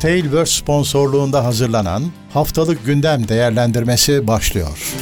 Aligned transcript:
Tailverse 0.00 0.52
sponsorluğunda 0.60 1.44
hazırlanan 1.44 2.02
Haftalık 2.32 2.86
Gündem 2.86 3.28
Değerlendirmesi 3.28 4.26
başlıyor. 4.26 4.94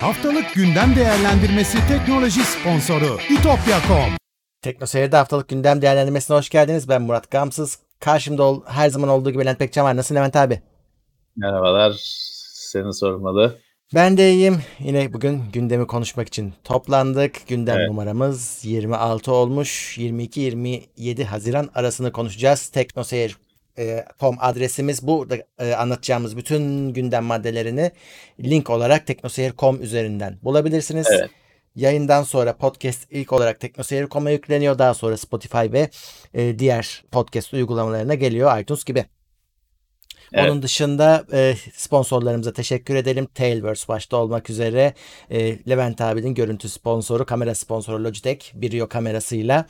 Haftalık 0.00 0.54
Gündem 0.54 0.96
Değerlendirmesi 0.96 1.78
teknoloji 1.88 2.40
sponsoru 2.40 3.18
itopya.com 3.30 4.16
Teknoseyir'de 4.62 5.16
haftalık 5.16 5.48
gündem 5.48 5.82
değerlendirmesine 5.82 6.36
hoş 6.36 6.48
geldiniz. 6.48 6.88
Ben 6.88 7.02
Murat 7.02 7.30
Gamsız. 7.30 7.78
Karşımda 8.00 8.42
ol, 8.42 8.62
her 8.66 8.88
zaman 8.88 9.08
olduğu 9.08 9.30
gibi 9.30 9.42
Levent 9.44 9.58
Pekcan 9.58 9.84
var. 9.86 9.96
Nasılsın 9.96 10.14
Levent 10.14 10.36
abi? 10.36 10.62
Merhabalar. 11.36 11.92
Seni 12.52 12.94
sormalı. 12.94 13.58
Ben 13.94 14.16
de 14.16 14.32
iyiyim. 14.32 14.62
Yine 14.78 15.12
bugün 15.12 15.42
gündemi 15.52 15.86
konuşmak 15.86 16.28
için 16.28 16.54
toplandık. 16.64 17.48
Gündem 17.48 17.76
Evet. 17.78 17.88
numaramız 17.88 18.58
26 18.62 19.32
olmuş. 19.32 19.98
22-27 19.98 21.24
Haziran 21.24 21.70
arasını 21.74 22.12
konuşacağız. 22.12 22.68
Teknoseyir.com 23.76 24.36
adresimiz. 24.40 25.06
Burada 25.06 25.36
e, 25.58 25.74
anlatacağımız 25.74 26.36
bütün 26.36 26.92
gündem 26.92 27.24
maddelerini 27.24 27.90
link 28.40 28.70
olarak 28.70 29.06
teknoseyir.com 29.06 29.82
üzerinden 29.82 30.38
bulabilirsiniz. 30.42 31.06
Evet. 31.10 31.30
Yayından 31.74 32.22
sonra 32.22 32.56
podcast 32.56 33.12
ilk 33.12 33.32
olarak 33.32 33.60
teknoseyir.com'a 33.60 34.30
yükleniyor. 34.30 34.78
Daha 34.78 34.94
sonra 34.94 35.16
Spotify 35.16 35.72
ve 35.72 35.90
e, 36.34 36.58
diğer 36.58 37.04
podcast 37.12 37.54
uygulamalarına 37.54 38.14
geliyor. 38.14 38.58
iTunes 38.58 38.84
gibi. 38.84 39.04
Evet. 40.32 40.50
Onun 40.50 40.62
dışında 40.62 41.24
e, 41.32 41.54
sponsorlarımıza 41.74 42.52
teşekkür 42.52 42.94
edelim. 42.94 43.26
Tailverse 43.34 43.88
başta 43.88 44.16
olmak 44.16 44.50
üzere 44.50 44.94
e, 45.30 45.58
Levent 45.68 46.00
abinin 46.00 46.34
görüntü 46.34 46.68
sponsoru, 46.68 47.26
kamera 47.26 47.54
sponsoru 47.54 48.04
Logitech, 48.04 48.54
Brio 48.54 48.88
kamerasıyla 48.88 49.66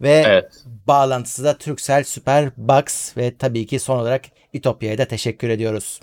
ve 0.00 0.22
Evet. 0.26 0.64
bağlantısı 0.86 1.44
da 1.44 1.58
Turkcell 1.58 2.04
Super 2.04 2.50
Box 2.56 3.16
ve 3.16 3.36
tabii 3.36 3.66
ki 3.66 3.78
son 3.78 3.98
olarak 3.98 4.24
İtopya'ya 4.52 4.98
da 4.98 5.04
teşekkür 5.04 5.48
ediyoruz. 5.48 6.00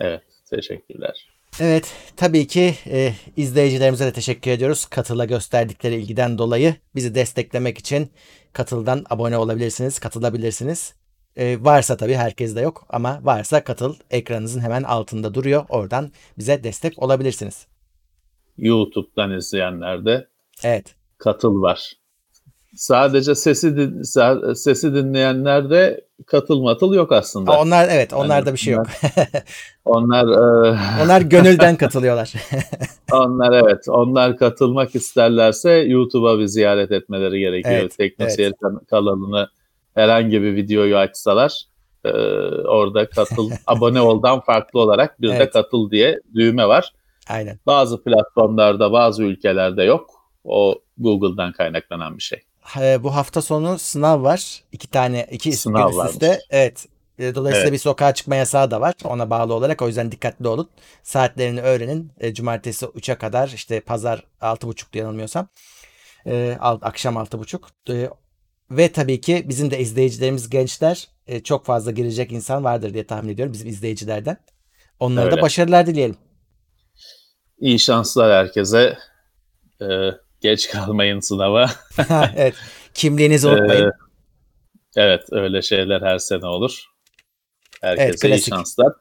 Evet. 0.00 0.22
Teşekkürler. 0.50 1.28
Evet, 1.60 1.92
tabii 2.16 2.46
ki 2.46 2.74
e, 2.86 3.12
izleyicilerimize 3.36 4.06
de 4.06 4.12
teşekkür 4.12 4.50
ediyoruz. 4.50 4.86
Katıla 4.86 5.24
gösterdikleri 5.24 5.94
ilgiden 5.94 6.38
dolayı 6.38 6.74
bizi 6.94 7.14
desteklemek 7.14 7.78
için 7.78 8.10
Katıl'dan 8.52 9.04
abone 9.10 9.36
olabilirsiniz, 9.36 9.98
katılabilirsiniz. 9.98 10.94
E, 11.36 11.64
varsa 11.64 11.96
tabii 11.96 12.14
herkes 12.14 12.56
de 12.56 12.60
yok 12.60 12.86
ama 12.88 13.20
varsa 13.22 13.64
Katıl 13.64 13.94
ekranınızın 14.10 14.60
hemen 14.60 14.82
altında 14.82 15.34
duruyor. 15.34 15.64
Oradan 15.68 16.12
bize 16.38 16.64
destek 16.64 17.02
olabilirsiniz. 17.02 17.66
YouTube'dan 18.58 19.36
izleyenler 19.36 20.04
de 20.04 20.28
Evet, 20.64 20.94
katıl 21.18 21.62
var. 21.62 21.92
Sadece 22.74 23.34
sesi 23.34 23.76
din- 23.76 24.02
sesi 24.54 24.94
dinleyenler 24.94 25.70
de 25.70 26.04
katıl 26.26 26.62
matıl 26.62 26.94
yok 26.94 27.12
aslında. 27.12 27.60
onlar 27.60 27.88
evet, 27.90 28.12
onlarda 28.12 28.52
bir 28.52 28.58
şey 28.58 28.74
yok. 28.74 28.86
Onlar 29.84 30.24
e, 30.68 30.78
onlar 31.04 31.20
gönülden 31.20 31.76
katılıyorlar. 31.82 32.32
onlar 33.12 33.52
evet. 33.62 33.88
Onlar 33.88 34.36
katılmak 34.36 34.94
isterlerse 34.94 35.70
YouTube'a 35.70 36.38
bir 36.38 36.46
ziyaret 36.46 36.92
etmeleri 36.92 37.38
gerekiyor. 37.40 37.74
Evet, 37.74 37.96
Teknoseyir 37.96 38.52
kan- 38.62 38.80
kanalını 38.90 39.48
herhangi 39.94 40.42
bir 40.42 40.56
videoyu 40.56 40.96
açsalar 40.96 41.62
e, 42.04 42.10
orada 42.66 43.08
katıl 43.10 43.50
abone 43.66 44.00
oldan 44.00 44.40
farklı 44.40 44.80
olarak 44.80 45.20
bir 45.20 45.28
de 45.28 45.34
Evet. 45.36 45.52
katıl 45.52 45.90
diye 45.90 46.20
düğme 46.34 46.68
var. 46.68 46.92
Aynen. 47.28 47.58
Bazı 47.66 48.02
platformlarda, 48.04 48.92
bazı 48.92 49.22
ülkelerde 49.24 49.82
yok. 49.82 50.10
O 50.44 50.74
Google'dan 50.98 51.52
kaynaklanan 51.52 52.16
bir 52.18 52.22
şey. 52.22 52.42
E, 52.80 53.02
bu 53.02 53.14
hafta 53.14 53.42
sonu 53.42 53.78
sınav 53.78 54.22
var. 54.22 54.62
İki 54.72 54.88
tane, 54.90 55.26
iki 55.30 55.52
Sınav 55.52 55.90
gün 55.92 55.98
üst 55.98 56.12
üste. 56.14 56.28
varmış. 56.28 56.44
Evet. 56.50 56.86
E, 57.18 57.34
Dolayısıyla 57.34 57.62
Evet. 57.68 57.72
bir 57.72 57.78
sokağa 57.78 58.14
çıkma 58.14 58.36
yasağı 58.36 58.70
da 58.70 58.80
var 58.80 58.94
ona 59.04 59.30
bağlı 59.30 59.54
olarak. 59.54 59.82
O 59.82 59.86
yüzden 59.88 60.12
dikkatli 60.12 60.48
olun. 60.48 60.70
Saatlerini 61.02 61.60
öğrenin. 61.60 62.12
E, 62.20 62.34
Cumartesi 62.34 62.86
3'e 62.86 63.14
kadar 63.18 63.48
işte 63.48 63.80
pazar 63.80 64.24
6.30 64.40 64.92
diye 64.92 65.04
yanılmıyorsam. 65.04 65.48
E, 66.26 66.56
alt- 66.60 66.84
akşam 66.84 67.16
6.30. 67.16 67.60
E, 67.90 68.10
ve 68.70 68.92
tabii 68.92 69.20
ki 69.20 69.44
bizim 69.48 69.70
de 69.70 69.78
izleyicilerimiz 69.80 70.50
gençler. 70.50 71.08
E, 71.26 71.42
çok 71.42 71.66
fazla 71.66 71.90
girecek 71.90 72.32
insan 72.32 72.64
vardır 72.64 72.94
diye 72.94 73.06
tahmin 73.06 73.32
ediyorum 73.32 73.52
bizim 73.52 73.68
izleyicilerden. 73.68 74.36
Onlara 75.00 75.26
da 75.26 75.30
Öyle. 75.30 75.42
başarılar 75.42 75.86
dileyelim. 75.86 76.16
İyi 77.58 77.78
şanslar 77.78 78.32
herkese. 78.32 78.98
Ee, 79.82 79.84
geç 80.42 80.70
kalmayın 80.70 81.20
sınava. 81.20 81.70
evet. 82.36 82.54
Kimliğinizi 82.94 83.48
unutmayın. 83.48 83.88
Ee, 83.88 83.92
evet, 84.96 85.22
öyle 85.30 85.62
şeyler 85.62 86.00
her 86.00 86.18
sene 86.18 86.46
olur. 86.46 86.84
Herkese 87.80 88.28
Evet, 88.28 88.38
iyi 88.38 88.42
şanslar. 88.42 88.92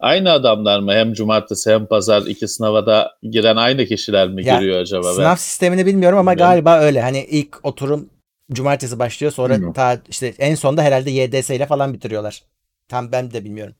Aynı 0.00 0.30
adamlar 0.32 0.80
mı? 0.80 0.92
Hem 0.92 1.12
cumartesi 1.12 1.70
hem 1.70 1.86
pazar 1.86 2.22
iki 2.22 2.48
sınava 2.48 2.86
da 2.86 3.16
giren 3.22 3.56
aynı 3.56 3.86
kişiler 3.86 4.28
mi 4.28 4.46
Ya, 4.46 4.58
giriyor 4.58 4.80
acaba? 4.80 5.06
Ben- 5.06 5.12
Sınav 5.12 5.36
sistemini 5.36 5.86
bilmiyorum 5.86 6.18
ama 6.18 6.30
Bilmiyorum. 6.32 6.50
galiba 6.52 6.78
öyle. 6.78 7.00
Hani 7.02 7.24
ilk 7.24 7.64
oturum 7.64 8.10
cumartesi 8.52 8.98
başlıyor 8.98 9.32
sonra 9.32 9.72
ta 9.72 10.00
işte 10.08 10.34
en 10.38 10.54
sonda 10.54 10.82
herhalde 10.82 11.10
YDS 11.10 11.50
ile 11.50 11.66
falan 11.66 11.94
bitiriyorlar. 11.94 12.42
Tam 12.88 13.12
ben 13.12 13.32
de 13.32 13.44
bilmiyorum. 13.44 13.74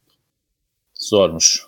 Zormuş. 0.95 1.67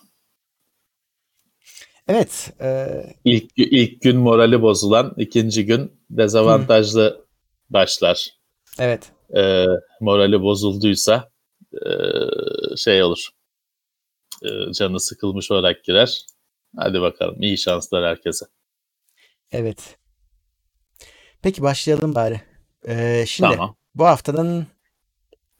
Evet. 2.08 2.52
e, 2.60 2.86
İlk, 3.24 3.50
ilk 3.56 4.00
gün 4.02 4.16
morali 4.16 4.62
bozulan, 4.62 5.14
ikinci 5.16 5.66
gün 5.66 5.92
dezavantajlı 6.10 7.26
başlar. 7.70 8.30
evet. 8.78 9.12
e, 9.36 9.64
morali 10.00 10.42
bozulduysa 10.42 11.30
e, 11.72 11.88
şey 12.76 13.02
olur. 13.02 13.28
E, 14.42 14.72
canı 14.72 15.00
sıkılmış 15.00 15.50
olarak 15.50 15.84
girer. 15.84 16.26
Hadi 16.76 17.00
bakalım. 17.00 17.42
iyi 17.42 17.58
şanslar 17.58 18.04
herkese. 18.04 18.46
Evet. 19.52 19.98
Peki 21.42 21.62
başlayalım 21.62 22.14
bari. 22.14 22.40
E, 22.88 23.24
şimdi 23.26 23.50
Tamam. 23.50 23.76
bu 23.94 24.04
haftanın 24.04 24.66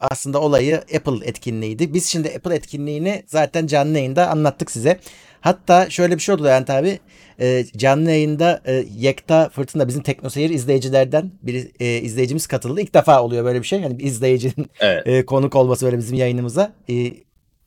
aslında 0.00 0.40
olayı 0.40 0.76
Apple 0.96 1.26
etkinliğiydi. 1.26 1.94
Biz 1.94 2.06
şimdi 2.06 2.28
Apple 2.36 2.54
etkinliğini 2.54 3.22
zaten 3.26 3.66
canlı 3.66 3.98
yayında 3.98 4.28
anlattık 4.30 4.70
size. 4.70 4.98
Hatta 5.40 5.90
şöyle 5.90 6.14
bir 6.14 6.20
şey 6.20 6.34
oldu 6.34 6.44
Levent 6.44 6.70
abi. 6.70 6.98
E, 7.40 7.64
canlı 7.76 8.10
yayında 8.10 8.60
e, 8.66 8.84
Yekta 8.96 9.48
Fırtına 9.48 9.88
bizim 9.88 10.02
Teknoseyir 10.02 10.50
izleyicilerden 10.50 11.30
bir 11.42 11.68
e, 11.80 12.00
izleyicimiz 12.00 12.46
katıldı. 12.46 12.80
İlk 12.80 12.94
defa 12.94 13.22
oluyor 13.22 13.44
böyle 13.44 13.62
bir 13.62 13.66
şey. 13.66 13.80
Yani 13.80 13.98
bir 13.98 14.04
izleyicinin 14.04 14.70
Evet. 14.80 15.06
e, 15.06 15.26
konuk 15.26 15.54
olması 15.56 15.84
böyle 15.86 15.98
bizim 15.98 16.16
yayınımıza. 16.16 16.72
E, 16.88 17.10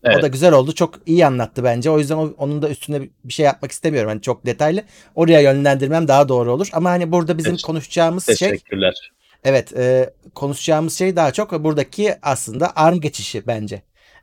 O 0.03 0.09
Evet. 0.11 0.23
da 0.23 0.27
güzel 0.27 0.53
oldu. 0.53 0.71
Çok 0.75 0.99
iyi 1.05 1.25
anlattı 1.25 1.63
bence. 1.63 1.89
O 1.89 1.99
yüzden 1.99 2.15
o- 2.15 2.33
onun 2.37 2.61
da 2.61 2.69
üstüne 2.69 3.01
bir- 3.23 3.33
şey 3.33 3.45
yapmak 3.45 3.71
istemiyorum. 3.71 4.09
Hani 4.09 4.21
çok 4.21 4.45
detaylı. 4.45 4.83
Oraya 5.15 5.39
yönlendirmem 5.41 6.07
daha 6.07 6.29
doğru 6.29 6.51
olur. 6.53 6.69
Ama 6.73 6.89
hani 6.89 7.11
burada 7.11 7.37
bizim 7.37 7.57
konuşacağımız 7.57 8.25
şey 8.25 8.35
Teşekkürler. 8.35 9.11
Evet, 9.43 9.77
e, 9.77 10.13
konuşacağımız 10.35 10.97
şey 10.97 11.15
daha 11.15 11.31
çok 11.31 11.63
buradaki 11.63 12.15
aslında 12.21 12.75
ARM 12.75 12.99
geçişi 12.99 13.47
bence. 13.47 13.81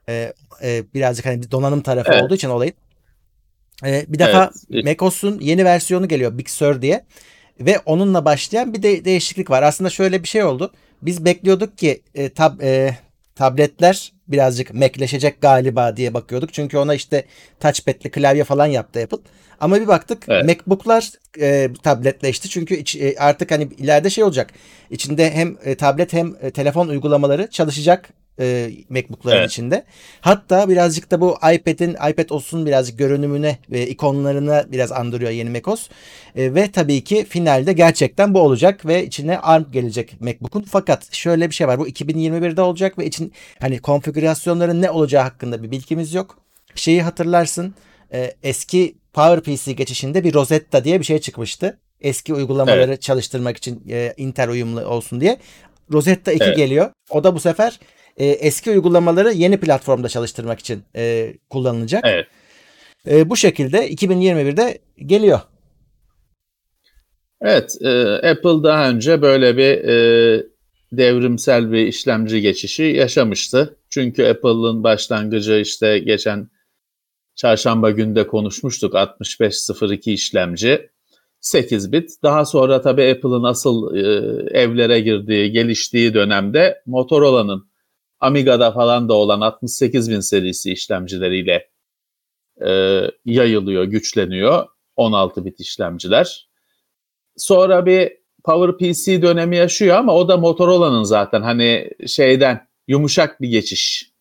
E, 0.08 0.32
e, 0.62 0.84
birazcık 0.94 1.26
hani 1.26 1.50
donanım 1.50 1.80
tarafı 1.80 2.12
Evet. 2.12 2.22
olduğu 2.22 2.34
için 2.34 2.50
olayın. 2.50 2.74
E, 3.84 4.04
bir 4.08 4.18
defa 4.18 4.50
Evet. 4.72 4.84
macOS'un 4.84 5.40
yeni 5.40 5.64
versiyonu 5.64 6.08
geliyor 6.08 6.38
Big 6.38 6.48
Sur 6.48 6.82
diye 6.82 7.04
ve 7.60 7.78
onunla 7.78 8.24
başlayan 8.24 8.74
bir 8.74 8.82
de 8.82 9.04
değişiklik 9.04 9.50
var. 9.50 9.62
Aslında 9.62 9.90
şöyle 9.90 10.22
bir 10.22 10.28
şey 10.28 10.44
oldu. 10.44 10.72
Biz 11.02 11.24
bekliyorduk 11.24 11.78
ki 11.78 12.02
e, 12.14 12.28
tab, 12.28 12.60
e, 12.60 12.96
tabletler 13.36 14.12
birazcık 14.28 14.74
Mac'leşecek 14.74 15.40
galiba 15.40 15.96
diye 15.96 16.14
bakıyorduk. 16.14 16.52
Çünkü 16.52 16.78
ona 16.78 16.94
işte 16.94 17.24
touchpad'li 17.60 18.10
klavye 18.10 18.44
falan 18.44 18.66
yaptı 18.66 19.00
Apple. 19.02 19.18
Ama 19.60 19.80
bir 19.80 19.86
baktık 19.88 20.24
Evet. 20.28 20.44
MacBook'lar 20.44 21.10
e, 21.40 21.68
tabletleşti. 21.82 22.48
Çünkü 22.48 22.74
iç- 22.76 22.96
e, 22.96 23.14
artık 23.18 23.50
hani 23.50 23.68
ileride 23.78 24.10
şey 24.10 24.24
olacak. 24.24 24.50
İçinde 24.90 25.30
hem 25.30 25.56
e, 25.64 25.74
tablet 25.74 26.12
hem 26.12 26.34
e, 26.42 26.50
telefon 26.50 26.88
uygulamaları 26.88 27.50
çalışacak 27.50 28.08
e, 28.40 28.70
MacBook'ların 28.88 29.36
Evet. 29.36 29.50
içinde. 29.50 29.84
Hatta 30.20 30.68
birazcık 30.68 31.10
da 31.10 31.20
bu 31.20 31.36
iPad'in 31.54 31.90
iPad 31.90 32.30
OS'un 32.30 32.66
birazcık 32.66 32.98
görünümüne 32.98 33.58
ve 33.70 33.88
ikonlarına 33.88 34.64
biraz 34.72 34.92
andırıyor 34.92 35.30
yeni 35.30 35.50
macOS. 35.50 35.88
E, 36.36 36.54
ve 36.54 36.70
tabii 36.70 37.04
ki 37.04 37.24
finalde 37.28 37.72
gerçekten 37.72 38.34
bu 38.34 38.40
olacak 38.40 38.86
ve 38.86 39.06
içine 39.06 39.38
ARM 39.38 39.64
gelecek 39.72 40.20
MacBook'un. 40.20 40.62
Fakat 40.70 41.14
şöyle 41.14 41.50
bir 41.50 41.54
şey 41.54 41.68
var. 41.68 41.78
Bu 41.78 41.88
2021'de 41.88 42.62
olacak 42.62 42.98
ve 42.98 43.06
için 43.06 43.32
hani 43.60 43.78
konfigürasyonların 43.78 44.82
ne 44.82 44.90
olacağı 44.90 45.22
hakkında 45.22 45.62
bir 45.62 45.70
bilgimiz 45.70 46.14
yok. 46.14 46.38
Şeyi 46.74 47.02
hatırlarsın. 47.02 47.74
e, 48.12 48.34
eski 48.42 48.94
PowerPC 49.12 49.72
geçişinde 49.72 50.24
bir 50.24 50.34
Rosetta 50.34 50.84
diye 50.84 51.00
bir 51.00 51.04
şey 51.04 51.18
çıkmıştı. 51.18 51.78
Eski 52.00 52.34
uygulamaları 52.34 52.96
çalıştırmak 52.96 53.56
için 53.56 53.82
e, 53.90 54.14
Intel 54.16 54.50
uyumlu 54.50 54.80
olsun 54.84 55.20
diye. 55.20 55.38
Rosetta 55.92 56.32
2 56.32 56.44
Evet. 56.44 56.56
geliyor. 56.56 56.90
O 57.10 57.24
da 57.24 57.34
bu 57.34 57.40
sefer 57.40 57.80
e, 58.16 58.26
eski 58.26 58.70
uygulamaları 58.70 59.32
yeni 59.32 59.60
platformda 59.60 60.08
çalıştırmak 60.08 60.60
için 60.60 60.82
e, 60.96 61.34
kullanılacak. 61.50 62.04
Evet. 62.06 62.26
E, 63.10 63.30
bu 63.30 63.36
şekilde 63.36 63.90
2021'de 63.92 64.78
geliyor. 65.06 65.40
Evet, 67.40 67.76
e, 67.80 67.90
Apple 68.30 68.62
daha 68.62 68.90
önce 68.90 69.22
böyle 69.22 69.56
bir 69.56 69.88
e, 69.88 70.46
devrimsel 70.92 71.72
bir 71.72 71.86
işlemci 71.86 72.40
geçişi 72.40 72.82
yaşamıştı. 72.82 73.76
Çünkü 73.90 74.24
Apple'ın 74.24 74.84
başlangıcı 74.84 75.54
işte 75.54 75.98
geçen 75.98 76.48
çarşamba 77.34 77.90
günde 77.90 78.26
konuşmuştuk 78.26 78.94
6502 78.94 80.12
işlemci 80.12 80.90
8 81.40 81.92
bit. 81.92 82.10
Daha 82.22 82.44
sonra 82.44 82.80
tabii 82.80 83.10
Apple'ın 83.10 83.42
asıl 83.42 83.96
e, 83.96 84.00
evlere 84.60 85.00
girdiği, 85.00 85.52
geliştiği 85.52 86.14
dönemde 86.14 86.82
Motorola'nın 86.86 87.70
Amiga'da 88.20 88.72
falan 88.72 89.08
da 89.08 89.14
olan 89.14 89.40
68000 89.40 90.20
serisi 90.20 90.72
işlemcileriyle 90.72 91.68
e, 92.66 93.00
yayılıyor, 93.24 93.84
güçleniyor. 93.84 94.66
16 94.96 95.44
bit 95.44 95.60
işlemciler. 95.60 96.48
Sonra 97.36 97.86
bir 97.86 98.12
PowerPC 98.44 99.22
dönemi 99.22 99.56
yaşıyor 99.56 99.96
ama 99.96 100.14
o 100.14 100.28
da 100.28 100.36
Motorola'nın 100.36 101.02
zaten 101.02 101.42
hani 101.42 101.90
şeyden 102.06 102.68
yumuşak 102.88 103.40
bir 103.40 103.48
geçiş 103.48 104.12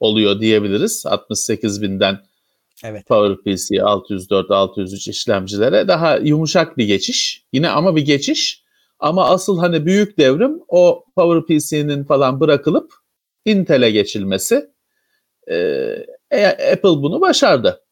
oluyor 0.00 0.40
diyebiliriz. 0.40 1.06
68 1.06 1.82
binden 1.82 2.20
Evet. 2.84 3.06
PowerPC 3.06 3.82
604, 3.82 4.50
603 4.50 5.08
işlemcilere 5.08 5.88
daha 5.88 6.16
yumuşak 6.16 6.78
bir 6.78 6.86
geçiş. 6.86 7.44
Yine 7.52 7.68
ama 7.68 7.96
bir 7.96 8.04
geçiş. 8.04 8.64
Ama 8.98 9.24
asıl 9.24 9.58
hani 9.58 9.86
büyük 9.86 10.18
devrim 10.18 10.60
o 10.68 11.04
PowerPC'nin 11.16 12.04
falan 12.04 12.40
bırakılıp 12.40 12.92
Intel'e 13.44 13.90
geçilmesi. 13.90 14.70
Ee, 15.50 16.06
Apple 16.72 17.02
bunu 17.02 17.20
başardı. 17.20 17.84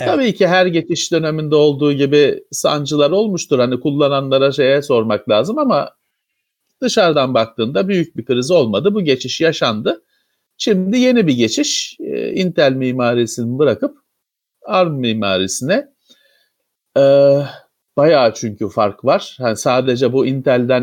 Evet. 0.00 0.10
Tabii 0.10 0.34
ki 0.34 0.46
her 0.46 0.66
geçiş 0.66 1.12
döneminde 1.12 1.54
olduğu 1.54 1.92
gibi 1.92 2.44
sancılar 2.50 3.10
olmuştur. 3.10 3.58
Hani 3.58 3.80
kullananlara 3.80 4.52
şeye 4.52 4.82
sormak 4.82 5.28
lazım 5.28 5.58
ama 5.58 5.90
dışarıdan 6.80 7.34
baktığında 7.34 7.88
büyük 7.88 8.16
bir 8.16 8.24
kriz 8.24 8.50
olmadı. 8.50 8.94
Bu 8.94 9.04
geçiş 9.04 9.40
yaşandı. 9.40 10.02
Şimdi 10.58 10.98
yeni 10.98 11.26
bir 11.26 11.36
geçiş. 11.36 11.96
Intel 12.34 12.72
mimarisini 12.72 13.58
bırakıp 13.58 13.98
ARM 14.62 14.94
mimarisine. 14.94 15.88
Ee, 16.98 17.42
bayağı 17.96 18.34
çünkü 18.34 18.68
fark 18.68 19.04
var. 19.04 19.36
Yani 19.40 19.56
sadece 19.56 20.12
bu 20.12 20.26
Intel'den 20.26 20.82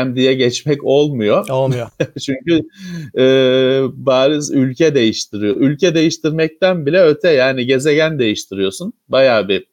AMD'ye 0.00 0.34
geçmek 0.34 0.84
olmuyor. 0.84 1.48
Olmuyor. 1.48 1.88
çünkü 2.20 2.62
e, 3.18 3.24
bariz 3.92 4.50
ülke 4.50 4.94
değiştiriyor. 4.94 5.56
Ülke 5.56 5.94
değiştirmekten 5.94 6.86
bile 6.86 7.02
öte 7.02 7.30
yani 7.30 7.66
gezegen 7.66 8.18
değiştiriyorsun. 8.18 8.92
Bayağı 9.08 9.48
bir 9.48 9.66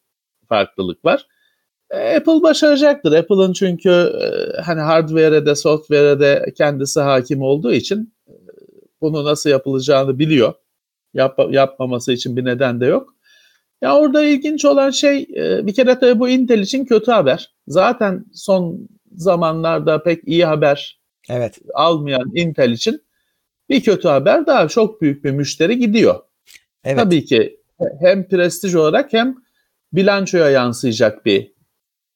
farklılık 0.50 1.06
var. 1.06 1.28
E, 1.92 2.16
Apple 2.16 2.44
başaracaktır. 2.44 3.12
Apple'ın 3.12 3.54
çünkü 3.54 3.90
e, 3.90 4.62
hani 4.62 4.82
hardware'e 4.82 5.46
de 5.46 5.56
software'e 5.56 6.20
de 6.20 6.54
kendisi 6.58 7.00
hakim 7.00 7.42
olduğu 7.42 7.74
için 7.74 8.14
e, 8.28 8.34
bunu 9.02 9.26
nasıl 9.26 9.50
yapılacağını 9.50 10.20
biliyor. 10.20 10.54
Yap, 11.14 11.40
yapmaması 11.50 12.12
için 12.14 12.38
bir 12.38 12.46
neden 12.46 12.82
de 12.82 12.86
yok. 12.86 13.15
Ya 13.86 13.98
orada 13.98 14.24
ilginç 14.24 14.66
olan 14.66 14.90
şey 14.90 15.28
bir 15.38 15.74
kere 15.74 16.00
tabii 16.00 16.20
bu 16.20 16.30
Intel 16.30 16.60
için 16.60 16.86
kötü 16.86 17.12
haber. 17.12 17.54
Zaten 17.68 18.26
son 18.34 18.90
zamanlarda 19.16 20.04
pek 20.04 20.28
iyi 20.28 20.46
haber 20.46 21.00
evet. 21.30 21.60
almayan 21.74 22.32
Intel 22.36 22.72
için 22.72 23.02
bir 23.70 23.84
kötü 23.84 24.08
haber 24.08 24.46
daha 24.46 24.68
çok 24.68 25.02
büyük 25.02 25.24
bir 25.24 25.32
müşteri 25.32 25.80
gidiyor. 25.80 26.20
Evet. 26.84 26.98
Tabii 26.98 27.26
ki 27.26 27.60
hem 28.00 28.28
prestij 28.28 28.76
olarak 28.76 29.14
hem 29.14 29.36
bilançoya 29.94 30.50
yansıyacak 30.50 31.26
bir 31.26 31.52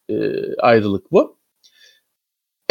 e, 0.10 0.16
ayrılık 0.56 1.12
bu. 1.12 1.38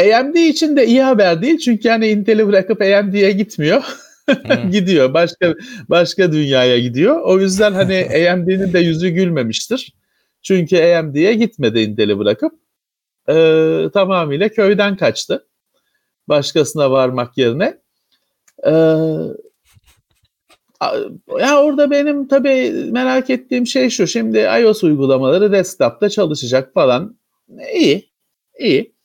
AMD 0.01 0.35
için 0.35 0.77
de 0.77 0.87
iyi 0.87 1.03
haber 1.03 1.43
değil 1.43 1.59
çünkü 1.59 1.89
yani 1.89 2.09
Intel'i 2.09 2.47
bırakıp 2.47 2.83
AMD'ye 2.83 3.33
gitmiyor. 3.33 3.83
gidiyor. 4.71 5.15
Başka 5.15 5.55
başka 5.89 6.33
dünyaya 6.33 6.79
gidiyor. 6.79 7.21
O 7.21 7.39
yüzden 7.41 7.73
hani 7.73 8.29
AMD'nin 8.33 8.73
de 8.73 8.79
yüzü 8.79 9.09
gülmemiştir. 9.09 9.95
Çünkü 10.43 10.77
AMD'ye 10.77 11.35
gitmedi 11.35 11.81
Intel'i 11.81 12.19
bırakıp. 12.19 12.53
E, 13.29 13.35
tamamıyla 13.95 14.49
köyden 14.49 14.97
kaçtı. 14.97 15.47
Başkasına 16.29 16.91
varmak 16.91 17.39
yerine. 17.39 17.79
E, 18.67 18.73
ya 21.41 21.63
orada 21.63 21.91
benim 21.91 22.29
tabii 22.29 22.71
merak 22.91 23.31
ettiğim 23.31 23.67
şey 23.67 23.91
şu. 23.91 24.07
Şimdi 24.07 24.39
iOS 24.39 24.85
uygulamaları 24.85 25.53
desktop'ta 25.53 26.09
çalışacak 26.09 26.75
falan. 26.75 27.19
İyi. 27.75 28.11
iyi. 28.59 28.98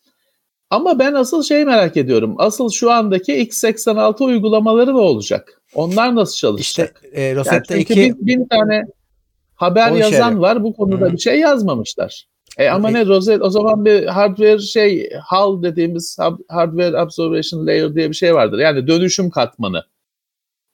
Ama 0.74 1.00
ben 1.00 1.14
asıl 1.14 1.44
şey 1.44 1.66
merak 1.66 1.98
ediyorum. 1.98 2.36
Asıl 2.38 2.70
şu 2.70 2.92
andaki 2.92 3.34
x86 3.34 4.24
uygulamaları 4.24 4.94
ne 4.94 5.00
olacak? 5.00 5.62
Onlar 5.75 6.16
nasıl 6.16 6.36
çalışacak? 6.36 7.02
İşte 7.04 7.22
e, 7.22 7.36
Rosetta 7.36 7.74
yani 7.74 7.81
2 7.81 7.96
bin, 7.96 8.28
bin 8.28 8.48
tane 8.48 8.84
haber 9.56 9.92
yazan 9.92 10.31
şey. 10.31 10.40
var. 10.40 10.64
Bu 10.64 10.74
konuda 10.74 11.06
Hı. 11.06 11.12
bir 11.12 11.18
şey 11.18 11.40
yazmamışlar. 11.40 12.28
E 12.58 12.70
ama 12.70 12.90
ne 12.90 13.06
Rosetta 13.06 13.46
o 13.46 13.50
zaman 13.50 13.86
bir 13.86 14.06
hardware 14.06 14.60
şey 14.60 15.10
HAL 15.24 15.64
dediğimiz 15.64 16.18
hardware 16.50 17.00
absorption 17.00 17.68
layer 17.68 17.96
diye 17.96 18.10
bir 18.10 18.16
şey 18.16 18.36
vardır. 18.36 18.60
Yani 18.60 18.88
dönüşüm 18.88 19.30
katmanı. 19.30 19.84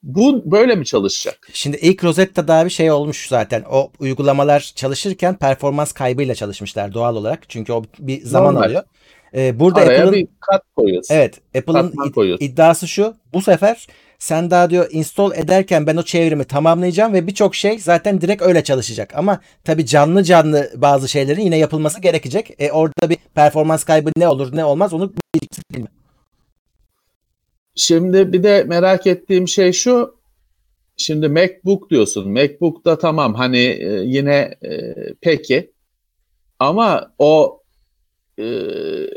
Bu 0.02 0.50
böyle 0.50 0.74
mi 0.74 0.84
çalışacak? 0.84 1.48
Şimdi 1.52 1.76
ilk 1.76 2.04
Rosetta'da 2.04 2.64
bir 2.64 2.70
şey 2.70 2.90
olmuş 2.90 3.28
zaten. 3.28 3.64
O 3.70 3.90
uygulamalar 3.98 4.72
çalışırken 4.76 5.34
performans 5.34 5.92
kaybıyla 5.92 6.34
çalışmışlar 6.34 6.94
doğal 6.94 7.16
olarak. 7.16 7.48
Çünkü 7.48 7.72
o 7.72 7.84
bir 7.98 8.22
zaman 8.22 8.54
Normal. 8.54 8.66
alıyor. 8.66 8.82
Ee, 9.34 9.60
burada 9.60 9.80
Araya 9.80 9.98
Apple'ın, 9.98 10.12
bir 10.12 10.28
kat 10.40 10.62
koyuyorsun. 10.76 11.14
Evet. 11.14 11.40
Apple'ın 11.56 11.92
id- 11.92 12.44
iddiası 12.44 12.88
şu. 12.88 13.14
Bu 13.32 13.42
sefer 13.42 13.86
sen 14.18 14.50
daha 14.50 14.70
diyor 14.70 14.88
install 14.90 15.32
ederken 15.34 15.86
ben 15.86 15.96
o 15.96 16.02
çevrimi 16.02 16.44
tamamlayacağım 16.44 17.12
ve 17.12 17.26
birçok 17.26 17.54
şey 17.54 17.78
zaten 17.78 18.20
direkt 18.20 18.42
öyle 18.42 18.64
çalışacak. 18.64 19.12
Ama 19.14 19.40
tabii 19.64 19.86
canlı 19.86 20.24
canlı 20.24 20.70
bazı 20.76 21.08
şeylerin 21.08 21.40
yine 21.40 21.58
yapılması 21.58 22.00
gerekecek. 22.00 22.54
E, 22.58 22.72
orada 22.72 23.10
bir 23.10 23.16
performans 23.34 23.84
kaybı 23.84 24.10
ne 24.16 24.28
olur 24.28 24.56
ne 24.56 24.64
olmaz 24.64 24.92
onu 24.92 25.12
bilmiyorum. 25.72 25.94
Şimdi 27.74 28.32
bir 28.32 28.42
de 28.42 28.64
merak 28.64 29.06
ettiğim 29.06 29.48
şey 29.48 29.72
şu. 29.72 30.20
Şimdi 30.96 31.28
MacBook 31.28 31.90
diyorsun. 31.90 32.32
MacBook'ta 32.32 32.98
tamam 32.98 33.34
hani 33.34 33.58
e, 33.58 34.02
yine 34.04 34.54
e, 34.64 34.94
peki. 35.20 35.72
Ama 36.58 37.12
o 37.18 37.59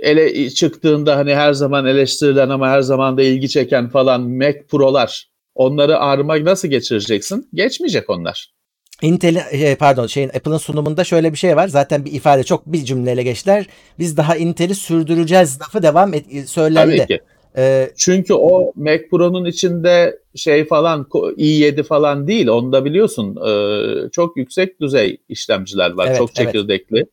ele 0.01 0.49
çıktığında 0.49 1.17
hani 1.17 1.35
her 1.35 1.53
zaman 1.53 1.85
eleştirilen 1.85 2.49
ama 2.49 2.69
her 2.69 2.81
zaman 2.81 3.17
da 3.17 3.21
ilgi 3.21 3.49
çeken 3.49 3.89
falan 3.89 4.21
Mac 4.21 4.63
Pro'lar 4.69 5.29
onları 5.55 5.99
ARM'a 5.99 6.45
nasıl 6.45 6.67
geçireceksin? 6.67 7.49
Geçmeyecek 7.53 8.09
onlar. 8.09 8.53
Intel 9.01 9.75
pardon 9.79 10.07
şeyin 10.07 10.29
Apple'ın 10.29 10.57
sunumunda 10.57 11.03
şöyle 11.03 11.31
bir 11.31 11.37
şey 11.37 11.55
var. 11.55 11.67
Zaten 11.67 12.05
bir 12.05 12.11
ifade 12.11 12.43
çok 12.43 12.65
bir 12.65 12.85
cümleyle 12.85 13.23
geçtiler. 13.23 13.67
Biz 13.99 14.17
daha 14.17 14.35
Intel'i 14.35 14.75
sürdüreceğiz 14.75 15.61
lafı 15.61 15.83
devam 15.83 16.13
et, 16.13 16.25
söylendi. 16.49 16.97
Tabii 16.97 17.07
ki. 17.07 17.19
Ee, 17.57 17.91
Çünkü 17.97 18.33
o 18.33 18.71
Mac 18.75 19.07
Pro'nun 19.11 19.45
içinde 19.45 20.19
şey 20.35 20.65
falan 20.65 21.03
i7 21.37 21.83
falan 21.83 22.27
değil. 22.27 22.47
Onu 22.47 22.71
da 22.71 22.85
biliyorsun. 22.85 23.37
E, 23.47 24.09
çok 24.09 24.37
yüksek 24.37 24.81
düzey 24.81 25.17
işlemciler 25.29 25.91
var. 25.91 26.07
Evet, 26.07 26.17
çok 26.17 26.35
çekirdekli. 26.35 26.97
Evet. 26.97 27.09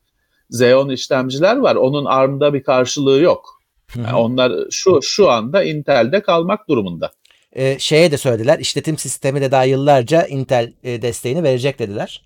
Xeon 0.50 0.88
işlemciler 0.88 1.56
var. 1.56 1.74
Onun 1.74 2.04
ARM'da 2.04 2.54
bir 2.54 2.62
karşılığı 2.62 3.20
yok. 3.20 3.60
Yani 3.96 4.16
onlar 4.16 4.52
şu 4.70 5.00
şu 5.02 5.30
anda 5.30 5.64
Intel'de 5.64 6.22
kalmak 6.22 6.68
durumunda. 6.68 7.10
Ee, 7.52 7.78
şeye 7.78 8.12
de 8.12 8.18
söylediler. 8.18 8.58
İşletim 8.58 8.98
sistemi 8.98 9.40
de 9.40 9.50
daha 9.50 9.64
yıllarca 9.64 10.26
Intel 10.26 10.72
e, 10.82 11.02
desteğini 11.02 11.42
verecek 11.42 11.78
dediler. 11.78 12.22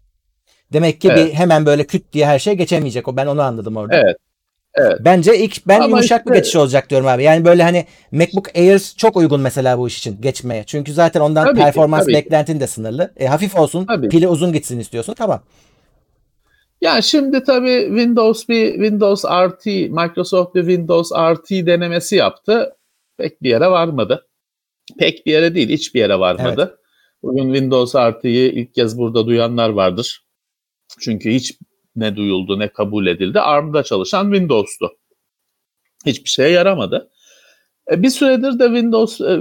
Demek 0.73 1.01
ki 1.01 1.09
evet. 1.13 1.27
bir 1.27 1.35
hemen 1.35 1.67
böyle 1.67 1.87
küt 1.87 2.13
diye 2.13 2.27
her 2.27 2.39
şey 2.39 2.55
geçemeyecek. 2.55 3.09
O 3.09 3.17
ben 3.17 3.27
onu 3.27 3.43
anladım 3.43 3.77
orada. 3.77 3.97
Evet. 3.97 4.17
Evet. 4.75 4.99
Bence 5.01 5.39
ilk 5.39 5.67
ben 5.67 5.77
Ama 5.77 5.89
yumuşak 5.89 6.21
işte, 6.21 6.31
bir 6.31 6.39
geçiş 6.39 6.57
olacak 6.57 6.91
diyorum 6.91 7.07
abi. 7.07 7.23
Yani 7.23 7.45
böyle 7.45 7.63
hani 7.63 7.87
MacBook 8.13 8.57
Air 8.57 8.93
çok 8.97 9.17
uygun 9.17 9.41
mesela 9.41 9.79
bu 9.79 9.89
iş 9.89 9.99
için 9.99 10.21
geçmeye. 10.21 10.65
Çünkü 10.65 10.93
zaten 10.93 11.21
ondan 11.21 11.45
tabii 11.45 11.59
performans 11.59 12.07
ki, 12.07 12.13
beklentin 12.13 12.61
de 12.61 12.67
sınırlı. 12.67 13.13
E, 13.17 13.27
hafif 13.27 13.57
olsun, 13.57 13.87
tabii. 13.87 14.09
pili 14.09 14.29
uzun 14.29 14.53
gitsin 14.53 14.79
istiyorsun. 14.81 15.15
Tamam. 15.15 15.43
Ya 16.85 17.03
şimdi 17.03 17.45
tabii 17.45 17.85
Windows 17.89 18.49
bir 18.49 18.73
Windows 18.73 19.25
RT, 19.25 19.67
Microsoft 19.67 20.55
bir 20.55 20.61
Windows 20.61 21.13
RT 21.13 21.51
denemesi 21.51 22.17
yaptı. 22.17 22.77
Pek 23.17 23.43
bir 23.43 23.49
yere 23.49 23.67
varmadı. 23.67 24.29
Pek 24.99 25.27
bir 25.27 25.33
yere 25.33 25.55
değil, 25.55 25.69
hiçbir 25.69 26.01
yere 26.01 26.19
varmadı. 26.19 26.69
Evet. 26.71 26.79
Bugün 27.23 27.55
Windows 27.55 27.95
RT'yi 27.95 28.53
ilk 28.53 28.75
kez 28.75 28.99
burada 28.99 29.27
duyanlar 29.27 29.69
vardır. 29.69 30.25
Çünkü 31.01 31.31
hiç 31.31 31.59
ne 31.97 32.17
duyuldu 32.17 32.59
ne 32.59 32.69
kabul 32.69 33.07
edildi. 33.07 33.41
ARM'da 33.41 33.83
çalışan 33.83 34.33
Windows'tu. 34.33 34.91
Hiçbir 36.07 36.31
şeye 36.31 36.51
yaramadı. 36.51 37.11
E, 37.93 38.03
bir 38.03 38.11
süredir 38.11 38.59
de 38.59 38.65
Windows, 38.65 39.21
e, 39.21 39.37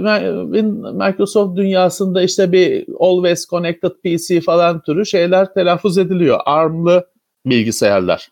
Microsoft 0.92 1.56
dünyasında 1.56 2.22
işte 2.22 2.52
bir 2.52 2.86
Always 3.00 3.46
Connected 3.46 3.92
PC 4.04 4.40
falan 4.40 4.82
türü 4.82 5.06
şeyler 5.06 5.54
telaffuz 5.54 5.98
ediliyor. 5.98 6.40
ARM'lı 6.44 7.13
bilgisayarlar. 7.46 8.28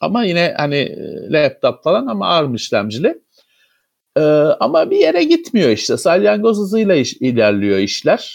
Ama 0.00 0.24
yine 0.24 0.54
hani 0.56 0.76
e, 0.76 1.32
laptop 1.32 1.84
falan 1.84 2.06
ama 2.06 2.28
ARM 2.28 2.54
işlemcili. 2.54 3.22
Ee, 4.16 4.20
ama 4.60 4.90
bir 4.90 4.96
yere 4.96 5.24
gitmiyor 5.24 5.68
işte. 5.70 5.96
Salyangoz 5.96 6.58
hızıyla 6.58 6.94
iş, 6.94 7.14
ilerliyor 7.14 7.78
işler. 7.78 8.34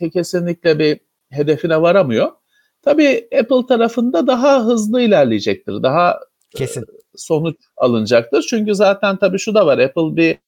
Ee, 0.00 0.10
kesinlikle 0.10 0.78
bir 0.78 1.00
hedefine 1.30 1.82
varamıyor. 1.82 2.30
Tabii 2.82 3.28
Apple 3.40 3.66
tarafında 3.68 4.26
daha 4.26 4.64
hızlı 4.64 5.00
ilerleyecektir. 5.00 5.82
Daha 5.82 6.20
Kesin. 6.56 6.84
sonuç 7.16 7.56
alınacaktır. 7.76 8.46
Çünkü 8.50 8.74
zaten 8.74 9.16
tabii 9.16 9.38
şu 9.38 9.54
da 9.54 9.66
var. 9.66 9.78
Apple 9.78 10.16
bir 10.16 10.38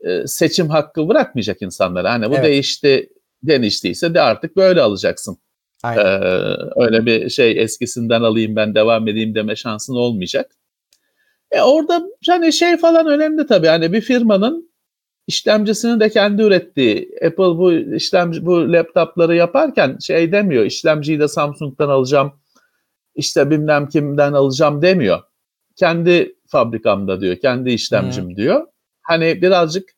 e, 0.00 0.26
seçim 0.26 0.68
hakkı 0.68 1.08
bırakmayacak 1.08 1.62
insanlara. 1.62 2.12
Hani 2.12 2.30
bu 2.30 2.34
Evet. 2.34 2.44
değişti 2.44 3.08
deniştiyse 3.42 4.14
de 4.14 4.20
artık 4.20 4.56
böyle 4.56 4.80
alacaksın. 4.82 5.38
Aynen. 5.82 6.04
Ee, 6.04 6.56
öyle 6.76 7.06
bir 7.06 7.28
şey 7.28 7.62
eskisinden 7.62 8.22
alayım 8.22 8.56
ben 8.56 8.74
devam 8.74 9.08
edeyim 9.08 9.34
deme 9.34 9.56
şansın 9.56 9.94
olmayacak. 9.94 10.50
E 11.50 11.60
orada 11.62 12.06
hani 12.28 12.52
şey 12.52 12.76
falan 12.76 13.06
önemli 13.06 13.46
tabii. 13.46 13.66
Hani 13.66 13.92
bir 13.92 14.00
firmanın 14.00 14.72
işlemcisini 15.26 16.00
de 16.00 16.08
kendi 16.10 16.42
ürettiği 16.42 17.10
Apple 17.26 17.44
bu 17.58 17.72
işlemci 17.72 18.46
bu 18.46 18.72
laptopları 18.72 19.36
yaparken 19.36 19.98
şey 20.00 20.32
demiyor. 20.32 20.64
işlemciyi 20.64 21.20
de 21.20 21.28
Samsung'dan 21.28 21.88
alacağım. 21.88 22.32
işte 23.14 23.50
bilmem 23.50 23.88
kimden 23.88 24.32
alacağım 24.32 24.82
demiyor. 24.82 25.20
Kendi 25.76 26.36
fabrikamda 26.46 27.20
diyor. 27.20 27.36
Kendi 27.36 27.70
işlemcim 27.70 28.36
diyor. 28.36 28.66
Hani 29.02 29.42
birazcık 29.42 29.90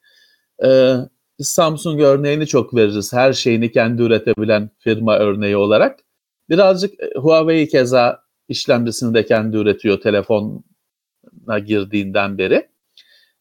e, 0.64 0.94
Samsung 1.38 2.00
örneğini 2.00 2.46
çok 2.46 2.74
veririz. 2.74 3.12
Her 3.12 3.32
şeyini 3.32 3.72
kendi 3.72 4.02
üretebilen 4.02 4.70
firma 4.78 5.18
örneği 5.18 5.56
olarak. 5.56 6.00
Birazcık 6.48 7.02
e, 7.02 7.12
Huawei 7.16 7.68
keza 7.68 8.24
işlemcisini 8.48 9.14
de 9.14 9.26
kendi 9.26 9.56
üretiyor 9.56 10.00
telefona 10.00 11.58
girdiğinden 11.66 12.38
beri. 12.38 12.68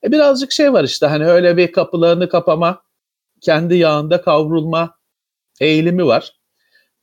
E 0.03 0.11
birazcık 0.11 0.51
şey 0.51 0.73
var 0.73 0.83
işte 0.83 1.05
hani 1.05 1.25
öyle 1.25 1.57
bir 1.57 1.71
kapılarını 1.71 2.29
kapama, 2.29 2.83
kendi 3.41 3.75
yağında 3.75 4.21
kavrulma 4.21 4.97
eğilimi 5.59 6.05
var. 6.05 6.33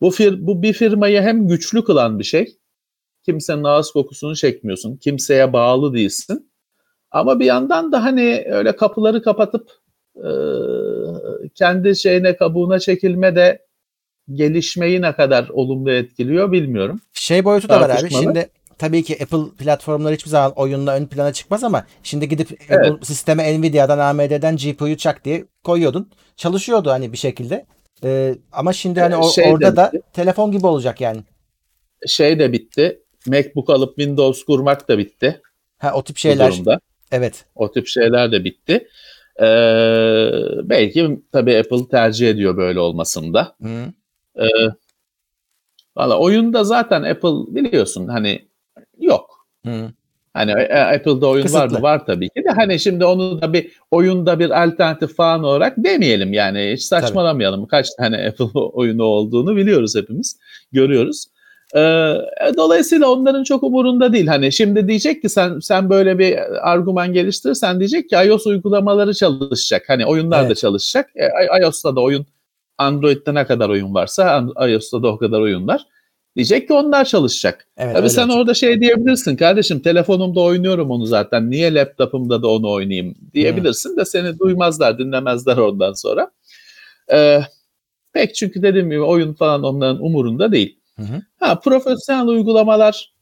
Bu, 0.00 0.11
fir, 0.11 0.47
bu 0.47 0.62
bir 0.62 0.73
firmayı 0.73 1.20
hem 1.20 1.49
güçlü 1.49 1.85
kılan 1.85 2.18
bir 2.18 2.25
şey. 2.25 2.56
Kimsenin 3.25 3.64
ağız 3.64 3.92
kokusunu 3.92 4.37
çekmiyorsun. 4.37 4.97
Kimseye 4.97 5.52
bağlı 5.52 5.94
değilsin. 5.94 6.52
Ama 7.11 7.40
bir 7.40 7.44
yandan 7.44 7.92
da 7.92 8.04
hani 8.04 8.44
öyle 8.47 8.76
kapıları 8.76 9.23
kapatıp 9.23 9.70
e, 10.17 10.29
kendi 11.55 11.97
şeyine 11.97 12.37
kabuğuna 12.37 12.79
çekilme 12.79 13.37
de 13.37 13.67
gelişmeyi 14.33 15.02
ne 15.02 15.12
kadar 15.12 15.49
olumlu 15.49 15.93
etkiliyor 15.93 16.52
bilmiyorum. 16.52 17.00
Şey 17.12 17.45
boyutu 17.45 17.69
da 17.69 17.81
var 17.81 17.90
abi. 17.90 18.11
Şimdi 18.11 18.49
tabii 18.79 19.02
ki 19.02 19.19
Apple 19.23 19.57
platformları 19.59 20.14
hiçbir 20.14 20.31
zaman 20.31 20.52
oyunla 20.57 20.97
ön 20.97 21.07
plana 21.07 21.33
çıkmaz 21.33 21.64
ama 21.64 21.87
şimdi 22.02 22.29
gidip 22.29 22.49
Evet. 22.69 22.87
Apple 22.87 23.05
sisteme 23.05 23.61
Nvidia'dan 23.61 23.99
AMD'den 23.99 24.57
GPU'yu 24.57 24.97
çak 24.97 25.25
diye 25.25 25.45
koyuyordun. 25.64 26.11
Çalışıyordu 26.37 26.90
hani 26.90 27.12
bir 27.12 27.17
şekilde. 27.19 27.67
Ee, 28.05 28.35
ama 28.52 28.73
şimdi 28.73 29.00
hani 29.00 29.14
Ee, 29.14 29.17
o- 29.17 29.31
şey 29.31 29.52
orada 29.52 29.76
da 29.76 29.90
bitti. 29.93 30.02
telefon 30.12 30.52
gibi 30.52 30.67
olacak 30.67 31.00
yani. 31.00 31.21
Şey 32.07 32.38
de 32.38 32.52
bitti. 32.52 33.00
MacBook 33.26 33.71
alıp 33.71 33.97
Windows 33.97 34.45
kurmak 34.45 34.88
da 34.88 34.99
bitti. 34.99 35.40
Ha 35.79 35.93
o 35.95 36.05
tip 36.05 36.17
şeyler. 36.17 36.55
Evet. 37.12 37.45
O 37.55 37.73
tip 37.73 37.87
şeyler 37.87 38.33
de 38.33 38.45
bitti. 38.45 38.88
Ee, 39.40 40.30
belki 40.62 41.20
tabii 41.32 41.59
Apple 41.59 41.88
tercih 41.88 42.30
ediyor 42.30 42.56
böyle 42.56 42.80
olmasında. 42.80 43.56
Hı. 43.62 43.92
Valla 45.97 46.18
oyunda 46.18 46.64
zaten 46.64 47.02
Apple 47.02 47.54
biliyorsun 47.54 48.09
hani 48.09 48.49
yok. 48.99 49.47
Hı. 49.66 49.90
Hani 50.35 50.50
e, 50.50 50.78
Apple'da 50.78 51.28
oyun 51.28 51.44
var 51.44 51.62
Kısıtlı. 51.62 51.78
mı? 51.78 51.82
Var 51.82 52.06
tabii 52.06 52.28
ki 52.28 52.44
de 52.44 52.50
hani 52.50 52.80
şimdi 52.80 53.04
onu 53.04 53.42
da 53.42 53.52
bir 53.52 53.73
oyunda 53.90 54.38
bir 54.38 54.64
alternatif 54.64 55.16
falan 55.16 55.44
olarak 55.44 55.75
demeyelim 55.76 56.32
yani 56.32 56.70
hiç 56.73 56.82
saçmalamayalım. 56.82 57.66
Kaç 57.66 57.90
tane 57.94 58.26
Apple 58.28 58.61
oyunu 58.61 59.02
olduğunu 59.04 59.56
biliyoruz 59.56 59.97
hepimiz. 59.97 60.38
Görüyoruz. 60.73 61.26
Ee, 61.77 62.17
dolayısıyla 62.57 63.09
onların 63.11 63.45
çok 63.45 63.62
umurunda 63.62 64.12
değil. 64.12 64.27
Hani 64.27 64.53
şimdi 64.53 64.89
diyecek 64.89 65.23
ki 65.23 65.29
sen 65.29 65.59
sen 65.59 65.91
böyle 65.91 66.19
bir 66.19 66.39
argüman 66.73 67.12
geliştirirsen 67.12 67.79
diyecek 67.79 68.11
ki 68.11 68.17
iOS 68.17 68.47
uygulamaları 68.47 69.15
çalışacak. 69.15 69.85
Hani 69.89 70.07
oyunlar 70.07 70.43
da 70.43 70.47
Evet. 70.47 70.57
çalışacak. 70.57 71.11
E, 71.17 71.61
iOS'ta 71.62 71.97
da 71.97 72.00
oyun 72.00 72.27
Android'de 72.79 73.35
ne 73.35 73.47
kadar 73.47 73.69
oyun 73.69 73.95
varsa 73.95 74.45
iOS'ta 74.69 75.03
da 75.03 75.09
o 75.09 75.19
kadar 75.19 75.41
oyun 75.41 75.67
var. 75.69 75.87
Diyecek 76.37 76.69
ki 76.69 76.75
onlar 76.75 77.05
çalışacak. 77.05 77.67
Evet. 77.77 77.97
Tabii 77.97 78.11
sen 78.11 78.23
olacak. 78.23 78.39
orada 78.41 78.55
şey 78.55 78.81
diyebilirsin 78.81 79.37
kardeşim 79.37 79.81
telefonumda 79.81 80.41
oynuyorum 80.41 80.91
onu 80.91 81.07
zaten 81.07 81.50
niye 81.50 81.75
laptopumda 81.75 82.43
da 82.43 82.49
onu 82.49 82.71
oynayayım 82.71 83.15
diyebilirsin 83.35 83.97
de 83.97 84.05
seni 84.05 84.39
duymazlar 84.39 84.99
dinlemezler 84.99 85.57
ondan 85.57 85.93
sonra. 85.93 86.31
Ee, 87.12 87.41
pek 88.12 88.35
çünkü 88.35 88.62
dediğim 88.62 88.91
gibi 88.91 89.00
oyun 89.00 89.33
falan 89.33 89.62
onların 89.62 90.05
umurunda 90.05 90.53
değil. 90.53 90.79
Hı 91.00 91.14
hı. 91.14 91.23
Ha 91.40 91.61
profesyonel 91.61 92.26
uygulamalar 92.26 93.12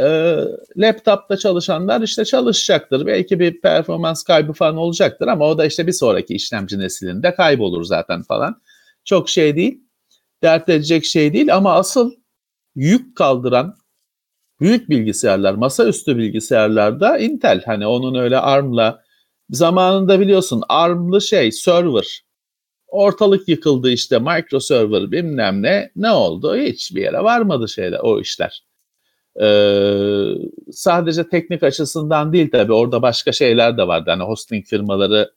e, 0.00 0.38
laptopta 0.76 1.36
çalışanlar 1.36 2.00
işte 2.00 2.24
çalışacaktır. 2.24 3.06
Belki 3.06 3.40
bir 3.40 3.60
performans 3.60 4.22
kaybı 4.22 4.52
falan 4.52 4.76
olacaktır 4.76 5.26
ama 5.26 5.44
o 5.44 5.58
da 5.58 5.66
işte 5.66 5.86
bir 5.86 5.92
sonraki 5.92 6.34
işlemci 6.34 6.78
neslinde 6.78 7.34
kaybolur 7.34 7.84
zaten 7.84 8.22
falan. 8.22 8.62
Çok 9.04 9.28
şey 9.28 9.56
değil. 9.56 9.84
Dert 10.42 10.68
edecek 10.68 11.04
şey 11.04 11.32
değil 11.32 11.54
ama 11.56 11.74
asıl 11.74 12.12
yük 12.74 13.16
kaldıran 13.16 13.76
büyük 14.60 14.90
bilgisayarlar, 14.90 15.54
masaüstü 15.54 16.16
bilgisayarlarda 16.16 17.18
Intel 17.18 17.62
hani 17.64 17.86
onun 17.86 18.14
öyle 18.14 18.38
ARM'la 18.38 19.02
zamanında 19.50 20.20
biliyorsun 20.20 20.62
ARM'lı 20.68 21.20
şey 21.20 21.52
server 21.52 22.27
ortalık 22.88 23.48
yıkıldı 23.48 23.90
işte 23.90 24.18
micro 24.18 24.60
server 24.60 25.10
bilmem 25.10 25.62
ne 25.62 25.90
ne 25.96 26.10
oldu 26.10 26.56
hiçbir 26.56 27.02
yere 27.02 27.24
varmadı 27.24 27.68
şeyler 27.68 27.98
o 28.02 28.20
işler. 28.20 28.62
Ee, 29.40 30.34
sadece 30.72 31.28
teknik 31.28 31.62
açısından 31.62 32.32
değil 32.32 32.50
tabii 32.52 32.72
orada 32.72 33.02
başka 33.02 33.32
şeyler 33.32 33.78
de 33.78 33.86
vardı. 33.86 34.10
Hani 34.10 34.22
hosting 34.22 34.66
firmaları 34.66 35.32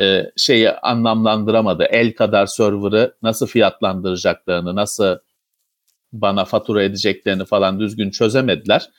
e, 0.00 0.30
şeyi 0.36 0.70
anlamlandıramadı. 0.70 1.84
El 1.84 2.14
kadar 2.14 2.46
server'ı 2.46 3.14
nasıl 3.22 3.46
fiyatlandıracaklarını, 3.46 4.76
nasıl 4.76 5.18
bana 6.12 6.44
fatura 6.44 6.82
edeceklerini 6.82 7.44
falan 7.44 7.80
düzgün 7.80 8.10
çözemediler. 8.10 8.90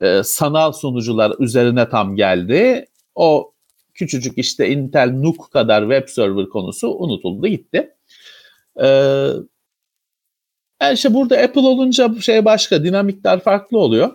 Ee, 0.00 0.22
sanal 0.24 0.72
sunucular 0.72 1.32
üzerine 1.38 1.88
tam 1.88 2.16
geldi. 2.16 2.86
O 3.14 3.51
küçücük 3.94 4.38
işte 4.38 4.68
Intel 4.68 5.10
NUC 5.10 5.36
kadar 5.52 5.82
web 5.82 6.08
server 6.08 6.48
konusu 6.48 6.88
unutuldu 6.88 7.46
gitti. 7.46 7.94
Ee, 8.82 8.86
yani 10.82 10.94
işte 10.94 11.14
burada 11.14 11.38
Apple 11.38 11.60
olunca 11.60 12.14
şey 12.20 12.44
başka, 12.44 12.84
dinamikler 12.84 13.40
farklı 13.40 13.78
oluyor. 13.78 14.10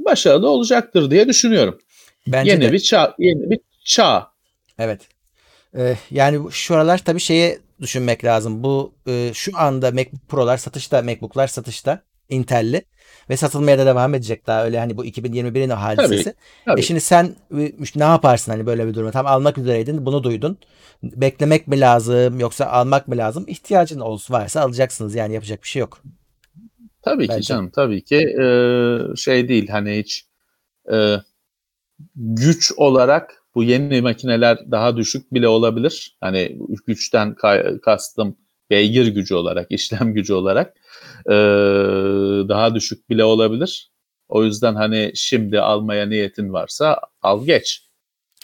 Başarılı 0.00 0.48
olacaktır 0.50 1.10
diye 1.10 1.28
düşünüyorum. 1.28 1.78
Bence 2.26 2.50
yeni 2.50 2.62
de. 2.62 2.72
bir 2.72 2.78
çağ, 2.78 3.14
yeni 3.18 3.50
bir 3.50 3.60
çağ. 3.84 4.32
Evet. 4.78 5.00
Ee, 5.76 5.96
yani 6.10 6.52
şu 6.52 6.74
aralar 6.74 7.04
tabii 7.04 7.20
şeye 7.20 7.58
düşünmek 7.80 8.24
lazım. 8.24 8.62
Bu 8.62 8.94
e, 9.06 9.30
şu 9.34 9.52
anda 9.54 9.90
MacBook 9.90 10.28
Pro'lar 10.28 10.56
satışta, 10.56 11.02
MacBook'lar 11.02 11.46
satışta 11.46 12.02
Intel'li 12.28 12.82
ve 13.30 13.36
satılmaya 13.36 13.78
da 13.78 13.86
devam 13.86 14.14
edecek 14.14 14.46
daha 14.46 14.64
öyle 14.64 14.78
hani 14.78 14.96
bu 14.96 15.04
2021'in 15.04 15.70
o 15.70 15.74
hadisesi. 15.76 16.34
tabii. 16.64 16.80
E 16.80 16.82
şimdi 16.82 17.00
sen 17.00 17.34
ne 17.96 18.04
yaparsın 18.04 18.52
hani 18.52 18.66
böyle 18.66 18.86
bir 18.86 18.94
durumda? 18.94 19.12
Tam 19.12 19.26
almak 19.26 19.58
üzereydin, 19.58 20.06
bunu 20.06 20.24
duydun. 20.24 20.58
Beklemek 21.02 21.68
mi 21.68 21.80
lazım 21.80 22.40
yoksa 22.40 22.66
almak 22.66 23.08
mı 23.08 23.16
lazım? 23.16 23.44
İhtiyacın 23.48 24.00
olsun 24.00 24.34
varsa 24.34 24.60
alacaksınız 24.60 25.14
yani 25.14 25.34
yapacak 25.34 25.62
bir 25.62 25.68
şey 25.68 25.80
yok. 25.80 26.02
Tabii 27.02 27.26
ki 27.26 27.32
Bence. 27.32 27.42
canım 27.42 27.70
tabii 27.70 28.04
ki 28.04 28.16
Ee, 28.16 28.98
şey 29.16 29.48
değil 29.48 29.68
hani 29.68 29.98
hiç 29.98 30.26
e, 30.92 31.16
güç 32.16 32.72
olarak 32.76 33.42
bu 33.54 33.62
yeni 33.62 34.00
makineler 34.00 34.58
daha 34.70 34.96
düşük 34.96 35.34
bile 35.34 35.48
olabilir. 35.48 36.16
Hani 36.20 36.58
güçten 36.86 37.28
ka- 37.32 37.80
kastım 37.80 38.36
beygir 38.70 39.06
gücü 39.06 39.34
olarak, 39.34 39.66
işlem 39.70 40.14
gücü 40.14 40.34
olarak 40.34 40.74
daha 42.48 42.74
düşük 42.74 43.10
bile 43.10 43.24
olabilir. 43.24 43.90
O 44.28 44.44
yüzden 44.44 44.74
hani 44.74 45.12
şimdi 45.14 45.60
almaya 45.60 46.06
niyetin 46.06 46.52
varsa 46.52 47.00
al 47.22 47.44
geç. 47.44 47.88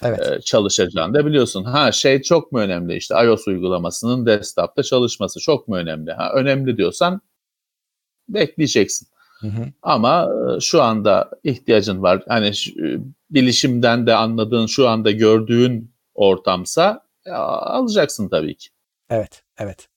Evet. 0.03 0.21
Ee, 0.21 0.41
çalışacağını 0.41 1.15
da 1.15 1.27
biliyorsun. 1.27 1.65
Ha 1.65 1.93
şey 1.93 2.23
çok 2.23 2.53
mu 2.53 2.59
önemli 2.59 2.97
işte 2.97 3.15
iOS 3.25 3.49
uygulamasının 3.49 4.27
desktop'ta 4.27 4.83
çalışması 4.83 5.41
çok 5.41 5.69
mu 5.69 5.77
önemli? 5.77 6.13
Ha 6.13 6.33
önemli 6.35 6.77
diyorsan 6.77 7.21
bekleyeceksin. 8.29 9.09
Hı 9.41 9.47
hı. 9.47 9.67
Ama 9.83 10.29
e, 10.57 10.61
şu 10.61 10.83
anda 10.83 11.31
ihtiyacın 11.45 12.03
var. 12.03 12.23
Hani 12.29 12.47
e, 12.49 12.87
bilişimden 13.31 14.07
de 14.07 14.15
anladığın 14.15 14.67
şu 14.67 14.89
anda 14.89 15.11
gördüğün 15.11 15.95
ortamsa 16.15 17.01
alacaksın 17.31 18.29
tabii 18.29 18.55
ki. 18.55 18.69
Evet, 19.11 19.43
evet. 19.59 19.89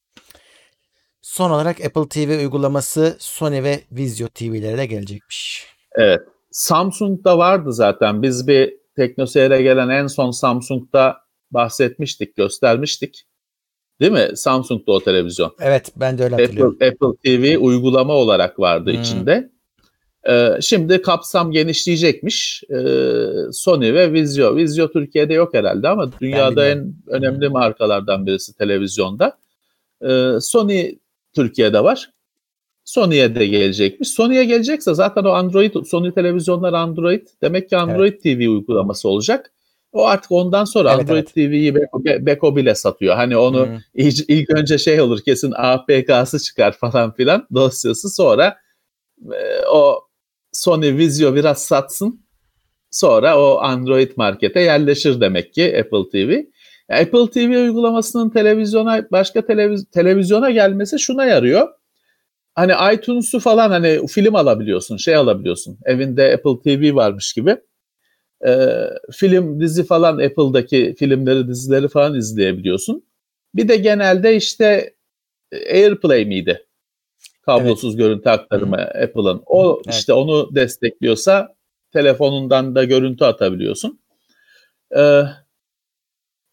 Son 1.28 1.52
olarak 1.52 1.86
Apple 1.86 2.08
TV 2.10 2.40
uygulaması 2.40 3.16
Sony 3.20 3.64
ve 3.64 3.80
Vizio 3.92 4.28
TV'lere 4.28 4.78
de 4.78 4.86
gelecekmiş. 4.86 5.66
Evet. 5.96 6.22
Samsung'da 6.52 7.38
vardı 7.38 7.74
zaten. 7.74 8.24
Biz 8.24 8.48
bir 8.48 8.74
teknoseyre 8.96 9.62
gelen 9.62 9.90
en 9.90 10.08
son 10.08 10.32
Samsung'da 10.32 11.18
bahsetmiştik, 11.52 12.36
göstermiştik. 12.36 13.24
Değil 14.02 14.12
mi? 14.12 14.28
Samsung'da 14.36 14.92
o 14.92 15.00
televizyon. 15.00 15.56
Evet 15.60 15.92
ben 15.96 16.18
de 16.18 16.24
öyle 16.24 16.36
Apple, 16.36 16.46
hatırlıyorum. 16.46 16.78
Apple 16.82 17.18
TV 17.24 17.58
uygulama 17.58 18.14
olarak 18.14 18.60
vardı 18.60 18.94
Hmm. 18.94 19.02
içinde. 19.02 19.50
Ee, 20.30 20.50
şimdi 20.62 21.02
kapsam 21.02 21.52
genişleyecekmiş. 21.52 22.64
Ee, 22.70 23.24
Sony 23.52 23.94
ve 23.94 24.14
Vizio. 24.14 24.56
Vizio 24.56 24.92
Türkiye'de 24.92 25.34
yok 25.34 25.54
herhalde 25.54 25.88
ama 25.88 26.12
dünyada 26.22 26.68
en 26.68 26.94
önemli 27.08 27.50
markalardan 27.50 28.26
birisi 28.26 28.58
televizyonda. 28.58 29.38
Ee, 30.02 30.32
Sony 30.42 30.96
Türkiye'de 31.42 31.84
var. 31.84 32.12
Sony'ye 32.86 33.36
de 33.36 33.48
gelecekmiş. 33.48 34.10
Sony'ye 34.10 34.44
gelecekse 34.46 34.94
zaten 34.94 35.24
o 35.24 35.30
Android, 35.30 35.86
Sony 35.86 36.12
televizyonlar 36.14 36.74
Android. 36.74 37.28
Demek 37.42 37.70
ki 37.70 37.78
Android 37.78 38.22
TV 38.22 38.50
uygulaması 38.50 39.10
olacak. 39.10 39.54
O 39.92 40.06
artık 40.08 40.32
ondan 40.32 40.66
sonra 40.66 40.90
Evet, 40.94 41.02
Android 41.02 41.18
evet. 41.24 41.34
TV'yi 41.34 41.76
Beko, 41.76 42.06
Be- 42.06 42.26
Beko 42.26 42.56
bile 42.56 42.76
satıyor. 42.76 43.16
Hani 43.16 43.38
onu 43.38 43.66
Hmm. 43.66 43.78
ilk, 43.96 44.30
ilk 44.30 44.50
önce 44.50 44.78
şey 44.78 45.02
olur 45.02 45.22
kesin 45.22 45.54
APK'sı 45.58 46.40
çıkar 46.40 46.72
falan 46.72 47.14
filan 47.14 47.48
dosyası 47.54 48.10
sonra 48.10 48.56
e, 49.32 49.66
o 49.72 50.00
Sony 50.52 50.98
Vizio 50.98 51.36
biraz 51.36 51.64
satsın 51.64 52.22
sonra 52.92 53.40
o 53.40 53.58
Android 53.60 54.12
markete 54.16 54.60
yerleşir 54.60 55.22
demek 55.22 55.54
ki 55.54 55.84
Apple 55.86 56.10
TV. 56.12 56.42
Apple 56.90 57.30
TV 57.32 57.64
uygulamasının 57.64 58.30
televizyona 58.30 59.12
başka 59.12 59.40
televiz- 59.40 59.92
televizyona 59.92 60.52
gelmesi 60.52 61.00
şuna 61.00 61.26
yarıyor. 61.26 61.68
Hani 62.56 62.74
iTunes'u 62.94 63.40
falan 63.40 63.70
hani 63.70 64.08
film 64.08 64.36
alabiliyorsun, 64.36 64.98
şey 64.98 65.16
alabiliyorsun. 65.16 65.78
Evinde 65.86 66.34
Apple 66.34 66.62
TV 66.64 66.96
varmış 66.96 67.34
gibi. 67.34 67.58
Ee, 68.48 68.68
film, 69.12 69.60
dizi 69.62 69.84
falan 69.86 70.18
Apple'daki 70.18 70.96
filmleri, 71.00 71.48
dizileri 71.48 71.88
falan 71.88 72.16
izleyebiliyorsun. 72.16 73.04
Bir 73.56 73.68
de 73.68 73.76
genelde 73.78 74.36
işte 74.36 74.94
AirPlay 75.72 76.26
miydi? 76.26 76.66
Kablosuz 77.42 77.96
görüntü 77.98 78.30
aktarımı 78.30 78.78
Apple'ın. 78.78 79.44
O 79.46 79.82
Evet. 79.86 79.96
işte 79.96 80.14
onu 80.14 80.56
destekliyorsa 80.56 81.56
telefonundan 81.94 82.76
da 82.76 82.84
görüntü 82.84 83.26
atabiliyorsun. 83.26 84.00
Ee, 84.98 85.22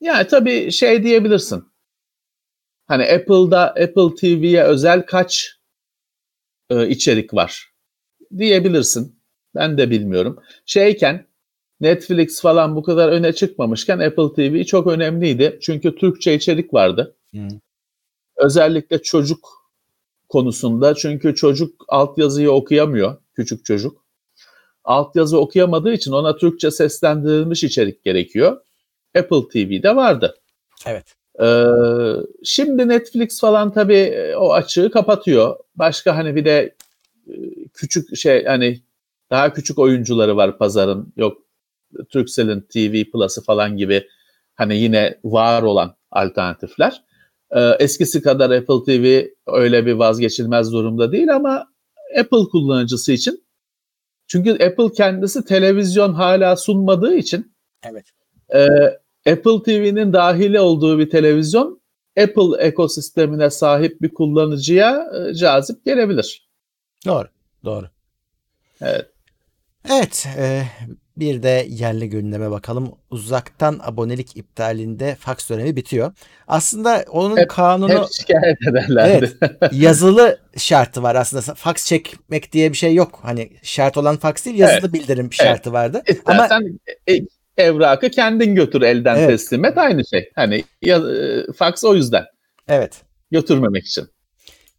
yani 0.05 0.27
tabii 0.27 0.73
şey 0.73 1.03
diyebilirsin. 1.05 1.65
Hani 2.87 3.05
Apple'da 3.05 3.61
Apple 3.61 4.15
TV'ye 4.21 4.65
özel 4.65 5.07
kaç 5.07 5.59
e, 6.71 6.89
içerik 6.89 7.35
var 7.35 7.73
diyebilirsin. 8.39 9.19
Ben 9.55 9.79
de 9.79 9.91
bilmiyorum. 9.91 10.39
Şeyken 10.67 11.27
Netflix 11.81 12.41
falan 12.41 12.77
bu 12.77 12.83
kadar 12.83 13.09
öne 13.09 13.33
çıkmamışken 13.33 13.99
Apple 13.99 14.33
TV 14.35 14.65
çok 14.65 14.87
önemliydi. 14.87 15.59
Çünkü 15.63 15.97
Türkçe 15.97 16.35
içerik 16.35 16.75
vardı. 16.75 17.17
Hmm. 17.31 17.49
Özellikle 18.37 19.03
çocuk 19.03 19.49
konusunda. 20.29 20.95
Çünkü 20.95 21.35
çocuk 21.35 21.85
altyazıyı 21.89 22.51
okuyamıyor. 22.51 23.17
Küçük 23.35 23.65
çocuk. 23.65 24.05
Altyazı 24.85 25.41
okuyamadığı 25.41 25.93
için 25.93 26.13
ona 26.13 26.37
Türkçe 26.37 26.71
seslendirilmiş 26.71 27.65
içerik 27.65 28.05
gerekiyor. 28.05 28.61
Apple 29.19 29.49
TV'de 29.53 29.97
vardı. 29.97 30.35
Evet. 30.87 31.05
Ee, 31.43 31.65
şimdi 32.45 32.89
Netflix 32.89 33.41
falan 33.41 33.73
tabii 33.73 33.97
e, 33.97 34.37
o 34.37 34.53
açığı 34.53 34.91
kapatıyor. 34.91 35.57
Başka 35.77 36.17
hani 36.17 36.37
bir 36.37 36.45
de 36.45 36.75
e, 37.29 37.35
küçük 37.75 38.17
şey 38.17 38.45
hani 38.45 38.81
daha 39.31 39.53
küçük 39.53 39.79
oyuncuları 39.79 40.37
var 40.37 40.59
pazarın. 40.59 41.13
Yok 41.17 41.39
Turkcell'in 42.11 42.61
TV 42.61 43.11
Plus'ı 43.11 43.43
falan 43.43 43.77
gibi 43.77 44.09
hani 44.55 44.77
yine 44.77 45.19
var 45.25 45.63
olan 45.63 45.97
alternatifler. 46.11 47.03
Ee, 47.51 47.61
eskisi 47.79 48.23
kadar 48.23 48.51
Apple 48.51 48.85
TV 48.87 49.27
öyle 49.47 49.87
bir 49.87 49.93
vazgeçilmez 49.93 50.73
durumda 50.73 51.13
değil 51.13 51.35
ama 51.35 51.69
Apple 52.19 52.45
kullanıcısı 52.53 53.13
için 53.13 53.45
çünkü 54.27 54.51
Apple 54.51 54.93
kendisi 54.97 55.45
televizyon 55.45 56.13
hala 56.13 56.57
sunmadığı 56.57 57.15
için 57.15 57.55
Evet. 57.85 58.07
e, 58.55 58.67
Apple 59.29 59.63
TV'nin 59.63 60.13
dahili 60.13 60.61
olduğu 60.61 60.99
bir 60.99 61.11
televizyon 61.11 61.81
Apple 62.23 62.67
ekosistemine 62.67 63.51
sahip 63.51 64.03
bir 64.03 64.15
kullanıcıya 64.15 65.07
e, 65.31 65.35
cazip 65.35 65.85
gelebilir. 65.85 66.49
Doğru. 67.07 67.29
Doğru. 67.65 67.87
Evet. 68.81 69.07
Evet, 69.91 70.27
e, 70.39 70.63
bir 71.17 71.43
de 71.43 71.67
yerli 71.69 72.09
gündeme 72.09 72.51
bakalım. 72.51 72.93
Uzaktan 73.11 73.81
abonelik 73.83 74.37
iptalinde 74.37 75.15
faks 75.15 75.51
dönemi 75.51 75.77
bitiyor. 75.77 76.13
Aslında 76.49 77.05
onun 77.11 77.37
Hep- 77.37 77.49
kanunu 77.51 77.93
Hep 77.93 78.05
şikayet 78.13 78.59
ederlerdi. 78.69 79.33
yazılı 79.73 80.39
şartı 80.57 81.03
var 81.03 81.15
aslında. 81.15 81.55
Faks 81.55 81.87
çekmek 81.87 82.53
diye 82.53 82.73
bir 82.73 82.77
şey 82.77 82.95
yok. 82.95 83.19
Hani 83.23 83.51
şart 83.63 83.97
olan 83.97 84.17
faks 84.17 84.45
değil, 84.45 84.59
yazılı 84.59 84.93
bildirim 84.93 85.33
şartı 85.33 85.73
vardı. 85.73 86.03
Ama 86.25 86.43
İstersen 86.43 86.79
e, 87.09 87.15
evrakı 87.57 88.11
kendin 88.11 88.55
götür 88.55 88.83
elden 88.83 89.17
Evet. 89.17 89.29
teslim 89.29 89.65
et 89.65 89.79
aynı 89.79 90.07
şey. 90.07 90.31
Hani 90.35 90.65
ya, 90.83 90.97
e, 90.97 91.53
fax 91.53 91.85
o 91.85 91.95
yüzden 91.95 92.25
evet. 92.69 93.03
götürmemek 93.31 93.87
için. 93.87 94.05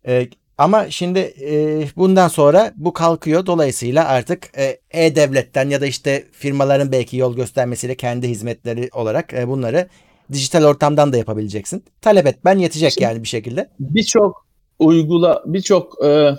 E, 0.08 0.30
ama 0.58 0.90
şimdi 0.90 1.20
e, 1.20 1.84
bundan 1.96 2.28
sonra 2.28 2.74
bu 2.76 2.94
kalkıyor. 2.94 3.46
Dolayısıyla 3.46 4.08
artık 4.08 4.58
e, 4.58 4.80
e-devletten 4.92 5.70
ya 5.70 5.82
da 5.82 5.86
işte 5.86 6.24
firmaların 6.32 6.92
belki 6.92 7.18
yol 7.18 7.36
göstermesiyle 7.36 7.96
kendi 7.96 8.28
hizmetleri 8.28 8.90
olarak 8.94 9.34
e, 9.34 9.48
bunları 9.48 9.88
dijital 10.32 10.64
ortamdan 10.64 11.14
da 11.14 11.18
yapabileceksin. 11.18 11.84
Talep 12.02 12.28
etmen 12.28 12.58
yetecek 12.58 12.92
Şimdi- 12.92 13.04
yani 13.04 13.24
bir 13.24 13.28
şekilde. 13.28 13.70
Birçok 13.80 14.48
uygula 14.80 15.44
birçok 15.46 16.06
e, 16.06 16.36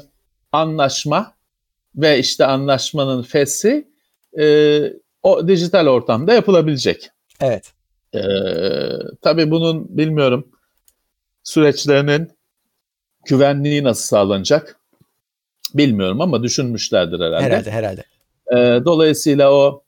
anlaşma 0.52 1.32
ve 1.96 2.18
işte 2.18 2.46
anlaşmanın 2.46 3.22
fesi 3.22 3.88
e, 4.38 4.44
o 5.26 5.48
dijital 5.48 5.86
ortamda 5.86 6.34
yapılabilecek. 6.34 7.10
Evet. 7.40 7.72
Ee, 8.14 8.20
tabii 9.22 9.50
bunun 9.50 9.98
bilmiyorum 9.98 10.48
süreçlerinin 11.42 12.30
güvenliği 13.24 13.84
nasıl 13.84 14.02
sağlanacak 14.02 14.80
bilmiyorum 15.74 16.20
ama 16.20 16.42
düşünmüşlerdir 16.42 17.20
herhalde. 17.20 17.44
Herhalde 17.44 17.70
herhalde. 17.70 18.04
Ee, 18.52 18.84
dolayısıyla 18.84 19.52
o 19.52 19.82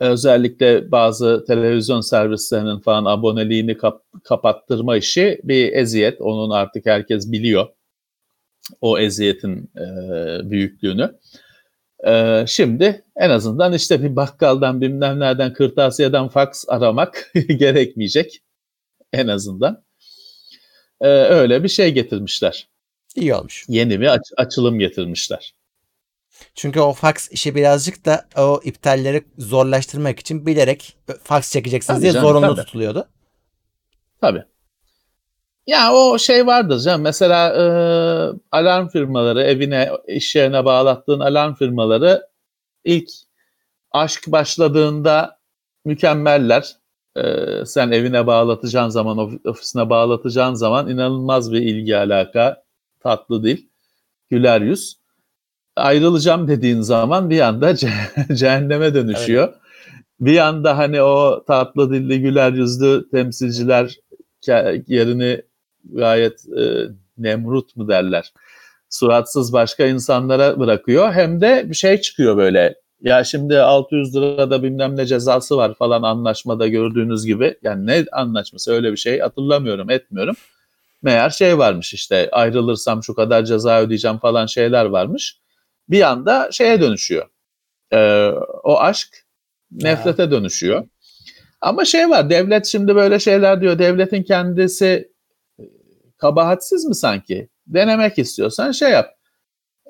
özellikle 0.00 0.90
bazı 0.90 1.44
televizyon 1.46 2.00
servislerinin 2.00 2.78
falan 2.80 3.04
aboneliğini 3.04 3.78
kap- 3.78 4.04
kapattırma 4.24 4.96
işi 4.96 5.40
bir 5.44 5.72
eziyet. 5.72 6.20
Onun 6.20 6.50
artık 6.50 6.86
herkes 6.86 7.32
biliyor 7.32 7.68
o 8.80 8.98
eziyetin 8.98 9.70
e, 9.76 9.84
büyüklüğünü. 10.50 11.14
Ee, 12.06 12.44
şimdi 12.48 13.04
en 13.16 13.30
azından 13.30 13.72
işte 13.72 14.02
bir 14.02 14.16
bakkaldan 14.16 14.80
bilmem 14.80 15.20
nereden 15.20 15.52
kırtasiyeden 15.52 16.28
fax 16.28 16.64
aramak 16.68 17.30
gerekmeyecek 17.48 18.42
en 19.12 19.28
azından. 19.28 19.84
Ee, 21.00 21.08
öyle 21.08 21.62
bir 21.62 21.68
şey 21.68 21.92
getirmişler. 21.92 22.68
İyi 23.14 23.34
olmuş. 23.34 23.64
Yeni 23.68 24.00
bir 24.00 24.06
aç- 24.06 24.32
açılım 24.36 24.78
getirmişler. 24.78 25.54
Çünkü 26.54 26.80
o 26.80 26.92
fax 26.92 27.30
işi 27.30 27.54
birazcık 27.54 28.04
da 28.06 28.28
o 28.36 28.60
iptalleri 28.64 29.24
zorlaştırmak 29.38 30.20
için 30.20 30.46
bilerek 30.46 30.96
fax 31.22 31.52
çekeceksiniz 31.52 31.96
Tabii 31.96 32.02
diye 32.02 32.12
canım, 32.12 32.28
zorunlu 32.28 32.54
tabii. 32.54 32.66
tutuluyordu. 32.66 33.08
Tabii. 34.20 34.44
Ya 35.66 35.92
o 35.94 36.18
şey 36.18 36.46
vardır 36.46 36.78
canım. 36.78 37.02
Mesela 37.02 37.48
e, 37.48 37.62
alarm 38.52 38.88
firmaları 38.88 39.42
evine, 39.42 39.90
iş 40.08 40.36
yerine 40.36 40.64
bağlattığın 40.64 41.20
alarm 41.20 41.54
firmaları 41.54 42.26
ilk 42.84 43.08
aşk 43.92 44.24
başladığında 44.26 45.38
mükemmeller. 45.84 46.76
E, 47.16 47.22
sen 47.66 47.90
evine 47.90 48.26
bağlatacağın 48.26 48.88
zaman, 48.88 49.18
of- 49.18 49.46
ofisine 49.46 49.90
bağlatacağın 49.90 50.54
zaman 50.54 50.88
inanılmaz 50.88 51.52
bir 51.52 51.60
ilgi 51.60 51.96
alaka, 51.96 52.62
tatlı 53.00 53.44
dil, 53.44 53.58
güler 54.30 54.60
yüz. 54.60 54.96
Ayrılacağım 55.76 56.48
dediğin 56.48 56.80
zaman 56.80 57.30
bir 57.30 57.40
anda 57.40 57.70
ce- 57.70 58.34
cehenneme 58.36 58.94
dönüşüyor. 58.94 59.54
Bir 60.20 60.38
anda 60.38 60.78
hani 60.78 61.02
o 61.02 61.44
tatlı 61.46 61.92
dilli 61.92 62.20
güler 62.20 62.52
yüzlü 62.52 63.10
temsilciler 63.10 63.96
yerini 64.86 65.42
gayet 65.92 66.44
e, 66.58 66.62
nemrut 67.18 67.76
mu 67.76 67.88
derler? 67.88 68.32
Suratsız 68.90 69.52
başka 69.52 69.86
insanlara 69.86 70.60
bırakıyor. 70.60 71.12
Hem 71.12 71.40
de 71.40 71.64
bir 71.70 71.74
şey 71.74 72.00
çıkıyor 72.00 72.36
böyle. 72.36 72.74
Ya 73.00 73.24
şimdi 73.24 73.58
600 73.58 74.16
lirada 74.16 74.62
bilmem 74.62 74.96
ne 74.96 75.06
cezası 75.06 75.56
var 75.56 75.74
falan 75.74 76.02
anlaşmada 76.02 76.68
gördüğünüz 76.68 77.26
gibi. 77.26 77.58
Yani 77.62 77.86
ne 77.86 78.04
anlaşması? 78.12 78.72
Öyle 78.72 78.92
bir 78.92 78.96
şey 78.96 79.18
hatırlamıyorum 79.20 79.90
etmiyorum. 79.90 80.36
Meğer 81.02 81.30
şey 81.30 81.58
varmış 81.58 81.94
işte 81.94 82.28
ayrılırsam 82.32 83.02
şu 83.02 83.14
kadar 83.14 83.44
ceza 83.44 83.80
ödeyeceğim 83.80 84.18
falan 84.18 84.46
şeyler 84.46 84.84
varmış. 84.84 85.38
Bir 85.88 86.02
anda 86.02 86.48
şeye 86.52 86.80
dönüşüyor. 86.80 87.26
Ee, 87.92 88.30
o 88.62 88.80
aşk 88.80 89.26
Nefrete 89.70 90.30
dönüşüyor. 90.30 90.86
Ama 91.60 91.84
şey 91.84 92.10
var 92.10 92.30
devlet 92.30 92.66
şimdi 92.66 92.94
böyle 92.94 93.18
şeyler 93.18 93.60
diyor. 93.60 93.78
Devletin 93.78 94.22
kendisi 94.22 95.12
kabahatsiz 96.16 96.84
mi 96.84 96.94
sanki? 96.94 97.48
Denemek 97.66 98.18
istiyorsan 98.18 98.72
şey 98.72 98.90
yap. 98.90 99.06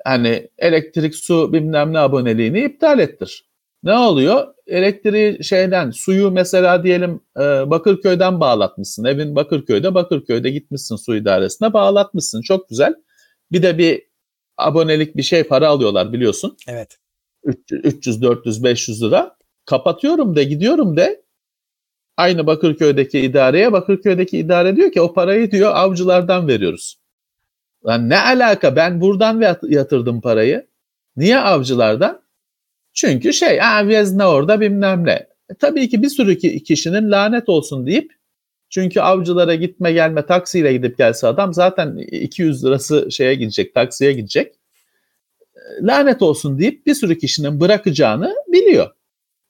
Hani 0.05 0.49
elektrik, 0.57 1.15
su 1.15 1.53
bilmem 1.53 1.93
ne 1.93 1.99
aboneliğini 1.99 2.59
iptal 2.63 2.99
ettir. 2.99 3.47
Ne 3.83 3.93
oluyor? 3.93 4.47
Elektriği 4.67 5.43
şeyden, 5.43 5.91
suyu 5.91 6.31
mesela 6.31 6.83
diyelim 6.83 7.21
e, 7.37 7.41
Bakırköy'den 7.69 8.39
bağlatmışsın. 8.39 9.05
Evin 9.05 9.35
Bakırköy'de, 9.35 9.93
Bakırköy'de 9.93 10.49
gitmişsin 10.49 10.95
su 10.95 11.15
idaresine 11.15 11.73
bağlatmışsın. 11.73 12.41
Çok 12.41 12.69
güzel. 12.69 12.95
Bir 13.51 13.63
de 13.63 13.77
bir 13.77 14.03
abonelik 14.57 15.17
bir 15.17 15.23
şey 15.23 15.43
para 15.43 15.67
alıyorlar 15.69 16.13
biliyorsun. 16.13 16.57
Evet. 16.67 16.97
300, 17.71 18.21
400, 18.21 18.63
500 18.63 19.03
lira. 19.03 19.37
Kapatıyorum 19.65 20.35
de 20.35 20.43
gidiyorum 20.43 20.97
de 20.97 21.21
aynı 22.17 22.47
Bakırköy'deki 22.47 23.19
idareye 23.19 23.71
Bakırköy'deki 23.71 24.37
idare 24.37 24.75
diyor 24.75 24.91
ki 24.91 25.01
o 25.01 25.13
parayı 25.13 25.51
diyor 25.51 25.71
avcılardan 25.75 26.47
veriyoruz. 26.47 26.99
Lan 27.85 28.09
ne 28.09 28.19
alaka 28.19 28.75
ben 28.75 29.01
buradan 29.01 29.57
yatırdım 29.63 30.21
parayı. 30.21 30.67
Niye 31.17 31.39
avcılardan? 31.39 32.21
Çünkü 32.93 33.33
şey 33.33 33.59
ha 33.59 33.87
vezne 33.87 34.25
orada 34.25 34.61
bilmem 34.61 35.05
ne. 35.05 35.27
E, 35.49 35.53
tabii 35.59 35.89
ki 35.89 36.03
bir 36.03 36.09
sürü 36.09 36.37
kişinin 36.63 37.11
lanet 37.11 37.49
olsun 37.49 37.85
deyip 37.85 38.13
çünkü 38.69 38.99
avcılara 38.99 39.55
gitme 39.55 39.91
gelme 39.91 40.25
taksiyle 40.25 40.73
gidip 40.73 40.97
gelse 40.97 41.27
adam 41.27 41.53
zaten 41.53 41.97
200 41.97 42.65
lirası 42.65 43.11
şeye 43.11 43.35
gidecek 43.35 43.73
taksiye 43.73 44.13
gidecek. 44.13 44.55
E, 45.55 45.59
lanet 45.81 46.21
olsun 46.21 46.59
deyip 46.59 46.85
bir 46.85 46.93
sürü 46.93 47.17
kişinin 47.17 47.59
bırakacağını 47.59 48.35
biliyor. 48.47 48.91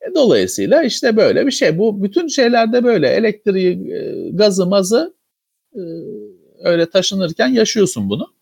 E, 0.07 0.15
dolayısıyla 0.15 0.83
işte 0.83 1.17
böyle 1.17 1.45
bir 1.45 1.51
şey. 1.51 1.77
Bu 1.77 2.03
bütün 2.03 2.27
şeylerde 2.27 2.83
böyle 2.83 3.07
elektriği, 3.07 3.93
e, 3.93 4.29
gazı, 4.29 4.65
mazı 4.65 5.17
öyle 6.59 6.89
taşınırken 6.89 7.47
yaşıyorsun 7.47 8.09
bunu. 8.09 8.33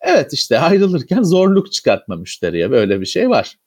Evet 0.00 0.32
işte 0.32 0.58
ayrılırken 0.58 1.22
zorluk 1.22 1.72
çıkartma 1.72 2.16
müşteriye 2.16 2.70
böyle 2.70 3.00
bir 3.00 3.06
şey 3.06 3.30
var. 3.30 3.58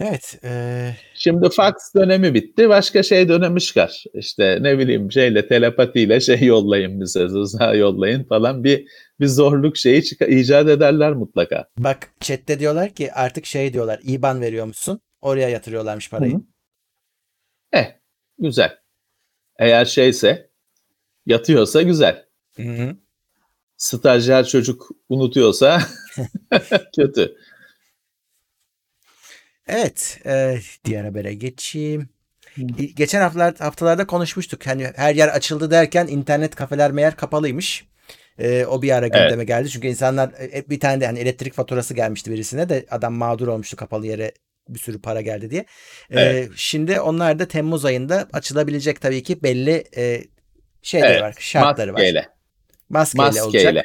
Evet. 0.00 0.38
E... 0.44 0.90
Şimdi 1.14 1.48
fax 1.50 1.74
dönemi 1.94 2.34
bitti. 2.34 2.68
Başka 2.68 3.02
şey 3.02 3.28
dönemi 3.28 3.60
çıkar. 3.60 4.04
İşte 4.14 4.58
ne 4.60 4.78
bileyim 4.78 5.12
şeyle 5.12 5.48
telepatiyle 5.48 6.20
şey 6.20 6.42
yollayın 6.42 7.00
bize, 7.00 7.20
rıza 7.22 7.74
yollayın 7.74 8.24
falan 8.24 8.64
bir 8.64 8.86
bir 9.20 9.26
zorluk 9.26 9.76
şeyi 9.76 10.04
çıkar, 10.04 10.28
icat 10.28 10.68
ederler 10.68 11.12
mutlaka. 11.12 11.66
Bak 11.78 11.98
chatte 12.20 12.58
diyorlar 12.58 12.90
ki 12.90 13.12
artık 13.12 13.46
şey 13.46 13.72
diyorlar 13.72 14.00
IBAN 14.04 14.40
veriyormuşsun. 14.40 15.00
Oraya 15.22 15.48
yatırıyorlarmış 15.48 16.10
parayı. 16.10 16.32
Hı-hı. 16.32 16.42
Eh 17.72 17.94
güzel. 18.38 18.78
Eğer 19.58 19.84
şeyse 19.84 20.50
yatıyorsa 21.26 21.82
güzel. 21.82 22.26
Hı-hı. 22.56 22.96
Stajyer 23.76 24.46
çocuk 24.46 24.88
unutuyorsa 25.08 25.82
kötü. 26.96 27.36
Evet, 29.66 30.20
e, 30.26 30.58
diğer 30.84 31.04
habere 31.04 31.34
geçeyim. 31.34 32.08
Geçen 32.96 33.20
haftalar, 33.20 33.56
haftalarda 33.56 34.06
konuşmuştuk. 34.06 34.66
Hani 34.66 34.90
her 34.96 35.14
yer 35.14 35.28
açıldı 35.28 35.70
derken 35.70 36.06
internet 36.06 36.54
kafeler 36.54 36.92
meğer 36.92 37.16
kapalıymış. 37.16 37.86
E, 38.38 38.66
o 38.66 38.82
bir 38.82 38.90
ara 38.90 39.08
gündeme 39.08 39.34
evet. 39.34 39.48
geldi. 39.48 39.68
Çünkü 39.68 39.88
insanlar 39.88 40.28
e, 40.28 40.64
bir 40.70 40.80
tane 40.80 41.00
de 41.00 41.06
hani 41.06 41.18
elektrik 41.18 41.54
faturası 41.54 41.94
gelmişti 41.94 42.30
birisine 42.30 42.68
de 42.68 42.86
adam 42.90 43.14
mağdur 43.14 43.48
olmuştu 43.48 43.76
kapalı 43.76 44.06
yere 44.06 44.32
bir 44.74 44.78
sürü 44.78 45.00
para 45.00 45.20
geldi 45.20 45.50
diye. 45.50 45.60
E, 45.60 46.20
evet. 46.20 46.50
E, 46.50 46.52
şimdi 46.56 47.00
onlar 47.00 47.38
da 47.38 47.48
Temmuz 47.48 47.84
ayında 47.84 48.28
açılabilecek 48.32 49.00
tabii 49.00 49.22
ki 49.22 49.42
belli 49.42 49.84
e, 49.96 50.24
şeyleri 50.82 51.12
evet. 51.12 51.22
var, 51.22 51.34
şartları 51.38 51.92
Maskeyle. 51.92 52.18
var. 52.18 52.28
Maskeyle. 52.88 53.24
Maskeyle 53.24 53.42
olacak. 53.42 53.84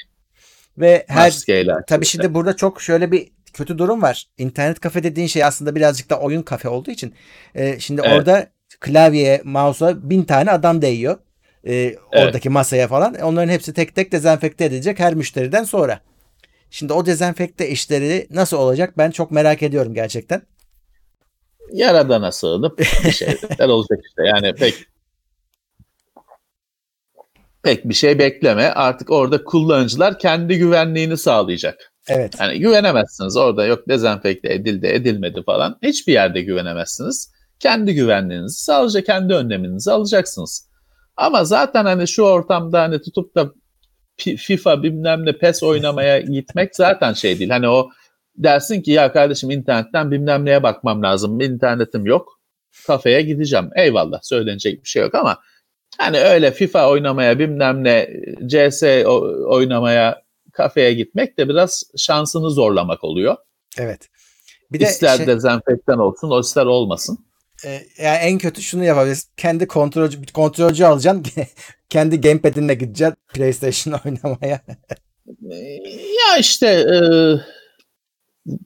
Ve 0.78 1.06
her 1.08 1.28
Maskeyle 1.28 1.74
tabii 1.88 2.06
şimdi 2.06 2.34
burada 2.34 2.56
çok 2.56 2.82
şöyle 2.82 3.12
bir 3.12 3.32
kötü 3.54 3.78
durum 3.78 4.02
var. 4.02 4.26
İnternet 4.38 4.80
kafe 4.80 5.04
dediğin 5.04 5.28
şey 5.28 5.44
aslında 5.44 5.76
birazcık 5.76 6.10
da 6.10 6.20
oyun 6.20 6.42
kafe 6.42 6.70
olduğu 6.70 6.92
için. 6.92 7.16
E, 7.56 7.80
şimdi 7.80 8.02
evet. 8.06 8.18
orada 8.18 8.48
klavyeye, 8.80 9.42
mouse'a 9.44 10.10
bin 10.10 10.24
tane 10.24 10.52
adam 10.52 10.82
değiyor. 10.82 11.18
E, 11.64 11.74
evet. 11.74 11.98
Oradaki 12.14 12.50
masaya 12.50 12.88
falan. 12.88 13.14
Onların 13.14 13.50
hepsi 13.50 13.74
tek 13.74 13.96
tek 13.96 14.12
dezenfekte 14.12 14.66
edilecek 14.66 15.00
her 15.00 15.14
müşteriden 15.14 15.64
sonra. 15.64 16.00
Şimdi 16.70 16.94
o 16.94 17.06
dezenfekte 17.06 17.70
işleri 17.70 18.28
nasıl 18.30 18.58
olacak 18.58 18.98
ben 18.98 19.12
çok 19.12 19.32
merak 19.32 19.64
ediyorum 19.64 19.94
gerçekten. 19.94 20.42
Yaradana 21.72 22.32
sığınıp 22.32 22.80
bir 22.80 22.86
şeyler 23.12 23.68
olacak 23.68 24.00
işte. 24.06 24.24
Yani 24.26 24.54
pek 24.54 24.76
pek 27.64 27.90
bir 27.90 27.94
şey 27.94 28.20
bekleme. 28.20 28.64
Artık 28.64 29.12
orada 29.12 29.44
kullanıcılar 29.44 30.20
kendi 30.20 30.58
güvenliğini 30.58 31.18
sağlayacak. 31.18 31.92
Evet. 32.08 32.36
Yani 32.40 32.60
güvenemezsiniz. 32.60 33.38
Orada 33.38 33.66
yok 33.66 33.88
dezenfekte 33.88 34.54
edildi, 34.54 34.88
edilmedi 34.88 35.44
falan. 35.46 35.78
Hiçbir 35.84 36.14
yerde 36.14 36.42
güvenemezsiniz. 36.42 37.32
Kendi 37.60 37.96
güvenliğinizi 37.96 38.64
sağlayacak, 38.64 39.06
kendi 39.06 39.34
önleminizi 39.34 39.92
alacaksınız. 39.92 40.70
Ama 41.18 41.44
zaten 41.44 41.86
hani 41.86 42.08
şu 42.08 42.24
ortamda 42.24 42.82
hani 42.82 43.02
tutup 43.02 43.36
da 43.36 43.52
FIFA 44.18 44.84
bilmem 44.84 45.26
ne 45.26 45.38
PES 45.38 45.64
oynamaya 45.64 46.20
gitmek 46.20 46.76
zaten 46.76 47.14
şey 47.14 47.40
değil. 47.40 47.50
Hani 47.50 47.68
o 47.68 47.90
dersin 48.38 48.82
ki 48.82 48.92
ya 48.92 49.14
kardeşim 49.14 49.52
internetten 49.52 50.12
bilmem 50.12 50.46
neye 50.46 50.64
bakmam 50.64 51.04
lazım. 51.04 51.42
İnternetim 51.42 52.06
yok. 52.06 52.40
Kafeye 52.88 53.22
gideceğim. 53.22 53.70
Eyvallah 53.76 54.20
söylenecek 54.24 54.84
bir 54.84 54.90
şey 54.90 55.02
yok 55.02 55.16
ama 55.16 55.40
hani 55.98 56.20
öyle 56.20 56.52
FIFA 56.52 56.90
oynamaya 56.90 57.40
bilmem 57.40 57.84
ne 57.84 58.10
CS 58.48 58.84
oynamaya 59.46 60.22
kafeye 60.54 60.94
gitmek 60.94 61.38
de 61.38 61.50
biraz 61.50 61.84
şansını 61.98 62.50
zorlamak 62.50 63.04
oluyor. 63.04 63.36
Evet. 63.78 64.10
Bir 64.72 64.80
de 64.80 64.84
ister 64.84 65.18
şey, 65.18 65.28
dezenfektan 65.28 66.00
olsun, 66.00 66.30
o 66.30 66.40
ister 66.40 66.66
olmasın. 66.66 67.26
E, 67.66 67.70
yani 67.98 68.18
en 68.18 68.38
kötü 68.38 68.62
şunu 68.62 68.84
yapabiliriz. 68.84 69.30
Kendi 69.38 69.68
kontrolcü, 69.68 70.26
kontrolcü 70.34 70.84
alacaksın. 70.84 71.26
kendi 71.90 72.22
gamepad'inle 72.22 72.74
gideceksin 72.74 73.18
PlayStation 73.34 74.00
oynamaya. 74.06 74.60
ya 76.18 76.38
işte 76.40 76.68
e, 76.68 76.98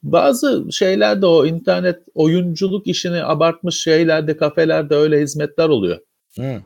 bazı 0.04 0.66
şeylerde 0.72 1.26
o 1.26 1.46
internet 1.46 2.00
oyunculuk 2.14 2.88
işini 2.88 3.24
abartmış 3.24 3.84
şeylerde 3.84 4.38
kafelerde 4.38 4.96
öyle 4.96 5.22
hizmetler 5.22 5.70
oluyor. 5.70 6.00
Hmm. 6.36 6.62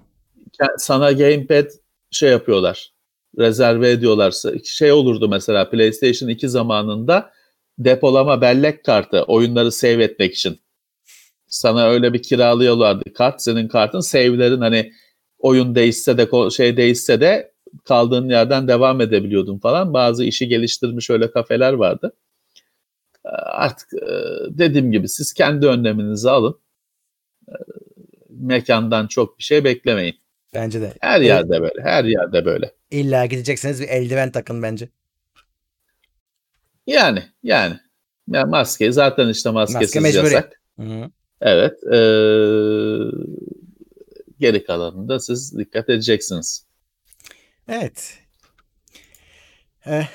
Sana 0.78 1.12
gamepad 1.12 1.66
şey 2.12 2.30
yapıyorlar 2.30 2.94
rezerve 3.40 3.92
ediyorlarsa 3.92 4.52
şey 4.64 4.92
olurdu 4.92 5.30
mesela 5.30 5.70
PlayStation 5.70 6.30
2 6.30 6.50
zamanında 6.50 7.32
depolama 7.78 8.42
bellek 8.42 8.86
kartı 8.86 9.24
oyunları 9.24 9.72
save 9.72 10.04
etmek 10.04 10.34
için. 10.34 10.60
Sana 11.48 11.88
öyle 11.88 12.14
bir 12.14 12.24
kiralıyorlardı 12.24 13.14
kart. 13.14 13.42
Senin 13.42 13.68
kartın 13.68 14.00
save'lerin 14.00 14.62
hani 14.62 14.92
oyun 15.40 15.76
değişse 15.76 16.18
de 16.18 16.50
şey 16.52 16.78
değişse 16.78 17.22
de 17.22 17.54
kaldığın 17.86 18.30
yerden 18.30 18.68
devam 18.68 19.02
edebiliyordun 19.02 19.60
falan. 19.60 19.94
Bazı 19.94 20.24
işi 20.24 20.48
geliştirmiş 20.48 21.10
öyle 21.10 21.32
kafeler 21.32 21.74
vardı. 21.74 22.14
Ee, 23.26 23.30
artık 23.30 23.94
e, 23.94 24.08
dediğim 24.50 24.92
gibi 24.92 25.10
siz 25.10 25.34
kendi 25.34 25.68
önleminizi 25.68 26.30
alın. 26.30 26.60
Ee, 27.50 27.54
mekandan 28.30 29.08
çok 29.08 29.40
bir 29.40 29.44
şey 29.44 29.64
beklemeyin. 29.64 30.16
Bence 30.54 30.82
de. 30.82 30.94
Her 31.02 31.22
yerde 31.22 31.62
böyle. 31.62 31.82
Her 31.84 32.04
yerde 32.04 32.46
böyle. 32.46 32.74
İlla 32.92 33.26
gidecekseniz 33.26 33.82
bir 33.82 33.88
eldiven 33.88 34.32
takın 34.32 34.64
bence. 34.64 34.90
Yani 36.88 37.24
yani. 37.44 37.80
Ya 38.28 38.46
maske 38.46 38.92
zaten 38.92 39.30
işte 39.30 39.50
maskesiz 39.50 40.02
maske 40.02 40.18
yasak. 40.18 40.62
Hı-hı. 40.80 41.12
Evet. 41.42 41.84
E, 41.84 41.98
geri 44.40 44.66
kalanında 44.66 45.20
siz 45.20 45.58
dikkat 45.58 45.90
edeceksiniz. 45.90 46.66
Evet. 47.68 48.20
Eh, 49.86 50.08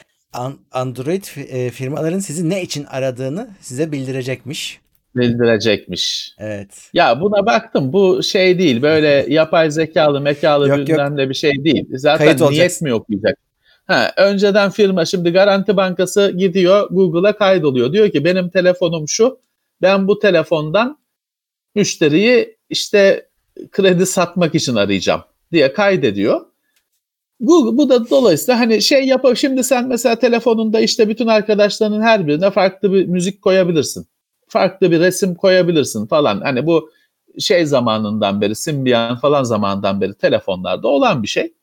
Android 0.73 1.25
e, 1.37 1.71
firmaların 1.71 2.19
sizi 2.19 2.51
ne 2.51 2.63
için 2.63 2.85
aradığını 2.85 3.49
size 3.61 3.93
bildirecekmiş 3.93 4.81
bildirecekmiş. 5.17 6.35
Evet. 6.39 6.91
Ya 6.93 7.21
buna 7.21 7.47
baktım 7.47 7.93
bu 7.93 8.23
şey 8.23 8.59
değil 8.59 8.83
böyle 8.83 9.27
yapay 9.29 9.71
zekalı 9.71 10.21
mekalı 10.21 10.69
yok, 10.69 10.79
bilmem 10.79 11.17
de 11.19 11.29
bir 11.29 11.35
şey 11.35 11.65
değil. 11.65 11.87
Zaten 11.93 12.19
Kayıt 12.19 12.41
niyet 12.41 12.51
olacaksın. 12.51 12.89
mi 12.89 12.95
okuyacak? 12.95 13.39
Ha, 13.87 14.13
önceden 14.17 14.71
firma 14.71 15.05
şimdi 15.05 15.31
Garanti 15.31 15.77
Bankası 15.77 16.35
gidiyor 16.37 16.89
Google'a 16.91 17.37
kaydoluyor. 17.37 17.93
Diyor 17.93 18.11
ki 18.11 18.25
benim 18.25 18.49
telefonum 18.49 19.09
şu 19.09 19.39
ben 19.83 20.09
bu 20.09 20.19
telefondan 20.19 20.99
müşteriyi 21.75 22.57
işte 22.71 23.29
kredi 23.73 24.07
satmak 24.07 24.55
için 24.55 24.75
arayacağım 24.75 25.23
diye 25.53 25.73
kaydediyor. 25.73 26.41
Google 27.41 27.79
bu 27.79 27.89
da 27.89 28.11
dolayısıyla 28.11 28.61
hani 28.61 28.83
şey 28.83 29.05
yapar 29.07 29.35
şimdi 29.35 29.65
sen 29.65 29.89
mesela 29.89 30.17
telefonunda 30.17 30.81
işte 30.81 31.09
bütün 31.09 31.27
arkadaşlarının 31.27 32.03
her 32.03 32.27
birine 32.27 32.51
farklı 32.51 32.93
bir 32.93 33.07
müzik 33.07 33.43
koyabilirsin 33.43 34.07
farklı 34.49 34.91
bir 34.91 35.01
resim 35.01 35.35
koyabilirsin 35.35 36.07
falan. 36.07 36.41
Hani 36.41 36.67
bu 36.67 36.91
şey 37.39 37.67
zamanından 37.67 38.41
beri, 38.41 38.55
Symbian 38.55 39.17
falan 39.17 39.45
zamanından 39.45 40.01
beri 40.01 40.15
telefonlarda 40.15 40.89
olan 40.89 41.23
bir 41.23 41.29
şey. 41.29 41.55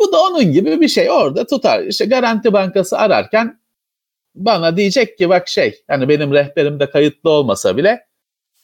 Bu 0.00 0.12
da 0.12 0.20
onun 0.20 0.52
gibi 0.52 0.80
bir 0.80 0.88
şey 0.88 1.10
orada 1.10 1.46
tutar. 1.46 1.82
İşte 1.82 2.04
Garanti 2.04 2.52
Bankası 2.52 2.98
ararken 2.98 3.60
bana 4.34 4.76
diyecek 4.76 5.18
ki 5.18 5.28
bak 5.28 5.48
şey 5.48 5.82
hani 5.88 6.08
benim 6.08 6.32
rehberimde 6.32 6.90
kayıtlı 6.90 7.30
olmasa 7.30 7.76
bile 7.76 8.06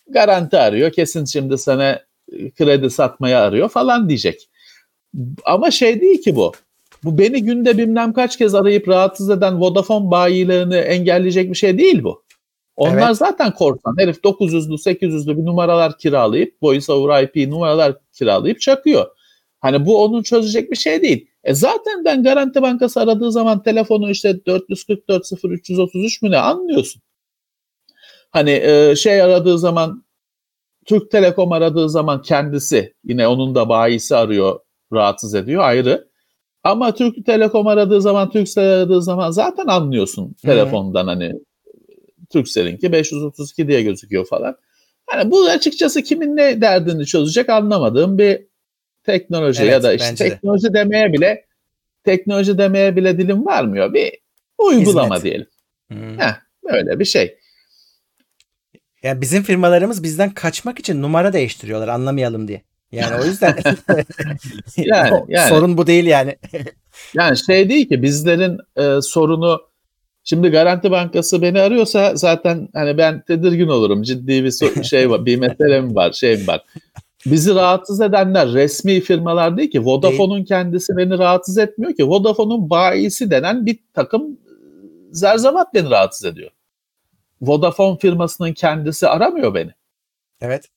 garanti 0.08 0.58
arıyor. 0.58 0.92
Kesin 0.92 1.24
şimdi 1.24 1.58
sana 1.58 2.00
kredi 2.58 2.90
satmaya 2.90 3.42
arıyor 3.42 3.68
falan 3.68 4.08
diyecek. 4.08 4.48
Ama 5.44 5.70
şey 5.70 6.00
değil 6.00 6.22
ki 6.22 6.36
bu. 6.36 6.52
Bu 7.04 7.18
beni 7.18 7.42
günde 7.44 7.78
bilmem 7.78 8.12
kaç 8.12 8.38
kez 8.38 8.54
arayıp 8.54 8.88
rahatsız 8.88 9.30
eden 9.30 9.60
Vodafone 9.60 10.10
bayilerini 10.10 10.74
engelleyecek 10.74 11.50
bir 11.50 11.54
şey 11.54 11.78
değil 11.78 12.04
bu. 12.04 12.22
Onlar 12.76 13.06
Evet. 13.06 13.16
zaten 13.16 13.54
korsan. 13.54 13.94
Herif 13.98 14.16
900'lü 14.16 14.74
800'lü 14.74 15.36
bir 15.36 15.44
numaralar 15.44 15.98
kiralayıp 15.98 16.54
Voice 16.62 16.92
over 16.92 17.22
IP 17.22 17.48
numaralar 17.48 17.96
kiralayıp 18.12 18.60
çakıyor. 18.60 19.06
Hani 19.60 19.86
bu 19.86 20.04
onun 20.04 20.22
çözecek 20.22 20.70
bir 20.70 20.76
şey 20.76 21.02
değil. 21.02 21.28
E 21.44 21.54
zaten 21.54 22.04
ben 22.04 22.22
Garanti 22.22 22.62
Bankası 22.62 23.00
aradığı 23.00 23.32
zaman 23.32 23.62
telefonu 23.62 24.10
işte 24.10 24.46
444 24.46 25.26
0 25.26 25.50
333 25.50 26.22
mü 26.22 26.30
ne 26.30 26.38
anlıyorsun. 26.38 27.02
Hani 28.30 28.50
e, 28.50 28.96
şey 28.96 29.22
aradığı 29.22 29.58
zaman 29.58 30.04
Türk 30.86 31.10
Telekom 31.10 31.52
aradığı 31.52 31.90
zaman 31.90 32.22
kendisi 32.22 32.94
yine 33.04 33.28
onun 33.28 33.54
da 33.54 33.68
bayisi 33.68 34.16
arıyor 34.16 34.60
rahatsız 34.92 35.34
ediyor 35.34 35.62
ayrı. 35.62 36.08
Ama 36.64 36.94
Türk 36.94 37.26
Telekom 37.26 37.66
aradığı 37.66 38.00
zaman 38.02 38.30
Turkcell 38.30 38.64
aradığı 38.64 39.02
zaman 39.02 39.30
zaten 39.30 39.66
anlıyorsun 39.66 40.34
telefondan 40.42 41.06
hani 41.06 41.32
Turkcell'inki 42.32 42.92
532 42.92 43.68
diye 43.68 43.82
gözüküyor 43.82 44.26
falan. 44.26 44.56
Hani 45.06 45.30
bu 45.30 45.44
açıkçası 45.44 46.02
kimin 46.02 46.36
ne 46.36 46.60
derdini 46.60 47.06
çözecek 47.06 47.48
anlamadığım 47.48 48.18
bir 48.18 48.46
teknoloji 49.04 49.62
Evet, 49.62 49.72
ya 49.72 49.82
da 49.82 49.92
işte 49.92 50.06
bence 50.10 50.24
de. 50.24 50.28
teknoloji 50.28 50.74
demeye 50.74 51.12
bile 51.12 51.44
teknoloji 52.04 52.58
demeye 52.58 52.96
bile 52.96 53.18
dilim 53.18 53.46
varmıyor. 53.46 53.94
Bir 53.94 54.12
uygulama 54.58 55.16
Hizmet. 55.16 55.24
diyelim. 55.24 55.46
Hmm. 55.88 56.18
Heh, 56.18 56.34
böyle 56.72 56.98
bir 56.98 57.04
şey. 57.04 57.38
Yani 59.02 59.20
bizim 59.20 59.42
firmalarımız 59.42 60.02
bizden 60.02 60.30
kaçmak 60.30 60.78
için 60.78 61.02
numara 61.02 61.32
değiştiriyorlar 61.32 61.88
anlamayalım 61.88 62.48
diye. 62.48 62.62
Yani 62.92 63.22
o 63.22 63.24
yüzden 63.24 63.56
Yani, 64.76 65.24
yani. 65.28 65.48
sorun 65.48 65.76
bu 65.76 65.86
değil 65.86 66.06
yani. 66.06 66.36
Yani 67.14 67.36
şey 67.38 67.68
değil 67.68 67.88
ki 67.88 68.02
bizlerin 68.02 68.58
e, 68.76 69.02
sorunu 69.02 69.60
şimdi 70.24 70.48
Garanti 70.48 70.90
Bankası 70.90 71.42
beni 71.42 71.60
arıyorsa 71.60 72.16
zaten 72.16 72.68
hani 72.74 72.98
ben 72.98 73.20
tedirgin 73.20 73.68
olurum. 73.68 74.02
Ciddi 74.02 74.44
bir 74.44 74.84
şey 74.84 75.10
var, 75.10 75.26
bir 75.26 75.36
meselem 75.36 75.94
var, 75.94 76.12
şeyim 76.12 76.46
var. 76.46 76.64
Bizi 77.26 77.54
rahatsız 77.54 78.00
edenler 78.00 78.52
resmi 78.52 79.00
firmalar 79.00 79.56
değil 79.56 79.70
ki. 79.70 79.84
Vodafone'un 79.84 80.44
kendisi 80.44 80.96
beni 80.96 81.18
rahatsız 81.18 81.58
etmiyor 81.58 81.94
ki. 81.94 82.08
Vodafone'un 82.08 82.70
bayisi 82.70 83.30
denen 83.30 83.66
bir 83.66 83.78
takım 83.94 84.22
e, 84.32 84.52
zerzavat 85.12 85.74
beni 85.74 85.90
rahatsız 85.90 86.24
ediyor. 86.24 86.50
Vodafone 87.42 87.98
firmasının 87.98 88.52
kendisi 88.52 89.08
aramıyor 89.08 89.54
beni. 89.54 89.70
Evet. 90.40 90.68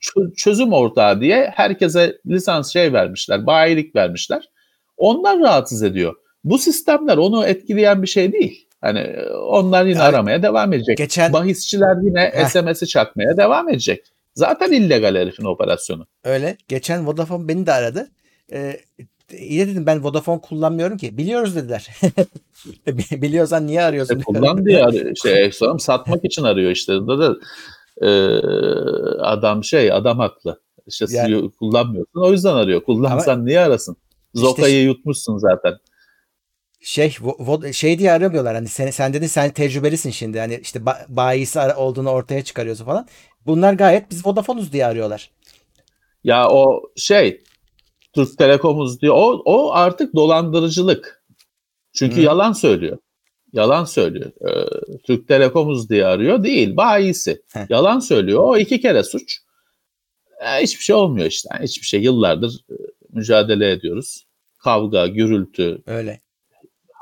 Çö- 0.00 0.34
çözüm 0.34 0.72
ortağı 0.72 1.20
diye 1.20 1.52
herkese 1.54 2.18
lisans 2.26 2.72
şey 2.72 2.92
vermişler, 2.92 3.46
bayilik 3.46 3.96
vermişler. 3.96 4.48
Onlar 4.96 5.40
rahatsız 5.40 5.82
ediyor. 5.82 6.14
Bu 6.44 6.58
sistemler 6.58 7.16
onu 7.16 7.46
etkileyen 7.46 8.02
bir 8.02 8.06
şey 8.06 8.32
değil. 8.32 8.68
Hani 8.80 8.98
e, 8.98 9.28
onlar 9.32 9.84
yine 9.84 9.98
Yani 9.98 10.08
aramaya 10.08 10.42
devam 10.42 10.72
edecek. 10.72 10.98
geçen- 10.98 11.32
Bahisçiler 11.32 11.96
yine 12.02 12.20
Heh. 12.34 12.48
SMS'i 12.48 12.86
çakmaya 12.86 13.36
devam 13.36 13.68
edecek. 13.68 14.06
Zaten 14.34 14.72
illegal 14.72 15.14
herifin 15.16 15.44
operasyonu. 15.44 16.06
Öyle. 16.24 16.56
Geçen 16.68 17.06
Vodafone 17.06 17.48
beni 17.48 17.66
de 17.66 17.72
aradı. 17.72 18.10
Ee, 18.52 18.80
iyi 19.38 19.66
dedim 19.68 19.86
ben 19.86 20.04
Vodafone 20.04 20.40
kullanmıyorum 20.40 20.96
ki. 20.96 21.18
Biliyoruz 21.18 21.56
dediler. 21.56 21.88
Biliyorsan 23.10 23.66
niye 23.66 23.82
arıyorsun? 23.82 24.20
E, 24.20 24.22
kullan 24.22 24.66
diye 24.66 24.84
arıyor. 24.84 25.10
İşte 25.16 25.50
sonra 25.52 25.78
satmak 25.78 26.24
için 26.24 26.42
arıyor 26.42 26.70
işte. 26.70 26.92
Da 26.92 27.34
e, 28.02 28.08
adam 29.20 29.64
şey 29.64 29.92
adam 29.92 30.18
haklı. 30.18 30.60
İşte 30.86 31.06
Yani- 31.10 31.50
kullanmıyorsun 31.50 32.20
o 32.20 32.32
yüzden 32.32 32.54
arıyor. 32.54 32.84
Kullansan 32.84 33.46
niye 33.46 33.60
arasın? 33.60 33.96
İşte- 34.34 34.46
Zoka'yı 34.46 34.84
yutmuşsun 34.84 35.38
zaten. 35.38 35.74
Şey 36.80 37.08
vo- 37.08 37.72
şey 37.72 37.98
diye 37.98 38.12
aramıyorlar 38.12 38.54
hani 38.54 38.68
sen, 38.68 38.90
sen 38.90 39.14
dedin 39.14 39.26
sen 39.26 39.50
tecrübelisin 39.50 40.10
şimdi 40.10 40.38
hani 40.38 40.58
işte 40.62 40.78
ba- 40.78 41.04
bayisi 41.08 41.60
olduğunu 41.60 42.10
ortaya 42.10 42.44
çıkarıyorsun 42.44 42.84
falan. 42.84 43.06
Bunlar 43.46 43.72
gayet 43.72 44.10
biz 44.10 44.26
Vodafone'uz 44.26 44.72
diye 44.72 44.86
arıyorlar. 44.86 45.30
Ya 46.24 46.48
o 46.50 46.82
şey 46.96 47.42
Türk 48.14 48.38
Telekom'uz 48.38 49.00
diyor. 49.00 49.14
O, 49.18 49.42
o 49.44 49.72
artık 49.72 50.14
dolandırıcılık. 50.14 51.24
Çünkü 51.92 52.16
Hı. 52.16 52.20
yalan 52.20 52.52
söylüyor. 52.52 52.98
Yalan 53.54 53.84
söylüyor. 53.84 54.30
Ee, 54.48 54.98
Türk 55.06 55.28
Telekom'uz 55.28 55.90
diye 55.90 56.06
arıyor. 56.06 56.44
Değil. 56.44 56.76
Bayisi. 56.76 57.42
Yalan 57.68 58.00
söylüyor. 58.00 58.40
O 58.44 58.56
iki 58.56 58.80
kere 58.80 59.02
suç. 59.02 59.38
Ee, 60.40 60.62
hiçbir 60.62 60.84
şey 60.84 60.96
olmuyor 60.96 61.26
işte. 61.26 61.48
Yani 61.52 61.64
hiçbir 61.64 61.86
şey. 61.86 62.00
Yıllardır 62.02 62.60
e, 62.70 62.74
mücadele 63.10 63.70
ediyoruz. 63.70 64.24
Kavga, 64.58 65.06
gürültü, 65.06 65.82
Öyle. 65.86 66.20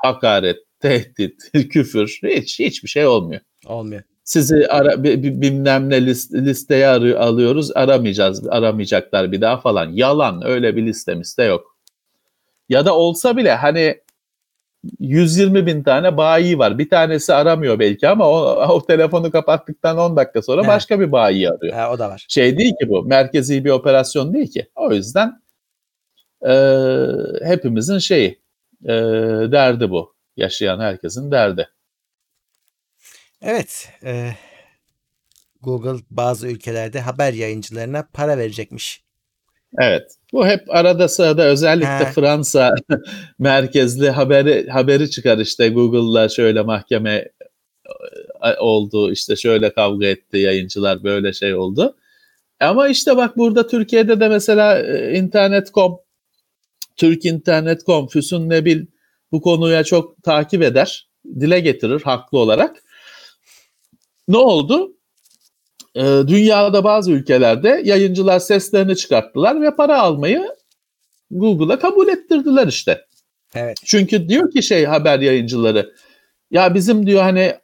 hakaret, 0.03 0.57
tehdit, 0.79 1.51
küfür. 1.69 2.19
Hiç 2.23 2.59
hiçbir 2.59 2.89
şey 2.89 3.07
olmuyor. 3.07 3.41
Olmuyor. 3.65 4.01
Sizi 4.23 4.67
ara, 4.67 5.03
bi- 5.03 5.23
bi- 5.23 5.41
bilmem 5.41 5.89
ne 5.89 6.05
list, 6.05 6.33
listeye 6.33 6.87
arı- 6.87 7.19
alıyoruz 7.19 7.71
aramayacağız 7.75 8.47
aramayacaklar 8.47 9.31
bir 9.31 9.41
daha 9.41 9.57
falan. 9.57 9.89
Yalan 9.91 10.41
öyle 10.45 10.75
bir 10.75 10.85
listemiz 10.85 11.37
de 11.37 11.43
yok. 11.43 11.77
Ya 12.69 12.85
da 12.85 12.95
olsa 12.97 13.37
bile 13.37 13.51
hani 13.55 14.02
120 14.99 15.65
bin 15.65 15.83
tane 15.83 16.17
bayi 16.17 16.59
var. 16.59 16.77
Bir 16.77 16.89
tanesi 16.89 17.33
aramıyor 17.33 17.79
belki 17.79 18.07
ama 18.07 18.29
o, 18.29 18.67
o 18.75 18.85
telefonu 18.85 19.31
kapattıktan 19.31 19.97
10 19.97 20.15
dakika 20.15 20.41
sonra 20.41 20.67
başka 20.67 20.99
bir 20.99 21.11
bayi 21.11 21.49
arıyor. 21.49 21.73
Ha, 21.73 21.91
o 21.91 21.99
da 21.99 22.09
var. 22.09 22.25
Şey 22.29 22.57
değil 22.57 22.73
ki 22.81 22.89
bu 22.89 23.03
merkezi 23.03 23.65
bir 23.65 23.69
operasyon 23.69 24.33
değil 24.33 24.51
ki. 24.51 24.67
O 24.75 24.93
yüzden 24.93 25.41
e, 26.47 26.53
hepimizin 27.43 27.97
şeyi 27.97 28.41
e, 28.85 28.93
derdi 29.51 29.89
bu. 29.89 30.13
Yaşayan 30.37 30.79
herkesin 30.79 31.31
derdi. 31.31 31.69
Evet. 33.41 33.89
e, 34.03 34.31
Google 35.61 36.03
bazı 36.11 36.47
ülkelerde 36.47 37.01
haber 37.01 37.33
yayıncılarına 37.33 38.07
para 38.13 38.37
verecekmiş. 38.37 39.03
Evet. 39.79 40.17
Bu 40.33 40.47
hep 40.47 40.75
arada 40.75 41.07
sırada 41.07 41.43
özellikle 41.43 42.05
He. 42.05 42.11
Fransa 42.11 42.75
merkezli 43.39 44.09
haberi 44.09 44.67
haberi 44.69 45.09
çıkar 45.09 45.37
işte 45.37 45.69
Google'la 45.69 46.29
şöyle 46.29 46.61
mahkeme 46.61 47.29
e, 48.43 48.55
oldu 48.59 49.11
işte 49.11 49.35
şöyle 49.35 49.73
kavga 49.73 50.05
etti 50.05 50.37
yayıncılar 50.37 51.03
böyle 51.03 51.33
şey 51.33 51.55
oldu. 51.55 51.95
Ama 52.59 52.87
işte 52.87 53.17
bak 53.17 53.37
burada 53.37 53.67
Türkiye'de 53.67 54.19
de 54.19 54.27
mesela 54.27 54.79
e, 54.79 55.17
internet.com 55.17 55.99
Türk 56.95 57.25
internet.com 57.25 58.07
Füsun 58.07 58.49
Nebil 58.49 58.85
bu 59.31 59.41
konuya 59.41 59.83
çok 59.83 60.23
takip 60.23 60.61
eder. 60.61 61.09
Dile 61.39 61.59
getirir 61.59 62.01
haklı 62.01 62.39
olarak. 62.39 62.83
Ne 64.27 64.37
oldu? 64.37 64.93
Ee, 65.95 66.01
dünyada 66.27 66.83
bazı 66.83 67.11
ülkelerde 67.11 67.81
yayıncılar 67.85 68.39
seslerini 68.39 68.95
çıkarttılar 68.95 69.61
ve 69.61 69.75
para 69.75 70.01
almayı 70.01 70.55
Google'a 71.31 71.79
kabul 71.79 72.07
ettirdiler 72.07 72.67
işte. 72.67 73.05
Evet. 73.55 73.77
Çünkü 73.85 74.29
diyor 74.29 74.51
ki 74.51 74.63
şey 74.63 74.85
haber 74.85 75.19
yayıncıları 75.19 75.93
ya 76.51 76.73
bizim 76.73 77.07
diyor 77.07 77.21
hani 77.21 77.55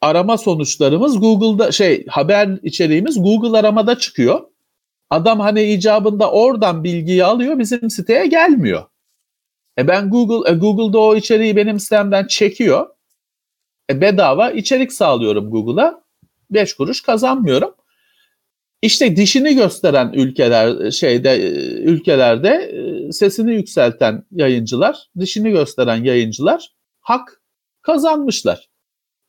arama 0.00 0.38
sonuçlarımız 0.38 1.20
Google'da 1.20 1.72
şey 1.72 2.06
haber 2.06 2.58
içeriğimiz 2.62 3.22
Google 3.22 3.58
aramada 3.58 3.98
çıkıyor. 3.98 4.40
Adam 5.10 5.40
hani 5.40 5.62
icabında 5.62 6.30
oradan 6.30 6.84
bilgiyi 6.84 7.24
alıyor 7.24 7.58
bizim 7.58 7.90
siteye 7.90 8.26
gelmiyor. 8.26 8.84
E 9.78 9.88
ben 9.88 10.10
Google 10.10 10.50
e 10.50 10.54
Google'da 10.54 10.98
o 10.98 11.16
içeriği 11.16 11.56
benim 11.56 11.80
sitemden 11.80 12.26
çekiyor. 12.26 12.86
E 13.90 14.00
bedava 14.00 14.50
içerik 14.50 14.92
sağlıyorum 14.92 15.50
Google'a. 15.50 16.05
5 16.50 16.74
kuruş 16.74 17.02
kazanmıyorum. 17.02 17.74
İşte 18.82 19.16
dişini 19.16 19.54
gösteren 19.54 20.12
ülkeler 20.12 20.90
şeyde 20.90 21.30
e, 21.30 21.48
ülkelerde 21.82 22.48
e, 22.48 23.12
sesini 23.12 23.54
yükselten 23.54 24.24
yayıncılar, 24.30 24.96
dişini 25.18 25.50
gösteren 25.50 26.04
yayıncılar 26.04 26.68
hak 27.00 27.42
kazanmışlar. 27.82 28.68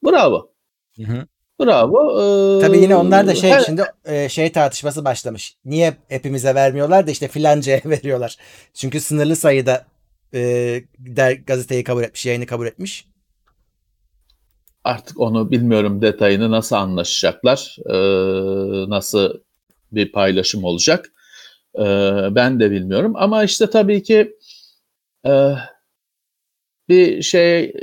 Bravo. 0.04 0.54
Hı 0.96 1.04
hı. 1.04 1.28
Bravo. 1.60 2.22
Ee, 2.22 2.62
Tabii 2.62 2.78
yine 2.78 2.96
onlar 2.96 3.28
da 3.28 3.36
şey 3.36 3.52
evet. 3.52 3.64
şimdi 3.66 3.84
e, 4.06 4.30
şey 4.30 4.52
tartışması 4.52 5.06
başlamış. 5.06 5.58
Niye 5.66 5.94
hepimize 6.08 6.56
vermiyorlar 6.56 7.08
da 7.08 7.12
işte 7.12 7.28
filancaya 7.28 7.82
veriyorlar. 7.86 8.38
Çünkü 8.74 9.00
sınırlı 9.00 9.36
sayıda 9.36 9.86
e, 10.34 10.40
der, 11.00 11.32
gazeteyi 11.32 11.84
kabul 11.84 12.04
etmiş, 12.04 12.26
yayını 12.26 12.46
kabul 12.46 12.68
etmiş. 12.68 13.08
Artık 14.88 15.20
onu 15.20 15.52
bilmiyorum 15.52 16.02
detayını 16.02 16.52
nasıl 16.52 16.76
anlaşacaklar, 16.76 17.78
e, 17.86 17.96
nasıl 18.90 19.34
bir 19.92 20.12
paylaşım 20.12 20.64
olacak. 20.64 21.14
E, 21.76 21.86
ben 22.32 22.60
de 22.60 22.72
bilmiyorum 22.72 23.14
ama 23.16 23.44
işte 23.44 23.70
tabii 23.70 24.04
ki 24.04 24.36
e, 25.26 25.54
bir 26.90 27.22
şey 27.22 27.74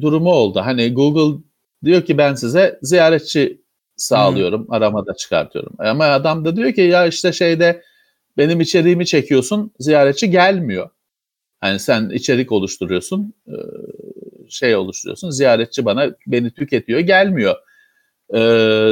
durumu 0.00 0.32
oldu. 0.32 0.60
Hani 0.60 0.94
Google 0.94 1.42
diyor 1.84 2.02
ki 2.04 2.18
ben 2.18 2.34
size 2.34 2.78
ziyaretçi 2.82 3.60
sağlıyorum, 3.96 4.64
hmm. 4.64 4.72
aramada 4.72 5.14
çıkartıyorum. 5.14 5.72
Ama 5.78 6.04
adam 6.04 6.44
da 6.44 6.56
diyor 6.56 6.72
ki 6.72 6.80
ya 6.80 7.06
işte 7.06 7.32
şeyde 7.32 7.82
benim 8.36 8.60
içeriğimi 8.60 9.06
çekiyorsun, 9.06 9.72
ziyaretçi 9.78 10.30
gelmiyor. 10.30 10.90
Hani 11.60 11.78
sen 11.78 12.10
içerik 12.10 12.52
oluşturuyorsun, 12.52 13.34
şey 14.50 14.76
oluşturuyorsun, 14.76 15.30
ziyaretçi 15.30 15.84
bana 15.84 16.10
beni 16.26 16.50
tüketiyor, 16.50 17.00
gelmiyor. 17.00 17.56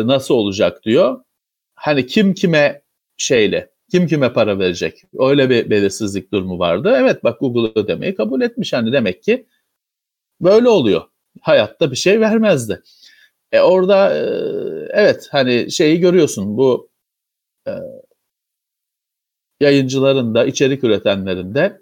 Nasıl 0.06 0.34
olacak 0.34 0.82
diyor. 0.84 1.20
Hani 1.74 2.06
kim 2.06 2.34
kime 2.34 2.82
şeyle, 3.16 3.70
kim 3.90 4.06
kime 4.06 4.32
para 4.32 4.58
verecek? 4.58 5.02
Öyle 5.18 5.50
bir 5.50 5.70
belirsizlik 5.70 6.32
durumu 6.32 6.58
vardı. 6.58 6.94
Evet 6.96 7.24
bak 7.24 7.40
Google 7.40 7.80
ödemeyi 7.80 8.14
kabul 8.14 8.40
etmiş. 8.40 8.72
Hani 8.72 8.92
demek 8.92 9.22
ki 9.22 9.46
böyle 10.40 10.68
oluyor. 10.68 11.02
Hayatta 11.40 11.90
bir 11.90 11.96
şey 11.96 12.20
vermezdi. 12.20 12.82
E 13.52 13.60
orada 13.60 14.16
e, 14.16 14.20
evet 14.90 15.28
hani 15.30 15.70
şeyi 15.72 16.00
görüyorsun 16.00 16.56
bu 16.56 16.90
e, 17.68 17.72
yayıncıların 19.60 20.34
da 20.34 20.44
içerik 20.44 20.84
üretenlerin 20.84 21.54
de 21.54 21.80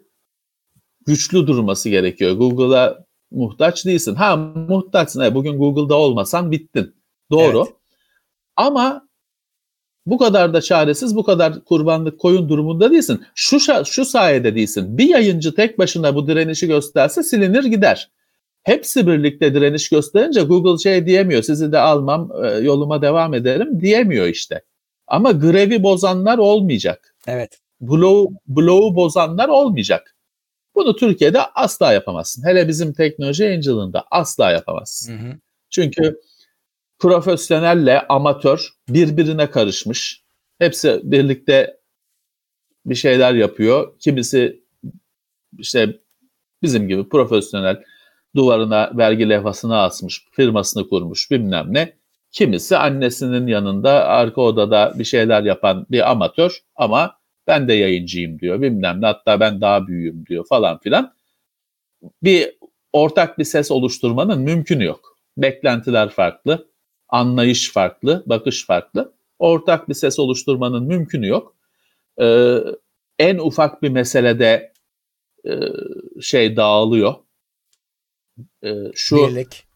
güçlü 1.07 1.47
durması 1.47 1.89
gerekiyor. 1.89 2.33
Google'a 2.37 3.06
muhtaç 3.31 3.87
değilsin. 3.87 4.15
Ha 4.15 4.37
muhtaçsın. 4.37 5.21
Evet, 5.21 5.35
bugün 5.35 5.59
Google'da 5.59 5.95
olmasan 5.95 6.51
bittin. 6.51 6.95
Doğru. 7.31 7.65
Evet. 7.67 7.77
Ama 8.57 9.09
bu 10.07 10.19
kadar 10.19 10.55
da 10.55 10.61
çaresiz, 10.61 11.17
bu 11.17 11.25
kadar 11.25 11.65
kurbanlık 11.65 12.19
koyun 12.21 12.49
durumunda 12.49 12.91
değilsin. 12.91 13.25
Şu 13.35 13.85
şu 13.85 14.05
sayede 14.05 14.55
değilsin. 14.55 14.99
Bir 14.99 15.09
yayıncı 15.09 15.55
tek 15.55 15.79
başına 15.79 16.15
bu 16.15 16.27
direnişi 16.27 16.67
gösterse 16.67 17.23
silinir 17.23 17.65
gider. 17.65 18.11
Hepsi 18.63 19.07
birlikte 19.07 19.55
direniş 19.55 19.89
gösterince 19.89 20.43
Google 20.43 20.79
şey 20.83 21.07
diyemiyor. 21.07 21.43
Sizi 21.43 21.73
de 21.73 21.79
almam, 21.79 22.31
e, 22.45 22.51
yoluma 22.51 23.03
devam 23.03 23.35
ederim 23.35 23.81
diyemiyor 23.81 24.27
işte. 24.27 24.63
Ama 25.07 25.33
grevi 25.33 25.83
bozanlar 25.83 26.39
olmayacak. 26.39 27.15
Evet. 27.27 27.59
Blow, 27.81 28.35
blow'u 28.47 28.95
bozanlar 28.95 29.49
olmayacak. 29.49 30.16
Bunu 30.77 30.97
Türkiye'de 30.97 31.41
asla 31.43 31.93
yapamazsın. 31.93 32.47
Hele 32.47 32.69
bizim 32.69 32.93
teknoloji 32.93 33.43
yayıncılığında 33.43 34.05
asla 34.11 34.51
yapamazsın. 34.51 35.19
Hı 35.19 35.29
hı. 35.29 35.35
Çünkü 35.71 36.21
profesyonelle 36.99 38.07
amatör 38.09 38.69
birbirine 38.89 39.51
karışmış. 39.51 40.23
Hepsi 40.59 41.01
birlikte 41.05 41.77
bir 42.87 42.95
şeyler 42.95 43.35
yapıyor. 43.35 43.99
Kimisi 43.99 44.63
işte 45.59 46.01
bizim 46.63 46.89
gibi 46.89 47.09
profesyonel 47.09 47.83
duvarına 48.37 48.91
vergi 48.95 49.29
levhasını 49.29 49.79
asmış, 49.79 50.25
firmasını 50.33 50.89
kurmuş 50.89 51.31
bilmem 51.31 51.67
ne. 51.69 51.97
Kimisi 52.31 52.77
annesinin 52.77 53.47
yanında 53.47 54.05
arka 54.05 54.41
odada 54.41 54.93
bir 54.99 55.05
şeyler 55.05 55.43
yapan 55.43 55.87
bir 55.91 56.11
amatör 56.11 56.59
ama 56.75 57.19
ben 57.47 57.69
de 57.69 57.73
yayıncıyım 57.73 58.39
diyor 58.39 58.63
bilmem 58.63 59.01
ne 59.01 59.07
hatta 59.07 59.41
ben 59.41 59.61
daha 59.61 59.87
büyüğüm 59.87 60.27
diyor 60.27 60.47
falan 60.49 60.79
filan. 60.79 61.15
Bir 62.23 62.57
ortak 62.93 63.39
bir 63.39 63.45
ses 63.45 63.71
oluşturmanın 63.71 64.41
mümkünü 64.41 64.85
yok. 64.85 65.19
Beklentiler 65.37 66.09
farklı, 66.09 66.69
anlayış 67.09 67.73
farklı, 67.73 68.23
bakış 68.27 68.67
farklı. 68.67 69.13
Ortak 69.39 69.89
bir 69.89 69.95
ses 69.95 70.19
oluşturmanın 70.19 70.85
mümkünü 70.85 71.27
yok. 71.27 71.57
Ee, 72.21 72.59
en 73.19 73.39
ufak 73.39 73.83
bir 73.83 73.89
meselede 73.89 74.73
e, 75.47 75.53
şey 76.21 76.57
dağılıyor. 76.57 77.15
Ee, 78.65 78.75
şu 78.95 79.17
Birlik. 79.17 79.67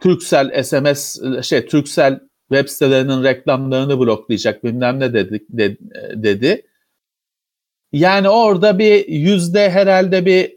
Türksel 0.00 0.62
SMS 0.62 1.20
şey 1.42 1.66
Türksel 1.66 2.20
web 2.52 2.68
sitelerinin 2.68 3.24
reklamlarını 3.24 3.98
bloklayacak 3.98 4.64
bilmem 4.64 5.00
ne 5.00 5.14
dedi, 5.14 5.46
dedi. 6.14 6.66
Yani 7.96 8.28
orada 8.28 8.78
bir 8.78 9.08
yüzde 9.08 9.70
herhalde 9.70 10.26
bir 10.26 10.56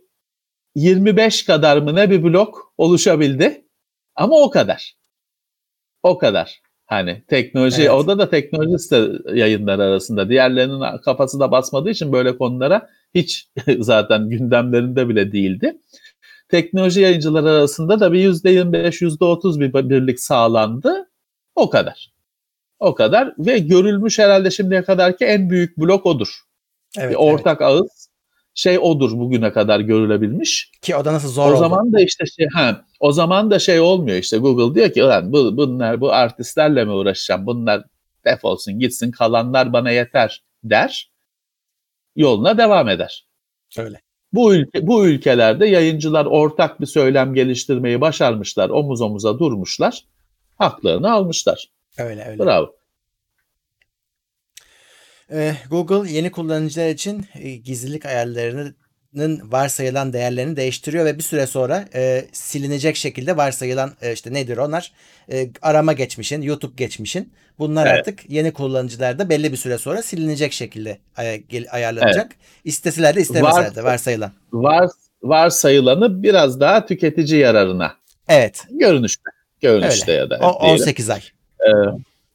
25 0.75 1.45
kadar 1.45 1.78
mı 1.78 1.95
ne 1.95 2.10
bir 2.10 2.23
blok 2.23 2.73
oluşabildi. 2.78 3.65
Ama 4.15 4.36
o 4.36 4.49
kadar. 4.49 4.95
O 6.04 6.17
kadar. 6.17 6.62
Hani 6.86 7.23
teknoloji, 7.28 7.82
evet. 7.82 7.91
orada 7.91 8.19
da 8.19 8.30
teknoloji 8.30 8.80
site 8.80 9.12
yayınları 9.34 9.84
arasında. 9.84 10.30
Diğerlerinin 10.30 10.97
kafası 10.97 11.39
da 11.39 11.52
basmadığı 11.52 11.89
için 11.89 12.12
böyle 12.12 12.38
konulara 12.38 12.89
hiç 13.15 13.49
zaten 13.80 14.30
gündemlerinde 14.30 15.10
bile 15.10 15.32
değildi. 15.32 15.78
Teknoloji 16.49 17.02
yayıncıları 17.02 17.49
arasında 17.49 17.99
da 17.99 18.13
bir 18.13 18.19
yüzde 18.19 18.49
25, 18.49 19.02
yüzde 19.02 19.25
30 19.25 19.60
bir 19.60 19.73
birlik 19.73 20.19
sağlandı. 20.19 21.10
O 21.56 21.69
kadar. 21.69 22.12
O 22.80 22.95
kadar 22.95 23.34
ve 23.38 23.60
görülmüş 23.60 24.19
herhalde 24.19 24.52
şimdiye 24.52 24.84
kadarki 24.84 25.25
en 25.25 25.49
büyük 25.49 25.78
blok 25.78 26.06
odur. 26.06 26.48
Evet, 26.97 27.12
bir 27.12 27.15
ortak 27.15 27.62
evet. 27.62 27.71
ağız 27.71 28.10
şey 28.54 28.80
odur 28.80 29.12
bugüne 29.19 29.54
kadar 29.54 29.80
görülebilmiş. 29.80 30.71
Ki 30.82 30.95
o 30.95 31.06
da 31.06 31.13
nasıl 31.13 31.30
zor 31.30 31.45
O 31.45 31.49
oldu. 31.52 31.58
zaman 31.58 31.93
da 31.93 32.02
işte 32.02 32.25
şey 32.25 32.47
ha 32.54 32.86
o 32.99 33.12
zaman 33.12 33.52
da 33.52 33.60
şey 33.60 33.80
olmuyor 33.80 34.17
işte 34.17 34.38
Google 34.38 34.75
diyor 34.75 34.93
ki 34.93 35.04
ulan 35.04 35.34
bu, 35.34 35.58
bunlar 35.58 36.02
bu 36.02 36.12
artistlerle 36.13 36.86
mi 36.86 36.91
uğraşacağım? 36.91 37.45
Bunlar 37.45 37.84
defolsun 38.25 38.80
gitsin 38.80 39.12
kalanlar 39.12 39.73
bana 39.73 39.91
yeter 39.91 40.43
der. 40.63 41.12
Yoluna 42.15 42.58
devam 42.58 42.89
eder. 42.89 43.28
Öyle. 43.78 44.02
Bu 44.34 44.56
ülke 44.56 44.88
bu 44.88 45.08
ülkelerde 45.08 45.65
yayıncılar 45.67 46.25
ortak 46.25 46.82
bir 46.82 46.86
söylem 46.86 47.34
geliştirmeyi 47.34 48.02
başarmışlar. 48.02 48.69
Omuz 48.69 49.02
omuza 49.02 49.39
durmuşlar. 49.39 50.06
Haklarını 50.58 51.12
almışlar. 51.12 51.69
Öyle 51.97 52.25
öyle. 52.25 52.43
Bravo. 52.43 52.75
Ee, 55.31 55.53
Google 55.69 56.11
yeni 56.11 56.31
kullanıcılar 56.31 56.89
için 56.89 57.25
e, 57.35 57.55
gizlilik 57.55 58.05
ayarlarının 58.05 59.51
varsayılan 59.51 60.13
değerlerini 60.13 60.55
değiştiriyor 60.55 61.05
ve 61.05 61.17
bir 61.17 61.23
süre 61.23 61.47
sonra 61.47 61.85
e, 61.95 62.25
silinecek 62.31 62.95
şekilde 62.95 63.37
varsayılan 63.37 63.91
e, 64.01 64.13
işte 64.13 64.33
nedir 64.33 64.57
onlar 64.57 64.91
e, 65.31 65.49
arama 65.61 65.93
geçmişin, 65.93 66.41
YouTube 66.41 66.73
geçmişin 66.77 67.33
bunlar 67.59 67.87
evet. 67.87 67.99
artık 67.99 68.29
yeni 68.29 68.53
kullanıcılarda 68.53 69.29
belli 69.29 69.51
bir 69.51 69.57
süre 69.57 69.77
sonra 69.77 70.01
silinecek 70.01 70.53
şekilde 70.53 70.97
ay- 71.17 71.43
ayarlanacak. 71.71 72.25
Evet. 72.31 72.41
İsteseler 72.63 73.15
de 73.15 73.21
istemeseler 73.21 73.75
de 73.75 73.83
varsayılan. 73.83 74.31
Var, 74.53 74.89
varsayılanı 75.23 76.23
biraz 76.23 76.59
daha 76.59 76.85
tüketici 76.85 77.39
yararına. 77.39 77.95
Evet. 78.27 78.65
Görünüşte. 78.69 79.31
Görünüşte 79.61 80.11
Öyle. 80.11 80.21
ya 80.21 80.29
da. 80.29 80.39
O, 80.41 80.51
18 80.51 81.09
ay. 81.09 81.21
Ee, 81.59 81.71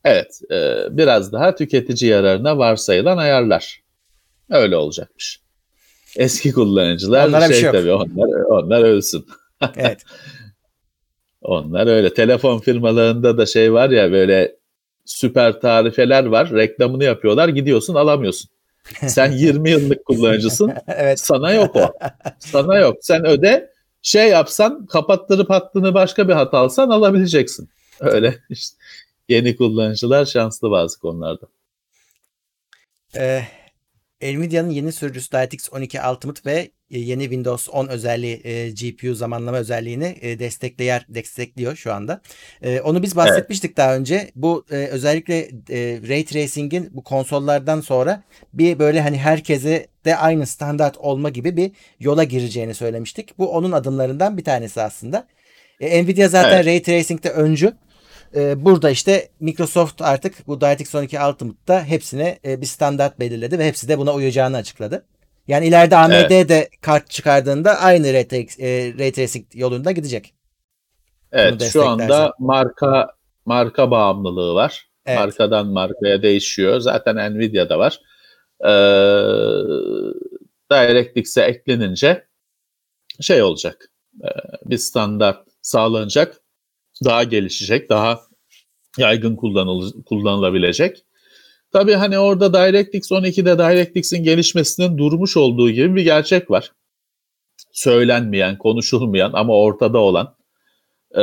Evet, 0.04 0.40
e, 0.50 0.86
biraz 0.90 1.32
daha 1.32 1.54
tüketici 1.54 2.10
yararına 2.10 2.58
varsayılan 2.58 3.16
ayarlar. 3.16 3.82
Öyle 4.50 4.76
olacakmış. 4.76 5.40
Eski 6.16 6.52
kullanıcılar 6.52 7.28
Onlara 7.28 7.48
şey, 7.48 7.60
şey 7.60 7.70
tabii 7.70 7.92
onlar, 7.92 8.40
onlar 8.44 8.82
ölsün. 8.82 9.26
Evet. 9.76 10.02
onlar 11.42 11.86
öyle. 11.86 12.14
Telefon 12.14 12.58
firmalarında 12.58 13.38
da 13.38 13.46
şey 13.46 13.72
var 13.72 13.90
ya 13.90 14.12
böyle 14.12 14.56
süper 15.04 15.60
tarifeler 15.60 16.24
var. 16.24 16.50
Reklamını 16.50 17.04
yapıyorlar. 17.04 17.48
Gidiyorsun 17.48 17.94
alamıyorsun. 17.94 18.50
Sen 19.06 19.32
20 19.36 19.70
yıllık 19.70 20.04
kullanıcısın. 20.04 20.72
evet. 20.88 21.20
Sana 21.20 21.52
yok 21.52 21.76
o. 21.76 21.92
Sana 22.38 22.78
yok. 22.78 22.96
Sen 23.00 23.26
öde 23.26 23.70
şey 24.02 24.28
yapsan 24.28 24.86
kapattırıp 24.86 25.50
hattını 25.50 25.94
başka 25.94 26.28
bir 26.28 26.32
hat 26.32 26.54
alsan 26.54 26.90
alabileceksin. 26.90 27.68
Öyle 28.00 28.34
işte 28.50 28.76
yeni 29.28 29.56
kullanıcılar 29.56 30.24
şanslı 30.24 30.70
bazı 30.70 31.00
konularda. 31.00 31.46
Ee, 33.16 33.42
Nvidia'nın 34.22 34.70
yeni 34.70 34.92
sürücüsü 34.92 35.32
DirectX 35.32 35.72
12 35.72 36.00
Ultimate 36.00 36.50
ve 36.50 36.70
e, 36.90 36.98
yeni 36.98 37.22
Windows 37.22 37.68
10 37.68 37.88
özelliği 37.88 38.40
e, 38.44 38.70
GPU 38.70 39.14
zamanlama 39.14 39.58
özelliğini 39.58 40.16
e, 40.20 40.38
destekleyer 40.38 41.06
destekliyor 41.08 41.76
şu 41.76 41.92
anda. 41.92 42.20
E, 42.62 42.80
onu 42.80 43.02
biz 43.02 43.16
bahsetmiştik 43.16 43.68
evet. 43.68 43.76
daha 43.76 43.96
önce. 43.96 44.30
Bu 44.34 44.64
e, 44.70 44.74
özellikle 44.74 45.38
e, 45.70 46.00
Ray 46.08 46.24
Tracing'in 46.24 46.90
bu 46.92 47.04
konsollardan 47.04 47.80
sonra 47.80 48.22
bir 48.52 48.78
böyle 48.78 49.00
hani 49.00 49.18
herkese 49.18 49.86
de 50.04 50.16
aynı 50.16 50.46
standart 50.46 50.96
olma 50.98 51.30
gibi 51.30 51.56
bir 51.56 51.70
yola 52.00 52.24
gireceğini 52.24 52.74
söylemiştik. 52.74 53.38
Bu 53.38 53.52
onun 53.52 53.72
adımlarından 53.72 54.38
bir 54.38 54.44
tanesi 54.44 54.82
aslında. 54.82 55.26
E, 55.80 56.04
Nvidia 56.04 56.28
zaten 56.28 56.56
evet. 56.56 56.66
Ray 56.66 56.82
Tracing'de 56.82 57.30
öncü. 57.30 57.72
E, 58.36 58.64
burada 58.64 58.90
işte 58.90 59.28
Microsoft 59.40 60.02
artık 60.02 60.46
bu 60.46 60.60
DirectX 60.60 60.94
12 60.94 61.20
Ultimate'da 61.20 61.84
hepsine 61.84 62.38
e, 62.44 62.60
bir 62.60 62.66
standart 62.66 63.20
belirledi 63.20 63.58
ve 63.58 63.66
hepsi 63.66 63.88
de 63.88 63.98
buna 63.98 64.14
uyacağını 64.14 64.56
açıkladı. 64.56 65.04
Yani 65.48 65.66
ileride 65.66 65.96
AMD 65.96 66.12
evet. 66.12 66.48
de 66.48 66.68
kart 66.80 67.10
çıkardığında 67.10 67.80
aynı 67.80 68.12
Ray, 68.12 68.20
e, 68.58 68.94
Ray 68.98 69.12
Tracing 69.12 69.46
yolunda 69.54 69.92
gidecek. 69.92 70.34
Evet 71.32 71.62
şu 71.72 71.88
anda 71.88 72.34
marka 72.38 73.10
marka 73.46 73.90
bağımlılığı 73.90 74.54
var. 74.54 74.88
Evet. 75.06 75.18
Markadan 75.18 75.66
markaya 75.66 76.22
değişiyor. 76.22 76.80
Zaten 76.80 77.34
Nvidia'da 77.34 77.78
var. 77.78 78.00
Ee, 78.60 78.68
DirectX'e 80.70 81.42
eklenince 81.42 82.26
şey 83.20 83.42
olacak. 83.42 83.90
Ee, 84.24 84.28
bir 84.64 84.78
standart 84.78 85.48
sağlanacak. 85.62 86.40
Daha 87.04 87.24
gelişecek. 87.24 87.90
Daha 87.90 88.20
yaygın 88.98 89.36
kullanıl 89.36 90.02
kullanılabilecek. 90.02 91.04
Tabii 91.72 91.94
hani 91.94 92.18
orada 92.18 92.52
DirectX 92.54 93.10
12'de 93.10 93.58
DirectX'in 93.58 94.24
gelişmesinin 94.24 94.98
durmuş 94.98 95.36
olduğu 95.36 95.70
gibi 95.70 95.96
bir 95.96 96.02
gerçek 96.02 96.50
var. 96.50 96.72
Söylenmeyen, 97.72 98.58
konuşulmayan 98.58 99.32
ama 99.32 99.54
ortada 99.54 99.98
olan. 99.98 100.36
Ee, 101.14 101.22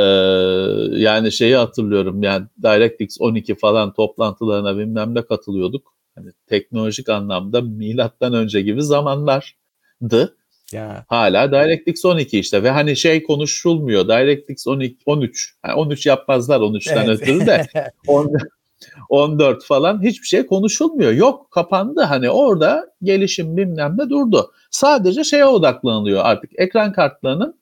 yani 1.00 1.32
şeyi 1.32 1.56
hatırlıyorum 1.56 2.22
yani 2.22 2.46
DirectX 2.62 3.16
12 3.20 3.54
falan 3.54 3.92
toplantılarına 3.92 4.78
bilmem 4.78 5.14
ne 5.14 5.22
katılıyorduk. 5.22 5.94
Hani 6.14 6.30
teknolojik 6.46 7.08
anlamda 7.08 7.60
milattan 7.60 8.34
önce 8.34 8.62
gibi 8.62 8.82
zamanlardı. 8.82 10.36
Ya 10.72 11.04
Hala 11.08 11.52
DirectX 11.52 12.04
12 12.04 12.38
işte 12.38 12.62
ve 12.62 12.70
hani 12.70 12.96
şey 12.96 13.22
konuşulmuyor. 13.22 14.08
DirectX 14.08 14.66
12 14.66 14.96
13. 15.06 15.54
Yani 15.66 15.74
13 15.74 16.06
yapmazlar 16.06 16.60
13'ten 16.60 17.06
Evet. 17.06 17.22
ötürü 17.22 17.46
de. 17.46 17.66
10 18.06 18.32
14 19.08 19.64
falan 19.64 20.02
hiçbir 20.02 20.26
şey 20.26 20.46
konuşulmuyor. 20.46 21.12
Yok 21.12 21.50
kapandı 21.50 22.00
hani 22.00 22.30
orada 22.30 22.86
gelişim 23.02 23.56
bilmem 23.56 23.94
ne 23.98 24.10
durdu. 24.10 24.52
Sadece 24.70 25.24
şeye 25.24 25.46
odaklanılıyor 25.46 26.24
artık 26.24 26.50
ekran 26.54 26.92
kartlarının 26.92 27.60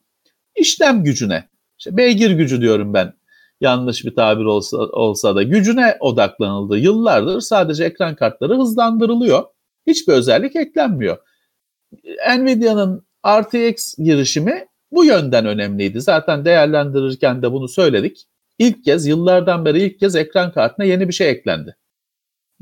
işlem 0.56 1.04
gücüne. 1.04 1.48
İşte 1.78 1.96
beygir 1.96 2.30
gücü 2.30 2.60
diyorum 2.60 2.94
ben. 2.94 3.12
Yanlış 3.60 4.04
bir 4.04 4.14
tabir 4.14 4.44
olsa, 4.44 4.76
olsa 4.76 5.36
da 5.36 5.42
gücüne 5.42 5.96
odaklanıldı. 6.00 6.78
Yıllardır 6.78 7.40
sadece 7.40 7.84
ekran 7.84 8.14
kartları 8.14 8.58
hızlandırılıyor. 8.58 9.44
Hiçbir 9.86 10.12
özellik 10.12 10.56
eklenmiyor. 10.56 11.18
Nvidia'nın 12.38 13.06
RTX 13.26 13.94
girişimi 13.98 14.66
bu 14.92 15.04
yönden 15.04 15.46
önemliydi. 15.46 16.00
Zaten 16.00 16.44
değerlendirirken 16.44 17.42
de 17.42 17.52
bunu 17.52 17.68
söyledik. 17.68 18.26
İlk 18.58 18.84
kez 18.84 19.06
yıllardan 19.06 19.64
beri 19.64 19.82
ilk 19.82 20.00
kez 20.00 20.16
ekran 20.16 20.52
kartına 20.52 20.86
yeni 20.86 21.08
bir 21.08 21.12
şey 21.12 21.30
eklendi. 21.30 21.76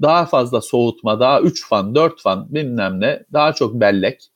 Daha 0.03 0.27
fazla 0.27 0.61
soğutma, 0.61 1.21
daha 1.21 1.41
3 1.41 1.69
fan, 1.69 1.95
4 1.95 2.23
fan 2.23 2.55
bilmem 2.55 3.01
ne, 3.01 3.25
daha 3.33 3.53
çok 3.53 3.75
bellek, 3.75 4.29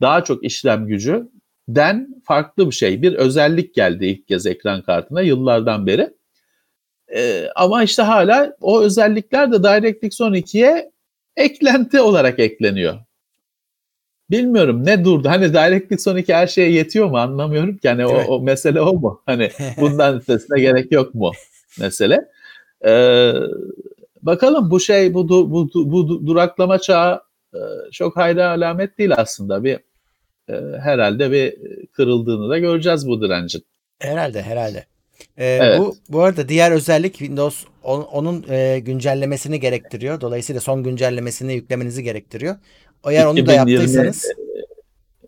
daha 0.00 0.24
çok 0.24 0.44
işlem 0.44 0.86
gücü 0.86 1.28
den 1.68 2.22
farklı 2.24 2.66
bir 2.66 2.74
şey. 2.74 3.02
Bir 3.02 3.12
özellik 3.12 3.74
geldi 3.74 4.06
ilk 4.06 4.28
kez 4.28 4.46
ekran 4.46 4.82
kartına 4.82 5.20
yıllardan 5.20 5.86
beri. 5.86 6.14
Ee, 7.16 7.48
ama 7.56 7.82
işte 7.82 8.02
hala 8.02 8.56
o 8.60 8.82
özellikler 8.82 9.52
de 9.52 9.62
DirectX 9.62 10.20
12'ye 10.20 10.92
eklenti 11.36 12.00
olarak 12.00 12.38
ekleniyor. 12.38 12.98
Bilmiyorum 14.30 14.84
ne 14.86 15.04
durdu. 15.04 15.28
Hani 15.28 15.52
DirectX 15.54 16.08
12 16.08 16.34
her 16.34 16.46
şeye 16.46 16.70
yetiyor 16.72 17.06
mu 17.10 17.18
anlamıyorum 17.18 17.76
ki. 17.76 17.88
Hani 17.88 18.02
Evet. 18.02 18.28
o, 18.28 18.32
o 18.34 18.40
mesele 18.42 18.80
o 18.80 18.94
mu? 18.94 19.22
Hani 19.26 19.50
bundan 19.80 20.16
ötesine 20.16 20.60
gerek 20.60 20.92
yok 20.92 21.14
mu 21.14 21.32
mesele? 21.80 22.28
Ee, 22.86 23.32
bakalım 24.22 24.70
bu 24.70 24.80
şey 24.80 25.14
bu, 25.14 25.28
bu, 25.28 25.52
bu 25.74 26.00
du- 26.00 26.26
duraklama 26.26 26.78
çağı 26.78 27.22
e, 27.54 27.58
çok 27.92 28.16
hayra 28.16 28.48
alamet 28.50 28.98
değil 28.98 29.10
aslında. 29.16 29.64
Bir 29.64 29.74
e, 30.48 30.54
herhalde 30.80 31.32
bir 31.32 31.54
kırıldığını 31.92 32.48
da 32.50 32.58
göreceğiz 32.58 33.08
bu 33.08 33.22
direncin. 33.22 33.64
herhalde 34.00 34.42
herhalde. 34.42 34.86
Ee, 35.36 35.46
Evet. 35.46 35.78
Bu 35.80 35.96
bu 36.08 36.22
arada 36.22 36.48
diğer 36.48 36.72
özellik 36.72 37.12
Windows 37.16 37.64
on- 37.82 38.02
onun 38.02 38.44
e, 38.50 38.78
güncellemesini 38.78 39.60
gerektiriyor. 39.60 40.20
Dolayısıyla 40.20 40.60
son 40.60 40.82
güncellemesini 40.82 41.54
yüklemenizi 41.54 42.02
gerektiriyor. 42.02 42.56
Eğer 43.06 43.26
onu 43.26 43.36
da 43.36 43.40
2020 43.40 43.56
yaptıysanız 43.56 44.24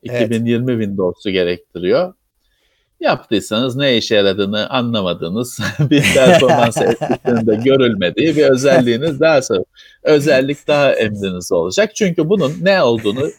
2020 0.03 0.67
Windows'u 0.67 1.31
gerektiriyor. 1.31 2.15
Yaptıysanız 3.01 3.77
ne 3.77 3.97
işe 3.97 4.15
yaradığını 4.15 4.71
anlamadığınız 4.71 5.59
bir 5.81 6.03
performans 6.15 6.77
etkisinde 6.83 7.57
görülmediği 7.65 8.37
bir 8.37 8.45
özelliğiniz 8.45 9.21
daha 9.21 9.43
sonra 9.43 9.65
özellik 10.03 10.69
daha 10.69 10.93
emriniz 10.93 11.53
olacak. 11.53 11.97
Çünkü 11.97 12.29
bunun 12.29 12.53
ne 12.61 12.83
olduğunu 12.83 13.31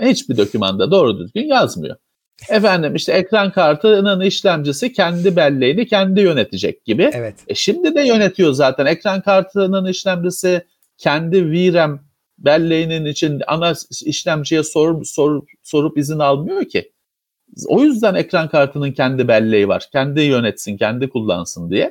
e, 0.00 0.10
hiçbir 0.10 0.36
dokümanda 0.36 0.90
doğru 0.90 1.18
düzgün 1.18 1.44
yazmıyor. 1.44 1.96
Efendim 2.48 2.94
işte 2.94 3.12
ekran 3.12 3.52
kartının 3.52 4.20
işlemcisi 4.20 4.92
kendi 4.92 5.36
belleğini 5.36 5.86
kendi 5.86 6.20
yönetecek 6.20 6.84
gibi. 6.84 7.10
evet. 7.12 7.34
E 7.48 7.54
şimdi 7.54 7.94
de 7.94 8.00
yönetiyor 8.00 8.52
zaten. 8.52 8.86
Ekran 8.86 9.20
kartının 9.20 9.86
işlemcisi 9.86 10.66
kendi 10.98 11.52
VRAM 11.52 12.07
belleğinin 12.38 13.04
için 13.04 13.42
ana 13.46 13.72
işlemciye 14.04 14.62
sorup, 14.62 15.06
sorup, 15.06 15.48
sorup 15.62 15.98
izin 15.98 16.18
almıyor 16.18 16.64
ki. 16.64 16.92
O 17.66 17.82
yüzden 17.82 18.14
ekran 18.14 18.48
kartının 18.48 18.92
kendi 18.92 19.28
belleği 19.28 19.68
var. 19.68 19.88
Kendi 19.92 20.20
yönetsin, 20.20 20.76
kendi 20.76 21.08
kullansın 21.08 21.70
diye. 21.70 21.82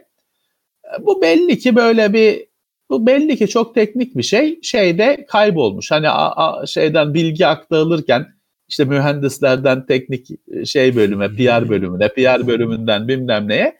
E, 0.85 1.05
Bu 1.05 1.21
belli 1.21 1.59
ki 1.59 1.75
böyle 1.75 2.13
bir 2.13 2.47
bu 2.89 3.07
belli 3.07 3.37
ki 3.37 3.47
çok 3.47 3.75
teknik 3.75 4.17
bir 4.17 4.23
şey. 4.23 4.59
Şeyde 4.61 5.25
kaybolmuş. 5.29 5.91
Hani 5.91 6.09
a- 6.09 6.35
a- 6.61 6.65
şeyden 6.65 7.13
bilgi 7.13 7.47
aktarılırken 7.47 8.27
işte 8.67 8.85
mühendislerden 8.85 9.85
teknik 9.85 10.27
e, 10.51 10.65
şey 10.65 10.95
bölüme, 10.95 11.27
PR 11.35 11.69
bölümüne, 11.69 12.07
PR 12.13 12.47
bölümünden 12.47 13.07
bilmem 13.07 13.47
neye 13.47 13.77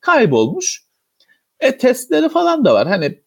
kaybolmuş. 0.00 0.82
E 1.60 1.78
testleri 1.78 2.28
falan 2.28 2.64
da 2.64 2.74
var. 2.74 2.88
Hani 2.88 3.18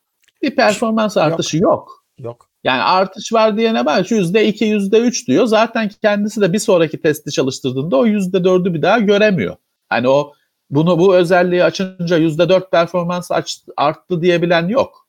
bir 0.41 0.55
performans 0.55 1.17
artışı 1.17 1.57
yok. 1.57 2.05
Yok. 2.19 2.44
Yani 2.65 2.81
artış 2.81 3.33
var 3.33 3.57
diyene 3.57 3.85
bak 3.85 4.11
yüzde 4.11 4.47
iki, 4.47 4.65
yüzde 4.65 4.99
üç 4.99 5.27
diyor. 5.27 5.45
Zaten 5.45 5.89
kendisi 6.01 6.41
de 6.41 6.53
bir 6.53 6.59
sonraki 6.59 7.01
testi 7.01 7.31
çalıştırdığında 7.31 7.97
o 7.97 8.05
yüzde 8.05 8.43
dördü 8.43 8.73
bir 8.73 8.81
daha 8.81 8.99
göremiyor. 8.99 9.55
Hani 9.89 10.09
o 10.09 10.33
bunu 10.69 10.99
bu 10.99 11.15
özelliği 11.15 11.63
açınca 11.63 12.17
yüzde 12.17 12.49
dört 12.49 12.71
performans 12.71 13.31
aç- 13.31 13.63
arttı 13.77 14.21
diyebilen 14.21 14.67
yok. 14.67 15.07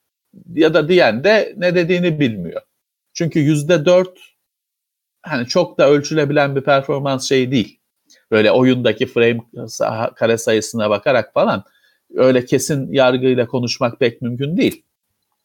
Ya 0.54 0.74
da 0.74 0.88
diyen 0.88 1.24
de 1.24 1.54
ne 1.56 1.74
dediğini 1.74 2.20
bilmiyor. 2.20 2.62
Çünkü 3.14 3.40
yüzde 3.40 3.84
dört 3.84 4.18
hani 5.22 5.46
çok 5.46 5.78
da 5.78 5.90
ölçülebilen 5.90 6.56
bir 6.56 6.60
performans 6.60 7.28
şeyi 7.28 7.50
değil. 7.50 7.80
Böyle 8.30 8.50
oyundaki 8.50 9.06
frame 9.06 9.40
kare 10.14 10.38
sayısına 10.38 10.90
bakarak 10.90 11.34
falan 11.34 11.64
öyle 12.14 12.44
kesin 12.44 12.92
yargıyla 12.92 13.46
konuşmak 13.46 14.00
pek 14.00 14.22
mümkün 14.22 14.56
değil. 14.56 14.82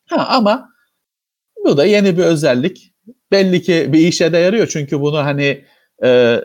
Ha, 0.10 0.28
ama 0.30 0.71
bu 1.66 1.78
da 1.78 1.86
yeni 1.86 2.18
bir 2.18 2.24
özellik. 2.24 2.94
Belli 3.32 3.62
ki 3.62 3.90
bir 3.94 4.00
işe 4.00 4.34
de 4.34 4.38
yarıyor 4.38 4.68
çünkü 4.68 5.02
bunu 5.02 5.18
hani 5.18 5.66
e, 6.04 6.40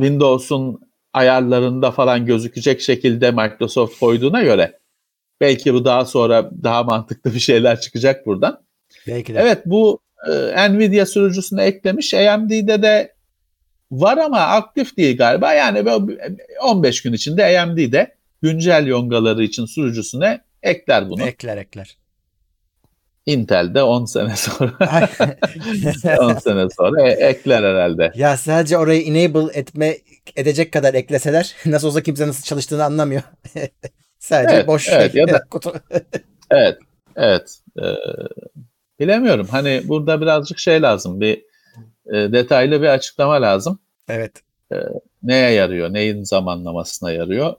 Windows'un 0.00 0.80
ayarlarında 1.12 1.90
falan 1.90 2.26
gözükecek 2.26 2.80
şekilde 2.80 3.30
Microsoft 3.30 3.98
koyduğuna 4.00 4.42
göre 4.42 4.78
belki 5.40 5.74
bu 5.74 5.84
daha 5.84 6.04
sonra 6.04 6.50
daha 6.62 6.82
mantıklı 6.82 7.34
bir 7.34 7.38
şeyler 7.38 7.80
çıkacak 7.80 8.26
buradan. 8.26 8.60
Belki 9.06 9.34
de. 9.34 9.38
Evet 9.40 9.62
bu 9.66 10.00
e, 10.30 10.72
Nvidia 10.72 11.06
sürücüsüne 11.06 11.64
eklemiş. 11.64 12.14
AMD'de 12.14 12.82
de 12.82 13.14
var 13.90 14.18
ama 14.18 14.38
aktif 14.38 14.96
değil 14.96 15.16
galiba. 15.16 15.52
Yani 15.52 15.86
böyle 15.86 16.36
15 16.62 17.02
gün 17.02 17.12
içinde 17.12 17.60
AMD'de 17.60 18.14
güncel 18.42 18.86
yongaları 18.86 19.44
için 19.44 19.66
sürücüsüne 19.66 20.40
ekler 20.62 21.10
bunu. 21.10 21.22
Ekler 21.22 21.56
ekler. 21.56 21.96
Intel'de 23.26 23.82
10 23.82 24.04
sene 24.04 24.36
sonra 24.36 24.72
10 26.20 26.34
sene 26.38 26.66
sonra 26.76 27.08
e- 27.10 27.12
ekler 27.28 27.62
herhalde. 27.62 28.12
ya 28.14 28.36
sadece 28.36 28.78
orayı 28.78 29.02
enable 29.02 29.58
etme 29.58 29.96
edecek 30.36 30.72
kadar 30.72 30.94
ekleseler 30.94 31.54
nasıl 31.66 31.88
olsa 31.88 32.02
kimse 32.02 32.28
nasıl 32.28 32.42
çalıştığını 32.44 32.84
anlamıyor. 32.84 33.22
sadece 34.18 34.54
Evet, 34.54 34.66
boş 34.66 34.88
evet, 34.88 35.12
şey. 35.12 35.20
ya 35.20 35.28
da- 35.28 35.44
kutu. 35.50 35.72
Evet. 36.50 36.78
Evet. 37.16 37.58
Ee, 37.82 37.82
bilemiyorum. 39.00 39.46
Hani 39.50 39.82
burada 39.84 40.20
birazcık 40.20 40.58
şey 40.58 40.82
lazım. 40.82 41.20
Bir 41.20 41.44
e, 42.06 42.32
detaylı 42.32 42.82
bir 42.82 42.86
açıklama 42.86 43.42
lazım. 43.42 43.78
evet. 44.08 44.32
Neye 45.22 45.50
yarıyor? 45.50 45.92
Neyin 45.92 46.22
zamanlamasına 46.22 47.10
yarıyor? 47.12 47.54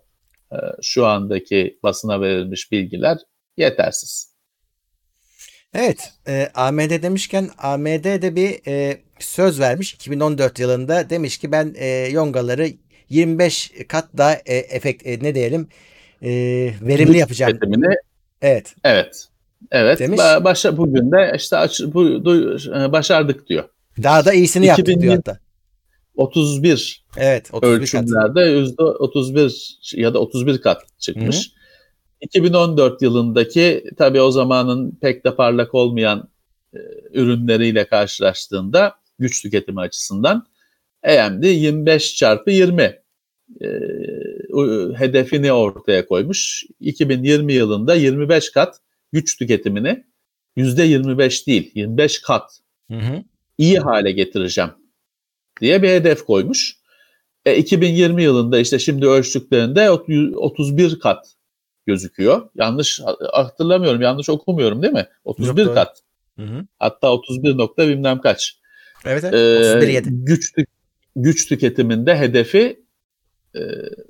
Ee, 0.54 0.56
şu 0.82 1.06
andaki 1.06 1.80
basına 1.84 2.22
verilmiş 2.22 2.72
bilgiler 2.72 3.18
yetersiz. 3.58 4.37
Evet, 5.78 6.14
e, 6.28 6.50
AMD 6.56 7.02
demişken 7.02 7.50
AMD 7.58 8.22
de 8.22 8.36
bir 8.36 8.68
e, 8.68 8.98
söz 9.20 9.60
vermiş 9.60 9.94
2014 9.94 10.60
yılında 10.60 11.10
demiş 11.10 11.38
ki 11.38 11.52
ben 11.52 11.76
e, 11.78 11.88
yongaları 11.88 12.68
25 13.10 13.72
kat 13.88 14.08
daha 14.18 14.34
e, 14.34 14.56
efekt 14.56 15.08
e, 15.08 15.20
ne 15.22 15.36
diyelim 15.36 15.68
e, 16.22 16.30
verimli 16.82 17.18
yapacağım. 17.18 17.52
Tüketimini 17.54 17.96
Evet. 18.42 18.76
evet. 18.84 19.28
Evet. 19.72 20.00
Demiş. 20.00 20.20
Ba- 20.20 20.44
Başa, 20.44 20.78
bugün 20.78 21.12
de 21.12 21.34
işte 21.36 21.58
aç, 21.58 21.82
bu, 21.88 22.04
du- 22.04 22.88
e, 22.88 22.92
başardık 22.92 23.48
diyor. 23.48 23.64
Daha 24.04 24.26
da 24.26 24.34
iyisini 24.34 24.66
yaptık 24.66 24.88
2020 24.88 25.02
diyor 25.04 25.16
hatta. 25.16 25.40
31 26.16 27.06
Evet 27.18 27.50
31 27.54 27.62
kat. 27.62 27.82
ölçümlerde 27.82 28.42
yüzde 28.42 28.84
31 28.84 29.78
ya 29.96 30.14
da 30.14 30.20
31 30.20 30.62
kat 30.62 30.82
çıkmış. 31.00 31.52
2014 32.22 33.02
yılındaki 33.02 33.84
tabii 33.98 34.22
o 34.22 34.32
zamanın 34.32 34.92
pek 35.02 35.26
de 35.26 35.36
parlak 35.36 35.76
olmayan 35.76 36.30
e, 36.74 36.80
ürünleriyle 37.14 37.86
karşılaştığında 37.86 38.96
güç 39.20 39.42
tüketimi 39.42 39.80
açısından 39.80 40.48
AMD 41.04 41.44
25 41.44 42.16
çarpı 42.16 42.52
20 42.52 42.82
e, 43.62 43.68
hedefini 44.98 45.52
ortaya 45.52 46.06
koymuş. 46.06 46.64
2020 46.80 47.54
yılında 47.54 47.96
25 47.96 48.52
kat 48.52 48.80
güç 49.12 49.38
tüketimini 49.38 50.04
%25 50.58 51.48
değil 51.48 51.72
25 51.76 52.22
kat 52.22 52.60
Hı 52.92 52.98
hı. 52.98 53.24
iyi 53.58 53.80
hale 53.80 54.12
getireceğim 54.12 54.72
diye 55.62 55.84
bir 55.84 55.90
hedef 55.90 56.26
koymuş. 56.26 56.78
E, 57.46 57.58
2020 57.58 58.24
yılında 58.24 58.60
işte 58.60 58.80
şimdi 58.80 59.08
ölçtüklerinde 59.08 59.90
ot- 59.90 60.36
31 60.36 61.00
kat 61.00 61.37
gözüküyor. 61.88 62.50
Yanlış 62.56 63.02
hatırlamıyorum, 63.34 64.02
yanlış 64.02 64.30
okumuyorum 64.30 64.82
değil 64.82 64.94
mi? 64.94 65.08
31 65.26 65.66
doğru. 65.66 65.74
kat. 65.74 66.02
Hı 66.36 66.44
hı. 66.44 66.66
Hatta 66.80 67.12
31 67.12 67.58
nokta 67.58 67.88
bilmem 67.88 68.22
kaç. 68.22 68.60
Evet 69.06 69.24
evet. 69.24 69.34
Ee, 69.34 69.78
31 69.78 69.88
7. 69.88 70.10
güç, 70.12 70.54
güç 71.16 71.48
tüketiminde 71.48 72.18
hedefi 72.18 72.84
e, 73.56 73.60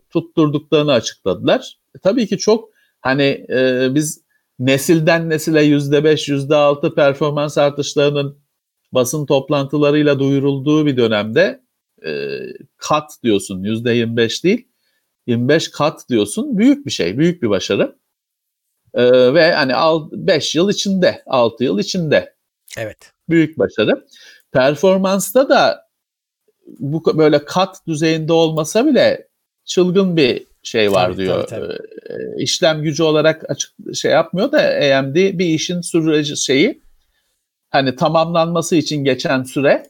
tutturduklarını 0.09 0.91
açıkladılar. 0.91 1.77
E, 1.95 1.99
tabii 1.99 2.27
ki 2.27 2.37
çok 2.37 2.69
hani 3.01 3.45
e, 3.49 3.87
biz 3.95 4.21
nesilden 4.59 5.29
nesile 5.29 5.63
yüzde 5.63 6.03
beş, 6.03 6.29
yüzde 6.29 6.55
altı 6.55 6.95
performans 6.95 7.57
artışlarının 7.57 8.37
basın 8.91 9.25
toplantılarıyla 9.25 10.19
duyurulduğu 10.19 10.85
bir 10.85 10.97
dönemde 10.97 11.61
e, 12.05 12.39
kat 12.77 13.11
diyorsun 13.23 13.63
yüzde 13.63 13.91
25 13.91 14.43
değil 14.43 14.67
25 15.27 15.71
kat 15.71 16.09
diyorsun 16.09 16.57
büyük 16.57 16.85
bir 16.85 16.91
şey 16.91 17.17
büyük 17.17 17.43
bir 17.43 17.49
başarı 17.49 17.95
E, 18.93 19.33
ve 19.33 19.51
hani 19.53 19.73
5 20.11 20.55
yıl 20.55 20.69
içinde 20.69 21.23
6 21.25 21.63
yıl 21.63 21.79
içinde 21.79 22.33
Evet. 22.77 23.11
büyük 23.29 23.59
başarı. 23.59 24.05
Performansta 24.51 25.49
da 25.49 25.87
bu 26.79 27.17
böyle 27.17 27.45
kat 27.45 27.87
düzeyinde 27.87 28.33
olmasa 28.33 28.85
bile 28.85 29.27
çılgın 29.65 30.17
bir 30.17 30.43
şey 30.63 30.91
var 30.91 31.05
Tabii, 31.11 31.17
diyor. 31.17 31.47
tabii, 31.47 31.67
tabii. 31.67 31.77
Ee, 32.09 32.43
işlem 32.43 32.81
gücü 32.81 33.03
olarak 33.03 33.49
açık 33.51 33.71
şey 33.95 34.11
yapmıyor 34.11 34.51
da 34.51 34.57
AMD 34.59 35.15
bir 35.15 35.45
işin 35.45 35.81
süreci 35.81 36.37
şeyi 36.37 36.81
hani 37.69 37.95
tamamlanması 37.95 38.75
için 38.75 39.03
geçen 39.03 39.43
süre 39.43 39.89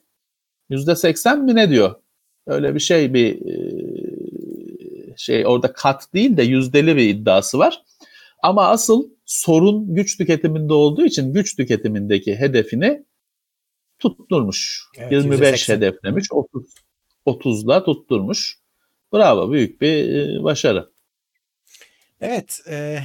yüzde 0.70 0.96
seksen 0.96 1.44
mi 1.44 1.56
ne 1.56 1.70
diyor? 1.70 1.96
Öyle 2.48 2.76
bir 2.76 2.80
şey 2.80 3.14
bir 3.14 3.36
e, 3.36 4.17
şey 5.18 5.48
orada 5.48 5.74
kat 5.74 6.14
değil 6.14 6.38
de 6.38 6.44
yüzdeli 6.44 6.96
bir 6.96 7.10
iddiası 7.10 7.60
var. 7.60 7.84
Ama 8.44 8.68
asıl 8.68 9.10
sorun 9.26 9.96
güç 9.96 10.18
tüketiminde 10.18 10.74
olduğu 10.74 11.06
için 11.06 11.34
güç 11.34 11.56
tüketimindeki 11.56 12.36
hedefini 12.36 13.06
tutturmuş. 14.00 14.84
Evet, 14.98 15.12
25 15.12 15.70
%80. 15.70 15.74
hedeflemiş, 15.74 16.32
30 16.32 16.64
30'la 17.26 17.84
tutturmuş. 17.84 18.58
Bravo, 19.14 19.52
büyük 19.52 19.82
bir 19.82 20.16
e, 20.16 20.44
başarı. 20.44 20.90
Evet. 22.22 22.60
E, 22.70 23.00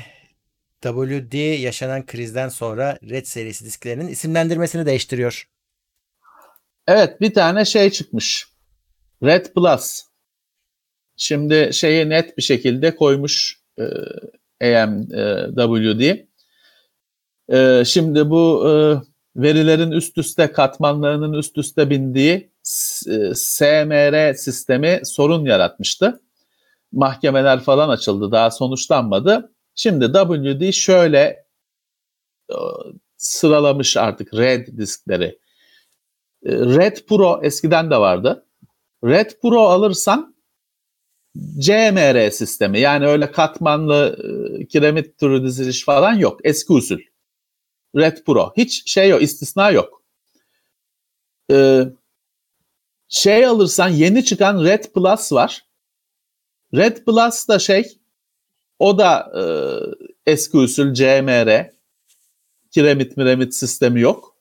WD 0.82 1.60
yaşanan 1.60 2.06
krizden 2.06 2.48
sonra 2.48 2.98
Red 3.02 3.24
serisi 3.24 3.64
disklerinin 3.64 4.08
isimlendirmesini 4.08 4.86
değiştiriyor. 4.86 5.48
Evet, 6.86 7.20
bir 7.20 7.34
tane 7.34 7.64
şey 7.64 7.90
çıkmış. 7.90 8.48
Red 9.22 9.46
Plus. 9.54 10.02
Şimdi 11.24 11.70
şeyi 11.72 12.08
net 12.08 12.36
bir 12.36 12.42
şekilde 12.42 12.96
koymuş 12.96 13.60
e, 13.78 13.84
AMWD. 14.76 16.16
E, 17.52 17.84
şimdi 17.84 18.30
bu 18.30 18.68
e, 18.68 18.72
verilerin 19.42 19.90
üst 19.90 20.18
üste 20.18 20.52
katmanlarının 20.52 21.32
üst 21.32 21.58
üste 21.58 21.90
bindiği 21.90 22.52
e, 23.08 23.34
SMR 23.34 24.34
sistemi 24.34 25.00
sorun 25.04 25.44
yaratmıştı. 25.44 26.20
Mahkemeler 26.92 27.60
falan 27.60 27.88
açıldı, 27.88 28.32
daha 28.32 28.50
sonuçlanmadı. 28.50 29.52
Şimdi 29.74 30.06
WD 30.12 30.72
şöyle 30.72 31.44
e, 32.50 32.56
sıralamış 33.16 33.96
artık 33.96 34.34
red 34.34 34.66
diskleri. 34.78 35.38
E, 36.46 36.52
Red 36.52 36.96
Pro 37.08 37.40
eskiden 37.42 37.90
de 37.90 37.96
vardı. 37.96 38.46
Red 39.04 39.30
Pro 39.42 39.60
alırsan 39.60 40.31
CMR 41.58 42.30
sistemi 42.30 42.80
yani 42.80 43.06
öyle 43.06 43.32
katmanlı 43.32 44.18
e, 44.60 44.66
kiremit 44.66 45.18
türü 45.18 45.44
diziliş 45.44 45.84
falan 45.84 46.12
yok. 46.14 46.40
Eski 46.44 46.72
usul. 46.72 46.98
Red 47.96 48.24
Pro. 48.26 48.52
Hiç 48.56 48.90
şey 48.90 49.08
yok, 49.08 49.22
istisna 49.22 49.70
yok. 49.70 50.02
Ee, 51.50 51.84
şey 53.08 53.46
alırsan 53.46 53.88
yeni 53.88 54.24
çıkan 54.24 54.64
Red 54.64 54.84
Plus 54.84 55.32
var. 55.32 55.64
Red 56.74 57.04
Plus 57.04 57.48
da 57.48 57.58
şey 57.58 57.98
o 58.78 58.98
da 58.98 59.32
e, 59.36 59.42
eski 60.30 60.56
usul 60.56 60.94
CMR. 60.94 61.72
Kiremit 62.70 63.16
miremit 63.16 63.54
sistemi 63.54 64.00
yok. 64.00 64.36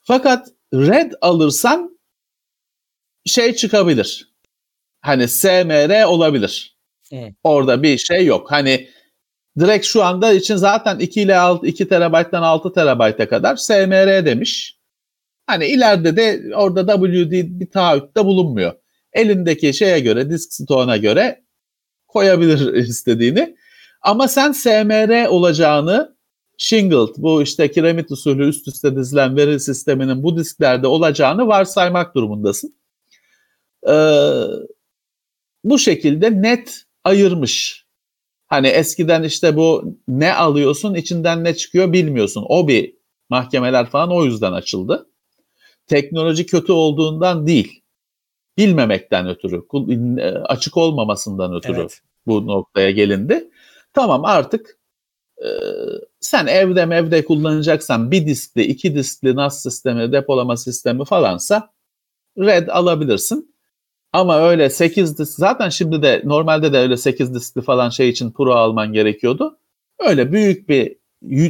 Fakat 0.00 0.48
Red 0.74 1.12
alırsan 1.20 1.98
şey 3.26 3.54
çıkabilir. 3.54 4.27
Hani 5.00 5.28
SMR 5.28 6.04
olabilir. 6.04 6.76
Evet. 7.12 7.34
Orada 7.42 7.82
bir 7.82 7.98
şey 7.98 8.26
yok. 8.26 8.52
Hani 8.52 8.88
direkt 9.58 9.86
şu 9.86 10.04
anda 10.04 10.32
için 10.32 10.56
zaten 10.56 10.98
2 10.98 11.20
ile 11.20 11.38
6, 11.38 11.66
2 11.66 11.88
terabayttan 11.88 12.42
6 12.42 12.72
terabayta 12.72 13.28
kadar 13.28 13.56
SMR 13.56 14.26
demiş. 14.26 14.78
Hani 15.46 15.66
ileride 15.66 16.16
de 16.16 16.54
orada 16.54 16.86
WD 16.86 17.32
bir 17.60 17.70
taahhütte 17.70 18.24
bulunmuyor. 18.24 18.72
Elindeki 19.12 19.74
şeye 19.74 20.00
göre, 20.00 20.30
disk 20.30 20.52
stoğuna 20.52 20.96
göre 20.96 21.44
koyabilir 22.08 22.74
istediğini. 22.88 23.56
Ama 24.02 24.28
sen 24.28 24.52
SMR 24.52 25.26
olacağını 25.26 26.16
shingled, 26.58 27.08
bu 27.16 27.42
işte 27.42 27.70
kiremit 27.70 28.10
usulü 28.10 28.48
üst 28.48 28.68
üste 28.68 28.96
dizilen 28.96 29.36
veri 29.36 29.60
sisteminin 29.60 30.22
bu 30.22 30.36
disklerde 30.36 30.86
olacağını 30.86 31.46
varsaymak 31.46 32.14
durumundasın. 32.14 32.74
Ee, 33.88 33.92
bu 35.64 35.78
şekilde 35.78 36.42
net 36.42 36.82
ayırmış. 37.04 37.86
Hani 38.46 38.66
eskiden 38.66 39.22
işte 39.22 39.56
bu 39.56 39.96
ne 40.08 40.34
alıyorsun 40.34 40.94
içinden 40.94 41.44
ne 41.44 41.54
çıkıyor 41.54 41.92
bilmiyorsun. 41.92 42.44
O 42.48 42.68
bir 42.68 42.94
mahkemeler 43.28 43.86
falan 43.86 44.10
o 44.10 44.24
yüzden 44.24 44.52
açıldı. 44.52 45.10
Teknoloji 45.86 46.46
kötü 46.46 46.72
olduğundan 46.72 47.46
değil. 47.46 47.82
Bilmemekten 48.56 49.28
ötürü, 49.28 49.62
e, 50.20 50.28
açık 50.28 50.76
olmamasından 50.76 51.54
ötürü 51.54 51.80
Evet. 51.80 52.00
bu 52.26 52.46
noktaya 52.46 52.90
gelindi. 52.90 53.50
Tamam 53.92 54.24
artık 54.24 54.78
e, 55.38 55.48
sen 56.20 56.46
evde 56.46 56.86
mevde 56.86 57.24
kullanacaksan 57.24 58.10
bir 58.10 58.26
diskli, 58.26 58.62
iki 58.62 58.94
diskli 58.94 59.36
NAS 59.36 59.62
sistemi, 59.62 60.12
depolama 60.12 60.56
sistemi 60.56 61.04
falansa 61.04 61.70
red 62.38 62.68
alabilirsin. 62.68 63.54
Ama 64.12 64.38
öyle 64.40 64.70
8 64.70 65.18
disk 65.18 65.32
zaten 65.38 65.68
şimdi 65.68 66.02
de 66.02 66.22
normalde 66.24 66.72
de 66.72 66.78
öyle 66.78 66.96
8 66.96 67.34
diskli 67.34 67.62
falan 67.62 67.88
şey 67.88 68.08
için 68.08 68.30
Pro 68.32 68.52
alman 68.54 68.92
gerekiyordu. 68.92 69.58
Öyle 69.98 70.32
büyük 70.32 70.68
bir 70.68 70.96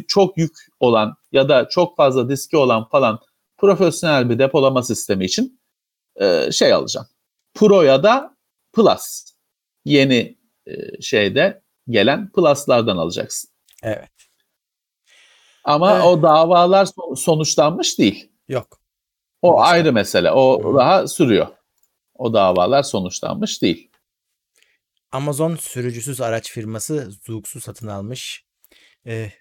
çok 0.09 0.39
yük 0.39 0.57
olan 0.81 1.17
ya 1.33 1.49
da 1.49 1.69
çok 1.69 1.97
fazla 1.97 2.29
diski 2.29 2.57
olan 2.57 2.89
falan 2.89 3.19
profesyonel 3.59 4.31
bir 4.31 4.39
depolama 4.39 4.83
sistemi 4.83 5.25
için 5.25 5.61
e, 6.17 6.53
şey 6.53 6.73
alacaksın. 6.73 7.15
Pro 7.55 7.83
ya 7.83 8.03
da 8.03 8.37
Plus 8.73 9.25
yeni 9.85 10.39
e, 10.67 11.01
şeyde 11.03 11.63
gelen 11.89 12.33
Plus'lardan 12.33 12.97
alacaksın. 12.97 13.51
Evet. 13.83 14.09
Ama 15.65 15.93
Evet. 15.95 16.05
o 16.05 16.23
davalar 16.23 16.85
son- 16.87 17.15
sonuçlanmış 17.15 17.99
değil. 17.99 18.31
Yok. 18.49 18.79
O 19.43 19.51
Mesela. 19.53 19.67
ayrı 19.69 19.93
mesele. 19.93 20.31
O 20.33 20.73
Hı. 20.73 20.79
daha 20.79 21.07
sürüyor. 21.09 21.47
O 22.19 22.33
davalar 22.33 22.83
sonuçlanmış 22.83 23.63
değil. 23.63 23.91
Amazon 25.13 25.57
sürücüsüz 25.57 26.21
araç 26.21 26.51
firması 26.51 27.11
Zoox'u 27.27 27.61
satın 27.61 27.87
almış. 27.87 28.45
Ee, 29.07 29.33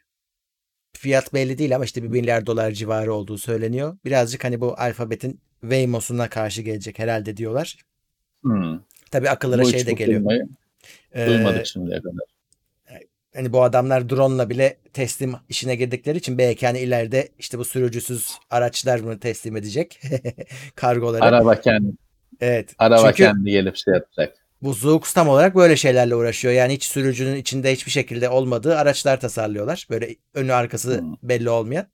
fiyat 0.93 1.33
belli 1.33 1.57
değil 1.57 1.75
ama 1.75 1.85
işte 1.85 2.03
bir 2.03 2.07
milyar 2.07 2.45
dolar 2.45 2.71
civarı 2.71 3.13
olduğu 3.13 3.37
söyleniyor. 3.37 3.97
Birazcık 4.05 4.43
hani 4.43 4.61
bu 4.61 4.75
alfabetin 4.77 5.41
Waymos'una 5.61 6.29
karşı 6.29 6.61
gelecek 6.61 6.99
herhalde 6.99 7.37
diyorlar. 7.37 7.77
Hmm. 8.41 8.79
Tabii 9.11 9.29
akıllara 9.29 9.61
Bu 9.61 9.69
şey 9.69 9.85
de 9.85 9.91
geliyor. 9.91 10.19
firmayı 10.19 10.47
Ee, 11.11 11.27
Duymadık 11.27 11.65
şimdiye 11.65 12.01
kadar. 12.01 12.25
hani 13.35 13.53
bu 13.53 13.63
adamlar 13.63 14.09
drone'la 14.09 14.49
bile 14.49 14.77
teslim 14.93 15.35
işine 15.49 15.75
girdikleri 15.75 16.17
için 16.17 16.37
belki 16.37 16.65
hani 16.65 16.79
ileride 16.79 17.29
işte 17.39 17.57
bu 17.59 17.65
sürücüsüz 17.65 18.29
araçlar 18.49 19.03
bunu 19.03 19.19
teslim 19.19 19.57
edecek 19.57 20.01
kargoları. 20.75 21.23
Araba 21.23 21.61
kendi, 21.61 21.91
Evet. 22.41 22.75
Araba 22.79 23.07
Çünkü 23.11 23.23
kendi 23.23 23.51
gelip 23.51 23.77
şey 23.77 23.93
yapacak. 23.93 24.37
bu 24.61 24.73
Zoox 24.73 25.13
tam 25.13 25.29
olarak 25.29 25.55
böyle 25.55 25.75
şeylerle 25.75 26.15
uğraşıyor. 26.15 26.53
Yani 26.53 26.73
hiç 26.73 26.83
sürücünün 26.83 27.35
içinde 27.35 27.73
hiçbir 27.73 27.91
şekilde 27.91 28.29
olmadığı 28.29 28.77
araçlar 28.77 29.19
tasarlıyorlar. 29.19 29.87
Böyle 29.89 30.15
önü 30.33 30.53
arkası 30.53 30.99
Hmm. 30.99 31.15
belli 31.23 31.49
olmayan. 31.49 31.87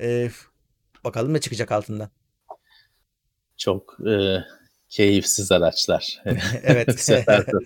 Ee, 0.00 0.30
bakalım 1.04 1.34
ne 1.34 1.40
çıkacak 1.40 1.72
altından. 1.72 2.10
Çok 3.56 3.96
e, 4.10 4.38
keyifsiz 4.88 5.52
araçlar. 5.52 6.22
Evet. 6.62 7.00
sefer, 7.00 7.36
tas- 7.46 7.62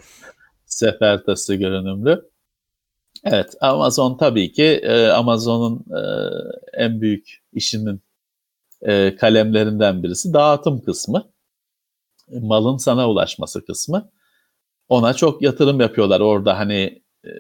sefer 0.67 1.25
tası 1.25 1.55
görünümlü. 1.55 2.23
Evet 3.25 3.55
Amazon 3.61 4.17
tabii 4.19 4.53
ki 4.53 4.65
e, 4.65 5.07
Amazon'un 5.07 5.85
e, 5.97 6.01
en 6.85 7.01
büyük 7.01 7.43
işinin 7.53 8.01
e, 8.83 9.17
kalemlerinden 9.17 10.03
birisi 10.03 10.33
dağıtım 10.35 10.81
kısmı. 10.85 11.32
Malın 12.41 12.77
sana 12.77 13.11
ulaşması 13.11 13.65
kısmı. 13.65 14.11
Ona 14.89 15.15
çok 15.15 15.43
yatırım 15.43 15.81
yapıyorlar. 15.81 16.21
Orada 16.21 16.59
hani 16.59 17.03
e, 17.25 17.31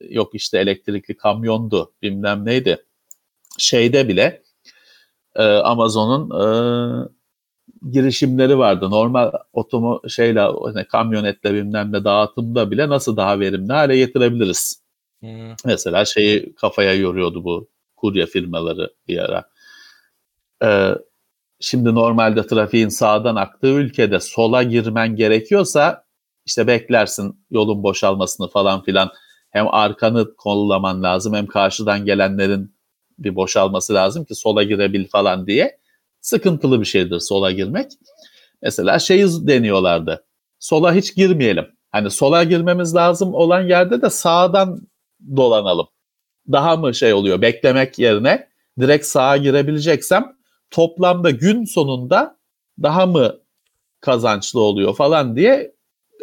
yok 0.00 0.34
işte 0.34 0.58
elektrikli 0.58 1.16
kamyondu 1.16 1.92
bilmem 2.02 2.44
neydi. 2.44 2.84
Şeyde 3.58 4.08
bile 4.08 4.42
e, 5.36 5.42
Amazon'un 5.42 6.30
e, 6.30 6.48
girişimleri 7.90 8.58
vardı. 8.58 8.90
Normal 8.90 9.32
otomo 9.52 10.00
şeyle 10.08 10.40
hani 10.40 10.84
kamyonetle 10.84 11.54
bilmem 11.54 11.92
ne 11.92 12.04
dağıtımda 12.04 12.70
bile 12.70 12.88
nasıl 12.88 13.16
daha 13.16 13.40
verimli 13.40 13.72
hale 13.72 13.96
getirebiliriz. 13.96 14.82
Hmm. 15.20 15.54
Mesela 15.64 16.04
şeyi 16.04 16.54
kafaya 16.54 16.94
yoruyordu 16.94 17.44
bu 17.44 17.68
kurye 17.96 18.26
firmaları 18.26 18.94
bir 19.08 19.18
ara. 19.18 19.44
Ee, 20.62 20.94
şimdi 21.60 21.94
normalde 21.94 22.46
trafiğin 22.46 22.88
sağdan 22.88 23.36
aktığı 23.36 23.66
ülkede 23.66 24.20
sola 24.20 24.62
girmen 24.62 25.16
gerekiyorsa 25.16 26.04
işte 26.46 26.66
beklersin 26.66 27.46
yolun 27.50 27.82
boşalmasını 27.82 28.48
falan 28.48 28.82
filan. 28.82 29.10
Hem 29.50 29.68
arkanı 29.68 30.36
kollaman 30.36 31.02
lazım 31.02 31.34
hem 31.34 31.46
karşıdan 31.46 32.04
gelenlerin 32.04 32.74
bir 33.18 33.34
boşalması 33.36 33.94
lazım 33.94 34.24
ki 34.24 34.34
sola 34.34 34.62
girebil 34.62 35.08
falan 35.08 35.46
diye. 35.46 35.78
Sıkıntılı 36.20 36.80
bir 36.80 36.84
şeydir 36.84 37.20
sola 37.20 37.50
girmek. 37.50 37.92
Mesela 38.62 38.98
şeyi 38.98 39.26
deniyorlardı. 39.26 40.24
Sola 40.58 40.94
hiç 40.94 41.14
girmeyelim. 41.14 41.66
Hani 41.90 42.10
sola 42.10 42.44
girmemiz 42.44 42.94
lazım 42.94 43.34
olan 43.34 43.62
yerde 43.62 44.02
de 44.02 44.10
sağdan 44.10 44.80
dolanalım. 45.36 45.86
Daha 46.52 46.76
mı 46.76 46.94
şey 46.94 47.12
oluyor 47.12 47.42
beklemek 47.42 47.98
yerine 47.98 48.48
direkt 48.80 49.06
sağa 49.06 49.36
girebileceksem 49.36 50.37
toplamda 50.70 51.30
gün 51.30 51.64
sonunda 51.64 52.38
daha 52.82 53.06
mı 53.06 53.40
kazançlı 54.00 54.60
oluyor 54.60 54.96
falan 54.96 55.36
diye 55.36 55.74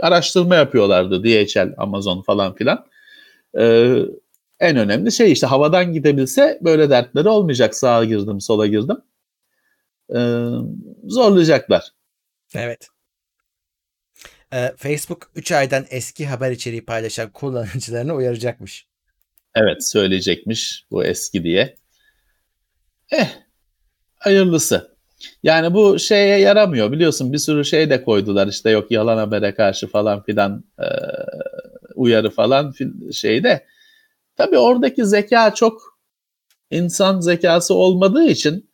araştırma 0.02 0.56
yapıyorlardı 0.56 1.24
DHL, 1.24 1.74
Amazon 1.78 2.22
falan 2.22 2.56
filan. 2.56 2.86
Ee, 3.58 3.98
en 4.60 4.78
önemli 4.78 5.12
şey 5.12 5.32
işte 5.32 5.48
havadan 5.48 5.94
gidebilse 5.94 6.60
böyle 6.62 6.90
dertleri 6.90 7.30
olmayacak 7.30 7.76
sağa 7.76 8.04
girdim 8.06 8.42
sola 8.42 8.68
girdim. 8.68 8.98
Ee, 10.16 10.48
zorlayacaklar. 11.04 11.92
Evet. 12.56 12.88
Ee, 14.54 14.74
Facebook 14.78 15.32
3 15.36 15.52
aydan 15.52 15.86
eski 15.90 16.26
haber 16.26 16.52
içeriği 16.52 16.86
paylaşan 16.86 17.32
kullanıcılarını 17.32 18.14
uyaracakmış. 18.14 18.88
Evet 19.56 19.88
söyleyecekmiş 19.88 20.86
bu 20.92 21.06
eski 21.06 21.44
diye. 21.44 21.76
Eh 23.12 23.45
hayırlısı. 24.26 24.96
Yani 25.44 25.74
bu 25.74 26.00
şeye 26.00 26.40
yaramıyor 26.40 26.92
biliyorsun 26.92 27.34
bir 27.34 27.38
sürü 27.38 27.66
şey 27.66 27.90
de 27.90 28.04
koydular 28.04 28.48
işte 28.48 28.70
yok 28.70 28.92
yalan 28.92 29.18
habere 29.18 29.56
karşı 29.56 29.88
falan 29.88 30.24
filan 30.24 30.64
e, 30.80 30.88
uyarı 31.96 32.30
falan 32.30 32.74
şeyde. 33.12 33.66
Tabii 34.38 34.58
oradaki 34.58 35.06
zeka 35.06 35.54
çok 35.54 36.00
insan 36.72 37.20
zekası 37.20 37.74
olmadığı 37.74 38.26
için 38.26 38.70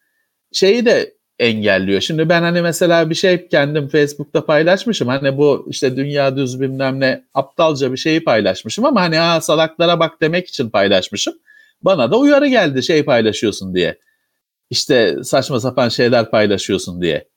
şeyi 0.51 0.85
de 0.85 1.13
engelliyor. 1.39 2.01
Şimdi 2.01 2.29
ben 2.29 2.41
hani 2.41 2.61
mesela 2.61 3.09
bir 3.09 3.15
şey 3.15 3.47
kendim 3.47 3.87
Facebook'ta 3.87 4.45
paylaşmışım. 4.45 5.07
Hani 5.07 5.37
bu 5.37 5.67
işte 5.69 5.95
dünya 5.95 6.37
düz 6.37 6.61
bilmem 6.61 6.99
ne 6.99 7.23
aptalca 7.33 7.91
bir 7.91 7.97
şeyi 7.97 8.23
paylaşmışım 8.23 8.85
ama 8.85 9.01
hani 9.01 9.17
ha 9.17 9.41
salaklara 9.41 9.99
bak 9.99 10.21
demek 10.21 10.47
için 10.47 10.69
paylaşmışım. 10.69 11.33
Bana 11.81 12.11
da 12.11 12.19
uyarı 12.19 12.47
geldi 12.47 12.83
şey 12.83 13.05
paylaşıyorsun 13.05 13.75
diye. 13.75 13.97
İşte 14.71 15.23
saçma 15.23 15.59
sapan 15.59 15.89
şeyler 15.89 16.31
paylaşıyorsun 16.31 17.01
diye. 17.01 17.27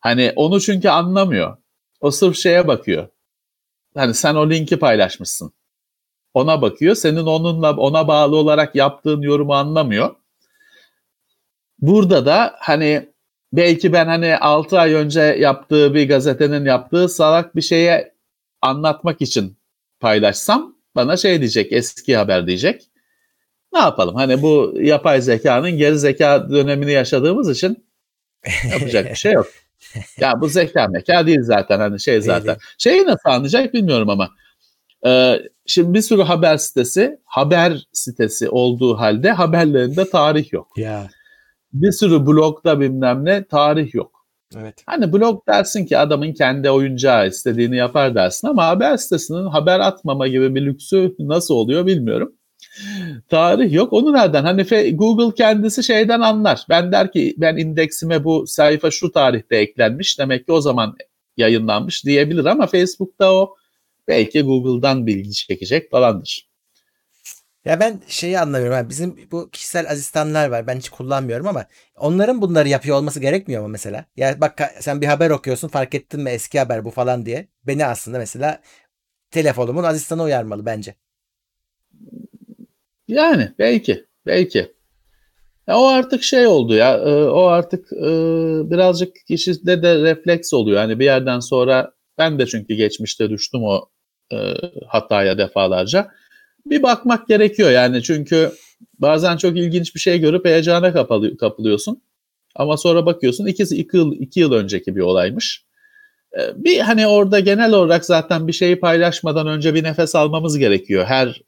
Hani 0.00 0.32
onu 0.36 0.60
çünkü 0.60 0.88
anlamıyor. 0.88 1.56
O 2.00 2.10
sırf 2.10 2.36
şeye 2.36 2.66
bakıyor. 2.66 3.08
Hani 3.94 4.14
sen 4.14 4.34
o 4.34 4.50
linki 4.50 4.78
paylaşmışsın. 4.78 5.52
Ona 6.34 6.62
bakıyor. 6.62 6.94
Senin 6.94 7.26
onunla 7.26 7.76
ona 7.76 8.08
bağlı 8.08 8.36
olarak 8.36 8.74
yaptığın 8.74 9.22
yorumu 9.22 9.54
anlamıyor. 9.54 10.14
Burada 11.78 12.26
da 12.26 12.56
hani 12.58 13.08
belki 13.52 13.92
ben 13.92 14.06
hani 14.06 14.36
6 14.36 14.78
ay 14.80 14.94
önce 14.94 15.20
yaptığı 15.20 15.94
bir 15.94 16.08
gazetenin 16.08 16.64
yaptığı 16.64 17.08
salak 17.08 17.56
bir 17.56 17.62
şeye 17.62 18.14
anlatmak 18.62 19.22
için 19.22 19.58
paylaşsam 20.00 20.76
bana 20.96 21.16
şey 21.16 21.38
diyecek 21.38 21.72
eski 21.72 22.16
haber 22.16 22.46
diyecek. 22.46 22.82
Ne 23.78 23.84
yapalım 23.84 24.14
hani 24.14 24.42
bu 24.42 24.74
yapay 24.80 25.20
zekanın 25.20 25.70
geri 25.70 25.98
zeka 25.98 26.50
dönemini 26.50 26.92
yaşadığımız 26.92 27.50
için 27.50 27.86
yapacak 28.72 29.10
bir 29.10 29.14
şey 29.14 29.32
yok. 29.32 29.46
Ya 30.20 30.40
bu 30.40 30.48
zeka 30.48 30.88
meka 30.88 31.26
değil 31.26 31.42
zaten 31.42 31.78
hani 31.78 32.00
şey 32.00 32.20
zaten. 32.20 32.56
Şeyi 32.78 33.06
nasıl 33.06 33.30
anlayacak 33.30 33.74
bilmiyorum 33.74 34.10
ama. 34.10 34.30
Ee, 35.06 35.38
şimdi 35.66 35.94
bir 35.94 36.00
sürü 36.00 36.22
haber 36.22 36.56
sitesi 36.56 37.18
haber 37.24 37.86
sitesi 37.92 38.48
olduğu 38.48 38.98
halde 38.98 39.30
haberlerinde 39.30 40.10
tarih 40.10 40.52
yok. 40.52 40.68
Ya. 40.76 41.08
Bir 41.72 41.92
sürü 41.92 42.26
blogda 42.26 42.80
bilmem 42.80 43.24
ne 43.24 43.44
tarih 43.44 43.94
yok. 43.94 44.26
Evet. 44.56 44.82
Hani 44.86 45.12
blog 45.12 45.46
dersin 45.48 45.86
ki 45.86 45.98
adamın 45.98 46.32
kendi 46.32 46.70
oyuncağı 46.70 47.28
istediğini 47.28 47.76
yapar 47.76 48.14
dersin 48.14 48.48
ama 48.48 48.66
haber 48.66 48.96
sitesinin 48.96 49.46
haber 49.46 49.80
atmama 49.80 50.28
gibi 50.28 50.54
bir 50.54 50.62
lüksü 50.66 51.14
nasıl 51.18 51.54
oluyor 51.54 51.86
bilmiyorum. 51.86 52.32
Tarih 53.28 53.72
yok. 53.72 53.92
Onu 53.92 54.12
nereden? 54.12 54.44
Hani 54.44 54.96
Google 54.96 55.34
kendisi 55.34 55.84
şeyden 55.84 56.20
anlar. 56.20 56.66
Ben 56.68 56.92
der 56.92 57.12
ki 57.12 57.34
ben 57.38 57.56
indeksime 57.56 58.24
bu 58.24 58.46
sayfa 58.46 58.90
şu 58.90 59.12
tarihte 59.12 59.56
eklenmiş. 59.56 60.18
Demek 60.18 60.46
ki 60.46 60.52
o 60.52 60.60
zaman 60.60 60.96
yayınlanmış 61.36 62.04
diyebilir 62.04 62.44
ama 62.44 62.66
Facebook'ta 62.66 63.34
o 63.34 63.54
belki 64.08 64.42
Google'dan 64.42 65.06
bilgi 65.06 65.32
çekecek 65.32 65.90
falandır. 65.90 66.48
Ya 67.64 67.80
ben 67.80 68.00
şeyi 68.06 68.40
anlamıyorum. 68.40 68.88
Bizim 68.88 69.28
bu 69.32 69.50
kişisel 69.50 69.90
asistanlar 69.90 70.48
var. 70.48 70.66
Ben 70.66 70.78
hiç 70.78 70.88
kullanmıyorum 70.88 71.46
ama 71.46 71.66
onların 71.96 72.42
bunları 72.42 72.68
yapıyor 72.68 72.96
olması 72.96 73.20
gerekmiyor 73.20 73.62
mu 73.62 73.68
mesela? 73.68 74.04
Ya 74.16 74.40
bak 74.40 74.74
sen 74.80 75.00
bir 75.00 75.06
haber 75.06 75.30
okuyorsun 75.30 75.68
fark 75.68 75.94
ettin 75.94 76.20
mi 76.20 76.30
eski 76.30 76.58
haber 76.58 76.84
bu 76.84 76.90
falan 76.90 77.26
diye. 77.26 77.48
Beni 77.66 77.86
aslında 77.86 78.18
mesela 78.18 78.60
telefonumun 79.30 79.84
asistanı 79.84 80.22
uyarmalı 80.22 80.66
bence. 80.66 80.94
Yani 83.08 83.52
belki, 83.58 84.04
belki. 84.26 84.72
Ya 85.66 85.78
o 85.78 85.86
artık 85.86 86.22
şey 86.22 86.46
oldu 86.46 86.74
ya, 86.74 86.96
e, 86.98 87.24
o 87.24 87.42
artık 87.42 87.92
e, 87.92 88.06
birazcık 88.70 89.16
kişide 89.28 89.82
de 89.82 90.02
refleks 90.02 90.52
oluyor. 90.54 90.78
Hani 90.78 90.98
bir 90.98 91.04
yerden 91.04 91.40
sonra 91.40 91.92
ben 92.18 92.38
de 92.38 92.46
çünkü 92.46 92.74
geçmişte 92.74 93.30
düştüm 93.30 93.64
o 93.64 93.88
e, 94.32 94.36
hataya 94.86 95.38
defalarca. 95.38 96.10
Bir 96.66 96.82
bakmak 96.82 97.28
gerekiyor 97.28 97.70
yani 97.70 98.02
çünkü 98.02 98.52
bazen 98.98 99.36
çok 99.36 99.56
ilginç 99.56 99.94
bir 99.94 100.00
şey 100.00 100.18
görüp 100.20 100.44
heyecana 100.44 101.06
kapılıyorsun. 101.38 102.02
Ama 102.54 102.76
sonra 102.76 103.06
bakıyorsun 103.06 103.46
ikisi 103.46 103.76
iki 103.76 103.96
yıl, 103.96 104.12
iki 104.12 104.40
yıl 104.40 104.52
önceki 104.52 104.96
bir 104.96 105.00
olaymış. 105.00 105.64
Bir 106.54 106.78
hani 106.80 107.06
orada 107.06 107.40
genel 107.40 107.72
olarak 107.72 108.04
zaten 108.04 108.48
bir 108.48 108.52
şeyi 108.52 108.80
paylaşmadan 108.80 109.46
önce 109.46 109.74
bir 109.74 109.84
nefes 109.84 110.14
almamız 110.14 110.58
gerekiyor 110.58 111.04
her 111.04 111.42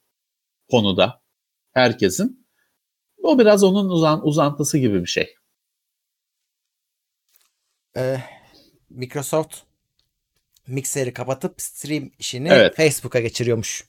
konuda 0.70 1.19
herkesin. 1.72 2.46
O 3.22 3.38
biraz 3.38 3.64
onun 3.64 3.88
uzan, 3.88 4.26
uzantısı 4.26 4.78
gibi 4.78 5.00
bir 5.00 5.06
şey. 5.06 5.34
Ee, 7.96 8.16
Microsoft 8.90 9.56
Mixer'i 10.66 11.12
kapatıp 11.12 11.60
stream 11.60 12.10
işini 12.18 12.48
Evet. 12.48 12.76
Facebook'a 12.76 13.20
geçiriyormuş. 13.20 13.84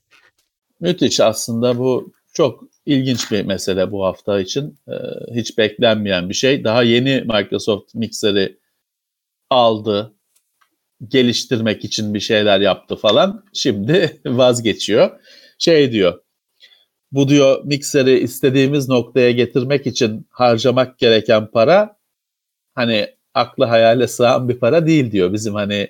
Müthiş 0.79 1.19
aslında 1.19 1.77
bu 1.77 2.13
çok 2.33 2.63
ilginç 2.85 3.31
bir 3.31 3.45
mesele 3.45 3.91
bu 3.91 4.05
hafta 4.05 4.39
için. 4.39 4.79
Ee, 4.87 4.93
hiç 5.35 5.57
beklenmeyen 5.57 6.29
bir 6.29 6.33
şey. 6.33 6.63
Daha 6.63 6.83
yeni 6.83 7.21
Microsoft 7.21 7.95
Mixer'i 7.95 8.59
aldı, 9.49 10.15
geliştirmek 11.07 11.85
için 11.85 12.13
bir 12.13 12.19
şeyler 12.19 12.59
yaptı 12.59 12.95
falan. 12.95 13.45
Şimdi 13.53 14.21
vazgeçiyor. 14.25 15.19
Şey 15.59 15.91
diyor, 15.91 16.23
bu 17.11 17.27
diyor 17.27 17.61
Mixer'i 17.63 18.19
istediğimiz 18.19 18.89
noktaya 18.89 19.31
getirmek 19.31 19.87
için 19.87 20.27
harcamak 20.29 20.97
gereken 20.99 21.47
para 21.47 21.97
hani 22.75 23.07
aklı 23.33 23.65
hayale 23.65 24.07
sığan 24.07 24.49
bir 24.49 24.59
para 24.59 24.87
değil 24.87 25.11
diyor. 25.11 25.33
Bizim 25.33 25.55
hani 25.55 25.87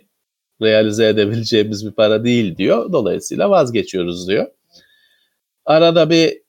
realize 0.62 1.08
edebileceğimiz 1.08 1.86
bir 1.86 1.92
para 1.92 2.24
değil 2.24 2.58
diyor. 2.58 2.92
Dolayısıyla 2.92 3.50
vazgeçiyoruz 3.50 4.28
diyor. 4.28 4.48
Arada 5.66 6.10
bir 6.10 6.42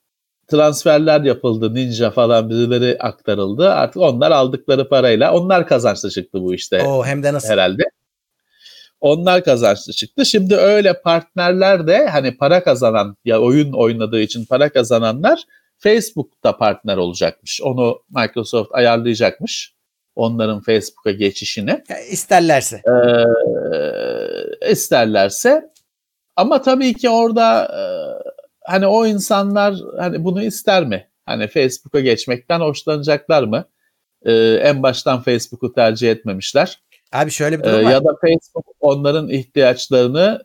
transferler 0.46 1.20
yapıldı. 1.20 1.74
Ninja 1.74 2.10
falan 2.10 2.50
birileri 2.50 2.98
aktarıldı. 2.98 3.70
Artık 3.70 3.96
onlar 3.96 4.30
aldıkları 4.30 4.88
parayla 4.88 5.34
onlar 5.34 5.66
kazançlı 5.66 6.10
çıktı 6.10 6.42
bu 6.42 6.54
işte 6.54 6.82
O 6.82 7.04
hem 7.04 7.22
de 7.22 7.32
nasıl? 7.32 7.48
herhalde. 7.48 7.82
Onlar 9.03 9.44
kazançlı 9.44 9.92
çıktı. 9.92 10.26
Şimdi 10.26 10.57
öyle 10.57 11.00
partnerler 11.00 11.86
de 11.86 12.07
hani 12.07 12.36
para 12.36 12.64
kazanan 12.64 13.16
ya 13.24 13.40
oyun 13.40 13.72
oynadığı 13.72 14.20
için 14.20 14.44
para 14.44 14.68
kazananlar 14.68 15.44
Facebook'ta 15.78 16.57
partner 16.57 16.96
olacakmış. 16.96 17.62
Onu 17.62 18.03
Microsoft 18.11 18.70
ayarlayacakmış. 18.72 19.74
Onların 20.14 20.61
Facebook'a 20.61 21.11
geçişini. 21.11 21.82
Ya 21.88 22.00
isterlerse. 22.11 22.82
Ee, 22.86 24.70
isterlerse. 24.70 25.72
Ama 26.36 26.62
tabii 26.62 26.94
ki 26.94 27.11
orada 27.11 27.64
e, 27.64 27.82
hani 28.64 28.86
o 28.86 29.07
insanlar 29.07 29.74
hani 29.98 30.24
bunu 30.24 30.42
ister 30.42 30.84
mi? 30.84 31.09
Hani 31.26 31.48
Facebook'a 31.48 32.00
geçmekten 32.00 32.61
hoşlanacaklar 32.61 33.42
mı? 33.42 33.64
Ee, 34.24 34.32
en 34.62 34.82
baştan 34.82 35.22
Facebook'u 35.22 35.72
tercih 35.72 36.11
etmemişler. 36.11 36.82
Abi 37.12 37.30
şöyle 37.30 37.58
bir 37.58 37.64
Ee, 37.64 37.72
durum 37.72 37.84
var. 37.84 37.90
ya 37.92 38.04
da 38.04 38.10
Facebook 38.20 38.66
onların 38.80 39.28
ihtiyaçlarını 39.28 40.42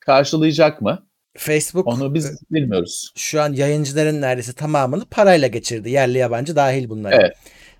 karşılayacak 0.00 0.80
mı? 0.82 1.06
Facebook 1.36 1.86
Onu 1.86 2.14
biz 2.14 2.40
bilmiyoruz. 2.50 3.12
şu 3.16 3.42
an 3.42 3.52
yayıncıların 3.52 4.20
neredeyse 4.20 4.52
tamamını 4.52 5.04
parayla 5.04 5.48
geçirdi. 5.48 5.90
Yerli 5.90 6.18
yabancı 6.18 6.56
dahil 6.56 6.88
bunlara. 6.88 7.14
Evet. 7.16 7.32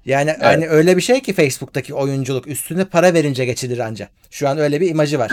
Yani 0.04 0.30
hani 0.40 0.68
öyle 0.68 0.96
bir 0.96 1.02
şey 1.02 1.20
ki 1.20 1.32
Facebook'taki 1.32 1.94
oyunculuk 1.94 2.46
üstüne 2.46 2.84
para 2.84 3.14
verince 3.14 3.44
geçilir 3.44 3.78
anca. 3.78 4.08
Şu 4.30 4.48
an 4.48 4.58
öyle 4.58 4.80
bir 4.80 4.90
imajı 4.90 5.18
var. 5.18 5.30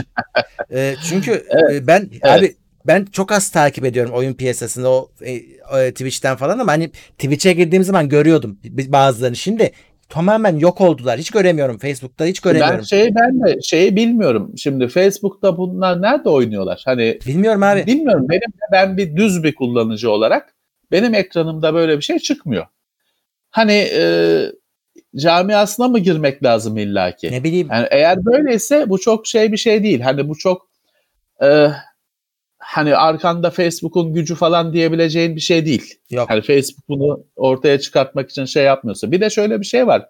Ee, 0.74 0.96
çünkü 1.10 1.32
e, 1.72 1.88
ben 1.88 2.10
Evet. 2.12 2.26
abi 2.26 2.56
ben 2.88 3.06
çok 3.06 3.32
az 3.32 3.50
takip 3.50 3.86
ediyorum 3.86 4.12
oyun 4.14 4.34
piyasasını 4.34 4.88
o 4.90 5.12
e, 5.22 5.32
e, 5.32 5.92
Twitch'ten 5.92 6.36
falan 6.36 6.60
ama 6.60 6.72
hani 6.72 6.90
Twitch'e 7.18 7.54
girdiğim 7.54 7.84
zaman 7.84 8.10
görüyordum 8.10 8.60
bazılarını. 8.64 9.36
Şimdi 9.36 9.72
tamamen 10.10 10.58
yok 10.58 10.82
oldular. 10.82 11.20
Hiç 11.20 11.32
göremiyorum. 11.32 11.78
Facebook'ta 11.78 12.26
hiç 12.26 12.40
göremiyorum. 12.40 12.78
Ben 12.78 12.84
şey 12.84 13.16
ben 13.16 13.42
de 13.42 13.62
şeyi 13.62 13.96
bilmiyorum. 13.96 14.54
Şimdi 14.58 14.88
Facebook'ta 14.88 15.58
bunlar 15.58 16.02
nerede 16.02 16.30
oynuyorlar? 16.30 16.82
Hani 16.86 17.20
Bilmiyorum 17.28 17.64
abi. 17.64 17.86
Bilmiyorum. 17.86 18.26
Benim 18.30 18.54
ben 18.72 18.98
bir 18.98 19.16
düz 19.16 19.44
bir 19.44 19.56
kullanıcı 19.56 20.12
olarak 20.12 20.56
benim 20.92 21.14
ekranımda 21.14 21.74
böyle 21.74 21.98
bir 21.98 22.02
şey 22.02 22.20
çıkmıyor. 22.20 22.66
Hani 23.50 23.88
e, 23.96 24.42
camiasına 25.16 25.88
mı 25.88 26.00
girmek 26.00 26.44
lazım 26.44 26.78
illaki? 26.78 27.32
Ne 27.32 27.44
bileyim. 27.44 27.68
Yani 27.72 27.88
eğer 27.92 28.26
böyleyse 28.26 28.90
bu 28.90 29.00
çok 29.00 29.28
şey 29.28 29.52
bir 29.52 29.58
şey 29.58 29.84
değil. 29.84 30.00
Hani 30.00 30.30
bu 30.30 30.38
çok 30.38 30.70
e, 31.44 31.68
hani 32.68 32.96
arkanda 32.96 33.50
Facebook'un 33.50 34.14
gücü 34.14 34.36
falan 34.36 34.74
diyebileceğin 34.74 35.36
bir 35.36 35.42
şey 35.42 35.66
değil. 35.66 35.96
Yok. 36.10 36.30
Hani 36.30 36.42
Facebook 36.42 36.90
bunu 36.90 37.24
ortaya 37.36 37.80
çıkartmak 37.80 38.30
için 38.30 38.46
şey 38.46 38.64
yapmıyorsa. 38.64 39.12
Bir 39.12 39.22
de 39.22 39.30
şöyle 39.30 39.60
bir 39.60 39.66
şey 39.66 39.88
var. 39.88 40.10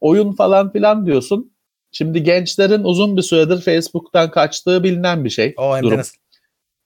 Oyun 0.00 0.32
falan 0.32 0.72
filan 0.72 1.06
diyorsun. 1.06 1.52
Şimdi 1.92 2.22
gençlerin 2.22 2.84
uzun 2.84 3.16
bir 3.16 3.22
süredir 3.22 3.60
Facebook'tan 3.60 4.30
kaçtığı 4.30 4.84
bilinen 4.84 5.24
bir 5.24 5.30
şey. 5.30 5.54
O 5.56 5.82
durum. 5.82 6.00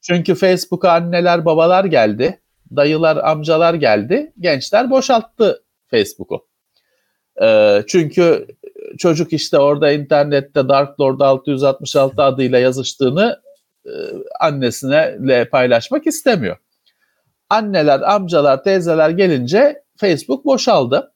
Çünkü 0.01 0.35
Facebook'a 0.35 0.91
anneler 0.91 1.45
babalar 1.45 1.85
geldi. 1.85 2.41
Dayılar 2.75 3.17
amcalar 3.17 3.73
geldi. 3.73 4.33
Gençler 4.39 4.89
boşalttı 4.89 5.63
Facebook'u. 5.87 6.47
Ee, 7.41 7.83
çünkü 7.87 8.47
çocuk 8.97 9.33
işte 9.33 9.59
orada 9.59 9.91
internette 9.91 10.69
Dark 10.69 10.99
Lord 10.99 11.19
666 11.19 12.23
adıyla 12.23 12.59
yazıştığını 12.59 13.41
annesine 14.39 15.45
paylaşmak 15.51 16.07
istemiyor. 16.07 16.57
Anneler, 17.49 18.13
amcalar, 18.13 18.63
teyzeler 18.63 19.09
gelince 19.09 19.83
Facebook 19.97 20.45
boşaldı. 20.45 21.13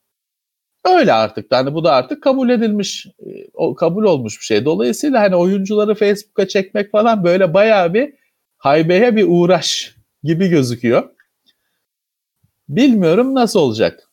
Öyle 0.86 1.14
artık. 1.14 1.52
Yani 1.52 1.74
bu 1.74 1.84
da 1.84 1.94
artık 1.94 2.24
kabul 2.24 2.50
edilmiş, 2.50 3.06
e, 3.20 3.30
o 3.54 3.76
kabul 3.76 4.04
olmuş 4.04 4.40
bir 4.40 4.46
şey. 4.46 4.66
Dolayısıyla 4.66 5.22
hani 5.22 5.36
oyuncuları 5.36 5.96
Facebook'a 5.96 6.48
çekmek 6.48 6.92
falan 6.92 7.24
böyle 7.24 7.54
bayağı 7.54 7.94
bir 7.94 8.14
haybeye 8.58 9.16
bir 9.16 9.26
uğraş 9.28 9.96
gibi 10.24 10.50
gözüküyor. 10.50 11.10
Bilmiyorum 12.70 13.36
nasıl 13.36 13.60
olacak. 13.60 14.10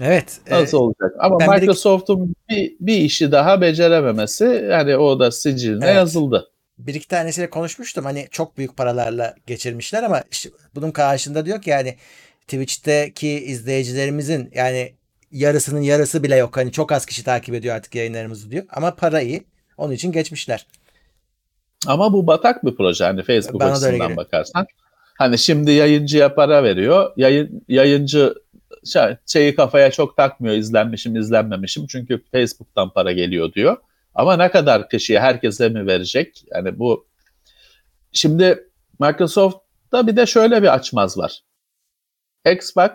Evet. 0.00 0.40
e, 0.46 0.54
Nasıl 0.54 0.78
olacak? 0.78 1.14
Ama 1.18 1.38
Microsoft'un 1.38 2.34
bir, 2.50 2.76
bir 2.80 2.96
işi 2.96 3.32
daha 3.32 3.60
becerememesi 3.60 4.66
yani 4.70 4.96
o 4.96 5.20
da 5.20 5.30
siciline 5.30 5.84
Evet. 5.84 5.96
yazıldı. 5.96 6.50
Bir 6.78 6.94
iki 6.94 7.08
tanesiyle 7.08 7.50
konuşmuştum. 7.50 8.04
Hani 8.04 8.28
çok 8.30 8.58
büyük 8.58 8.76
paralarla 8.76 9.34
geçirmişler 9.46 10.02
ama 10.02 10.22
işte 10.30 10.50
bunun 10.74 10.90
karşında 10.90 11.46
diyor 11.46 11.62
ki 11.62 11.70
yani 11.70 11.96
Twitch'teki 12.40 13.28
izleyicilerimizin 13.28 14.50
yani 14.54 14.94
yarısının 15.32 15.80
yarısı 15.80 16.22
bile 16.22 16.36
yok. 16.36 16.56
Hani 16.56 16.72
çok 16.72 16.92
az 16.92 17.06
kişi 17.06 17.24
takip 17.24 17.54
ediyor 17.54 17.76
artık 17.76 17.94
yayınlarımızı 17.94 18.50
diyor. 18.50 18.64
Ama 18.70 18.94
para 18.94 19.20
iyi. 19.20 19.44
Onun 19.76 19.92
için 19.92 20.12
geçmişler. 20.12 20.66
Ama 21.86 22.12
bu 22.12 22.26
batak 22.26 22.64
bir 22.64 22.76
proje 22.76 23.04
hani 23.04 23.22
Facebook 23.22 23.60
Bana 23.60 23.72
açısından 23.72 24.16
bakarsan. 24.16 24.66
Hani 25.18 25.38
şimdi 25.38 25.70
yayıncıya 25.70 26.34
para 26.34 26.64
veriyor. 26.64 27.12
Yayın, 27.16 27.64
yayıncı 27.68 28.34
şey- 28.84 29.16
şeyi 29.26 29.54
kafaya 29.54 29.90
çok 29.90 30.16
takmıyor 30.16 30.54
izlenmişim 30.54 31.16
izlenmemişim 31.16 31.86
çünkü 31.86 32.22
Facebook'tan 32.32 32.90
para 32.92 33.12
geliyor 33.12 33.52
diyor. 33.52 33.76
Ama 34.16 34.36
ne 34.36 34.50
kadar 34.50 34.88
kişiye 34.88 35.20
herkese 35.20 35.68
mi 35.68 35.86
verecek? 35.86 36.44
Yani 36.54 36.78
bu 36.78 37.06
şimdi 38.12 38.68
Microsoft'ta 39.00 40.06
bir 40.06 40.16
de 40.16 40.26
şöyle 40.26 40.62
bir 40.62 40.74
açmaz 40.74 41.18
var. 41.18 41.40
Xbox 42.52 42.92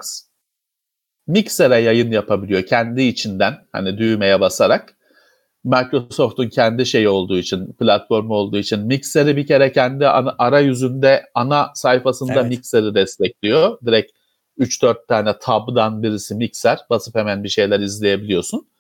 Mixer'e 1.28 1.82
yayın 1.82 2.12
yapabiliyor 2.12 2.66
kendi 2.66 3.02
içinden 3.02 3.58
hani 3.72 3.98
düğmeye 3.98 4.40
basarak. 4.40 4.98
Microsoft'un 5.64 6.50
kendi 6.50 6.86
şeyi 6.86 7.10
olduğu 7.10 7.38
için, 7.38 7.74
platformu 7.74 8.34
olduğu 8.34 8.58
için 8.58 8.80
Mixer'i 8.80 9.38
bir 9.38 9.48
kere 9.48 9.72
kendi 9.72 10.08
ana, 10.08 10.36
arayüzünde 10.38 11.24
ana 11.34 11.72
sayfasında 11.76 12.34
Evet. 12.34 12.50
Mixer'i 12.50 12.96
destekliyor. 12.96 13.78
Direkt 13.86 14.12
3-4 14.60 15.08
tane 15.08 15.40
tab'dan 15.40 16.04
birisi 16.04 16.36
Mixer. 16.36 16.80
Basıp 16.90 17.16
hemen 17.16 17.44
bir 17.44 17.50
şeyler 17.50 17.80
izleyebiliyorsun. 17.80 18.71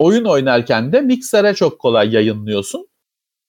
Oyun 0.00 0.24
oynarken 0.24 0.92
de 0.92 1.00
Mixer'e 1.00 1.54
çok 1.54 1.78
kolay 1.78 2.14
yayınlıyorsun. 2.14 2.88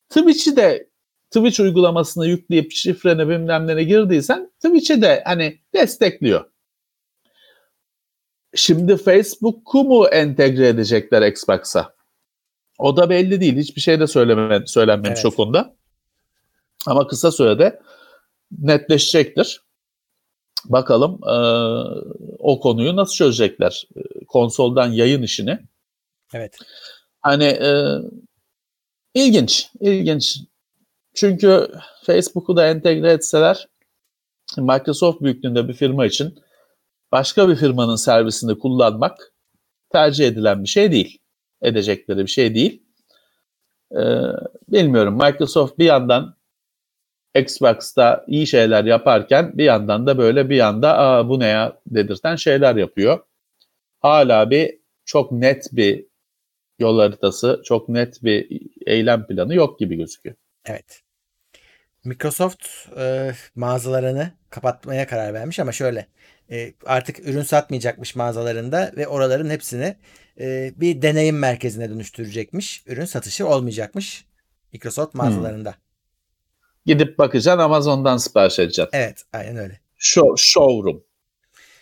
Twitch'i 0.09 0.55
de 0.55 0.89
Twitch 1.29 1.59
uygulamasını 1.59 2.27
yükleyip 2.27 2.71
şifreni 2.71 3.29
bilmem 3.29 3.67
ne 3.67 3.83
girdiysen 3.83 4.51
Twitch'i 4.65 5.01
de 5.01 5.23
hani 5.25 5.59
destekliyor. 5.73 6.45
Şimdi 8.55 8.97
Facebook'u 8.97 9.83
mu 9.83 10.07
entegre 10.07 10.67
edecekler 10.67 11.27
Xbox'a? 11.27 11.95
O 12.79 12.97
da 12.97 13.09
belli 13.09 13.41
değil. 13.41 13.57
Hiçbir 13.57 13.81
şey 13.81 13.99
de 13.99 14.07
söyleme, 14.07 14.67
söylenmemiş 14.67 15.21
Evet. 15.23 15.33
o 15.33 15.35
konuda. 15.35 15.75
Ama 16.87 17.07
kısa 17.07 17.31
sürede 17.31 17.81
netleşecektir. 18.59 19.61
Bakalım 20.65 21.19
e, 21.23 21.35
o 22.39 22.59
konuyu 22.59 22.95
nasıl 22.95 23.15
çözecekler? 23.15 23.87
Konsoldan 24.27 24.87
yayın 24.87 25.21
işini. 25.21 25.70
Evet. 26.33 26.57
Hani 27.21 27.43
e, 27.43 27.97
ilginç, 29.13 29.69
ilginç. 29.79 30.37
Çünkü 31.15 31.67
Facebook'u 32.05 32.55
da 32.55 32.67
entegre 32.67 33.11
etseler 33.11 33.67
Microsoft 34.57 35.21
büyüklüğünde 35.21 35.67
bir 35.67 35.73
firma 35.73 36.05
için 36.05 36.39
başka 37.11 37.49
bir 37.49 37.55
firmanın 37.55 37.95
servisini 37.95 38.59
kullanmak 38.59 39.33
tercih 39.89 40.27
edilen 40.27 40.63
bir 40.63 40.69
şey 40.69 40.91
değil. 40.91 41.17
Edecekleri 41.61 42.17
bir 42.17 42.27
şey 42.27 42.55
değil. 42.55 42.83
Ee, 43.91 44.21
bilmiyorum. 44.67 45.13
Microsoft 45.13 45.79
bir 45.79 45.85
yandan 45.85 46.35
Xbox'ta 47.35 48.25
iyi 48.27 48.47
şeyler 48.47 48.83
yaparken 48.85 49.57
bir 49.57 49.63
yandan 49.63 50.07
da 50.07 50.17
böyle 50.17 50.49
bir 50.49 50.55
yanda 50.55 50.97
Aa, 50.97 51.29
bu 51.29 51.39
ne 51.39 51.47
ya 51.47 51.79
dedirten 51.87 52.35
şeyler 52.35 52.75
yapıyor. 52.75 53.19
Hala 53.99 54.49
bir 54.49 54.79
çok 55.05 55.31
net 55.31 55.67
bir 55.71 56.10
yol 56.81 56.99
haritası, 56.99 57.61
çok 57.65 57.89
net 57.89 58.23
bir 58.23 58.61
eylem 58.85 59.27
planı 59.27 59.55
yok 59.55 59.79
gibi 59.79 59.95
gözüküyor. 59.95 60.35
Evet. 60.65 61.01
Microsoft 62.03 62.67
e, 62.97 63.31
mağazalarını 63.55 64.31
kapatmaya 64.49 65.07
karar 65.07 65.33
vermiş 65.33 65.59
ama 65.59 65.71
şöyle 65.71 66.07
e, 66.51 66.73
artık 66.85 67.27
ürün 67.27 67.41
satmayacakmış 67.41 68.15
mağazalarında 68.15 68.91
ve 68.97 69.07
oraların 69.07 69.49
hepsini 69.49 69.95
e, 70.39 70.73
bir 70.75 71.01
deneyim 71.01 71.39
merkezine 71.39 71.89
dönüştürecekmiş. 71.89 72.83
Ürün 72.87 73.05
satışı 73.05 73.47
olmayacakmış 73.47 74.25
Microsoft 74.73 75.15
mağazalarında. 75.15 75.75
Gidip 76.85 77.17
bakacaksın 77.17 77.61
Amazon'dan 77.61 78.17
sipariş 78.17 78.59
edeceksin. 78.59 78.97
Evet, 78.97 79.23
aynen 79.33 79.57
öyle. 79.57 79.79
Show, 79.97 80.33
showroom. 80.37 81.03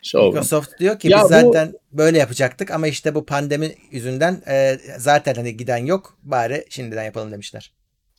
Showroom. 0.04 0.34
Microsoft 0.34 0.80
diyor 0.80 1.00
ki 1.00 1.12
Ya 1.12 1.18
biz 1.18 1.24
bu- 1.24 1.28
zaten 1.28 1.74
böyle 1.92 2.18
yapacaktık 2.18 2.72
ama 2.72 2.88
işte 2.88 3.16
bu 3.16 3.26
pandemi 3.26 3.76
yüzünden 3.92 4.42
e, 4.48 4.78
zaten 4.98 5.34
hani 5.36 5.58
giden 5.58 5.78
yok. 5.78 6.18
Bari 6.24 6.66
şimdiden 6.70 7.04
yapalım 7.04 7.32
demişler. 7.32 7.74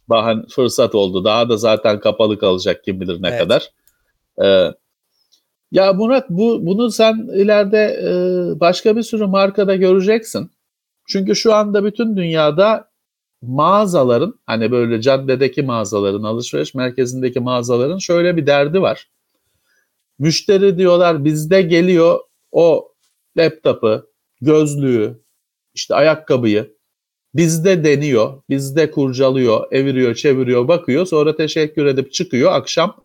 Bahan 0.08 0.46
fırsat 0.46 0.94
oldu. 0.94 1.24
Daha 1.24 1.48
da 1.48 1.56
zaten 1.56 2.00
kapalı 2.00 2.38
kalacak 2.38 2.84
kim 2.84 3.00
bilir 3.00 3.22
ne 3.22 3.28
Evet. 3.28 3.38
kadar. 3.40 3.70
Ee, 4.44 4.72
ya 5.72 5.92
Murat 5.92 6.30
bu 6.30 6.66
bunu 6.66 6.90
sen 6.90 7.14
ileride 7.34 7.78
e, 8.02 8.10
başka 8.60 8.96
bir 8.96 9.02
sürü 9.02 9.26
markada 9.26 9.76
göreceksin. 9.76 10.50
Çünkü 11.08 11.36
şu 11.36 11.54
anda 11.54 11.84
bütün 11.84 12.16
dünyada 12.16 12.90
mağazaların 13.42 14.34
hani 14.46 14.70
böyle 14.70 15.00
caddedeki 15.00 15.62
mağazaların, 15.62 16.22
alışveriş 16.22 16.74
merkezindeki 16.74 17.40
mağazaların 17.40 17.98
şöyle 17.98 18.36
bir 18.36 18.46
derdi 18.46 18.82
var. 18.82 19.08
Müşteri 20.20 20.78
diyorlar 20.78 21.24
bizde 21.24 21.62
geliyor 21.62 22.20
o 22.52 22.92
laptopu, 23.36 24.10
gözlüğü, 24.40 25.20
işte 25.74 25.94
ayakkabıyı 25.94 26.76
bizde 27.34 27.84
deniyor, 27.84 28.42
bizde 28.50 28.90
kurcalıyor, 28.90 29.72
eviriyor, 29.72 30.14
çeviriyor, 30.14 30.68
bakıyor. 30.68 31.06
Sonra 31.06 31.36
teşekkür 31.36 31.86
edip 31.86 32.12
çıkıyor. 32.12 32.52
Akşam 32.52 33.04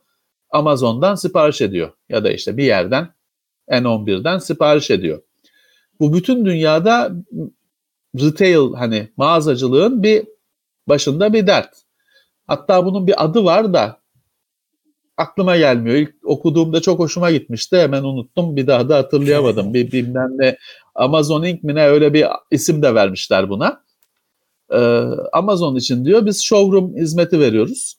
Amazon'dan 0.50 1.16
sipariş 1.16 1.62
ediyor. 1.62 1.92
Ya 2.10 2.24
da 2.24 2.32
işte 2.32 2.58
bir 2.58 2.64
yerden 2.64 3.14
N11'den 3.70 4.38
sipariş 4.38 4.92
ediyor. 4.92 5.22
Bu 6.00 6.14
bütün 6.14 6.46
dünyada 6.46 7.12
retail 8.20 8.74
hani 8.74 9.10
mağazacılığın 9.18 10.04
bir 10.04 10.28
başında 10.88 11.34
bir 11.34 11.48
dert. 11.48 11.76
Hatta 12.48 12.86
bunun 12.86 13.08
bir 13.08 13.24
adı 13.24 13.44
var 13.46 13.74
da 13.74 14.05
aklıma 15.18 15.58
gelmiyor. 15.58 15.96
İlk 15.96 16.16
okuduğumda 16.24 16.82
çok 16.82 17.00
hoşuma 17.00 17.32
gitmişti. 17.32 17.78
Hemen 17.78 18.04
unuttum. 18.04 18.56
Bir 18.56 18.68
daha 18.68 18.90
da 18.90 18.98
hatırlayamadım. 18.98 19.74
Bir 19.74 19.92
bilmem 19.92 20.30
ne 20.38 20.58
Amazon 20.96 21.44
Inc. 21.44 21.60
mi 21.64 21.76
ne 21.76 21.88
öyle 21.88 22.14
bir 22.14 22.26
isim 22.52 22.82
de 22.82 22.96
vermişler 22.96 23.50
buna. 23.50 23.86
Ee, 24.72 24.78
Amazon 25.34 25.76
için 25.76 26.06
diyor 26.06 26.26
biz 26.26 26.44
showroom 26.44 26.96
hizmeti 26.96 27.40
veriyoruz. 27.40 27.96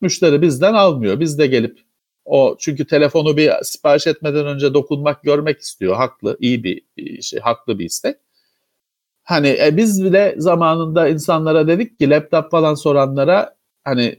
Müşteri 0.00 0.42
bizden 0.42 0.74
almıyor. 0.74 1.20
Biz 1.20 1.38
de 1.38 1.46
gelip 1.46 1.78
o 2.24 2.56
çünkü 2.58 2.86
telefonu 2.86 3.36
bir 3.36 3.50
sipariş 3.62 4.06
etmeden 4.06 4.46
önce 4.46 4.74
dokunmak, 4.74 5.22
görmek 5.22 5.60
istiyor. 5.60 5.96
Haklı, 5.96 6.36
iyi 6.40 6.64
bir 6.64 6.82
şey, 7.22 7.40
haklı 7.40 7.78
bir 7.78 7.84
istek. 7.84 8.16
Hani 9.22 9.48
e, 9.48 9.76
biz 9.76 10.04
bile 10.04 10.34
zamanında 10.38 11.08
insanlara 11.08 11.68
dedik 11.68 11.98
ki 11.98 12.10
laptop 12.10 12.50
falan 12.50 12.74
soranlara 12.74 13.56
hani 13.84 14.18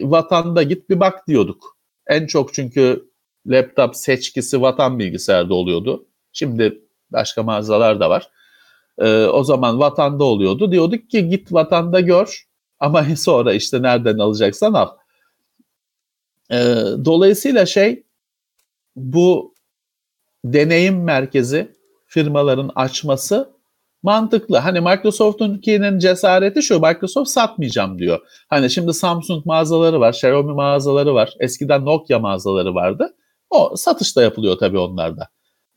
vatanda 0.00 0.62
git 0.62 0.90
bir 0.90 1.00
bak 1.00 1.26
diyorduk. 1.28 1.76
En 2.06 2.26
çok 2.26 2.54
çünkü 2.54 3.10
laptop 3.46 3.96
seçkisi 3.96 4.60
vatan 4.62 4.98
bilgisayarda 4.98 5.54
oluyordu. 5.54 6.06
Şimdi 6.32 6.82
başka 7.10 7.42
mağazalar 7.42 8.00
da 8.00 8.10
var. 8.10 8.30
Ee, 8.98 9.24
o 9.24 9.44
zaman 9.44 9.78
vatanda 9.78 10.24
oluyordu. 10.24 10.72
Diyorduk 10.72 11.10
ki 11.10 11.28
git 11.28 11.52
vatanda 11.52 12.00
gör 12.00 12.46
ama 12.80 13.04
sonra 13.16 13.52
işte 13.52 13.82
nereden 13.82 14.18
alacaksan 14.18 14.72
al. 14.72 14.88
Ee, 16.50 16.56
dolayısıyla 17.04 17.66
şey 17.66 18.04
bu 18.96 19.54
deneyim 20.44 21.04
merkezi 21.04 21.76
firmaların 22.06 22.70
açması 22.74 23.51
mantıklı. 24.02 24.56
Hani 24.56 24.80
Microsoft'unkinin 24.80 25.98
cesareti 25.98 26.62
şu 26.62 26.80
Microsoft 26.80 27.30
satmayacağım 27.30 27.98
diyor. 27.98 28.18
Hani 28.48 28.70
şimdi 28.70 28.94
Samsung 28.94 29.46
mağazaları 29.46 30.00
var, 30.00 30.12
Xiaomi 30.12 30.52
mağazaları 30.52 31.14
var. 31.14 31.34
Eskiden 31.40 31.84
Nokia 31.84 32.18
mağazaları 32.18 32.74
vardı. 32.74 33.14
O 33.50 33.76
satışta 33.76 34.22
yapılıyor 34.22 34.58
tabii 34.58 34.78
onlarda. 34.78 35.28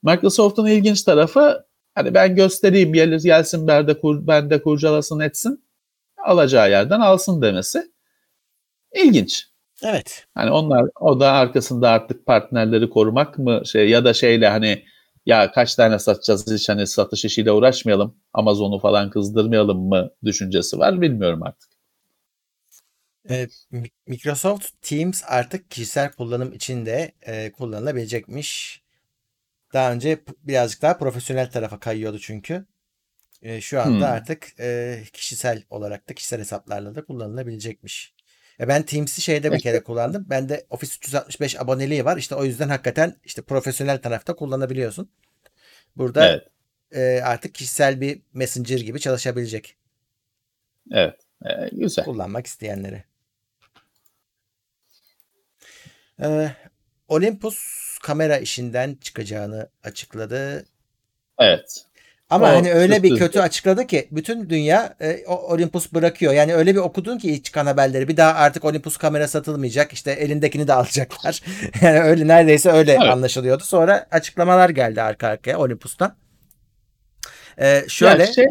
Microsoft'un 0.03 0.65
ilginç 0.65 1.03
tarafı 1.03 1.65
hani 1.95 2.13
ben 2.13 2.35
göstereyim 2.35 2.93
gelir 2.93 3.21
gelsin 3.23 3.67
bende, 3.67 3.99
kur, 3.99 4.27
bende 4.27 4.61
kurcalasın 4.61 5.19
etsin 5.19 5.65
alacağı 6.25 6.69
yerden 6.69 6.99
alsın 6.99 7.41
demesi 7.41 7.83
ilginç. 8.95 9.47
Evet. 9.83 10.25
Hani 10.33 10.51
onlar 10.51 10.85
o 10.99 11.19
da 11.19 11.31
arkasında 11.31 11.89
artık 11.89 12.25
partnerleri 12.25 12.89
korumak 12.89 13.37
mı 13.37 13.61
şey 13.65 13.89
ya 13.89 14.05
da 14.05 14.13
şeyle 14.13 14.49
hani 14.49 14.83
ya 15.25 15.51
kaç 15.51 15.75
tane 15.75 15.99
satacağız 15.99 16.51
hiç 16.51 16.69
hani 16.69 16.87
satış 16.87 17.25
işiyle 17.25 17.51
uğraşmayalım 17.51 18.15
Amazon'u 18.33 18.79
falan 18.79 19.09
kızdırmayalım 19.09 19.79
mı 19.89 20.09
düşüncesi 20.25 20.79
var 20.79 21.01
bilmiyorum 21.01 21.43
artık. 21.43 21.69
E, 23.29 23.47
Mi- 23.71 23.91
Microsoft 24.07 24.81
Teams 24.81 25.23
artık 25.27 25.71
kişisel 25.71 26.11
kullanım 26.11 26.53
için 26.53 26.85
de 26.85 27.11
e, 27.21 27.51
kullanılabilecekmiş. 27.51 28.81
Daha 29.73 29.93
önce 29.93 30.23
birazcık 30.43 30.83
daha 30.83 30.99
profesyonel 30.99 31.51
tarafa 31.51 31.81
kayıyordu 31.81 32.19
çünkü. 32.19 32.67
E, 33.43 33.61
şu 33.61 33.81
anda 33.81 34.09
Hmm. 34.09 34.09
artık 34.09 34.61
e, 34.61 35.03
kişisel 35.13 35.63
olarak 35.71 36.09
da 36.09 36.15
kişisel 36.15 36.41
hesaplarla 36.41 36.95
da 36.95 37.05
kullanılabilecekmiş. 37.05 38.14
E, 38.59 38.67
ben 38.67 38.83
Teams'i 38.83 39.21
şeyde 39.21 39.51
bir 39.51 39.59
kere 39.59 39.83
kullandım. 39.83 40.25
Bende 40.29 40.65
Office 40.69 40.93
365 40.97 41.59
aboneliği 41.59 42.05
var. 42.05 42.17
İşte 42.17 42.35
o 42.35 42.43
yüzden 42.45 42.69
hakikaten 42.69 43.15
işte 43.23 43.41
profesyonel 43.41 44.01
tarafta 44.01 44.35
kullanabiliyorsun. 44.35 45.09
Burada 45.95 46.29
Evet. 46.29 46.47
e, 46.91 47.21
artık 47.23 47.55
kişisel 47.55 48.01
bir 48.01 48.21
messenger 48.33 48.79
gibi 48.79 48.99
çalışabilecek 48.99 49.77
Evet. 50.91 51.15
Ee, 51.45 51.69
güzel. 51.71 52.05
kullanmak 52.05 52.47
isteyenleri. 52.47 53.03
Ee, 56.21 56.51
Olympus 57.07 57.57
kamera 58.03 58.37
işinden 58.37 58.95
çıkacağını 59.01 59.69
açıkladı. 59.83 60.65
Evet. 61.39 61.85
Ama 62.29 62.45
O 62.45 62.49
hani 62.55 62.73
öyle 62.73 63.03
bir 63.03 63.17
kötü 63.17 63.39
açıkladı 63.39 63.87
ki 63.87 64.07
bütün 64.11 64.49
dünya 64.49 64.95
e, 65.01 65.25
Olympus 65.27 65.93
bırakıyor. 65.93 66.33
Yani 66.33 66.55
öyle 66.55 66.73
bir 66.75 66.79
okudun 66.79 67.17
ki 67.17 67.31
ilk 67.31 67.43
çıkan 67.45 67.65
haberleri 67.65 68.07
bir 68.07 68.17
daha 68.17 68.33
artık 68.33 68.65
Olympus 68.65 68.97
kamera 68.97 69.27
satılmayacak. 69.27 69.93
İşte 69.93 70.11
elindekini 70.11 70.67
de 70.67 70.73
alacaklar. 70.73 71.41
yani 71.81 71.99
öyle 71.99 72.27
neredeyse 72.27 72.71
öyle 72.71 72.91
Evet. 72.91 73.01
anlaşılıyordu. 73.11 73.63
Sonra 73.63 74.07
açıklamalar 74.11 74.69
geldi 74.69 75.01
arka 75.01 75.27
arkaya 75.27 75.57
Olympus'tan. 75.59 76.15
Ee, 77.61 77.81
şöyle 77.87 78.23
Ya 78.23 78.33
şey, 78.33 78.43
e, 78.43 78.49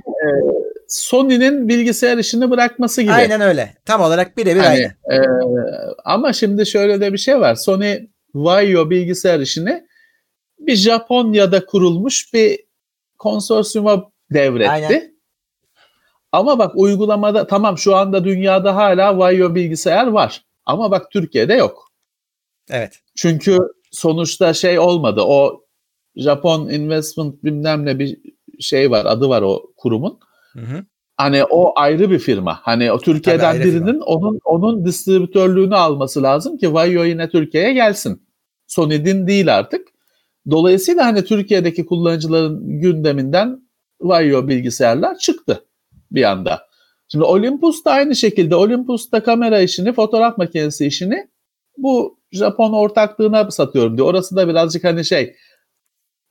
Sony'nin 0.89 1.69
bilgisayar 1.69 2.19
işini 2.19 2.51
bırakması 2.51 3.03
gibi. 3.03 3.13
aynen 3.13 3.41
öyle. 3.41 3.75
Tam 3.85 4.01
olarak 4.01 4.37
birebir 4.37 4.61
Hani, 4.61 4.91
aynı. 5.09 5.25
e, 5.25 5.29
ama 6.05 6.33
şimdi 6.33 6.67
şöyle 6.67 7.01
de 7.01 7.13
bir 7.13 7.19
şey 7.19 7.41
var. 7.41 7.55
Sony 7.55 7.99
Vaio 8.35 8.91
bilgisayar 8.91 9.41
işini 9.41 9.85
bir 10.59 10.77
Japonya'da 10.77 11.67
kurulmuş 11.67 12.35
bir 12.35 12.64
konsorsiyuma 13.25 14.11
devretti. 14.31 14.71
Aynen. 14.71 15.15
Ama 16.33 16.59
bak 16.59 16.73
uygulamada 16.77 17.47
tamam 17.47 17.79
şu 17.79 17.97
anda 17.97 18.25
dünyada 18.25 18.77
hala 18.77 19.19
Vaio 19.19 19.55
bilgisayar 19.55 20.07
var. 20.07 20.45
Ama 20.67 20.91
bak 20.91 21.11
Türkiye'de 21.11 21.55
yok. 21.55 21.91
Evet. 22.71 23.01
Çünkü 23.17 23.59
sonuçta 23.91 24.55
şey 24.55 24.79
olmadı. 24.79 25.23
O 25.23 25.65
Japon 26.17 26.69
Investment 26.69 27.45
bilmem 27.45 27.87
ne 27.87 27.99
bir 27.99 28.19
şey 28.61 28.91
var. 28.91 29.07
Adı 29.07 29.29
var 29.29 29.43
o 29.43 29.63
kurumun. 29.77 30.19
Hı 30.53 30.61
hı. 30.61 30.85
Hani 31.17 31.45
o 31.45 31.73
ayrı 31.77 32.11
bir 32.11 32.19
firma. 32.19 32.61
Hani 32.63 32.93
o 32.93 32.99
Türkiye'den 32.99 33.61
birinin 33.61 34.01
onun 34.01 34.39
onun 34.45 34.85
distribütörlüğünü 34.85 35.77
alması 35.77 36.23
lazım 36.23 36.59
ki 36.59 36.75
Vaio 36.75 37.05
yine 37.05 37.29
Türkiye'ye 37.29 37.73
gelsin. 37.73 38.23
Sony'nin 38.67 39.27
değil 39.27 39.57
artık. 39.57 39.89
Dolayısıyla 40.51 41.07
hani 41.07 41.25
Türkiye'deki 41.25 41.87
kullanıcıların 41.87 42.81
gündeminden 42.81 43.61
Vaio 44.01 44.49
bilgisayarlar 44.49 45.19
çıktı 45.19 45.65
bir 46.11 46.23
anda. 46.23 46.63
Şimdi 47.09 47.25
Olympus 47.25 47.85
da 47.85 47.91
aynı 47.91 48.17
şekilde 48.17 48.57
Olympus'ta 48.57 49.23
kamera 49.23 49.61
işini, 49.61 49.93
fotoğraf 49.93 50.39
makinesi 50.39 50.87
işini 50.87 51.29
bu 51.79 52.19
Japon 52.33 52.73
ortaklığına 52.73 53.51
satıyorum 53.51 53.97
diyor. 53.97 54.09
Orası 54.09 54.37
da 54.37 54.49
birazcık 54.49 54.85
hani 54.85 55.05
şey 55.05 55.37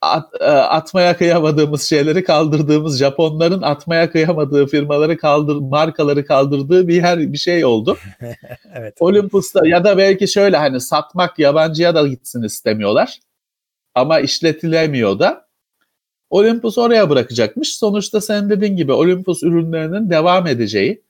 at- 0.01 0.41
e, 0.41 0.45
atmaya 0.45 1.18
kıyamadığımız 1.18 1.82
şeyleri 1.84 2.24
kaldırdığımız 2.24 2.99
Japonların 2.99 3.61
atmaya 3.61 4.11
kıyamadığı 4.11 4.68
firmaları 4.68 5.18
kaldır 5.18 5.55
markaları 5.55 6.26
kaldırdığı 6.26 6.88
bir 6.88 6.95
yer 6.95 7.20
bir 7.34 7.38
şey 7.38 7.66
oldu. 7.66 7.97
Evet. 8.76 8.97
Olympus'ta 8.99 9.68
ya 9.68 9.84
da 9.84 9.97
belki 9.97 10.28
şöyle 10.28 10.57
hani 10.57 10.80
satmak 10.82 11.39
yabancıya 11.39 11.95
da 11.95 12.07
gitsin 12.07 12.43
istemiyorlar. 12.43 13.20
Ama 13.96 14.20
işletilemiyor 14.20 15.20
da. 15.20 15.48
Olympus 16.30 16.78
oraya 16.78 17.10
bırakacakmış. 17.10 17.78
Sonuçta 17.78 18.22
sen 18.22 18.50
dediğin 18.50 18.78
gibi 18.78 18.91
Olympus 18.91 19.44
ürünlerinin 19.44 20.10
devam 20.10 20.48
edeceği, 20.48 21.04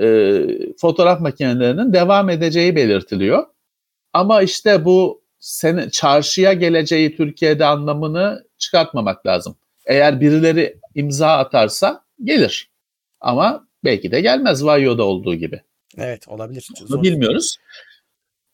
e, 0.00 0.42
fotoğraf 0.80 1.20
makinelerinin 1.20 1.92
devam 1.92 2.30
edeceği 2.30 2.76
belirtiliyor. 2.76 3.46
Ama 4.12 4.42
işte 4.42 4.84
bu 4.84 5.22
sene, 5.38 5.90
çarşıya 5.90 6.52
geleceği 6.52 7.16
Türkiye'de 7.16 7.64
anlamını 7.64 8.44
çıkartmamak 8.58 9.26
lazım. 9.26 9.56
Eğer 9.86 10.20
birileri 10.20 10.80
imza 10.94 11.28
atarsa 11.28 12.04
gelir. 12.24 12.70
Ama 13.20 13.68
belki 13.84 14.10
de 14.10 14.20
gelmez 14.20 14.64
Vaio'da 14.64 15.04
olduğu 15.04 15.34
gibi. 15.34 15.62
Evet 15.98 16.28
olabilir. 16.28 16.68
Bunu 16.88 17.02
bilmiyoruz. 17.02 17.56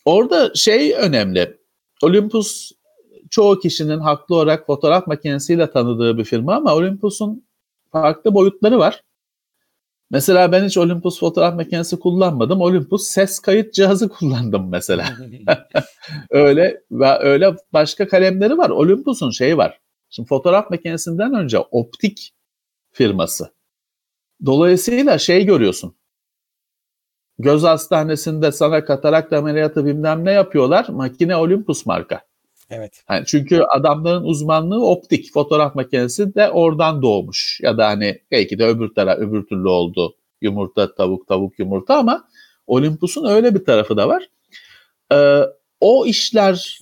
Orada 0.04 0.54
şey 0.54 0.94
önemli. 0.94 1.56
Olympus 2.02 2.72
çoğu 3.34 3.58
kişinin 3.58 3.98
haklı 3.98 4.34
olarak 4.34 4.66
fotoğraf 4.66 5.06
makinesiyle 5.06 5.70
tanıdığı 5.70 6.18
bir 6.18 6.24
firma 6.24 6.54
ama 6.54 6.74
Olympus'un 6.74 7.46
farklı 7.92 8.34
boyutları 8.34 8.78
var. 8.78 9.02
Mesela 10.10 10.52
ben 10.52 10.64
hiç 10.64 10.78
Olympus 10.78 11.20
fotoğraf 11.20 11.54
makinesi 11.54 11.98
kullanmadım. 11.98 12.60
Olympus 12.60 13.06
ses 13.06 13.38
kayıt 13.38 13.74
cihazı 13.74 14.08
kullandım 14.18 14.68
mesela. 14.70 15.08
öyle 16.30 16.80
ve 16.90 17.18
öyle 17.18 17.56
başka 17.72 18.08
kalemleri 18.08 18.58
var. 18.58 18.70
Olympus'un 18.70 19.30
şeyi 19.30 19.56
var. 19.56 19.80
Şimdi 20.10 20.28
fotoğraf 20.28 20.70
makinesinden 20.70 21.34
önce 21.34 21.58
optik 21.58 22.34
firması. 22.92 23.54
Dolayısıyla 24.46 25.18
şey 25.18 25.46
görüyorsun. 25.46 25.96
Göz 27.38 27.62
hastanesinde 27.62 28.52
sana 28.52 28.84
katarakt 28.84 29.32
ameliyatı 29.32 29.84
bilmem 29.84 30.24
ne 30.24 30.32
yapıyorlar. 30.32 30.86
Makine 30.88 31.36
Olympus 31.36 31.86
marka. 31.86 32.33
Evet. 32.70 33.04
Yani 33.10 33.24
çünkü 33.26 33.62
adamların 33.62 34.24
uzmanlığı 34.24 34.86
optik 34.86 35.32
fotoğraf 35.32 35.74
makinesi 35.74 36.34
de 36.34 36.50
oradan 36.50 37.02
doğmuş. 37.02 37.60
Ya 37.62 37.78
da 37.78 37.86
hani 37.86 38.22
belki 38.30 38.58
de 38.58 38.66
öbür 38.66 38.94
taraf 38.94 39.18
öbür 39.18 39.46
türlü 39.46 39.68
oldu. 39.68 40.16
Yumurta 40.40 40.94
tavuk 40.94 41.28
tavuk 41.28 41.58
yumurta 41.58 41.96
ama 41.96 42.28
Olympus'un 42.66 43.24
öyle 43.24 43.54
bir 43.54 43.64
tarafı 43.64 43.96
da 43.96 44.08
var. 44.08 44.28
Ee, 45.12 45.40
o 45.80 46.06
işler 46.06 46.78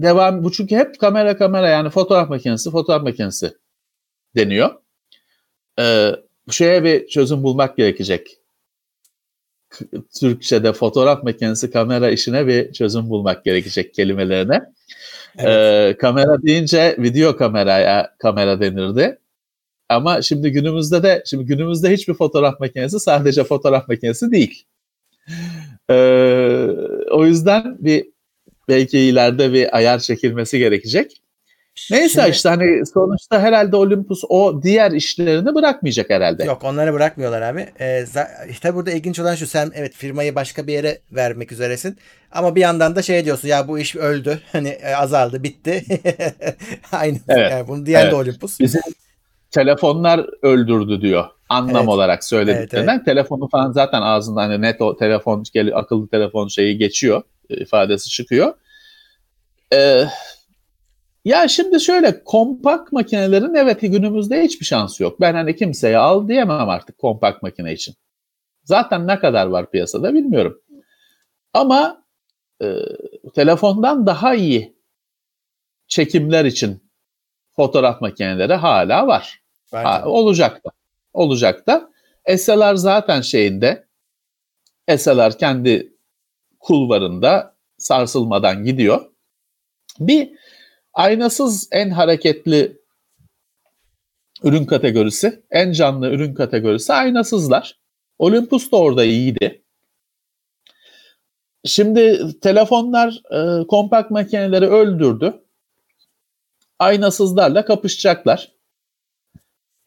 devam 0.00 0.44
bu 0.44 0.52
çünkü 0.52 0.76
hep 0.76 1.00
kamera 1.00 1.36
kamera 1.36 1.68
yani 1.68 1.90
fotoğraf 1.90 2.28
makinesi 2.28 2.70
fotoğraf 2.70 3.02
makinesi 3.02 3.54
deniyor. 4.36 4.70
Ee, 5.78 6.12
bu 6.48 6.52
şeye 6.52 6.84
bir 6.84 7.08
çözüm 7.08 7.42
bulmak 7.42 7.76
gerekecek. 7.76 8.38
Türkçe'de 10.20 10.72
fotoğraf 10.72 11.22
makinesi 11.22 11.70
kamera 11.70 12.10
işine 12.10 12.46
bir 12.46 12.72
çözüm 12.72 13.10
bulmak 13.10 13.44
gerekecek 13.44 13.94
kelimelerine. 13.94 14.60
Evet. 15.38 15.94
Ee, 15.94 15.98
kamera 15.98 16.42
deyince 16.42 16.96
video 16.98 17.36
kameraya 17.36 18.14
kamera 18.18 18.60
denirdi. 18.60 19.18
Ama 19.88 20.22
şimdi 20.22 20.50
günümüzde 20.52 21.02
de 21.02 21.22
şimdi 21.26 21.44
günümüzde 21.44 21.92
hiçbir 21.92 22.14
fotoğraf 22.14 22.60
makinesi 22.60 23.00
sadece 23.00 23.44
fotoğraf 23.44 23.88
makinesi 23.88 24.30
değil. 24.30 24.64
Ee, 25.90 26.68
o 27.10 27.26
yüzden 27.26 27.76
bir 27.78 28.06
belki 28.68 28.98
ileride 28.98 29.52
bir 29.52 29.76
ayar 29.76 29.98
çekilmesi 29.98 30.58
gerekecek. 30.58 31.22
Neyse 31.90 32.20
Şimdi, 32.20 32.30
işte 32.30 32.48
hani 32.48 32.86
sonuçta 32.86 33.40
herhalde 33.40 33.76
Olympus 33.76 34.22
o 34.28 34.62
diğer 34.62 34.90
işlerini 34.90 35.54
bırakmayacak 35.54 36.10
herhalde. 36.10 36.44
Yok 36.44 36.64
onları 36.64 36.92
bırakmıyorlar 36.92 37.42
abi. 37.42 37.68
Ee, 37.80 38.04
işte 38.50 38.74
burada 38.74 38.90
ilginç 38.90 39.18
olan 39.18 39.34
şu 39.34 39.46
sen 39.46 39.72
evet 39.74 39.94
firmayı 39.94 40.34
başka 40.34 40.66
bir 40.66 40.72
yere 40.72 40.98
vermek 41.12 41.52
üzeresin. 41.52 41.98
Ama 42.32 42.54
bir 42.54 42.60
yandan 42.60 42.96
da 42.96 43.02
şey 43.02 43.24
diyorsun 43.24 43.48
ya 43.48 43.68
bu 43.68 43.78
iş 43.78 43.96
öldü. 43.96 44.40
Hani 44.52 44.68
e, 44.68 44.94
azaldı 44.94 45.42
bitti. 45.42 45.84
Aynı. 46.92 47.18
Evet. 47.28 47.52
Yani 47.52 47.68
bunu 47.68 47.86
diyen 47.86 48.02
evet. 48.02 48.12
de 48.12 48.16
Olympus. 48.16 48.60
Bizim 48.60 48.80
telefonlar 49.50 50.26
öldürdü 50.42 51.00
diyor. 51.00 51.24
Anlam 51.48 51.76
evet. 51.76 51.88
olarak 51.88 52.24
söylediklerinden. 52.24 52.92
Evet, 52.92 52.96
evet. 52.96 53.04
Telefonu 53.04 53.48
falan 53.48 53.72
zaten 53.72 54.02
ağzından 54.02 54.50
hani 54.50 54.62
net 54.62 54.80
o 54.80 54.96
telefon 54.96 55.44
akıllı 55.74 56.08
telefon 56.08 56.48
şeyi 56.48 56.78
geçiyor. 56.78 57.22
E, 57.50 57.56
ifadesi 57.56 58.08
çıkıyor. 58.08 58.54
Eee 59.72 60.08
ya 61.28 61.48
şimdi 61.48 61.80
şöyle 61.80 62.24
kompakt 62.24 62.92
makinelerin 62.92 63.54
evet 63.54 63.80
günümüzde 63.80 64.42
hiçbir 64.42 64.66
şansı 64.66 65.02
yok. 65.02 65.20
Ben 65.20 65.34
hani 65.34 65.56
kimseye 65.56 65.98
al 65.98 66.28
diyemem 66.28 66.68
artık 66.68 66.98
kompakt 66.98 67.42
makine 67.42 67.72
için. 67.72 67.94
Zaten 68.64 69.06
ne 69.06 69.18
kadar 69.18 69.46
var 69.46 69.70
piyasada 69.70 70.14
bilmiyorum. 70.14 70.62
Ama 71.52 72.04
e, 72.62 72.66
telefondan 73.34 74.06
daha 74.06 74.34
iyi 74.34 74.76
çekimler 75.88 76.44
için 76.44 76.90
fotoğraf 77.56 78.00
makineleri 78.00 78.54
hala 78.54 79.06
var. 79.06 79.42
Ha, 79.72 80.02
olacak 80.06 80.64
da. 80.64 80.70
Olacak 81.12 81.66
da. 81.66 81.90
SLR 82.36 82.74
zaten 82.74 83.20
şeyinde 83.20 83.86
SLR 84.96 85.38
kendi 85.38 85.92
kulvarında 86.58 87.56
sarsılmadan 87.78 88.64
gidiyor. 88.64 89.10
Bir 90.00 90.30
Aynasız 90.98 91.68
en 91.72 91.90
hareketli 91.90 92.78
ürün 94.42 94.64
kategorisi, 94.64 95.42
en 95.50 95.72
canlı 95.72 96.10
ürün 96.10 96.34
kategorisi 96.34 96.92
aynasızlar. 96.92 97.78
Olympus 98.18 98.72
da 98.72 98.76
orada 98.76 99.04
iyiydi. 99.04 99.62
Şimdi 101.64 102.18
telefonlar 102.40 103.22
e, 103.30 103.66
kompakt 103.66 104.10
makineleri 104.10 104.66
öldürdü. 104.66 105.34
Aynasızlarla 106.78 107.64
kapışacaklar. 107.64 108.52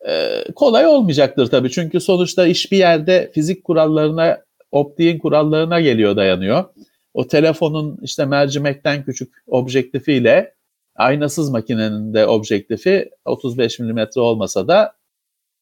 E, 0.07 0.43
kolay 0.55 0.87
olmayacaktır 0.87 1.47
tabii 1.47 1.71
çünkü 1.71 1.99
sonuçta 1.99 2.47
iş 2.47 2.71
bir 2.71 2.77
yerde 2.77 3.31
fizik 3.33 3.63
kurallarına, 3.63 4.41
optiğin 4.71 5.19
kurallarına 5.19 5.81
geliyor 5.81 6.15
dayanıyor. 6.15 6.65
O 7.13 7.27
telefonun 7.27 7.99
işte 8.01 8.25
mercimekten 8.25 9.05
küçük 9.05 9.33
objektifiyle 9.47 10.60
aynasız 10.95 11.49
makinenin 11.49 12.13
de 12.13 12.27
objektifi 12.27 13.09
35 13.25 13.79
mm 13.79 13.99
olmasa 14.15 14.67
da 14.67 14.93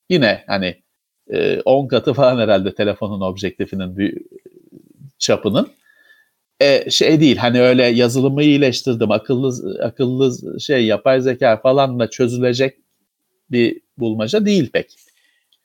yine 0.09 0.43
hani 0.47 0.82
10 1.65 1.86
e, 1.86 1.88
katı 1.88 2.13
falan 2.13 2.38
herhalde 2.38 2.75
telefonun 2.75 3.21
objektifinin 3.21 3.97
bir 3.97 4.17
çapının. 5.17 5.71
E, 6.59 6.89
şey 6.91 7.19
değil 7.19 7.38
hani 7.38 7.61
öyle 7.61 7.86
yazılımı 7.86 8.43
iyileştirdim 8.43 9.11
akıllı 9.11 9.80
akıllı 9.84 10.59
şey 10.59 10.86
yapay 10.86 11.21
zeka 11.21 11.57
falanla 11.57 12.09
çözülecek 12.09 12.77
bir 13.51 13.82
bulmaca 13.97 14.45
değil 14.45 14.69
pek. 14.71 14.95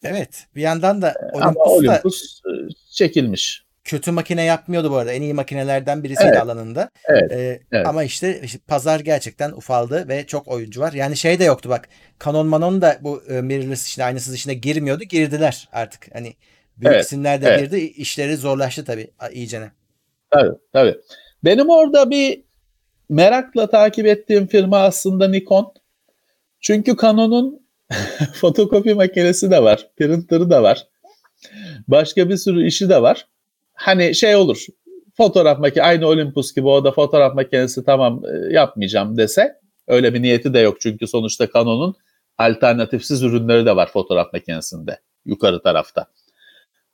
Evet 0.03 0.47
bir 0.57 0.63
yandan 0.63 1.03
da 1.03 1.15
Olympus, 1.33 1.43
Ama 1.43 1.65
Olympus 1.65 2.45
da... 2.45 2.49
çekilmiş 2.91 3.64
kötü 3.85 4.11
makine 4.11 4.45
yapmıyordu 4.45 4.91
bu 4.91 4.97
arada. 4.97 5.13
En 5.13 5.23
iyi 5.23 5.35
makinelerden 5.35 6.05
birisiydi 6.05 6.29
evet. 6.29 6.43
alanında. 6.43 6.91
Evet. 7.09 7.33
Ee, 7.33 7.61
evet. 7.73 7.87
Ama 7.87 8.05
işte, 8.05 8.41
işte 8.43 8.59
pazar 8.67 9.01
gerçekten 9.01 9.53
ufaldı 9.53 10.09
ve 10.09 10.27
çok 10.27 10.49
oyuncu 10.49 10.81
var. 10.81 10.93
Yani 10.93 11.17
şey 11.17 11.39
de 11.39 11.45
yoktu 11.45 11.69
bak. 11.69 11.89
Canon 12.25 12.47
Manon 12.47 12.83
da 12.83 12.99
bu 13.01 13.23
e, 13.29 13.41
mirrorless 13.41 13.87
işine 13.87 14.05
aynısız 14.05 14.35
işine 14.35 14.55
girmiyordu. 14.55 15.05
Girdiler 15.05 15.69
artık. 15.73 16.15
Hani 16.15 16.35
büyük 16.77 16.95
evet. 16.95 17.05
isimler 17.05 17.43
de 17.43 17.47
evet. 17.49 17.61
girdi. 17.61 17.77
İşleri 17.77 18.37
zorlaştı 18.37 18.85
tabii 18.85 19.11
iyicene. 19.33 19.71
Tabii 20.31 20.57
tabii. 20.73 20.97
Benim 21.45 21.69
orada 21.69 22.11
bir 22.11 22.43
merakla 23.09 23.71
takip 23.71 24.07
ettiğim 24.07 24.47
firma 24.47 24.79
aslında 24.79 25.29
Nikon. 25.29 25.75
Çünkü 26.61 26.97
Canon'un 27.03 27.67
fotokopi 28.41 28.95
makinesi 28.95 29.51
de 29.51 29.63
var. 29.63 29.89
Printer'ı 29.97 30.51
da 30.51 30.63
var. 30.63 30.87
Başka 31.89 32.29
bir 32.29 32.37
sürü 32.37 32.67
işi 32.67 32.89
de 32.89 33.03
var 33.03 33.27
hani 33.75 34.15
şey 34.15 34.37
olur 34.37 34.67
fotoğraf 35.17 35.59
makinesi 35.59 35.83
aynı 35.83 36.07
Olympus 36.07 36.55
gibi 36.55 36.69
o 36.69 36.85
da 36.85 36.93
fotoğraf 36.93 37.35
makinesi 37.35 37.85
tamam 37.85 38.23
e, 38.25 38.55
yapmayacağım 38.55 39.17
dese 39.17 39.61
öyle 39.89 40.15
bir 40.15 40.23
niyeti 40.23 40.55
de 40.55 40.59
yok 40.59 40.81
çünkü 40.81 41.07
sonuçta 41.07 41.49
Canon'un 41.55 41.95
alternatifsiz 42.39 43.23
ürünleri 43.23 43.67
de 43.67 43.77
var 43.77 43.91
fotoğraf 43.93 44.33
makinesinde 44.33 45.01
yukarı 45.25 45.63
tarafta. 45.63 46.07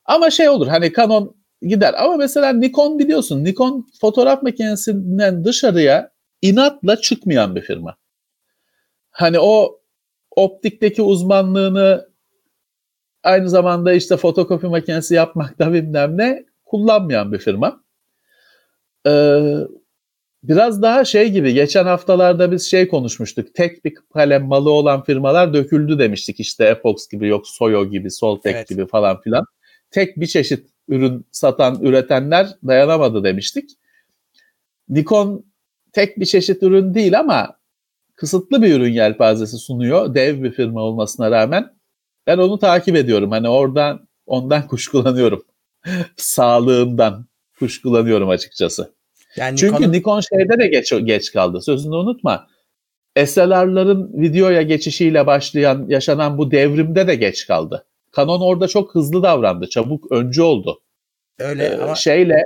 Ama 0.04 0.30
şey 0.30 0.48
olur 0.48 0.66
hani 0.66 0.92
Canon 0.92 1.36
gider 1.62 1.94
ama 2.04 2.16
mesela 2.16 2.52
Nikon 2.52 2.98
biliyorsun 2.98 3.44
Nikon 3.44 3.86
fotoğraf 4.00 4.42
makinesinden 4.42 5.44
dışarıya 5.44 6.10
inatla 6.42 6.96
çıkmayan 7.00 7.56
bir 7.56 7.62
firma. 7.62 7.96
Hani 9.10 9.38
o 9.40 9.80
optikteki 10.36 11.02
uzmanlığını 11.02 12.10
aynı 13.22 13.48
zamanda 13.48 13.92
işte 13.92 14.16
fotokopi 14.16 14.66
makinesi 14.66 15.14
yapmakta 15.14 15.72
bilmem 15.72 16.18
ne 16.18 16.44
kullanmayan 16.70 17.32
bir 17.32 17.38
firma. 17.38 17.84
Ee, 19.06 19.56
biraz 20.42 20.82
daha 20.82 21.04
şey 21.04 21.30
gibi 21.30 21.54
geçen 21.54 21.84
haftalarda 21.84 22.52
biz 22.52 22.70
şey 22.70 22.88
konuşmuştuk. 22.88 23.54
Tek 23.54 23.84
bir 23.84 23.94
kalem 24.14 24.44
malı 24.46 24.70
olan 24.70 25.04
firmalar 25.04 25.54
döküldü 25.54 25.98
demiştik. 25.98 26.40
İşte 26.40 26.64
Epox 26.64 27.08
gibi 27.08 27.28
yok 27.28 27.48
Soyo 27.48 27.84
gibi 27.90 28.10
Soltek 28.10 28.56
evet. 28.56 28.68
gibi 28.68 28.86
falan 28.86 29.20
filan. 29.20 29.44
Tek 29.90 30.20
bir 30.20 30.26
çeşit 30.26 30.70
ürün 30.88 31.26
satan 31.30 31.80
üretenler 31.82 32.48
dayanamadı 32.66 33.24
demiştik. 33.24 33.70
Nikon 34.88 35.44
tek 35.92 36.20
bir 36.20 36.26
çeşit 36.26 36.62
ürün 36.62 36.94
değil 36.94 37.18
ama 37.18 37.56
kısıtlı 38.14 38.62
bir 38.62 38.74
ürün 38.74 38.92
yelpazesi 38.92 39.58
sunuyor. 39.58 40.14
Dev 40.14 40.42
bir 40.42 40.52
firma 40.52 40.80
olmasına 40.80 41.30
rağmen. 41.30 41.74
Ben 42.26 42.38
onu 42.38 42.58
takip 42.58 42.96
ediyorum. 42.96 43.30
Hani 43.30 43.48
oradan 43.48 44.08
ondan 44.26 44.66
kuşkulanıyorum. 44.68 45.44
Sağlığından 46.16 47.26
kuşkulanıyorum 47.58 48.28
açıkçası. 48.28 48.92
Yani 49.36 49.56
Çünkü 49.58 49.82
Nikon... 49.82 49.92
Nikon 49.92 50.20
şeyde 50.20 50.58
de 50.58 50.66
geç, 50.66 50.92
geç 51.04 51.32
kaldı. 51.32 51.60
Sözünü 51.60 51.94
unutma. 51.94 52.46
SLR'ların 53.26 54.22
videoya 54.22 54.62
geçişiyle 54.62 55.26
başlayan, 55.26 55.84
yaşanan 55.88 56.38
bu 56.38 56.50
devrimde 56.50 57.06
de 57.06 57.14
geç 57.14 57.46
kaldı. 57.46 57.84
Canon 58.16 58.40
orada 58.40 58.68
çok 58.68 58.94
hızlı 58.94 59.22
davrandı. 59.22 59.68
Çabuk 59.68 60.12
öncü 60.12 60.42
oldu. 60.42 60.80
Öyle 61.38 61.64
ee, 61.64 61.78
ama... 61.78 61.94
Şeyle 61.94 62.44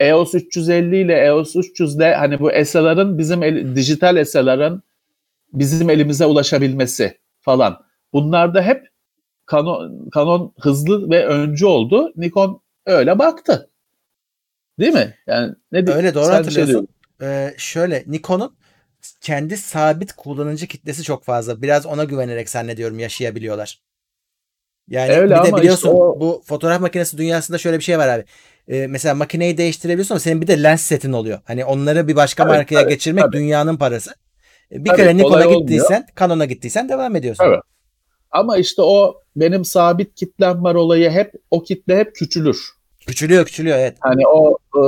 EOS 0.00 0.34
350 0.34 0.96
ile 0.96 1.14
EOS 1.14 1.56
300 1.56 1.96
ile 1.96 2.14
hani 2.14 2.40
bu 2.40 2.50
SLR'ın 2.64 3.18
bizim 3.18 3.42
el, 3.42 3.76
dijital 3.76 4.24
SLR'ın 4.24 4.82
bizim 5.52 5.90
elimize 5.90 6.26
ulaşabilmesi 6.26 7.18
falan. 7.40 7.84
Bunlarda 8.12 8.62
hep 8.62 8.91
Canon, 9.50 10.10
Canon 10.14 10.54
hızlı 10.60 11.10
ve 11.10 11.26
öncü 11.26 11.66
oldu. 11.66 12.12
Nikon 12.16 12.60
öyle 12.86 13.18
baktı. 13.18 13.70
Değil 14.80 14.92
mi? 14.92 15.14
Yani 15.26 15.54
ne 15.72 15.86
di- 15.86 15.92
Öyle 15.92 16.14
doğru 16.14 16.24
sen 16.24 16.30
şey 16.30 16.36
hatırlıyorsun. 16.38 16.72
diyordun. 16.74 16.88
Ee, 17.22 17.54
şöyle 17.58 18.04
Nikon'un 18.06 18.56
kendi 19.20 19.56
sabit 19.56 20.12
kullanıcı 20.12 20.66
kitlesi 20.66 21.02
çok 21.02 21.24
fazla. 21.24 21.62
Biraz 21.62 21.86
ona 21.86 22.04
güvenerek 22.04 22.50
zannediyorum 22.50 22.98
yaşayabiliyorlar. 22.98 23.82
Yani 24.88 25.12
Öyle 25.12 25.34
bir 25.34 25.42
de 25.52 25.56
biliyorsun 25.56 25.88
işte 25.88 25.98
o- 25.98 26.20
bu 26.20 26.42
fotoğraf 26.46 26.80
makinesi 26.80 27.18
dünyasında 27.18 27.58
şöyle 27.58 27.78
bir 27.78 27.84
şey 27.84 27.98
var 27.98 28.08
abi. 28.08 28.24
Ee, 28.68 28.86
mesela 28.86 29.14
makineyi 29.14 29.58
değiştirebiliyorsun 29.58 30.14
ama 30.14 30.20
senin 30.20 30.40
bir 30.40 30.46
de 30.46 30.62
lens 30.62 30.80
setin 30.82 31.12
oluyor. 31.12 31.40
Hani 31.44 31.64
onları 31.64 32.08
bir 32.08 32.16
başka 32.16 32.42
Tabii, 32.42 32.56
markaya 32.56 32.80
tabii, 32.80 32.90
geçirmek 32.92 33.24
tabii. 33.24 33.36
dünyanın 33.36 33.76
parası. 33.76 34.14
Ee, 34.72 34.84
Bir 34.84 34.90
Tabii, 34.90 34.96
kere 34.96 35.16
Nikon'a 35.16 35.32
kolay 35.32 35.46
olmuyor. 35.46 35.60
gittiysen, 35.60 36.06
Canon'a 36.20 36.44
gittiysen 36.44 36.88
devam 36.88 37.16
ediyorsun. 37.16 37.44
Tabii. 37.44 37.60
Ama 38.30 38.56
işte 38.56 38.82
o 38.82 39.21
benim 39.36 39.64
sabit 39.64 40.14
kitlem 40.14 40.64
var 40.64 40.74
olayı 40.74 41.10
hep 41.10 41.32
o 41.50 41.62
kitle 41.62 41.98
hep 41.98 42.14
küçülür. 42.16 42.68
Küçülüyor, 43.06 43.44
küçülüyor 43.46 43.78
evet. 43.78 43.96
Hani 44.00 44.26
o 44.26 44.58
e, 44.76 44.82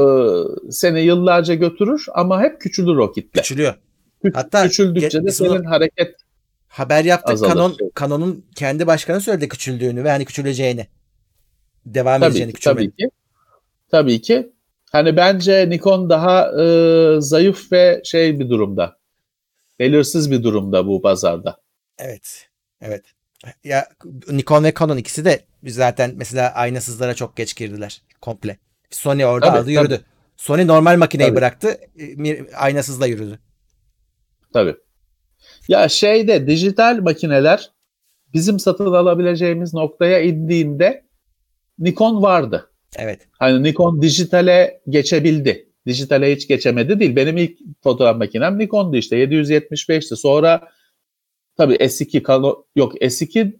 seni 0.70 1.00
yıllarca 1.00 1.54
götürür 1.54 2.06
ama 2.14 2.42
hep 2.42 2.60
küçülür 2.60 2.96
o 2.96 3.12
kitle. 3.12 3.40
Küçülüyor. 3.40 3.74
Kü- 4.24 4.34
Hatta 4.34 4.62
Küçüldükçe 4.62 5.18
ge- 5.18 5.26
de 5.26 5.30
senin 5.32 5.64
hareket 5.64 6.16
Haber 6.68 7.04
yaptık 7.04 7.32
Azalır. 7.32 7.50
Canon 7.54 7.76
Canon'un 8.00 8.44
kendi 8.56 8.86
başkanı 8.86 9.20
söyledi 9.20 9.48
küçüldüğünü 9.48 10.04
ve 10.04 10.10
hani 10.10 10.24
küçüleceğini. 10.24 10.86
Devam 11.86 12.20
tabii 12.20 12.30
edeceğini 12.30 12.52
ki, 12.52 12.54
küçülmeni. 12.56 12.90
tabii 12.90 12.96
ki. 12.96 13.10
Tabii 13.90 14.20
ki. 14.20 14.52
Hani 14.92 15.16
bence 15.16 15.70
Nikon 15.70 16.10
daha 16.10 16.62
e, 16.62 17.20
zayıf 17.20 17.72
ve 17.72 18.00
şey 18.04 18.40
bir 18.40 18.48
durumda. 18.50 18.96
Belirsiz 19.78 20.30
bir 20.30 20.42
durumda 20.42 20.86
bu 20.86 21.02
pazarda. 21.02 21.56
Evet. 21.98 22.48
Evet. 22.80 23.04
Ya 23.64 23.88
Nikon 24.30 24.64
ve 24.64 24.72
Canon 24.78 24.96
ikisi 24.96 25.24
de 25.24 25.40
zaten 25.66 26.12
mesela 26.16 26.52
aynasızlara 26.54 27.14
çok 27.14 27.36
geç 27.36 27.56
girdiler 27.56 28.02
komple. 28.20 28.58
Sony 28.90 29.26
orada 29.26 29.46
Tabii, 29.46 29.58
aldı 29.58 29.70
yürüdü. 29.70 29.94
tabii. 29.96 30.04
Sony 30.36 30.66
normal 30.66 30.98
makineyi 30.98 31.28
Tabii. 31.28 31.36
bıraktı. 31.36 31.78
e, 32.26 32.54
Aynasızla 32.56 33.06
yürüdü. 33.06 33.38
Tabii. 34.52 34.76
Ya 35.68 35.88
şeyde 35.88 36.46
dijital 36.46 36.98
makineler 37.02 37.70
bizim 38.34 38.58
satın 38.58 38.86
alabileceğimiz 38.92 39.74
noktaya 39.74 40.20
indiğinde 40.20 41.04
Nikon 41.78 42.22
vardı. 42.22 42.70
Evet. 42.96 43.28
Hani 43.38 43.62
Nikon 43.62 44.02
dijitale 44.02 44.80
geçebildi. 44.88 45.68
Dijitale 45.86 46.36
hiç 46.36 46.48
geçemedi 46.48 47.00
değil. 47.00 47.16
Benim 47.16 47.36
ilk 47.36 47.58
fotoğraf 47.82 48.16
makinem 48.16 48.58
Nikon'du 48.58 48.96
işte 48.96 49.16
775'ti. 49.24 50.16
Sonra 50.16 50.68
tabii 51.56 51.74
S2 51.74 52.26
Canon 52.26 52.64
yok 52.76 52.94
S2 52.94 53.52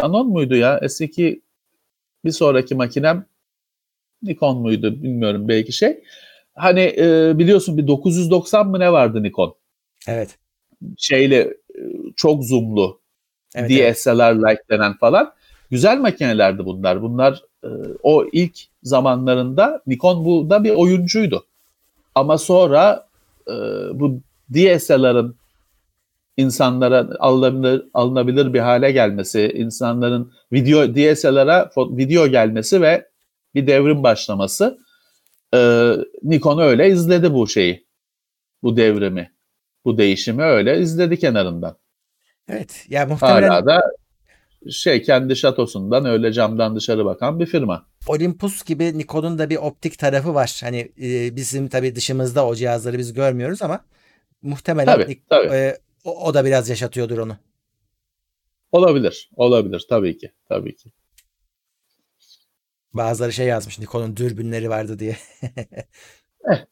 Canon 0.00 0.28
muydu 0.28 0.56
ya? 0.56 0.78
S2 0.78 1.40
bir 2.24 2.30
sonraki 2.30 2.74
makinem 2.74 3.26
Nikon 4.22 4.58
muydu 4.58 5.02
bilmiyorum 5.02 5.48
belki 5.48 5.72
şey. 5.72 6.02
Hani 6.54 6.94
e, 6.98 7.38
biliyorsun 7.38 7.78
bir 7.78 7.86
990 7.86 8.68
mı 8.68 8.80
ne 8.80 8.92
vardı 8.92 9.22
Nikon? 9.22 9.54
Evet. 10.08 10.38
Şeyle 10.96 11.36
e, 11.38 11.80
çok 12.16 12.44
zoomlu 12.44 13.00
Evet. 13.54 13.70
evet. 13.70 13.96
DSLR-like 13.96 14.68
denen 14.70 14.96
falan. 14.96 15.32
Güzel 15.70 15.98
makinelerdi 15.98 16.64
bunlar. 16.64 17.02
Bunlar 17.02 17.42
e, 17.64 17.68
o 18.02 18.24
ilk 18.32 18.58
zamanlarında 18.82 19.82
Nikon 19.86 20.24
bu 20.24 20.50
da 20.50 20.64
bir 20.64 20.70
oyuncuydu. 20.70 21.46
Ama 22.14 22.38
sonra 22.38 23.08
e, 23.48 23.52
bu 23.94 24.20
DSLR'ın 24.54 25.36
insanlara 26.38 27.08
alınabilir, 27.18 27.82
alınabilir 27.94 28.54
bir 28.54 28.60
hale 28.60 28.92
gelmesi, 28.92 29.52
insanların 29.54 30.32
video 30.52 30.94
DSLR'a 30.94 31.70
video 31.76 32.26
gelmesi 32.26 32.82
ve 32.82 33.08
bir 33.54 33.66
devrim 33.66 34.02
başlaması 34.02 34.78
e, 35.54 35.92
Nikon 36.22 36.58
öyle 36.58 36.88
izledi 36.88 37.34
bu 37.34 37.48
şeyi. 37.48 37.86
Bu 38.62 38.76
devrimi. 38.76 39.32
Bu 39.84 39.98
değişimi 39.98 40.42
öyle 40.42 40.80
izledi 40.80 41.18
kenarından. 41.18 41.76
Evet. 42.48 42.86
Ya 42.88 43.06
muhtemelen 43.06 43.48
Hala 43.48 43.66
da 43.66 43.82
şey 44.70 45.02
kendi 45.02 45.36
şatosundan 45.36 46.04
öyle 46.04 46.32
camdan 46.32 46.76
dışarı 46.76 47.04
bakan 47.04 47.40
bir 47.40 47.46
firma. 47.46 47.86
Olympus 48.08 48.64
gibi 48.64 48.98
Nikon'un 48.98 49.38
da 49.38 49.50
bir 49.50 49.56
optik 49.56 49.98
tarafı 49.98 50.34
var. 50.34 50.60
Hani 50.62 50.92
e, 51.02 51.36
bizim 51.36 51.68
tabii 51.68 51.94
dışımızda 51.94 52.46
o 52.46 52.54
cihazları 52.54 52.98
biz 52.98 53.12
görmüyoruz 53.12 53.62
ama 53.62 53.80
muhtemelen 54.42 54.94
Tabii, 54.94 55.12
Nik- 55.12 55.22
tabii. 55.28 55.46
e, 55.54 55.78
o, 56.04 56.26
o 56.26 56.34
da 56.34 56.44
biraz 56.44 56.68
yaşatıyordur 56.68 57.18
onu. 57.18 57.36
Olabilir. 58.72 59.30
Olabilir 59.36 59.86
tabii 59.88 60.18
ki. 60.18 60.32
Tabii 60.48 60.76
ki. 60.76 60.92
Bazıları 62.92 63.32
şey 63.32 63.46
yazmış 63.46 63.78
Nikon'un 63.78 64.16
dürbünleri 64.16 64.70
vardı 64.70 64.98
diye. 64.98 65.16
Eh. 66.50 66.64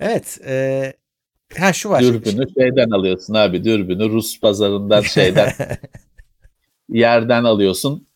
evet. 0.00 0.38
E, 0.46 0.92
ha 1.58 1.72
şu 1.72 1.90
var. 1.90 2.02
Dürbünü 2.02 2.54
şeyden 2.54 2.90
alıyorsun 2.90 3.34
abi. 3.34 3.64
Dürbünü 3.64 4.10
Rus 4.10 4.40
pazarından 4.40 5.00
şeyden 5.00 5.52
yerden 6.88 7.44
alıyorsun. 7.44 8.08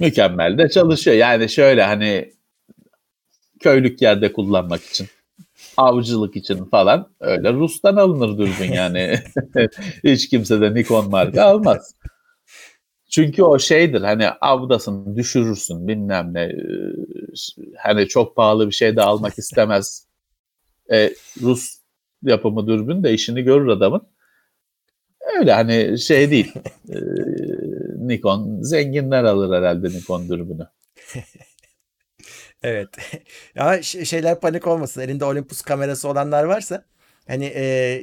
Mükemmel 0.00 0.58
de 0.58 0.68
çalışıyor. 0.68 1.16
Yani 1.16 1.48
şöyle 1.48 1.82
hani 1.82 2.32
köylük 3.60 4.02
yerde 4.02 4.32
kullanmak 4.32 4.82
için 4.82 5.08
avcılık 5.76 6.36
için 6.36 6.64
falan 6.64 7.08
öyle 7.20 7.52
Rus'tan 7.52 7.96
alınır 7.96 8.38
dürbün 8.38 8.72
yani. 8.72 9.18
Hiç 10.04 10.28
kimse 10.28 10.60
de 10.60 10.74
Nikon 10.74 11.10
marka 11.10 11.44
almaz. 11.44 11.94
Çünkü 13.10 13.42
o 13.42 13.58
şeydir 13.58 14.00
hani 14.00 14.28
avdasın 14.28 15.16
düşürürsün 15.16 15.88
bilmem 15.88 16.34
ne 16.34 16.42
e, 16.42 16.54
hani 17.78 18.08
çok 18.08 18.36
pahalı 18.36 18.66
bir 18.66 18.72
şey 18.72 18.96
de 18.96 19.02
almak 19.02 19.38
istemez. 19.38 20.06
E, 20.92 21.10
Rus 21.42 21.76
yapımı 22.22 22.66
dürbün 22.66 23.04
de 23.04 23.12
işini 23.12 23.42
görür 23.42 23.68
adamın. 23.68 24.02
Öyle 25.38 25.52
hani 25.52 25.98
şey 25.98 26.30
değil. 26.30 26.52
E, 26.88 26.98
Nikon 27.98 28.62
zenginler 28.62 29.24
alır 29.24 29.56
herhalde 29.56 29.88
Nikon 29.88 30.28
dürbünü. 30.28 30.66
Evet. 32.62 32.88
ya 33.54 33.82
ş- 33.82 34.04
şeyler 34.04 34.40
panik 34.40 34.66
olmasın. 34.66 35.00
Elinde 35.00 35.24
Olympus 35.24 35.62
kamerası 35.62 36.08
olanlar 36.08 36.44
varsa 36.44 36.84
hani 37.28 37.44
e, 37.46 37.62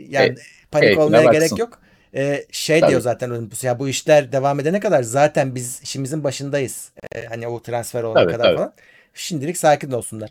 yani 0.09 0.29
E, 0.29 0.35
panik 0.71 0.83
keyfine 0.87 1.03
olmaya 1.03 1.23
gerek 1.23 1.41
baksın. 1.41 1.55
yok. 1.57 1.79
E, 2.15 2.45
şey 2.51 2.79
Tabii. 2.79 2.89
diyor 2.89 3.01
zaten 3.01 3.29
Olympus 3.29 3.63
ya 3.63 3.79
bu 3.79 3.89
işler 3.89 4.31
devam 4.31 4.59
edene 4.59 4.79
kadar 4.79 5.03
zaten 5.03 5.55
biz 5.55 5.81
işimizin 5.83 6.23
başındayız. 6.23 6.91
E, 7.15 7.25
hani 7.25 7.47
o 7.47 7.61
transfer 7.61 8.03
olana 8.03 8.23
Tabii, 8.23 8.31
kadar 8.31 8.43
tabii. 8.43 8.57
falan. 8.57 8.73
Şimdilik 9.13 9.57
sakin 9.57 9.91
olsunlar. 9.91 10.29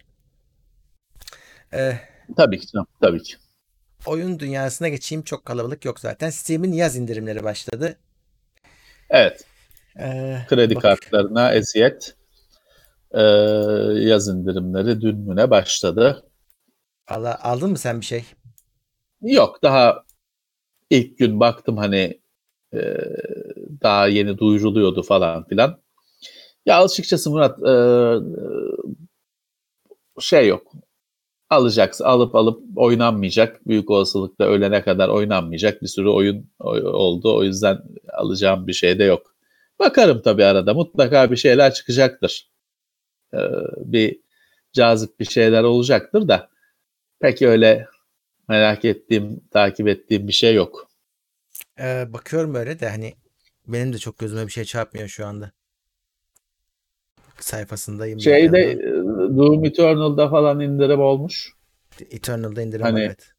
E, 1.74 1.92
Tabii 2.36 2.59
ki 2.60 2.66
tabii 3.01 3.22
ki. 3.22 3.34
oyun 4.06 4.38
dünyasına 4.38 4.88
geçeyim 4.88 5.22
çok 5.24 5.44
kalabalık 5.44 5.84
yok 5.84 6.01
zaten. 6.01 6.30
Steam'in 6.30 6.72
yaz 6.72 6.96
indirimleri 6.96 7.44
başladı. 7.44 7.96
Evet. 9.10 9.44
E, 9.98 10.36
Kredi 10.48 10.74
bak- 10.74 10.82
kartlarına 10.82 11.52
eziyet 11.55 12.14
e, 13.14 13.22
yaz 14.09 14.28
indirimleri 14.28 15.01
dün 15.01 15.18
müne 15.18 15.51
başladı. 15.51 16.24
Allah, 17.09 17.39
aldın 17.43 17.70
mı 17.70 17.78
sen 17.78 18.01
bir 18.01 18.06
şey? 18.06 18.24
Yok 19.22 19.62
daha 19.62 20.05
ilk 20.90 21.18
gün 21.18 21.40
baktım 21.40 21.76
hani 21.76 22.20
e, 22.74 22.80
daha 23.82 24.06
yeni 24.06 24.39
duyuruluyordu 24.39 25.02
falan 25.02 25.44
filan. 25.44 25.82
Ya 26.66 26.82
açıkçası 26.84 27.30
Murat 27.30 27.59
e, 27.68 27.74
şey 30.20 30.48
yok. 30.48 30.72
Alacaksın 31.51 32.05
alıp 32.05 32.34
alıp 32.34 32.62
oynanmayacak. 32.76 33.68
Büyük 33.68 33.90
olasılıkla 33.90 34.44
ölene 34.44 34.82
kadar 34.82 35.09
oynanmayacak 35.09 35.82
bir 35.82 35.86
sürü 35.86 36.09
oyun 36.09 36.51
oldu. 36.60 37.36
O 37.36 37.44
yüzden 37.44 37.78
alacağım 38.12 38.66
bir 38.66 38.72
şey 38.72 38.98
de 38.98 39.05
yok. 39.05 39.34
Bakarım 39.78 40.22
tabii 40.22 40.44
arada. 40.44 40.74
Mutlaka 40.74 41.30
bir 41.30 41.36
şeyler 41.36 41.74
çıkacaktır. 41.74 42.51
E, 43.34 43.38
bir 43.76 44.20
cazip 44.72 45.20
bir 45.20 45.24
şeyler 45.24 45.62
olacaktır 45.62 46.28
da 46.28 46.50
pek 47.20 47.42
öyle 47.42 47.86
merak 48.48 48.84
ettiğim, 48.84 49.40
takip 49.50 49.88
ettiğim 49.88 50.28
bir 50.28 50.32
şey 50.32 50.54
yok. 50.54 50.88
E, 51.80 52.12
bakıyorum 52.12 52.54
öyle 52.54 52.80
de 52.80 52.88
hani 52.88 53.14
benim 53.68 53.92
de 53.92 53.98
çok 53.98 54.18
gözüme 54.18 54.46
bir 54.46 54.52
şey 54.52 54.64
çarpmıyor 54.64 55.09
şu 55.09 55.26
anda. 55.26 55.52
Sayfasındayım. 57.38 58.18
bir 58.18 58.22
Şeyde 58.22 58.72
e, 58.72 58.76
Doom 59.36 59.64
Eternal'da 59.64 60.30
falan 60.30 60.60
indirim 60.60 61.00
olmuş. 61.00 61.52
Eternal'da 62.10 62.62
indirim 62.62 62.82
Hani- 62.82 63.00
evet. 63.00 63.32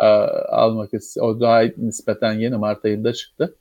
Ee, 0.00 0.06
almak 0.06 0.90
o 1.20 1.40
daha 1.40 1.62
nispeten 1.76 2.32
yeni 2.32 2.56
Mart 2.56 2.84
ayında 2.84 3.12
çıktı. 3.12 3.56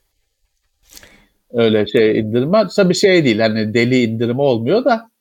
Öyle 1.52 1.88
şey 1.88 2.20
indirim 2.20 2.52
var. 2.52 2.70
Tabii 2.76 2.96
şey 2.96 3.26
değil 3.26 3.40
hani 3.40 3.74
deli 3.74 4.04
indirimi 4.04 4.42
olmuyor 4.42 4.86
da 4.86 5.12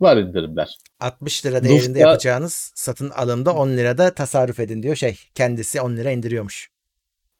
var 0.00 0.16
indirimler. 0.16 0.78
60 1.00 1.46
lira 1.46 1.64
değerinde 1.64 1.98
Lufta- 1.98 2.08
yapacağınız 2.08 2.72
satın 2.74 3.10
alımda 3.10 3.54
10 3.54 3.68
lirada 3.68 4.14
tasarruf 4.14 4.60
edin 4.60 4.82
diyor 4.82 4.96
şey. 4.96 5.18
Kendisi 5.34 5.80
10 5.80 5.96
lira 5.96 6.10
indiriyormuş. 6.10 6.70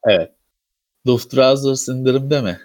Evet. 0.07 0.31
Lufthansa 1.07 1.93
indirimde 1.93 2.41
mi? 2.41 2.59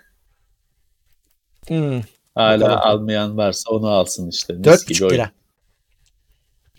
Hmm, 1.69 2.01
Hala 2.35 2.61
Bakalım. 2.61 2.81
almayan 2.83 3.37
varsa 3.37 3.71
onu 3.71 3.89
alsın 3.89 4.29
işte. 4.31 4.53
Mis 4.53 4.67
4,5 4.67 4.89
gibi 4.89 5.05
oyun. 5.05 5.15
lira. 5.15 5.31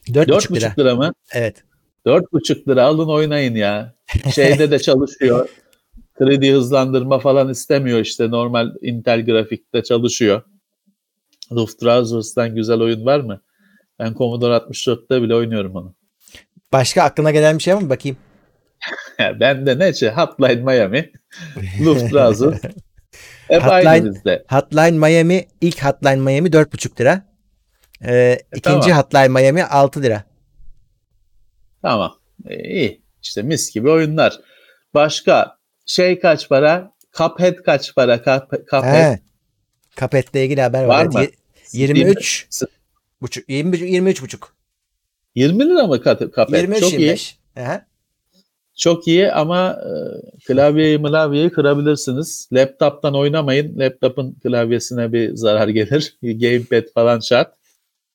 4,5 0.07 0.55
lira. 0.55 0.67
4,5 0.67 0.79
lira 0.79 0.95
mı? 0.95 1.13
Evet. 1.33 1.63
4,5 2.05 2.67
lira 2.67 2.83
alın 2.85 3.07
oynayın 3.07 3.55
ya. 3.55 3.95
Şeyde 4.35 4.71
de 4.71 4.79
çalışıyor. 4.79 5.49
3D 6.19 6.51
hızlandırma 6.53 7.19
falan 7.19 7.49
istemiyor 7.49 7.99
işte. 7.99 8.31
Normal 8.31 8.71
Intel 8.81 9.25
grafikte 9.25 9.83
çalışıyor. 9.83 10.41
Lufthansa'dan 11.51 12.55
güzel 12.55 12.79
oyun 12.79 13.05
var 13.05 13.19
mı? 13.19 13.41
Ben 13.99 14.13
Commodore 14.13 14.53
64'te 14.53 15.21
bile 15.21 15.35
oynuyorum 15.35 15.75
onu. 15.75 15.95
Başka 16.73 17.03
aklına 17.03 17.31
gelen 17.31 17.57
bir 17.57 17.63
şey 17.63 17.75
var 17.75 17.81
mı? 17.81 17.89
Bakayım. 17.89 18.17
ben 19.19 19.65
de 19.65 19.79
ne 19.79 19.93
şey 19.93 20.09
Hotline 20.09 20.55
Miami, 20.61 21.11
Lufthansa. 21.85 22.53
Hep 23.47 23.63
Hotline-. 23.63 24.43
Hotline 24.49 24.91
Miami 24.91 25.47
ilk 25.61 25.83
Hotline 25.85 26.15
Miami 26.15 26.49
4,5 26.49 26.99
lira. 27.01 27.25
Ee, 28.05 28.39
ikinci 28.55 28.89
tamam. 28.89 29.03
Hotline 29.03 29.27
Miami 29.27 29.63
6 29.63 30.03
lira. 30.03 30.23
Tamam. 31.81 32.13
E, 32.45 32.63
iyi. 32.63 33.01
İşte 33.21 33.41
mis 33.41 33.73
gibi 33.73 33.89
oyunlar. 33.89 34.39
Başka 34.93 35.57
şey 35.85 36.19
kaç 36.19 36.49
para? 36.49 36.91
Cuphead 37.17 37.55
kaç 37.55 37.95
para? 37.95 38.15
Cup- 38.15 38.65
Cuphead. 38.71 39.13
He. 39.13 39.19
Cuphead'le 39.97 40.35
ilgili 40.35 40.61
haber 40.61 40.83
var. 40.83 40.87
Var 40.87 41.05
mı? 41.05 41.25
Ye- 41.73 41.87
23 41.87 42.47
S- 42.49 42.65
buçuk 43.21 43.49
23 43.49 43.81
23 43.81 44.21
buçuk. 44.21 44.55
20 45.35 45.65
lira 45.69 45.87
mı 45.87 45.97
Cuphead? 45.97 46.61
23 46.61 46.79
Çok 46.79 46.91
iyi. 46.93 46.99
25. 47.01 47.37
Aha. 47.57 47.85
Çok 48.77 49.07
iyi 49.07 49.31
ama 49.31 49.71
e, 49.83 49.89
klavyeyi 50.45 50.97
mılavyeyi 50.97 51.49
kırabilirsiniz. 51.49 52.49
Laptop'tan 52.53 53.15
oynamayın. 53.15 53.79
Laptop'un 53.79 54.33
klavyesine 54.43 55.13
bir 55.13 55.35
zarar 55.35 55.67
gelir. 55.67 56.17
Gamepad 56.23 56.93
falan 56.93 57.19
şart. 57.19 57.53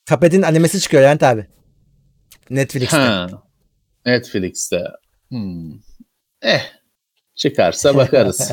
Cuphead'in 0.07 0.43
animesi 0.43 0.81
çıkıyor 0.81 1.03
Levent 1.03 1.23
abi. 1.23 1.47
Netflix'te. 2.51 2.97
Ha, 2.97 3.29
Netflix'te. 4.07 4.85
Hmm. 5.29 5.73
Eh. 6.43 6.61
Çıkarsa 7.35 7.97
bakarız. 7.97 8.53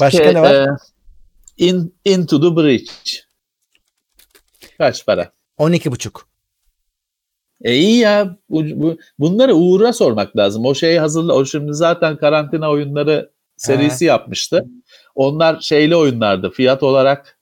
Başka 0.00 0.10
Şey, 0.24 0.34
ne 0.34 0.40
var? 0.42 0.54
e, 0.54 0.66
in, 1.60 1.94
into 2.04 2.40
the 2.40 2.56
Bridge. 2.56 2.90
Kaç 4.78 5.06
para? 5.06 5.32
12 5.56 5.92
buçuk. 5.92 6.28
E 7.62 7.74
iyi 7.74 7.98
ya. 7.98 8.36
Bu, 8.50 8.64
bu, 8.82 8.98
bunları 9.18 9.54
Uğur'a 9.54 9.92
sormak 9.92 10.36
lazım. 10.36 10.66
O 10.66 10.74
şeyi 10.74 11.00
hazırla. 11.00 11.34
O 11.34 11.44
şimdi 11.44 11.74
zaten 11.74 12.16
karantina 12.16 12.70
oyunları 12.70 13.30
serisi 13.56 14.04
yapmıştı. 14.04 14.66
Onlar 15.14 15.60
şeyli 15.60 15.96
oyunlardı. 15.96 16.50
Fiyat 16.50 16.82
olarak 16.82 17.38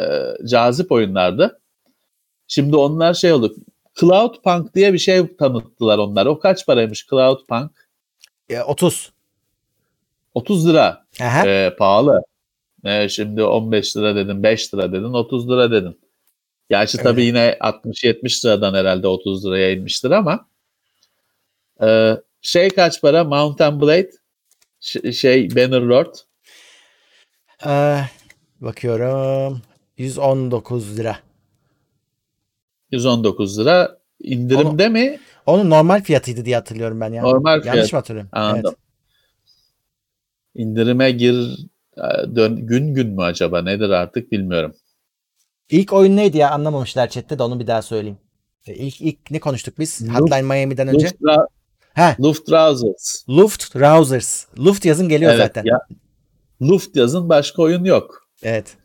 e, 0.00 0.02
cazip 0.46 0.92
oyunlardı. 0.92 1.60
Şimdi 2.48 2.76
onlar 2.76 3.14
şey 3.14 3.32
oldu. 3.32 3.54
Cloudpunk 4.00 4.74
diye 4.74 4.92
bir 4.92 4.98
şey 4.98 5.36
tanıttılar 5.36 5.98
onlar. 5.98 6.26
O 6.26 6.38
kaç 6.38 6.66
paraymış 6.66 7.06
Cloudpunk? 7.06 7.88
E, 8.48 8.60
30. 8.60 9.12
30 10.34 10.68
lira. 10.68 11.04
Aha. 11.20 11.48
E, 11.48 11.76
pahalı. 11.76 12.22
E, 12.84 13.08
şimdi 13.08 13.42
15 13.44 13.96
lira 13.96 14.16
dedin, 14.16 14.42
5 14.42 14.74
lira 14.74 14.92
dedin, 14.92 15.12
30 15.12 15.50
lira 15.50 15.70
dedin. 15.70 16.00
Gerçi 16.70 16.98
tabii 16.98 17.24
yine 17.24 17.56
60-70 17.60 18.44
liradan 18.46 18.74
herhalde 18.74 19.06
30 19.08 19.46
liraya 19.46 19.72
inmiştir 19.72 20.10
ama 20.10 20.48
e, 21.82 22.16
şey 22.42 22.68
kaç 22.68 23.00
para? 23.02 23.24
Mountain 23.24 23.80
Blade 23.80 24.10
Ş- 24.80 25.12
şey 25.12 25.50
Bannerlord 25.56 26.14
Ee, 27.66 28.00
bakıyorum. 28.60 29.62
119 29.98 30.98
lira. 30.98 31.18
119 32.90 33.58
lira. 33.58 33.98
İndirimde 34.20 34.88
mi? 34.88 35.20
Onun 35.46 35.70
normal 35.70 36.02
fiyatıydı 36.02 36.44
diye 36.44 36.56
hatırlıyorum 36.56 37.00
ben 37.00 37.12
ya. 37.12 37.22
Normal 37.22 37.64
Yanlış 37.64 37.72
fiyat. 37.72 37.92
mı 37.92 37.96
hatırlıyorum? 37.98 38.30
Anladım. 38.32 38.64
Evet. 38.64 38.78
İndirime 40.54 41.10
gir 41.10 41.56
dön, 42.36 42.56
gün 42.66 42.94
gün 42.94 43.08
mü 43.14 43.22
acaba 43.22 43.62
nedir 43.62 43.90
artık 43.90 44.32
bilmiyorum. 44.32 44.74
İlk 45.70 45.92
oyun 45.92 46.16
neydi 46.16 46.38
ya 46.38 46.50
anlamamışlar 46.50 47.08
chatte 47.08 47.38
de 47.38 47.42
onu 47.42 47.60
bir 47.60 47.66
daha 47.66 47.82
söyleyeyim. 47.82 48.18
E, 48.66 48.74
İlk, 48.74 49.00
ilk 49.00 49.30
ne 49.30 49.40
konuştuk 49.40 49.78
biz? 49.78 50.00
Luft- 50.02 50.20
Hotline 50.20 50.42
Miami'den 50.42 50.88
önce. 50.88 51.06
Luftra, 51.06 51.46
Ha, 51.94 52.16
Lufthansa. 52.20 52.86
Luft 53.28 53.76
Rousers. 53.76 54.46
Luft 54.58 54.84
yazın 54.84 55.08
geliyor 55.08 55.30
Evet, 55.32 55.42
zaten. 55.42 55.62
ya, 55.64 55.80
Luft 56.62 56.96
yazın 56.96 57.28
başka 57.28 57.62
oyun 57.62 57.84
yok. 57.84 58.28
Evet. 58.42 58.76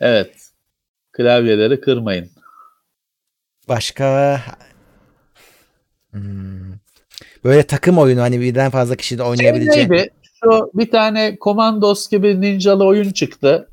Evet. 0.00 0.50
Klavyeleri 1.12 1.80
kırmayın. 1.80 2.30
Başka 3.68 4.40
Hmm. 6.10 6.72
Böyle 7.44 7.62
takım 7.62 7.98
oyunu 7.98 8.20
hani 8.20 8.40
birden 8.40 8.70
fazla 8.70 8.96
kişi 8.96 9.18
de 9.18 9.22
oynayabileceği. 9.22 9.74
Şey 9.86 9.90
neydi? 9.90 10.10
Şu 10.44 10.70
bir 10.74 10.90
tane 10.90 11.36
Commandos 11.40 12.08
gibi 12.10 12.40
ninjalı 12.40 12.84
oyun 12.84 13.10
çıktı. 13.10 13.68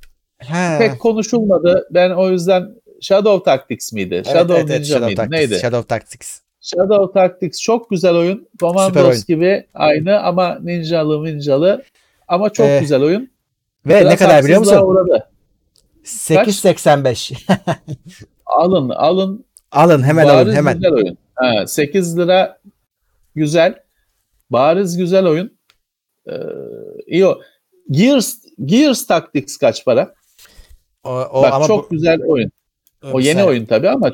Ha. 0.47 0.75
Pek 0.79 0.99
konuşulmadı. 0.99 1.87
Ben 1.91 2.11
o 2.11 2.29
yüzden 2.29 2.75
Shadow 3.01 3.51
Tactics 3.51 3.93
miydi? 3.93 4.13
Evet, 4.15 4.25
Shadow 4.27 4.53
evet, 4.53 4.65
evet, 4.69 4.79
Ninja 4.79 4.93
Shadow 4.93 5.05
mıydı? 5.05 5.21
Tactics. 5.21 5.39
Neydi? 5.51 5.61
Shadow 5.61 5.87
Tactics. 5.87 6.39
Shadow 6.61 7.19
Tactics 7.19 7.61
çok 7.61 7.89
güzel 7.89 8.15
oyun. 8.15 8.47
Commandos 8.59 9.25
gibi 9.25 9.65
aynı 9.73 10.19
ama 10.19 10.57
ninjalı 10.61 11.23
ninjalı. 11.23 11.83
Ama 12.27 12.49
çok 12.49 12.65
Ee, 12.65 12.79
güzel 12.79 13.01
oyun. 13.01 13.29
Ve 13.85 13.95
ne 13.95 13.99
Biraz 14.01 14.19
kadar 14.19 14.43
biliyor 14.43 14.59
musun? 14.59 14.81
Uğradı. 14.81 15.29
8.85. 16.03 17.33
Alın 18.45 18.89
alın. 18.89 19.45
alın 19.71 20.03
hemen 20.03 20.25
alın 20.27 20.35
Bariz 20.45 20.55
hemen. 20.55 20.73
güzel 20.75 20.91
oyun. 20.93 21.17
Ha, 21.35 21.67
8 21.67 22.17
lira 22.17 22.59
güzel. 23.35 23.79
Bariz 24.49 24.97
güzel 24.97 25.25
oyun. 25.25 25.56
Ee, 26.29 26.33
iyi 27.07 27.25
o. 27.27 27.41
Gears, 27.91 28.37
Gears 28.65 29.07
Tactics 29.07 29.57
kaç 29.57 29.85
para? 29.85 30.13
O, 31.03 31.09
o 31.11 31.41
Bak 31.43 31.53
ama 31.53 31.67
çok 31.67 31.85
bu, 31.85 31.95
güzel 31.95 32.21
oyun. 32.21 32.51
O 33.03 33.17
bir 33.19 33.23
yeni 33.23 33.33
saniye. 33.33 33.49
oyun 33.49 33.65
tabii 33.65 33.89
ama 33.89 34.11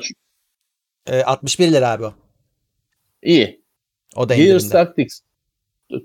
E, 1.06 1.22
61 1.22 1.72
lira 1.72 1.90
abi 1.90 2.04
o. 2.04 2.12
iyi. 3.22 3.64
O 4.16 4.28
da 4.28 4.34
Gears. 4.36 4.68
Tactics 4.68 5.20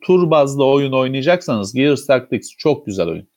tur 0.04 0.32
bazlı 0.32 0.66
oyun 0.66 0.92
oynayacaksanız 0.92 1.74
Gears 1.74 2.06
Tactics 2.06 2.50
çok 2.58 2.86
güzel 2.86 3.08
oyun. 3.08 3.28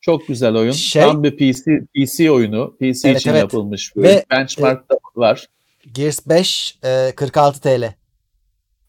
Çok 0.00 0.26
güzel 0.28 0.54
oyun. 0.56 0.70
Şey- 0.72 1.02
Tam 1.02 1.22
bir 1.22 1.36
PC 1.36 1.80
PC 1.96 2.30
oyunu. 2.30 2.76
PC 2.80 3.08
Evet, 3.08 3.20
için 3.20 3.30
evet. 3.30 3.40
yapılmış. 3.40 3.96
Ve- 3.96 4.02
Ve, 4.02 4.24
Benchmark'ta 4.30 4.96
var. 5.16 5.46
Gears 5.92 6.26
5 6.28 6.78
e, 6.84 7.12
46 7.16 7.60
TL. 7.60 7.94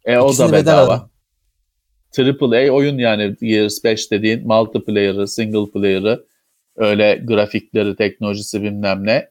E 0.05 0.17
o 0.17 0.27
İkisini 0.27 0.45
da 0.47 0.51
birden 0.51 0.61
bedava. 0.61 0.93
alın. 0.93 1.09
Triple 2.15 2.69
A 2.69 2.73
oyun 2.73 2.97
yani 2.97 3.35
Gears 3.41 3.83
5 3.83 4.11
dediğin 4.11 4.47
multiplayer'ı, 4.47 5.27
single 5.27 5.71
player'ı 5.71 6.25
öyle 6.75 7.21
grafikleri, 7.23 7.95
teknolojisi 7.95 8.61
bilmem 8.63 9.05
ne 9.05 9.29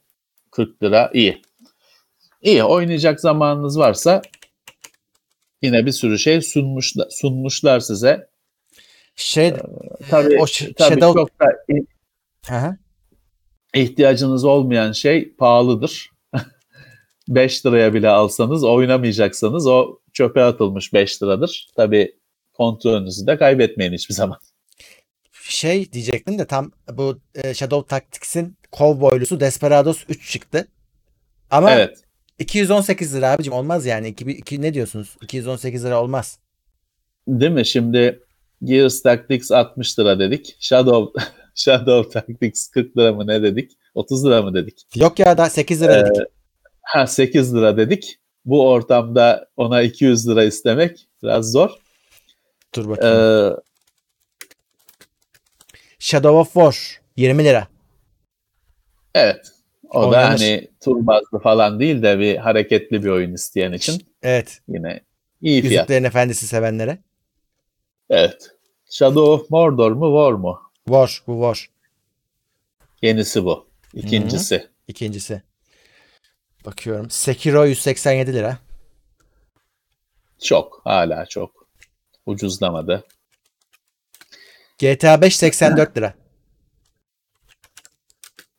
40 0.50 0.82
lira 0.82 1.10
iyi. 1.14 1.42
İyi 2.42 2.64
oynayacak 2.64 3.20
zamanınız 3.20 3.78
varsa 3.78 4.22
yine 5.62 5.86
bir 5.86 5.92
sürü 5.92 6.18
şey 6.18 6.40
sunmuşlar, 6.40 7.06
sunmuşlar 7.10 7.80
size. 7.80 8.28
Şey 9.16 9.54
Tabii, 10.10 10.38
o 10.40 10.44
Sh- 10.44 10.74
tabii 10.74 11.00
Shadow 11.00 11.20
çok 11.20 11.40
da 11.40 11.46
hı. 12.46 12.76
ihtiyacınız 13.74 14.44
olmayan 14.44 14.92
şey 14.92 15.34
pahalıdır. 15.34 16.10
5 17.28 17.66
liraya 17.66 17.94
bile 17.94 18.08
alsanız 18.08 18.64
oynamayacaksanız 18.64 19.66
o 19.66 19.98
çöpe 20.12 20.42
atılmış 20.42 20.92
5 20.92 21.22
liradır. 21.22 21.68
Tabii 21.76 22.23
kontrolünüzü 22.54 23.26
de 23.26 23.36
kaybetmeyin 23.38 23.92
hiçbir 23.92 24.14
zaman. 24.14 24.38
şey 25.32 25.92
diyecektim 25.92 26.38
de 26.38 26.46
tam 26.46 26.72
bu 26.92 27.20
e, 27.34 27.54
Shadow 27.54 27.88
Tactics'in 27.88 28.56
kovboylusu 28.72 29.40
Desperados 29.40 30.04
3 30.08 30.30
çıktı. 30.32 30.68
Ama 31.50 31.72
Evet. 31.72 31.98
218 32.38 33.14
lira 33.14 33.30
abicim 33.30 33.52
olmaz 33.52 33.86
yani. 33.86 34.08
2, 34.08 34.24
2 34.30 34.62
ne 34.62 34.74
diyorsunuz? 34.74 35.16
218 35.22 35.84
lira 35.84 36.02
olmaz. 36.02 36.38
Değil 37.28 37.52
mi? 37.52 37.66
Şimdi 37.66 38.20
Gears 38.62 39.02
Tactics 39.02 39.50
60 39.52 39.98
lira 39.98 40.18
dedik. 40.18 40.56
Shadow 40.60 41.22
Shadow 41.54 42.10
Tactics 42.20 42.68
40 42.68 42.96
lira 42.96 43.12
mı 43.12 43.26
ne 43.26 43.42
dedik? 43.42 43.72
30 43.94 44.26
lira 44.26 44.42
mı 44.42 44.54
dedik? 44.54 44.86
Yok 44.96 45.18
ya 45.18 45.38
da 45.38 45.50
8 45.50 45.82
lira 45.82 45.96
Ee, 45.96 46.04
dedik. 46.04 46.26
Ha 46.82 47.06
8 47.06 47.54
lira 47.54 47.76
dedik. 47.76 48.18
Bu 48.44 48.68
ortamda 48.70 49.48
ona 49.56 49.82
200 49.82 50.28
lira 50.28 50.44
istemek 50.44 51.08
biraz 51.22 51.52
zor. 51.52 51.70
Dur 52.74 52.88
bakayım. 52.88 53.16
Ee, 53.16 53.56
Shadow 55.98 56.38
of 56.38 56.52
War 56.52 57.00
20 57.16 57.44
lira. 57.44 57.68
Evet. 59.14 59.46
O 59.90 60.02
da 60.02 60.06
Oynanır. 60.06 60.24
hani 60.28 60.68
tur 60.84 61.06
bazlı 61.06 61.38
falan 61.38 61.80
değil 61.80 62.02
de 62.02 62.18
bir 62.18 62.36
hareketli 62.36 63.04
bir 63.04 63.08
oyun 63.08 63.32
isteyen 63.34 63.72
için 63.72 64.06
Evet. 64.22 64.60
yine 64.68 65.00
iyi 65.42 65.62
fiyat. 65.62 65.72
Yüzüklerin 65.74 66.04
Efendisi 66.04 66.46
sevenlere. 66.46 66.98
Evet. 68.10 68.50
Shadow 68.90 69.20
of 69.20 69.50
Mordor 69.50 69.92
mu 69.92 70.06
War 70.06 70.32
mu? 70.32 70.60
War. 70.86 71.22
Bu 71.26 71.32
War. 71.54 71.70
Yenisi 73.02 73.44
bu. 73.44 73.66
İkincisi. 73.94 74.68
İkincisi. 74.88 75.42
Bakıyorum. 76.66 77.10
Sekiro 77.10 77.64
187 77.64 78.32
lira. 78.34 78.58
Çok. 80.42 80.80
Hala 80.84 81.26
çok. 81.26 81.63
Ucuzlamadı. 82.26 83.04
GTA 84.78 85.20
5 85.20 85.36
84 85.36 85.96
lira. 85.96 86.14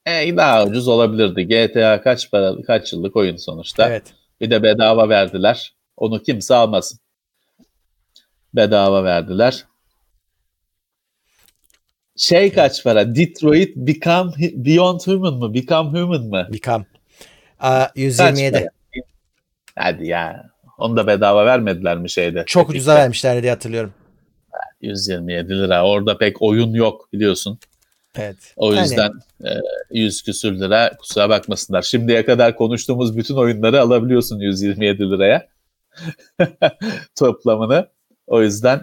E, 0.05 0.37
daha 0.37 0.65
ucuz 0.65 0.87
olabilirdi. 0.87 1.47
GTA 1.47 2.01
kaç 2.01 2.31
para, 2.31 2.61
kaç 2.67 2.93
yıllık 2.93 3.15
oyun 3.15 3.37
sonuçta. 3.37 3.87
Evet. 3.89 4.13
Bir 4.41 4.49
de 4.51 4.63
bedava 4.63 5.09
verdiler. 5.09 5.75
Onu 5.97 6.23
kimse 6.23 6.55
almasın. 6.55 6.99
Bedava 8.53 9.03
verdiler. 9.03 9.65
Şey 12.17 12.53
kaç 12.53 12.83
para? 12.83 13.15
Detroit 13.15 13.75
Become 13.75 14.31
Beyond 14.39 14.99
Human 15.05 15.33
mı? 15.33 15.53
Become 15.53 15.99
Human 15.99 16.21
mı? 16.21 16.47
Become. 16.53 16.85
Aa, 17.59 17.87
Kaç 17.87 17.97
127. 17.97 18.51
para? 18.59 18.69
Hadi 19.75 20.07
ya. 20.07 20.49
Onu 20.77 20.97
da 20.97 21.07
bedava 21.07 21.45
vermediler 21.45 21.97
mi 21.97 22.09
şeyde? 22.09 22.43
Çok 22.47 22.69
ucuza 22.69 22.91
Epic'te? 22.91 23.01
vermişlerdi 23.03 23.41
diye 23.41 23.51
hatırlıyorum. 23.51 23.93
127 24.81 25.49
lira. 25.49 25.85
Orada 25.85 26.17
pek 26.17 26.41
oyun 26.41 26.73
yok 26.73 27.13
biliyorsun. 27.13 27.59
Evet. 28.15 28.53
O 28.55 28.73
Yani 28.73 28.81
yüzden 28.83 29.11
e, 29.45 29.49
100 29.91 30.23
küsür 30.23 30.59
lira 30.59 30.97
kusura 30.97 31.29
bakmasınlar. 31.29 31.81
Şimdiye 31.81 32.25
kadar 32.25 32.55
konuştuğumuz 32.55 33.17
bütün 33.17 33.35
oyunları 33.35 33.81
alabiliyorsun 33.81 34.39
127 34.39 34.99
liraya. 35.11 35.47
Toplamını. 37.15 37.87
O 38.27 38.41
yüzden 38.41 38.81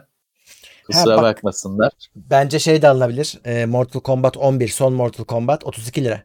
kusura 0.86 1.12
Ha, 1.12 1.16
bak. 1.16 1.22
bakmasınlar. 1.22 1.92
bence 2.16 2.58
şey 2.58 2.82
de 2.82 2.88
alınabilir. 2.88 3.38
Ee, 3.44 3.66
Mortal 3.66 4.00
Kombat 4.00 4.36
11 4.36 4.68
son 4.68 4.92
Mortal 4.92 5.24
Kombat 5.24 5.64
32 5.64 6.04
lira. 6.04 6.22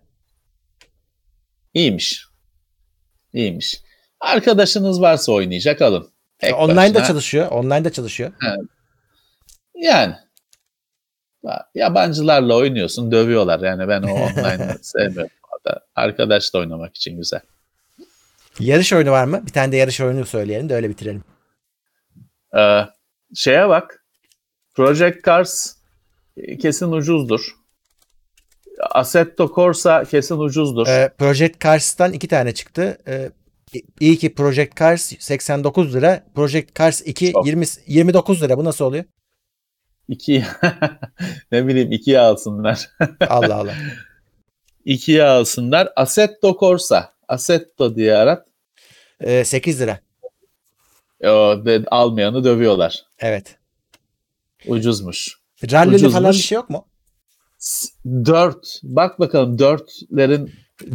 İyiymiş. 1.73 2.25
İyiymiş. 3.33 3.81
Arkadaşınız 4.19 5.01
varsa 5.01 5.31
oynayacak 5.31 5.81
alın. 5.81 6.09
Tek 6.39 6.55
Online 6.55 6.77
başına. 6.77 7.05
çalışıyor. 7.05 7.51
Online 7.51 7.83
de 7.85 7.91
çalışıyor. 7.91 8.31
Yani 9.75 10.15
yabancılarla 11.75 12.55
oynuyorsun 12.55 13.11
dövüyorlar. 13.11 13.59
Yani 13.59 13.87
ben 13.87 14.03
o 14.03 14.11
online'ı 14.11 14.77
sevmiyorum. 14.81 15.31
Arkadaşla 15.95 16.59
oynamak 16.59 16.95
için 16.95 17.17
güzel. 17.17 17.41
Yarış 18.59 18.93
oyunu 18.93 19.11
var 19.11 19.23
mı? 19.23 19.43
Bir 19.45 19.51
tane 19.51 19.71
de 19.71 19.77
yarış 19.77 20.01
oyunu 20.01 20.25
söyleyelim 20.25 20.69
de 20.69 20.75
öyle 20.75 20.89
bitirelim. 20.89 21.23
Ee, 22.57 22.81
şeye 23.35 23.69
bak. 23.69 24.05
Project 24.75 25.25
Cars 25.25 25.75
e, 26.37 26.57
kesin 26.57 26.91
ucuzdur. 26.91 27.55
Assetto 28.91 29.51
Corsa 29.55 30.03
kesin 30.03 30.39
ucuzdur. 30.39 30.87
Ee, 30.87 31.13
Project 31.17 31.59
Cars'tan 31.61 32.13
iki 32.13 32.27
tane 32.27 32.53
çıktı. 32.53 32.97
Ee, 33.07 33.31
iyi 33.99 34.17
ki 34.17 34.33
Project 34.33 34.79
Cars 34.79 35.13
89 35.19 35.93
lira. 35.95 36.23
Project 36.35 36.75
Cars 36.79 37.01
2 37.05 37.31
Çok. 37.31 37.45
20 37.47 37.65
29 37.87 38.41
lira. 38.43 38.57
Bu 38.57 38.63
nasıl 38.63 38.85
oluyor? 38.85 39.03
İki 40.09 40.43
ne 41.51 41.67
bileyim 41.67 41.91
ikiye 41.91 42.19
alsınlar. 42.19 42.89
Allah 43.29 43.55
Allah. 43.55 43.73
ikiye 44.85 45.23
alsınlar. 45.23 45.89
Assetto 45.95 46.57
Corsa. 46.59 47.13
Assetto 47.27 47.95
diye 47.95 48.15
arat. 48.15 48.47
Ee, 49.21 49.43
8 49.45 49.81
lira. 49.81 49.99
O 51.23 51.65
de, 51.65 51.83
almayanı 51.87 52.43
dövüyorlar. 52.43 53.05
Evet. 53.19 53.57
Ucuzmuş. 54.67 55.37
Rally'li 55.71 56.09
falan 56.09 56.31
bir 56.31 56.37
şey 56.37 56.55
yok 56.55 56.69
mu? 56.69 56.87
S- 57.57 57.87
Dört. 58.05 58.79
Bak 58.83 59.19
bakalım 59.19 59.59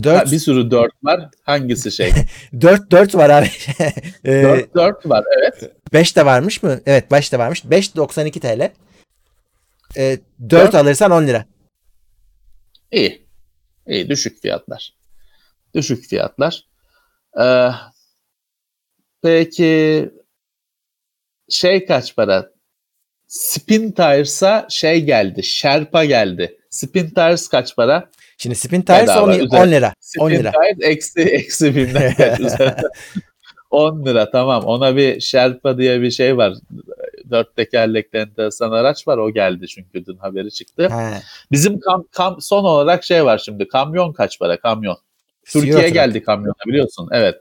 4 0.03 0.33
bir 0.33 0.39
sürü 0.39 0.71
dört 0.71 0.93
var. 1.03 1.29
Hangisi 1.43 1.93
şey? 1.93 2.13
4 2.61 2.91
4 2.91 3.15
var 3.15 3.31
abi. 3.31 3.51
ee, 4.25 4.43
dört, 4.43 4.75
dört 4.75 5.09
var 5.09 5.25
evet. 5.39 5.73
5 5.93 6.17
de 6.17 6.27
varmış 6.27 6.63
mı? 6.63 6.81
Evet 6.87 7.11
5 7.11 7.33
de 7.33 7.39
varmış. 7.39 7.63
5 7.65 7.97
92 7.97 8.41
TL. 8.41 8.71
4 9.97 10.21
Dört. 10.51 10.75
alırsan 10.75 11.11
10 11.11 11.27
lira. 11.27 11.47
İyi. 12.93 13.27
İyi. 13.87 14.09
Düşük 14.09 14.43
fiyatlar. 14.43 14.95
Düşük 15.75 16.05
fiyatlar. 16.05 16.67
Ee, 17.41 17.69
peki 19.23 20.11
şey 21.49 21.87
kaç 21.87 22.17
para? 22.17 22.53
Spin 23.27 23.93
Tires'a 23.93 24.67
şey 24.71 25.05
geldi. 25.05 25.43
Sherpa 25.43 26.05
geldi. 26.05 26.59
Spin 26.71 27.11
Tires 27.11 27.49
kaç 27.49 27.77
para? 27.77 28.11
Şimdi 28.43 28.57
Spin 28.57 28.83
Tires 28.83 29.03
Bedava, 29.03 29.25
10, 29.27 29.31
üzeri- 29.33 29.57
10 29.63 29.71
lira. 29.71 29.95
Spin 30.01 30.21
10 30.21 30.31
lira. 30.31 30.51
Tires 30.51 30.77
eksi, 30.81 31.21
eksi 31.21 31.77
binden 31.77 32.15
kaç 32.15 32.41
üzerinde? 32.41 32.83
10 33.71 34.05
lira 34.07 34.31
tamam. 34.31 34.65
Ona 34.65 34.97
bir 34.97 35.21
Sherpa 35.21 35.79
diye 35.79 36.01
bir 36.03 36.11
şey 36.11 36.37
var. 36.37 36.55
Dört 37.31 37.57
tekerlekli 37.57 38.19
enteresan 38.19 38.71
araç 38.73 39.09
var. 39.09 39.19
O 39.19 39.31
geldi 39.33 39.69
çünkü 39.69 40.07
dün 40.07 40.17
haberi 40.17 40.51
çıktı. 40.51 40.87
Ha. 40.89 41.21
Bizim 41.53 41.81
kam, 41.81 42.05
kam, 42.11 42.41
son 42.41 42.65
olarak 42.65 43.05
şey 43.05 43.25
var 43.25 43.39
şimdi. 43.45 43.69
Kamyon 43.69 44.13
kaç 44.13 44.39
para? 44.39 44.61
Kamyon. 44.61 44.97
Türkiye'ye 45.45 45.89
geldi 45.91 46.23
kamyona 46.23 46.55
biliyorsun. 46.67 47.09
Evet. 47.13 47.37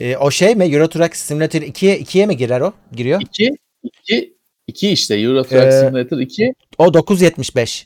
Ee, 0.00 0.16
o 0.16 0.30
şey 0.30 0.54
mi? 0.54 0.64
Euro 0.64 0.88
Truck 0.88 1.16
Simulator 1.16 1.60
2'ye 1.60 2.00
2'ye 2.00 2.26
mi 2.26 2.36
girer 2.36 2.60
o? 2.60 2.72
Giriyor. 2.92 3.20
2 3.20 3.56
2 3.82 4.34
2 4.66 4.90
işte 4.90 5.14
Euro 5.14 5.42
Truck 5.42 5.62
Ee, 5.64 5.72
Simulator 5.72 6.18
2 6.18 6.54
O 6.78 6.86
9.75. 6.86 7.84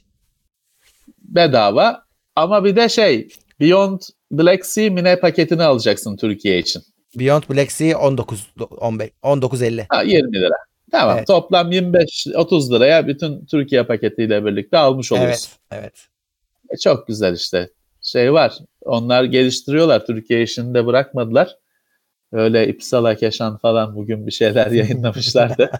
bedava 1.19 2.02
ama 2.37 2.65
bir 2.65 2.77
de 2.77 2.89
şey 2.89 3.29
Beyond 3.61 4.01
Black 4.31 4.67
Sea 4.67 4.91
mine 4.91 5.21
paketini 5.21 5.63
alacaksın 5.63 6.17
Türkiye 6.17 6.59
için. 6.59 6.83
Beyond 7.19 7.43
Black 7.51 7.73
Sea 7.73 7.99
19 7.99 8.47
15 8.71 9.11
19.50. 9.23 9.87
Ha 9.89 10.03
20 10.03 10.33
lira. 10.33 10.55
Tamam. 10.93 11.17
Evet. 11.17 11.27
Toplam 11.27 11.73
25 11.73 12.27
30 12.35 12.73
liraya 12.73 13.07
bütün 13.07 13.45
Türkiye 13.47 13.83
paketiyle 13.83 14.45
birlikte 14.45 14.79
almış 14.79 15.13
oluyorsun. 15.13 15.53
Evet. 15.71 15.83
Evet. 15.83 16.09
E, 16.71 16.77
çok 16.77 17.07
güzel 17.07 17.35
işte. 17.35 17.71
Şey 18.03 18.33
var. 18.33 18.53
Onlar 18.85 19.25
geliştiriyorlar. 19.25 20.07
Türkiye 20.07 20.43
işini 20.43 20.75
de 20.75 20.87
bırakmadılar. 20.87 21.57
Öyle 22.33 22.69
İpsala 22.69 23.15
Keşan 23.15 23.59
falan 23.59 23.97
bugün 23.97 24.27
bir 24.27 24.33
şeyler 24.33 24.71
yayınlamışlardı. 24.71 25.71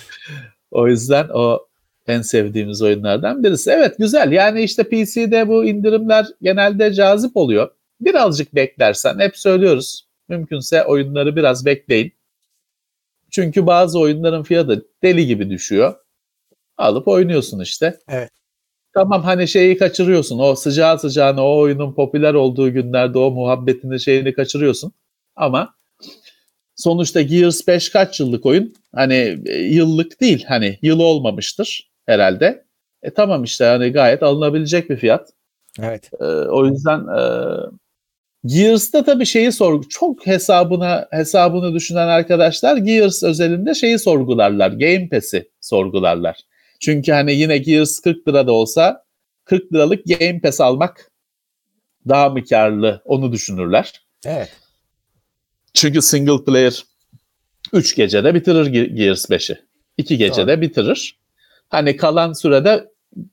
o 0.70 0.88
yüzden 0.88 1.28
o 1.34 1.66
en 2.08 2.22
sevdiğimiz 2.22 2.82
oyunlardan 2.82 3.44
birisi. 3.44 3.70
Evet 3.70 3.98
güzel. 3.98 4.32
Yani 4.32 4.62
işte 4.62 4.82
PC'de 4.82 5.48
bu 5.48 5.64
indirimler 5.64 6.26
genelde 6.42 6.92
cazip 6.94 7.36
oluyor. 7.36 7.70
Birazcık 8.00 8.54
beklersen 8.54 9.18
hep 9.18 9.36
söylüyoruz. 9.36 10.06
Mümkünse 10.28 10.84
oyunları 10.84 11.36
biraz 11.36 11.66
bekleyin. 11.66 12.12
Çünkü 13.30 13.66
bazı 13.66 13.98
oyunların 13.98 14.42
fiyatı 14.42 14.86
deli 15.02 15.26
gibi 15.26 15.50
düşüyor. 15.50 15.94
Alıp 16.76 17.08
oynuyorsun 17.08 17.60
işte. 17.60 17.98
Evet. 18.08 18.30
Tamam 18.94 19.22
hani 19.22 19.48
şeyi 19.48 19.78
kaçırıyorsun. 19.78 20.38
O 20.38 20.54
sıcağı 20.54 20.98
sıcağına 20.98 21.46
o 21.46 21.58
oyunun 21.58 21.94
popüler 21.94 22.34
olduğu 22.34 22.72
günlerde 22.72 23.18
o 23.18 23.30
muhabbetini 23.30 24.00
şeyini 24.00 24.34
kaçırıyorsun. 24.34 24.92
Ama 25.36 25.74
sonuçta 26.76 27.22
Gears 27.22 27.66
5 27.68 27.88
kaç 27.88 28.20
yıllık 28.20 28.46
oyun? 28.46 28.74
Hani 28.94 29.38
e, 29.46 29.58
yıllık 29.58 30.20
değil. 30.20 30.44
Hani 30.48 30.78
yıl 30.82 31.00
olmamıştır 31.00 31.93
herhalde. 32.06 32.64
E 33.02 33.10
tamam 33.10 33.44
işte 33.44 33.64
hani 33.64 33.92
gayet 33.92 34.22
alınabilecek 34.22 34.90
bir 34.90 34.96
fiyat. 34.96 35.28
Evet. 35.82 36.10
Ee, 36.20 36.24
o 36.24 36.66
yüzden 36.66 36.98
e, 36.98 37.22
Gears'ta 38.44 39.04
tabii 39.04 39.26
şeyi 39.26 39.52
sorgu 39.52 39.88
çok 39.88 40.26
hesabına 40.26 41.08
hesabını 41.10 41.74
düşünen 41.74 42.08
arkadaşlar 42.08 42.76
Gears 42.76 43.22
özelinde 43.22 43.74
şeyi 43.74 43.98
sorgularlar. 43.98 44.70
Game 44.70 45.08
Pass'i 45.08 45.50
sorgularlar. 45.60 46.40
Çünkü 46.80 47.12
hani 47.12 47.32
yine 47.32 47.58
Gears 47.58 48.00
40 48.00 48.28
lira 48.28 48.46
da 48.46 48.52
olsa 48.52 49.04
40 49.44 49.72
liralık 49.72 50.04
Game 50.06 50.40
Pass 50.40 50.60
almak 50.60 51.10
daha 52.08 52.28
mı 52.28 52.44
karlı 52.44 53.02
onu 53.04 53.32
düşünürler. 53.32 54.02
Evet. 54.26 54.52
Çünkü 55.74 56.02
single 56.02 56.44
player 56.44 56.84
3 57.72 57.96
gecede 57.96 58.34
bitirir 58.34 58.66
Ge- 58.66 58.94
Gears 58.94 59.30
5'i. 59.30 59.58
2 59.98 60.18
gecede 60.18 60.60
bitirir. 60.60 61.18
Hani 61.74 61.96
kalan 61.96 62.32
sürede 62.32 62.90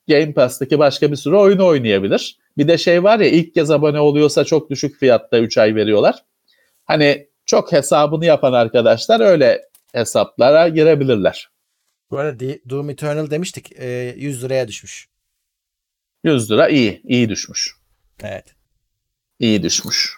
Game 0.09 0.33
Pass'taki 0.33 0.79
başka 0.79 1.11
bir 1.11 1.15
sürü 1.15 1.35
oyunu 1.35 1.65
oynayabilir. 1.65 2.37
Bir 2.57 2.67
de 2.67 2.77
şey 2.77 3.03
var 3.03 3.19
ya 3.19 3.27
ilk 3.27 3.53
kez 3.53 3.71
abone 3.71 3.99
oluyorsa 3.99 4.43
çok 4.43 4.69
düşük 4.69 4.99
fiyatta 4.99 5.39
3 5.39 5.57
ay 5.57 5.75
veriyorlar. 5.75 6.25
Hani 6.85 7.27
çok 7.45 7.71
hesabını 7.71 8.25
yapan 8.25 8.53
arkadaşlar 8.53 9.19
öyle 9.19 9.61
hesaplara 9.93 10.67
girebilirler. 10.67 11.51
Bu 12.11 12.17
arada 12.17 12.45
Doom 12.69 12.89
Eternal 12.89 13.29
demiştik. 13.29 13.71
e, 13.79 14.15
100 14.17 14.43
liraya 14.43 14.67
düşmüş. 14.67 15.07
100 16.23 16.51
lira 16.51 16.69
iyi, 16.69 17.01
iyi 17.03 17.29
düşmüş. 17.29 17.75
Evet. 18.23 18.45
İyi 19.39 19.63
düşmüş. 19.63 20.15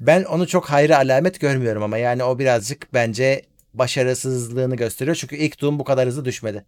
Ben 0.00 0.24
onu 0.24 0.46
çok 0.46 0.70
hayra 0.70 0.96
alamet 0.96 1.40
görmüyorum 1.40 1.82
ama 1.82 1.98
yani 1.98 2.24
o 2.24 2.38
birazcık 2.38 2.94
bence 2.94 3.42
başarısızlığını 3.74 4.76
gösteriyor. 4.76 5.16
Çünkü 5.16 5.36
ilk 5.36 5.60
Doom 5.60 5.78
bu 5.78 5.84
kadar 5.84 6.06
hızlı 6.06 6.24
düşmedi. 6.24 6.64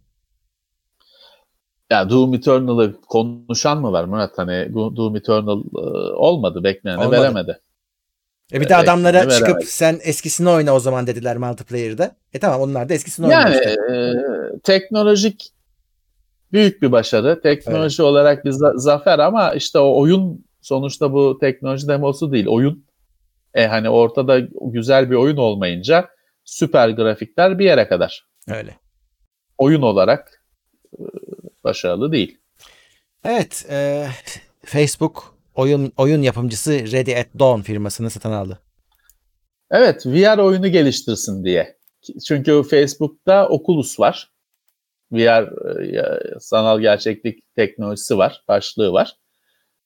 Ya 1.91 2.09
Doom 2.09 2.33
Eternal'ı 2.33 3.01
konuşan 3.01 3.81
mı 3.81 3.91
var 3.91 4.03
Murat? 4.03 4.37
Hani 4.37 4.73
Doom 4.73 5.15
Eternal 5.15 5.59
e, 5.75 5.79
olmadı, 6.13 6.63
bekleneni 6.63 6.99
Olmadı. 6.99 7.21
veremedi. 7.21 7.59
E 8.53 8.61
bir 8.61 8.69
de 8.69 8.73
Evet, 8.73 8.83
adamlara 8.83 9.13
veremedi. 9.17 9.35
çıkıp 9.37 9.63
sen 9.63 9.99
eskisini 10.03 10.49
oyna 10.49 10.73
o 10.75 10.79
zaman 10.79 11.07
dediler 11.07 11.37
multiplayer'da. 11.37 12.15
E 12.33 12.39
tamam 12.39 12.61
onlar 12.61 12.89
da 12.89 12.93
eskisini 12.93 13.31
Yani 13.31 13.45
oynamıştı. 13.45 13.69
e, 13.69 14.59
teknolojik 14.63 15.49
büyük 16.51 16.81
bir 16.81 16.91
başarı. 16.91 17.41
Teknoloji 17.41 18.03
olarak 18.03 18.45
bir 18.45 18.51
za- 18.51 18.77
zafer 18.79 19.19
ama 19.19 19.53
işte 19.53 19.79
o 19.79 19.99
oyun 19.99 20.45
sonuçta 20.61 21.13
bu 21.13 21.37
teknoloji 21.39 21.87
demosu 21.87 22.31
değil. 22.31 22.47
Oyun. 22.47 22.85
E 23.53 23.67
hani 23.67 23.89
ortada 23.89 24.39
güzel 24.61 25.09
bir 25.11 25.15
oyun 25.15 25.37
olmayınca 25.37 26.09
süper 26.43 26.89
grafikler 26.89 27.59
bir 27.59 27.65
yere 27.65 27.87
kadar. 27.87 28.25
Öyle. 28.49 28.75
Oyun 29.57 29.81
olarak 29.81 30.43
e, 30.99 31.03
başarılı 31.63 32.11
değil. 32.11 32.37
Evet. 33.23 33.65
e, 33.69 34.07
Facebook 34.65 35.35
oyun 35.55 35.93
oyun 35.97 36.21
yapımcısı 36.21 36.71
Ready 36.71 37.17
at 37.17 37.27
Dawn 37.39 37.61
firmasını 37.61 38.09
satın 38.09 38.31
aldı. 38.31 38.59
Evet, 39.71 40.05
VR 40.05 40.37
oyunu 40.37 40.67
geliştirsin 40.67 41.43
diye. 41.43 41.77
Çünkü 42.27 42.63
Facebook'ta 42.69 43.47
Oculus 43.47 43.99
var. 43.99 44.31
VR 45.11 45.69
e, 45.81 46.39
sanal 46.39 46.79
gerçeklik 46.79 47.55
teknolojisi 47.55 48.17
var, 48.17 48.43
başlığı 48.47 48.91
var. 48.91 49.15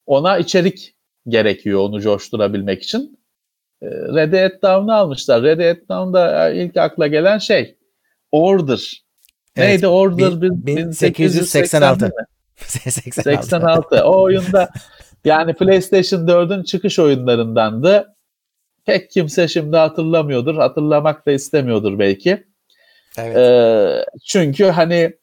Ona 0.06 0.38
içerik 0.38 0.96
gerekiyor 1.28 1.80
onu 1.80 2.02
coşturabilmek 2.02 2.84
için. 2.84 3.20
E, 3.82 3.88
Red 3.90 4.32
Dead 4.32 4.62
Dawn'u 4.62 4.94
almışlar. 4.94 5.44
Red 5.44 5.60
Dead 5.60 5.90
Dawn'da 5.90 6.50
e, 6.52 6.64
ilk 6.64 6.78
akla 6.78 7.08
gelen 7.08 7.38
şey 7.38 7.78
Order. 8.32 9.05
Evet, 9.56 9.70
Neydi 9.70 9.88
Order? 9.88 10.42
bin- 10.42 10.66
Bin- 10.66 10.66
1886. 10.66 12.06
1886 12.06 12.06
mi? 12.06 12.12
86. 12.58 13.48
86. 13.50 14.04
O 14.06 14.22
oyunda 14.22 14.70
yani 15.26 15.54
PlayStation 15.54 16.28
4'ün 16.28 16.64
çıkış 16.64 17.00
oyunlarındandı. 17.00 18.16
Pek 18.86 19.12
kimse 19.12 19.48
şimdi 19.48 19.78
hatırlamıyordur. 19.78 20.56
Hatırlamak 20.56 21.26
da 21.26 21.32
istemiyordur 21.32 22.00
belki. 22.00 22.44
Evet. 23.18 23.38
Ee, 23.38 24.06
çünkü 24.26 24.66
hani 24.66 25.14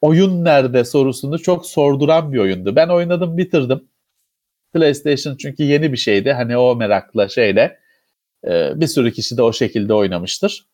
oyun 0.00 0.44
nerede 0.44 0.84
sorusunu 0.84 1.38
çok 1.38 1.66
sorduran 1.66 2.32
bir 2.32 2.38
oyundu. 2.38 2.76
Ben 2.76 2.88
oynadım 2.88 3.38
bitirdim. 3.38 3.88
PlayStation 4.74 5.36
çünkü 5.36 5.62
yeni 5.62 5.92
bir 5.92 5.96
şeydi. 5.96 6.32
Hani 6.32 6.56
o 6.56 6.76
merakla 6.76 7.28
şeyle 7.28 7.78
e, 8.46 8.80
bir 8.80 8.86
sürü 8.86 9.12
kişi 9.12 9.36
de 9.36 9.42
o 9.42 9.52
şekilde 9.52 9.94
oynamıştır. 9.94 10.66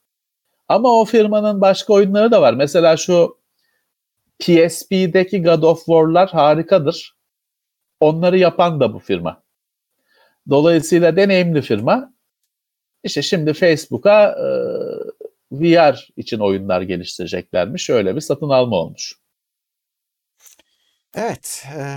Ama 0.70 1.00
o 1.00 1.04
firmanın 1.04 1.60
başka 1.60 1.92
oyunları 1.92 2.30
da 2.30 2.42
var. 2.42 2.54
Mesela 2.54 2.96
şu 2.96 3.38
PSP'deki 4.38 5.42
God 5.42 5.62
of 5.62 5.78
War'lar 5.78 6.30
harikadır. 6.30 7.16
Onları 8.00 8.38
yapan 8.38 8.80
da 8.80 8.94
bu 8.94 8.98
firma. 8.98 9.42
Dolayısıyla 10.50 11.16
deneyimli 11.16 11.62
firma. 11.62 12.14
İşte 13.04 13.22
şimdi 13.22 13.52
Facebook'a 13.52 14.24
e, 14.30 14.46
VR 15.52 16.08
için 16.16 16.38
oyunlar 16.38 16.82
geliştireceklermiş. 16.82 17.90
Öyle 17.90 18.16
bir 18.16 18.20
satın 18.20 18.48
alma 18.48 18.76
olmuş. 18.76 19.14
Evet. 21.14 21.64
E, 21.76 21.96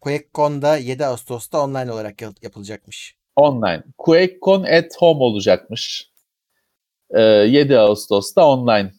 QuakeCon'da 0.00 0.76
7 0.76 1.06
Ağustos'ta 1.06 1.64
online 1.64 1.92
olarak 1.92 2.22
yap- 2.22 2.42
yapılacakmış. 2.42 3.16
Online. 3.36 3.82
QuakeCon 3.98 4.62
at 4.62 4.96
Home 4.98 5.24
olacakmış. 5.24 6.11
E, 7.12 7.20
7 7.22 7.78
Ağustos'ta 7.78 8.48
online 8.48 8.92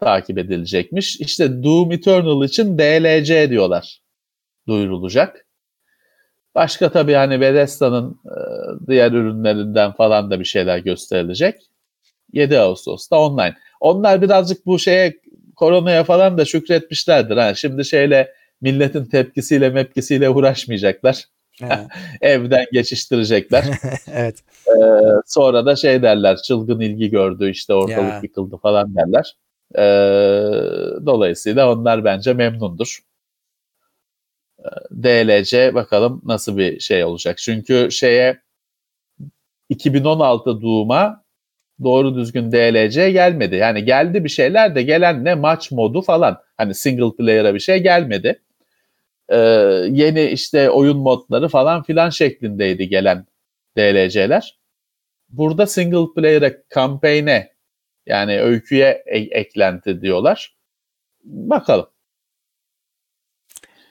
takip 0.00 0.38
edilecekmiş. 0.38 1.20
İşte 1.20 1.62
Doom 1.62 1.92
Eternal 1.92 2.44
için 2.44 2.78
DLC 2.78 3.50
diyorlar. 3.50 4.00
Duyurulacak. 4.68 5.46
Başka 6.54 6.92
tabii 6.92 7.12
hani 7.12 7.40
Bethesda'nın 7.40 8.20
e, 8.26 8.36
diğer 8.86 9.12
ürünlerinden 9.12 9.92
falan 9.92 10.30
da 10.30 10.40
bir 10.40 10.44
şeyler 10.44 10.78
gösterilecek. 10.78 11.70
7 12.32 12.58
Ağustos'ta 12.58 13.18
online. 13.18 13.56
Onlar 13.80 14.22
birazcık 14.22 14.66
bu 14.66 14.78
şeye 14.78 15.20
koronaya 15.56 16.04
falan 16.04 16.38
da 16.38 16.44
şükretmişlerdir. 16.44 17.36
Ha. 17.36 17.54
Şimdi 17.54 17.84
şeyle 17.84 18.34
milletin 18.60 19.04
tepkisiyle 19.04 19.70
mepkisiyle 19.70 20.30
uğraşmayacaklar. 20.30 21.24
Evden 22.20 22.66
geçiştirecekler. 22.72 23.64
evet. 24.12 24.44
Sonra 25.26 25.66
da 25.66 25.76
şey 25.76 26.02
derler 26.02 26.36
çılgın 26.36 26.80
ilgi 26.80 27.10
gördü 27.10 27.50
işte 27.50 27.74
ortalık 27.74 28.12
Ya. 28.12 28.20
yıkıldı 28.22 28.56
falan 28.56 28.94
derler. 28.96 29.36
Ee, 29.74 29.82
dolayısıyla 31.06 31.72
onlar 31.72 32.04
bence 32.04 32.32
memnundur. 32.34 32.98
Ee, 34.58 34.68
DLC 35.02 35.74
bakalım 35.74 36.22
nasıl 36.24 36.56
bir 36.56 36.80
şey 36.80 37.04
olacak. 37.04 37.38
Çünkü 37.38 37.88
şeye 37.90 38.40
2016 39.68 40.62
Doom'a 40.62 41.24
doğru 41.82 42.14
düzgün 42.16 42.52
DLC 42.52 43.10
gelmedi. 43.10 43.56
Yani 43.56 43.84
geldi 43.84 44.24
bir 44.24 44.28
şeyler 44.28 44.74
de 44.74 44.82
gelen 44.82 45.24
ne 45.24 45.34
maç 45.34 45.70
modu 45.70 46.02
falan. 46.02 46.38
Hani 46.56 46.74
single 46.74 47.16
player'a 47.16 47.54
bir 47.54 47.60
şey 47.60 47.78
gelmedi. 47.82 48.42
Ee, 49.30 49.36
yeni 49.90 50.22
işte 50.24 50.70
oyun 50.70 50.98
modları 50.98 51.48
falan 51.48 51.82
filan 51.82 52.10
şeklindeydi 52.10 52.88
gelen 52.88 53.26
DLC'ler. 53.76 54.58
Burada 55.28 55.66
single 55.66 56.14
player'e, 56.16 56.62
campaign'e 56.74 57.52
yani 58.06 58.40
öyküye 58.40 59.02
e- 59.06 59.18
eklenti 59.40 60.02
diyorlar. 60.02 60.56
Bakalım. 61.24 61.86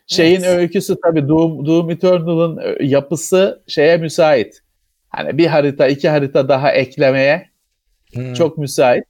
Şeyin 0.08 0.42
Evet. 0.42 0.58
öyküsü 0.60 0.96
tabii 1.04 1.28
Doom, 1.28 1.66
Doom 1.66 1.90
Eternal'ın 1.90 2.58
ö- 2.58 2.84
yapısı 2.84 3.64
şeye 3.68 3.98
müsait. 3.98 4.60
Hani 5.10 5.38
bir 5.38 5.48
harita, 5.48 5.88
iki 5.88 6.10
harita 6.10 6.50
daha 6.50 6.72
eklemeye 6.72 7.50
Hmm. 8.14 8.34
çok 8.34 8.58
müsait. 8.58 9.04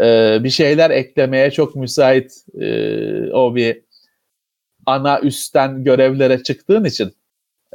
Ee, 0.00 0.38
bir 0.44 0.50
şeyler 0.50 0.90
eklemeye 0.90 1.50
çok 1.50 1.76
müsait. 1.76 2.32
Ee, 2.60 3.30
o 3.32 3.54
bir 3.54 3.82
ana 4.86 5.20
üstten 5.20 5.84
görevlere 5.84 6.42
çıktığın 6.42 6.84
için 6.84 7.12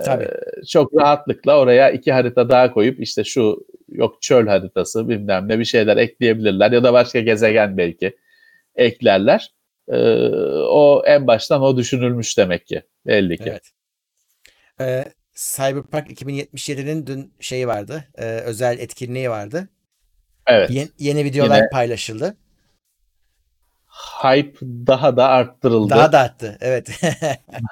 Tabii. 0.05 0.27
çok 0.69 0.93
rahatlıkla 0.95 1.59
oraya 1.59 1.91
iki 1.91 2.11
harita 2.11 2.49
daha 2.49 2.71
koyup 2.73 2.99
işte 2.99 3.23
şu 3.23 3.65
yok 3.89 4.21
çöl 4.21 4.47
haritası 4.47 5.09
bilmem 5.09 5.47
ne 5.49 5.59
bir 5.59 5.65
şeyler 5.65 5.97
ekleyebilirler 5.97 6.71
ya 6.71 6.83
da 6.83 6.93
başka 6.93 7.19
gezegen 7.19 7.77
belki 7.77 8.17
eklerler. 8.75 9.53
Ee, 9.87 9.97
o 10.67 11.03
en 11.05 11.27
baştan 11.27 11.61
o 11.61 11.77
düşünülmüş 11.77 12.37
demek 12.37 12.67
ki 12.67 12.81
belli 13.07 13.37
ki. 13.37 13.43
Evet. 13.47 13.71
Ee, 14.81 15.05
Cyberpunk 15.35 16.09
2077'nin 16.21 17.07
dün 17.07 17.33
şeyi 17.39 17.67
vardı. 17.67 18.03
e, 18.17 18.23
özel 18.25 18.79
etkinliği 18.79 19.29
vardı. 19.29 19.69
Evet. 20.47 20.71
Ye- 20.71 20.87
yeni 20.99 21.23
videolar 21.25 21.57
Yine- 21.57 21.69
paylaşıldı. 21.69 22.37
Hype 24.23 24.57
daha 24.61 25.17
da 25.17 25.27
arttırıldı. 25.27 25.89
Daha 25.89 26.11
da 26.11 26.19
arttı. 26.19 26.57
Evet. 26.61 26.89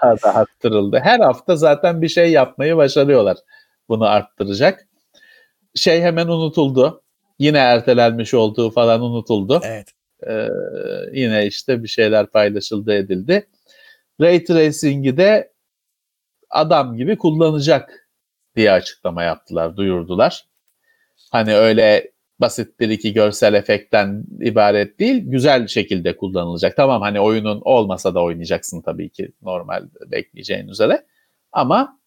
daha 0.03 0.21
da 0.21 0.35
arttırıldı. 0.35 0.99
Her 1.03 1.19
hafta 1.19 1.55
zaten 1.55 2.01
bir 2.01 2.09
şey 2.09 2.31
yapmayı 2.31 2.77
başarıyorlar. 2.77 3.37
Bunu 3.89 4.05
arttıracak. 4.05 4.87
Şey 5.75 6.01
hemen 6.01 6.27
unutuldu. 6.27 7.03
Yine 7.39 7.57
ertelenmiş 7.57 8.33
olduğu 8.33 8.71
falan 8.71 9.01
unutuldu. 9.01 9.61
evet. 9.63 9.87
Ee, 10.27 10.47
yine 11.13 11.45
işte 11.45 11.83
bir 11.83 11.87
şeyler 11.87 12.27
paylaşıldı 12.27 12.93
edildi. 12.93 13.47
Ray 14.21 14.43
Tracing'i 14.43 15.17
de 15.17 15.53
adam 16.49 16.97
gibi 16.97 17.17
kullanacak 17.17 18.09
diye 18.55 18.71
açıklama 18.71 19.23
yaptılar, 19.23 19.77
duyurdular. 19.77 20.45
Hani 21.31 21.55
öyle 21.55 22.11
basit 22.39 22.79
bir 22.79 22.89
iki 22.89 23.13
görsel 23.13 23.53
efektten 23.53 24.23
ibaret 24.41 24.99
değil, 24.99 25.23
güzel 25.25 25.67
şekilde 25.67 26.17
kullanılacak. 26.17 26.75
Tamam 26.77 27.01
hani 27.01 27.19
oyunun 27.19 27.61
olmasa 27.65 28.15
da 28.15 28.23
oynayacaksın 28.23 28.81
tabii 28.81 29.09
ki 29.09 29.31
normal 29.41 29.87
bekleyeceğin 30.07 30.67
üzere. 30.67 31.05
Ama 31.51 31.99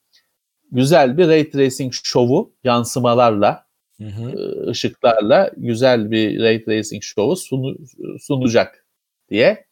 güzel 0.70 1.18
bir 1.18 1.28
Ray 1.28 1.50
Tracing 1.50 1.92
şovu 1.92 2.54
yansımalarla 2.64 3.66
Hı 3.98 4.04
hı. 4.08 4.30
e, 4.30 4.70
ışıklarla 4.70 5.50
güzel 5.56 6.10
bir 6.10 6.40
ray 6.42 6.64
tracing 6.64 7.02
şovu 7.02 7.36
sunu- 7.36 7.76
sunacak 8.20 8.86
diye 9.30 9.66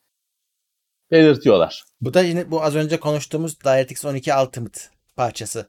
belirtiyorlar. 1.10 1.84
Bu 2.00 2.14
da 2.14 2.22
yine 2.22 2.50
bu 2.50 2.62
az 2.62 2.76
önce 2.76 3.00
konuştuğumuz 3.00 3.60
DirectX 3.60 4.04
12 4.04 4.34
Ultimate 4.34 4.80
parçası. 5.16 5.66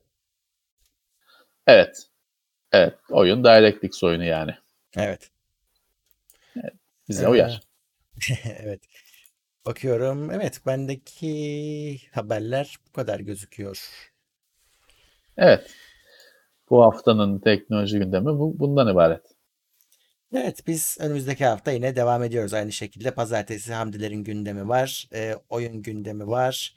Evet. 1.67 2.07
Evet. 2.71 2.93
Oyun 3.09 3.43
DirectX 3.43 4.03
oyunu 4.03 4.23
yani. 4.23 4.51
Evet. 4.97 5.31
Bize 7.09 7.23
Ee, 7.23 7.27
uyar. 7.27 7.61
evet. 8.45 8.81
Bakıyorum. 9.65 10.31
Evet 10.31 10.61
bendeki 10.65 12.01
haberler 12.11 12.75
bu 12.87 12.91
kadar 12.91 13.19
gözüküyor. 13.19 13.89
Evet. 15.37 15.71
Bu 16.69 16.83
haftanın 16.83 17.39
teknoloji 17.39 17.99
gündemi 17.99 18.25
bu, 18.25 18.59
bundan 18.59 18.91
ibaret. 18.93 19.21
Evet 20.35 20.67
biz 20.67 20.97
önümüzdeki 20.99 21.45
hafta 21.45 21.71
yine 21.71 21.95
devam 21.95 22.23
ediyoruz 22.23 22.53
aynı 22.53 22.71
şekilde. 22.71 23.11
Pazartesi 23.13 23.73
Hamdilerin 23.73 24.23
gündemi 24.23 24.67
var. 24.69 25.07
e, 25.13 25.35
oyun 25.49 25.81
gündemi 25.81 26.27
var. 26.27 26.75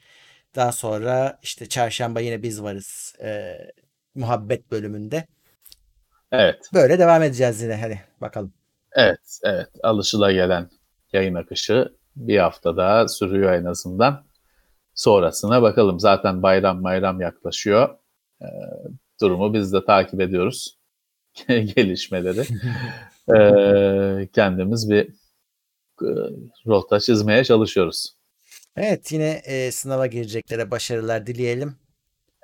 Daha 0.55 0.71
sonra 0.71 1.39
işte 1.43 1.69
çarşamba 1.69 2.19
yine 2.19 2.43
biz 2.43 2.63
varız. 2.63 3.13
e, 3.21 3.57
muhabbet 4.15 4.71
bölümünde. 4.71 5.27
Evet. 6.39 6.69
Böyle 6.73 6.99
devam 6.99 7.23
edeceğiz 7.23 7.61
yine. 7.61 7.75
Hadi 7.75 8.01
bakalım. 8.21 8.53
Evet. 8.91 9.39
Evet. 9.43 9.69
Alışılagelen 9.83 10.69
yayın 11.13 11.35
akışı 11.35 11.95
bir 12.15 12.37
hafta 12.37 12.77
daha 12.77 13.07
sürüyor 13.07 13.53
en 13.53 13.65
azından. 13.65 14.25
Sonrasına 14.95 15.61
bakalım. 15.61 15.99
Zaten 15.99 16.43
bayram 16.43 16.83
bayram 16.83 17.21
yaklaşıyor. 17.21 17.89
Ee, 18.41 18.45
durumu 19.21 19.53
biz 19.53 19.73
de 19.73 19.85
takip 19.85 20.21
ediyoruz. 20.21 20.77
Gelişmeleri. 21.47 22.43
Ee, 23.37 24.29
kendimiz 24.33 24.89
bir 24.89 25.07
e, 26.01 26.09
rota 26.67 26.99
çizmeye 26.99 27.43
çalışıyoruz. 27.43 28.15
Evet 28.75 29.11
yine 29.11 29.41
e, 29.45 29.71
sınava 29.71 30.07
gireceklere 30.07 30.71
başarılar 30.71 31.27
dileyelim. 31.27 31.75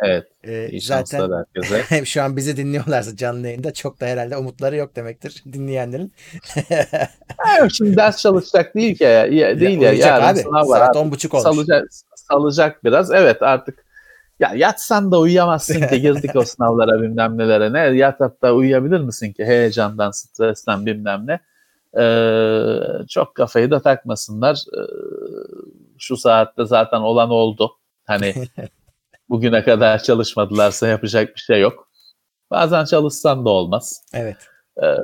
Evet. 0.02 0.28
E, 0.44 0.70
İyi 0.70 0.82
zaten 0.82 1.30
herkese. 1.32 2.06
şu 2.06 2.24
an 2.24 2.38
bizi 2.38 2.58
dinliyorlarsa 2.58 3.16
canlı 3.16 3.48
yayında 3.48 3.74
çok 3.74 4.02
da 4.02 4.06
herhalde 4.06 4.38
umutları 4.38 4.76
yok 4.76 4.96
demektir 4.96 5.44
dinleyenlerin. 5.54 6.14
Ha, 7.38 7.70
Şimdi 7.70 7.98
ders 7.98 8.18
çalışacak 8.22 8.76
değil 8.76 8.96
ki. 8.98 9.04
Ya, 9.04 9.10
ya- 9.26 9.60
değil 9.60 9.82
ya. 9.82 9.90
Uyuyacak 9.90 10.08
Yarın 10.22 10.34
abi. 10.34 10.40
sınav 10.40 10.70
var. 10.70 10.78
Saat 10.80 10.96
Artık 10.96 11.02
10.30 11.26 11.30
olmuş. 11.38 11.44
salacak, 11.44 11.88
salacak 12.16 12.84
biraz. 12.84 13.12
Evet 13.12 13.42
artık 13.42 13.86
ya 14.40 14.52
yatsan 14.56 15.12
da 15.12 15.20
uyuyamazsın 15.20 15.88
ki 15.88 16.02
girdik 16.02 16.36
o 16.36 16.42
sınavlara 16.46 17.02
bilmem 17.02 17.38
nelere. 17.38 17.74
Ne 17.74 17.98
yatıp 17.98 18.42
da 18.42 18.56
uyuyabilir 18.56 19.00
misin 19.00 19.34
ki 19.34 19.46
heyecandan, 19.46 20.12
stresten 20.12 20.86
bilmem 20.86 21.28
ne. 21.28 21.40
Ee, 22.04 23.08
çok 23.10 23.36
kafayı 23.36 23.72
da 23.72 23.82
takmasınlar. 23.82 24.56
Ee, 24.78 24.82
şu 26.00 26.18
saatte 26.18 26.66
zaten 26.66 26.98
olan 27.00 27.30
oldu. 27.30 27.72
Hani 28.06 28.34
bugüne 29.32 29.64
kadar 29.64 30.04
çalışmadılarsa 30.04 30.88
yapacak 30.88 31.36
bir 31.36 31.42
şey 31.42 31.62
yok. 31.62 31.90
Bazen 32.52 32.86
çalışsan 32.86 33.46
da 33.46 33.50
olmaz. 33.50 34.04
Evet. 34.14 34.38
Ee, 34.84 34.96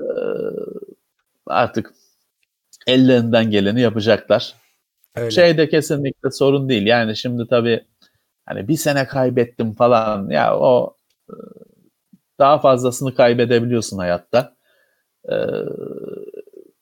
artık 1.48 1.94
ellerinden 2.88 3.52
geleni 3.52 3.82
yapacaklar. 3.82 4.56
Öyle. 5.16 5.32
Şey 5.32 5.58
de 5.58 5.70
kesinlikle 5.70 6.32
sorun 6.32 6.70
değil. 6.70 6.86
Yani 6.86 7.18
şimdi 7.18 7.48
tabii 7.48 7.86
hani 8.46 8.68
bir 8.68 8.78
sene 8.78 9.08
kaybettim 9.08 9.74
falan 9.74 10.30
ya 10.30 10.58
o 10.58 10.96
e, 11.30 11.36
daha 12.40 12.60
fazlasını 12.60 13.16
kaybedebiliyorsun 13.16 13.98
hayatta. 13.98 14.56
Ee, 15.32 15.36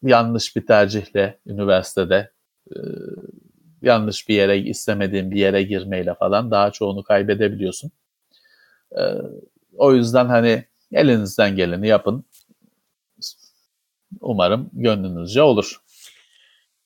yanlış 0.03 0.55
bir 0.55 0.65
tercihle 0.65 1.39
üniversitede 1.45 2.31
e, 2.71 2.77
yanlış 3.85 4.29
bir 4.29 4.35
yere 4.35 4.59
istemediğin 4.59 5.31
bir 5.31 5.39
yere 5.39 5.63
girmeyle 5.63 6.15
falan 6.15 6.51
daha 6.51 6.71
çoğunu 6.71 7.03
kaybedebiliyorsun. 7.03 7.91
Ee, 8.91 9.01
o 9.77 9.93
yüzden 9.93 10.25
hani 10.25 10.65
elinizden 10.91 11.55
geleni 11.55 11.87
yapın. 11.87 12.25
Umarım 14.21 14.69
gönlünüzce 14.73 15.41
olur. 15.41 15.81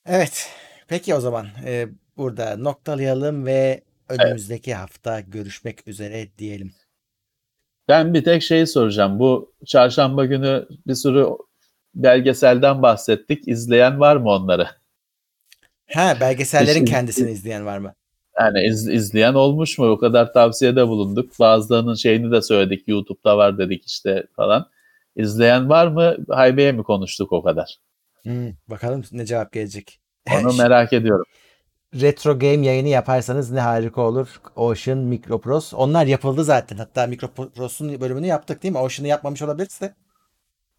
Evet. 0.05 0.49
Peki 0.87 1.15
o 1.15 1.19
zaman 1.19 1.47
e, 1.65 1.87
burada 2.17 2.57
noktalayalım 2.57 3.45
ve 3.45 3.83
önümüzdeki 4.09 4.73
hafta 4.73 5.19
görüşmek 5.19 5.87
üzere 5.87 6.27
diyelim. 6.37 6.73
Ben 7.87 8.13
bir 8.13 8.23
tek 8.23 8.43
şeyi 8.43 8.67
soracağım. 8.67 9.19
Bu 9.19 9.53
çarşamba 9.65 10.25
günü 10.25 10.67
bir 10.87 10.95
sürü 10.95 11.27
belgeselden 11.95 12.81
bahsettik. 12.81 13.47
İzleyen 13.47 13.99
var 13.99 14.15
mı 14.15 14.29
onları? 14.29 14.67
Ha 15.93 16.17
belgesellerin 16.21 16.79
Kesin- 16.79 16.85
kendisini 16.85 17.31
izleyen 17.31 17.65
var 17.65 17.77
mı? 17.77 17.93
Yani 18.39 18.63
iz- 18.65 18.87
izleyen 18.87 19.33
olmuş 19.33 19.77
mu? 19.77 19.85
O 19.85 19.97
kadar 19.97 20.33
tavsiyede 20.33 20.87
bulunduk. 20.87 21.39
Bazılarının 21.39 21.95
şeyini 21.95 22.31
de 22.31 22.41
söyledik. 22.41 22.87
YouTube'da 22.87 23.37
var 23.37 23.57
dedik 23.57 23.85
işte 23.87 24.23
falan. 24.35 24.69
İzleyen 25.15 25.69
var 25.69 25.87
mı? 25.87 26.15
Haybe'ye 26.29 26.71
mi 26.71 26.83
konuştuk 26.83 27.31
o 27.31 27.43
kadar? 27.43 27.75
Hmm, 28.23 28.51
bakalım 28.67 29.03
ne 29.11 29.25
cevap 29.25 29.51
gelecek. 29.51 29.99
Onu 30.39 30.53
merak 30.57 30.93
ediyorum. 30.93 31.25
Retro 32.01 32.39
game 32.39 32.65
yayını 32.65 32.87
yaparsanız 32.87 33.51
ne 33.51 33.59
harika 33.59 34.01
olur. 34.01 34.27
Ocean, 34.55 34.97
Microprose. 34.97 35.75
Onlar 35.75 36.05
yapıldı 36.05 36.43
zaten. 36.43 36.77
Hatta 36.77 37.07
Microprose'un 37.07 38.01
bölümünü 38.01 38.27
yaptık 38.27 38.63
değil 38.63 38.71
mi? 38.71 38.79
Ocean'ı 38.79 39.07
yapmamış 39.07 39.41
olabiliriz 39.41 39.81
de. 39.81 39.93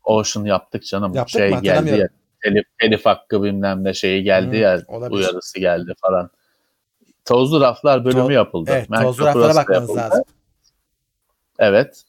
Ocean 0.04 0.44
yaptık 0.44 0.84
canım. 0.86 1.14
Yaptık 1.14 1.38
şey 1.40 1.50
mı? 1.50 1.54
geldi 1.54 1.66
ya. 1.68 1.72
Hatırlamıyorum. 1.76 2.14
Telif, 2.42 2.64
telif 2.80 3.06
hakkı 3.06 3.42
bilmem 3.42 3.84
ne 3.84 3.94
şeyi 3.94 4.22
geldi 4.22 4.50
Hmm, 4.56 4.62
ya. 4.62 4.82
olabilir. 4.88 5.18
Uyarısı 5.18 5.60
geldi 5.60 5.92
falan. 6.00 6.30
Tozlu 7.24 7.60
Raflar 7.60 8.04
bölümü 8.04 8.20
To- 8.22 8.32
yapıldı. 8.32 8.70
Evet, 8.74 8.88
tozlu 9.02 9.24
raflara 9.26 9.54
bakmanız 9.54 9.80
yapıldı. 9.82 9.96
lazım. 9.98 10.24
Evet. 11.58 12.02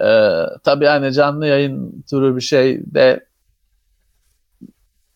Ee, 0.00 0.42
tabii 0.64 0.86
hani 0.86 1.12
canlı 1.12 1.46
yayın 1.46 2.04
türü 2.10 2.36
bir 2.36 2.40
şey 2.40 2.80
de 2.94 3.26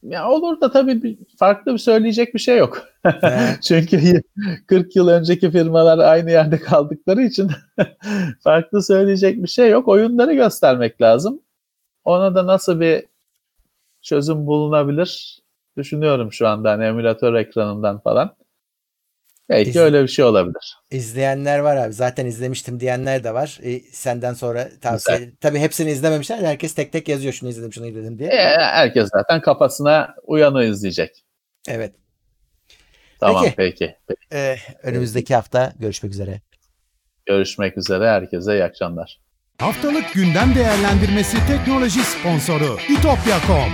ya 0.02 0.28
olur 0.30 0.60
da 0.60 0.70
tabii 0.70 1.02
bir, 1.02 1.18
farklı 1.38 1.72
bir 1.72 1.78
söyleyecek 1.78 2.34
bir 2.34 2.38
şey 2.38 2.58
yok. 2.58 2.82
Evet. 3.04 3.58
Çünkü 3.62 4.22
40 4.66 4.96
yıl 4.96 5.08
önceki 5.08 5.50
firmalar 5.50 5.98
aynı 5.98 6.30
yerde 6.30 6.58
kaldıkları 6.58 7.22
için 7.22 7.50
farklı 8.40 8.82
söyleyecek 8.82 9.42
bir 9.42 9.48
şey 9.48 9.70
yok. 9.70 9.88
Oyunları 9.88 10.32
göstermek 10.34 11.00
lazım. 11.00 11.40
Ona 12.04 12.34
da 12.34 12.46
nasıl 12.46 12.80
bir 12.80 13.04
çözüm 14.02 14.46
bulunabilir 14.46 15.38
düşünüyorum 15.76 16.32
şu 16.32 16.48
anda 16.48 16.70
hani 16.70 16.84
emülatör 16.84 17.34
ekranından 17.34 18.00
falan. 18.00 18.36
Belki 19.48 19.70
İz- 19.70 19.76
öyle 19.76 20.02
bir 20.02 20.08
şey 20.08 20.24
olabilir. 20.24 20.76
İzleyenler 20.90 21.58
var 21.58 21.76
abi. 21.76 21.92
Zaten 21.92 22.26
izlemiştim 22.26 22.80
diyenler 22.80 23.24
de 23.24 23.34
var. 23.34 23.58
E, 23.62 23.80
senden 23.80 24.34
sonra 24.34 24.68
tavsiye. 24.80 25.32
Tabii 25.40 25.58
hepsini 25.58 25.90
izlememişler. 25.90 26.38
Herkes 26.38 26.74
tek 26.74 26.92
tek 26.92 27.08
yazıyor 27.08 27.32
şunu 27.32 27.50
izledim 27.50 27.72
şunu 27.72 27.86
izledim 27.86 28.18
diye. 28.18 28.28
E, 28.30 28.56
herkes 28.58 29.08
zaten 29.12 29.40
kafasına 29.40 30.14
uyanı 30.22 30.64
izleyecek. 30.64 31.24
Evet. 31.68 31.94
Tamam 33.20 33.42
Peki. 33.44 33.56
peki. 33.56 33.96
peki. 34.08 34.20
E, 34.32 34.56
önümüzdeki 34.82 35.34
hafta 35.34 35.72
görüşmek 35.78 36.12
üzere. 36.12 36.40
Görüşmek 37.26 37.78
üzere. 37.78 38.08
Herkese 38.08 38.54
iyi 38.54 38.64
akşamlar. 38.64 39.20
Haftalık 39.58 40.12
gündem 40.12 40.54
değerlendirmesi 40.54 41.36
teknoloji 41.46 42.00
sponsoru 42.00 42.76
itopya.com. 42.88 43.72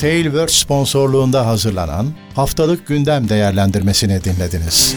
Tailwords 0.00 0.54
sponsorluğunda 0.54 1.46
hazırlanan 1.46 2.06
haftalık 2.34 2.86
gündem 2.86 3.28
değerlendirmesini 3.28 4.24
dinlediniz. 4.24 4.96